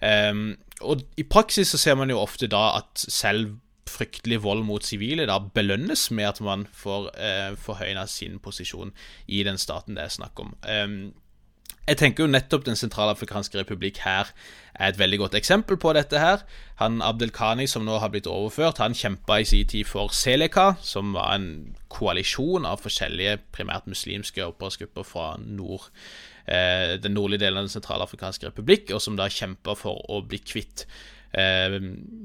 Eh, 0.07 0.33
og 0.81 1.03
I 1.17 1.27
praksis 1.27 1.75
så 1.75 1.81
ser 1.81 1.99
man 1.99 2.11
jo 2.13 2.23
ofte 2.23 2.47
da 2.51 2.69
at 2.79 3.05
selv 3.09 3.57
fryktelig 3.89 4.39
vold 4.43 4.63
mot 4.65 4.83
sivile 4.83 5.27
da 5.29 5.37
belønnes 5.39 6.07
med 6.15 6.29
at 6.29 6.41
man 6.43 6.65
får 6.73 7.11
eh, 7.21 7.51
forhøyna 7.59 8.07
sin 8.09 8.39
posisjon 8.43 8.93
i 9.27 9.43
den 9.45 9.59
staten 9.61 9.97
det 9.97 10.07
er 10.07 10.15
snakk 10.15 10.41
om. 10.41 10.55
Um, 10.65 11.13
jeg 11.85 11.97
tenker 11.99 12.25
jo 12.25 12.31
nettopp 12.31 12.65
Den 12.65 12.77
sentralafrikanske 12.79 13.59
republikk 13.59 14.01
her 14.05 14.31
er 14.75 14.91
et 14.91 14.99
veldig 14.99 15.19
godt 15.21 15.35
eksempel 15.37 15.77
på 15.79 15.93
dette 15.95 16.19
her. 16.19 16.41
Han 16.81 16.99
Abdelkhani, 17.05 17.67
som 17.67 17.85
nå 17.87 17.99
har 18.01 18.11
blitt 18.11 18.27
overført, 18.27 18.81
han 18.83 18.97
kjempa 18.97 19.37
i 19.39 19.45
sin 19.47 19.67
tid 19.71 19.87
for 19.87 20.11
Seleka, 20.11 20.73
som 20.83 21.13
var 21.15 21.37
en 21.37 21.47
koalisjon 21.93 22.67
av 22.67 22.81
forskjellige 22.83 23.37
primært 23.55 23.87
muslimske 23.87 24.43
opprørsgrupper 24.43 25.07
fra 25.07 25.29
nord, 25.39 25.87
eh, 26.47 26.97
den 26.99 27.15
nordlige 27.15 27.45
delen 27.45 27.61
av 27.61 27.69
Den 27.69 27.75
sentralafrikanske 27.77 28.49
republikk, 28.49 28.91
og 28.91 29.01
som 29.01 29.15
da 29.15 29.29
kjempa 29.31 29.77
for 29.79 30.03
å 30.09 30.19
bli 30.27 30.41
kvitt 30.43 30.87
eh, 31.31 31.79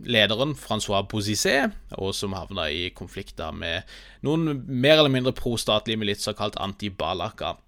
lederen 0.04 0.56
Francois 0.56 1.06
Bozizé, 1.06 1.70
og 1.92 2.14
som 2.14 2.34
havna 2.34 2.66
i 2.70 2.88
konflikter 2.90 3.52
med 3.52 3.86
noen 4.22 4.64
mer 4.66 4.98
eller 4.98 5.12
mindre 5.12 5.36
prostatlige 5.36 6.00
militser 6.00 6.34
kalt 6.34 6.58
Anti-Balaka. 6.58 7.58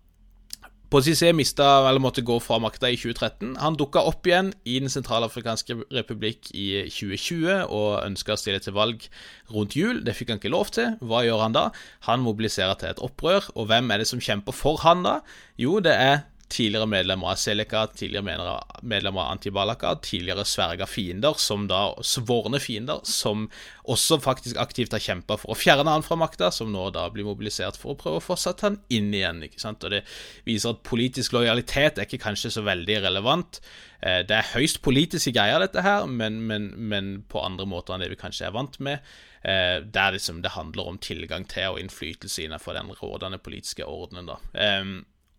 Bozizé 0.92 1.30
mista, 1.32 1.88
eller 1.88 2.02
måtte 2.04 2.20
gå 2.20 2.34
fra 2.44 2.58
makta 2.60 2.90
i 2.92 2.98
2013. 3.00 3.54
Han 3.62 3.78
dukka 3.80 4.02
opp 4.04 4.26
igjen 4.28 4.50
i 4.68 4.74
Den 4.82 4.92
sentralafrikanske 4.92 5.78
republikk 5.88 6.50
i 6.52 6.82
2020 6.84 7.62
og 7.64 8.02
ønska 8.02 8.34
å 8.34 8.40
stille 8.40 8.60
til 8.60 8.76
valg 8.76 9.06
rundt 9.54 9.72
jul. 9.72 10.02
Det 10.04 10.12
fikk 10.18 10.34
han 10.34 10.42
ikke 10.42 10.52
lov 10.52 10.68
til. 10.76 10.98
Hva 11.00 11.22
gjør 11.24 11.46
han 11.46 11.56
da? 11.56 11.62
Han 12.10 12.20
mobiliserer 12.20 12.76
til 12.76 12.90
et 12.90 13.00
opprør. 13.00 13.48
Og 13.56 13.70
hvem 13.72 13.88
er 13.88 14.02
det 14.02 14.10
som 14.10 14.20
kjemper 14.20 14.52
for 14.52 14.84
han 14.84 15.00
da? 15.06 15.14
Jo, 15.56 15.78
det 15.80 15.96
er 15.96 16.26
tidligere 16.52 16.86
medlemmer 16.90 17.32
av 17.32 17.38
Seleka, 17.40 17.86
tidligere 17.96 18.60
medlemmer 18.82 19.22
av 19.24 19.30
Antibalaka, 19.32 19.94
tidligere 20.04 20.44
sverga 20.48 20.86
fiender, 20.86 21.38
som 21.40 21.64
da 21.70 21.80
svorne 22.04 22.60
fiender, 22.62 23.00
som 23.08 23.46
også 23.88 24.20
faktisk 24.22 24.60
aktivt 24.60 24.92
har 24.94 25.02
kjempa 25.02 25.38
for 25.40 25.54
å 25.54 25.58
fjerne 25.58 25.90
han 25.90 26.04
fra 26.06 26.18
makta, 26.20 26.52
som 26.54 26.70
nå 26.72 26.90
da 26.94 27.08
blir 27.12 27.26
mobilisert 27.26 27.78
for 27.80 27.94
å 27.94 27.98
prøve 27.98 28.20
å 28.20 28.24
få 28.24 28.36
satt 28.40 28.64
han 28.66 28.78
inn 28.92 29.10
igjen. 29.14 29.42
ikke 29.48 29.62
sant? 29.62 29.84
Og 29.84 29.96
Det 29.96 30.04
viser 30.48 30.76
at 30.76 30.84
politisk 30.86 31.34
lojalitet 31.36 31.98
er 31.98 32.08
ikke 32.08 32.22
kanskje 32.26 32.52
så 32.54 32.66
veldig 32.66 33.00
relevant. 33.08 33.62
Eh, 34.00 34.20
det 34.28 34.36
er 34.38 34.52
høyst 34.54 34.82
politiske 34.84 35.32
greier, 35.34 35.62
dette 35.62 35.84
her, 35.84 36.06
men, 36.06 36.42
men, 36.46 36.72
men 36.76 37.12
på 37.28 37.42
andre 37.42 37.66
måter 37.68 37.96
enn 37.96 38.04
det 38.04 38.12
vi 38.12 38.20
kanskje 38.20 38.48
er 38.50 38.56
vant 38.56 38.78
med. 38.82 39.00
Eh, 39.42 39.80
der 39.82 40.14
liksom 40.14 40.42
det 40.42 40.54
handler 40.54 40.92
om 40.92 41.00
tilgang 41.02 41.48
til 41.50 41.74
og 41.74 41.80
innflytelse 41.82 42.44
innenfor 42.44 42.76
den 42.78 42.92
rådende 43.00 43.40
politiske 43.42 43.86
ordenen. 43.88 44.30
da. 44.30 44.38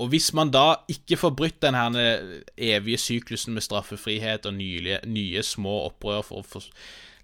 Og 0.03 0.11
hvis 0.11 0.33
man 0.35 0.51
da 0.51 0.81
ikke 0.91 1.15
får 1.21 1.33
brutt 1.39 1.61
den 1.63 1.77
evige 2.59 2.99
syklusen 2.99 3.55
med 3.55 3.63
straffefrihet 3.63 4.49
og 4.49 4.57
nye, 4.57 4.99
nye 5.07 5.43
små 5.47 5.77
opprør 5.87 6.25
for 6.27 6.41
å 6.41 6.47
for, 6.47 6.67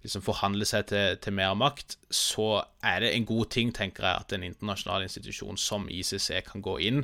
liksom 0.05 0.23
forhandle 0.23 0.67
seg 0.67 0.87
til, 0.91 1.17
til, 1.19 1.35
mer 1.35 1.57
makt, 1.59 1.97
så 2.13 2.63
er 2.85 3.03
det 3.03 3.11
en 3.15 3.27
god 3.27 3.51
ting, 3.55 3.73
tenker 3.75 4.05
jeg, 4.07 4.23
at 4.23 4.35
en 4.35 4.47
internasjonal 4.47 5.05
institusjon 5.05 5.59
som 5.59 5.89
ICC 5.91 6.29
kan 6.47 6.63
gå 6.63 6.77
inn 6.87 7.03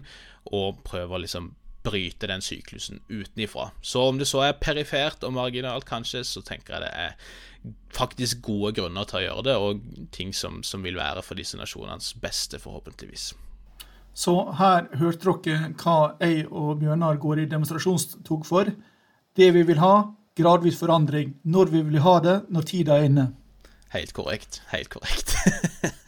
og 0.55 0.81
prøve 0.87 1.17
å 1.17 1.23
liksom 1.25 1.51
bryte 1.85 2.29
den 2.31 2.41
syklusen 2.41 3.01
utenifra. 3.09 3.69
Så 3.81 4.07
om 4.09 4.17
det 4.17 4.29
så 4.29 4.45
er 4.47 4.57
perifert 4.61 5.25
og 5.27 5.35
marginalt, 5.35 5.85
kanskje, 5.85 6.23
så 6.25 6.41
tenker 6.45 6.77
jeg 6.77 6.85
det 6.87 6.93
er 7.03 7.75
faktisk 7.93 8.41
gode 8.45 8.73
grunner 8.79 9.05
til 9.09 9.19
å 9.19 9.25
gjøre 9.25 9.45
det, 9.49 9.57
og 9.59 10.09
ting 10.15 10.33
som, 10.33 10.63
som 10.65 10.85
vil 10.85 10.97
være 10.97 11.23
for 11.25 11.37
disse 11.37 11.59
nasjonenes 11.59 12.13
beste, 12.21 12.61
forhåpentligvis. 12.61 13.33
Så 14.15 14.33
her 14.55 14.87
hørte 14.95 15.33
dere 15.43 15.73
hva 15.75 16.15
jeg 16.23 16.45
og 16.47 16.79
Bjørnar 16.79 17.19
går 17.19 17.43
i 17.43 17.49
demonstrasjonstog 17.51 18.45
for. 18.47 18.69
Det 19.35 19.49
vi 19.51 19.65
vil 19.67 19.81
ha, 19.83 19.95
gradvis 20.39 20.79
forandring. 20.79 21.33
Når 21.43 21.71
vi 21.73 21.81
vil 21.89 21.99
ha 22.05 22.19
det, 22.23 22.37
når 22.47 22.69
tida 22.69 22.95
er 22.95 23.09
inne. 23.09 23.25
Helt 23.91 24.15
korrekt. 24.15 24.61
Helt 24.71 24.89
korrekt. 24.91 25.35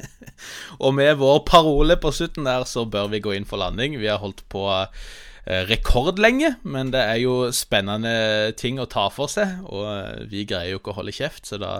og 0.84 0.96
med 0.96 1.18
vår 1.20 1.44
parole 1.48 1.98
på 2.00 2.12
slutten 2.16 2.48
der, 2.48 2.64
så 2.68 2.86
bør 2.88 3.12
vi 3.12 3.24
gå 3.24 3.36
inn 3.36 3.48
for 3.48 3.60
landing. 3.60 3.98
Vi 4.00 4.08
har 4.08 4.22
holdt 4.24 4.46
på 4.52 4.64
eh, 4.72 5.64
rekordlenge, 5.68 6.56
men 6.64 6.92
det 6.96 7.04
er 7.04 7.20
jo 7.24 7.36
spennende 7.56 8.54
ting 8.60 8.80
å 8.80 8.88
ta 8.92 9.08
for 9.12 9.32
seg. 9.32 9.60
Og 9.68 9.84
eh, 9.92 10.24
vi 10.32 10.46
greier 10.48 10.76
jo 10.76 10.82
ikke 10.82 10.96
å 10.96 11.00
holde 11.02 11.16
kjeft, 11.16 11.48
så 11.48 11.60
da, 11.60 11.74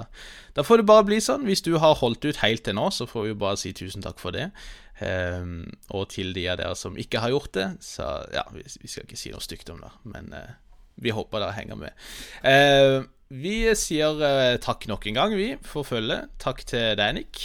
da 0.56 0.68
får 0.68 0.84
det 0.84 0.90
bare 0.92 1.08
bli 1.08 1.22
sånn. 1.24 1.48
Hvis 1.48 1.64
du 1.68 1.78
har 1.80 2.00
holdt 2.00 2.28
ut 2.28 2.44
helt 2.44 2.68
til 2.68 2.76
nå, 2.80 2.90
så 2.92 3.08
får 3.08 3.30
vi 3.30 3.40
bare 3.48 3.60
si 3.60 3.72
tusen 3.76 4.04
takk 4.04 4.20
for 4.24 4.36
det. 4.36 4.52
Um, 4.98 5.68
og 5.94 6.08
til 6.10 6.32
de 6.34 6.48
av 6.50 6.58
dere 6.58 6.78
som 6.78 6.98
ikke 6.98 7.22
har 7.22 7.34
gjort 7.34 7.54
det, 7.54 7.68
så 7.86 8.08
ja, 8.34 8.44
vi, 8.54 8.64
vi 8.82 8.90
skal 8.90 9.06
ikke 9.06 9.20
si 9.20 9.30
noe 9.34 9.44
stygt 9.46 9.70
om 9.70 9.84
det, 9.84 9.92
men 10.10 10.32
uh, 10.34 10.58
vi 10.98 11.14
håper 11.14 11.44
dere 11.44 11.58
henger 11.58 11.78
med. 11.84 12.04
Uh, 12.42 13.06
vi 13.30 13.60
sier 13.78 14.18
uh, 14.18 14.58
takk 14.64 14.88
nok 14.90 15.06
en 15.10 15.20
gang, 15.20 15.38
vi, 15.38 15.52
for 15.68 15.86
følget. 15.86 16.32
Takk 16.42 16.66
til 16.66 16.96
deg, 16.98 17.20
Nick. 17.20 17.44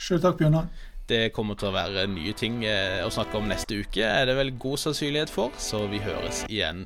Sjøl 0.00 0.22
takk, 0.24 0.40
Bjørnar. 0.40 0.70
Det 1.10 1.32
kommer 1.34 1.58
til 1.58 1.70
å 1.70 1.74
være 1.74 2.06
nye 2.06 2.32
ting 2.38 2.60
å 2.62 3.08
snakke 3.10 3.34
om 3.40 3.48
neste 3.50 3.80
uke, 3.82 4.04
er 4.06 4.28
det 4.30 4.36
vel 4.38 4.52
god 4.62 4.78
sannsynlighet 4.78 5.32
for, 5.34 5.50
så 5.58 5.82
vi 5.90 5.98
høres 6.04 6.44
igjen 6.46 6.84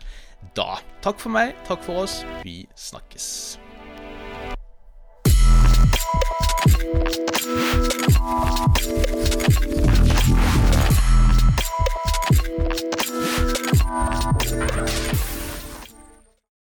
da. 0.57 0.79
Takk 1.05 1.21
for 1.21 1.35
meg, 1.37 1.53
takk 1.69 1.85
for 1.85 2.07
oss. 2.07 2.23
Vi 2.41 2.65
snakkes. 2.73 3.59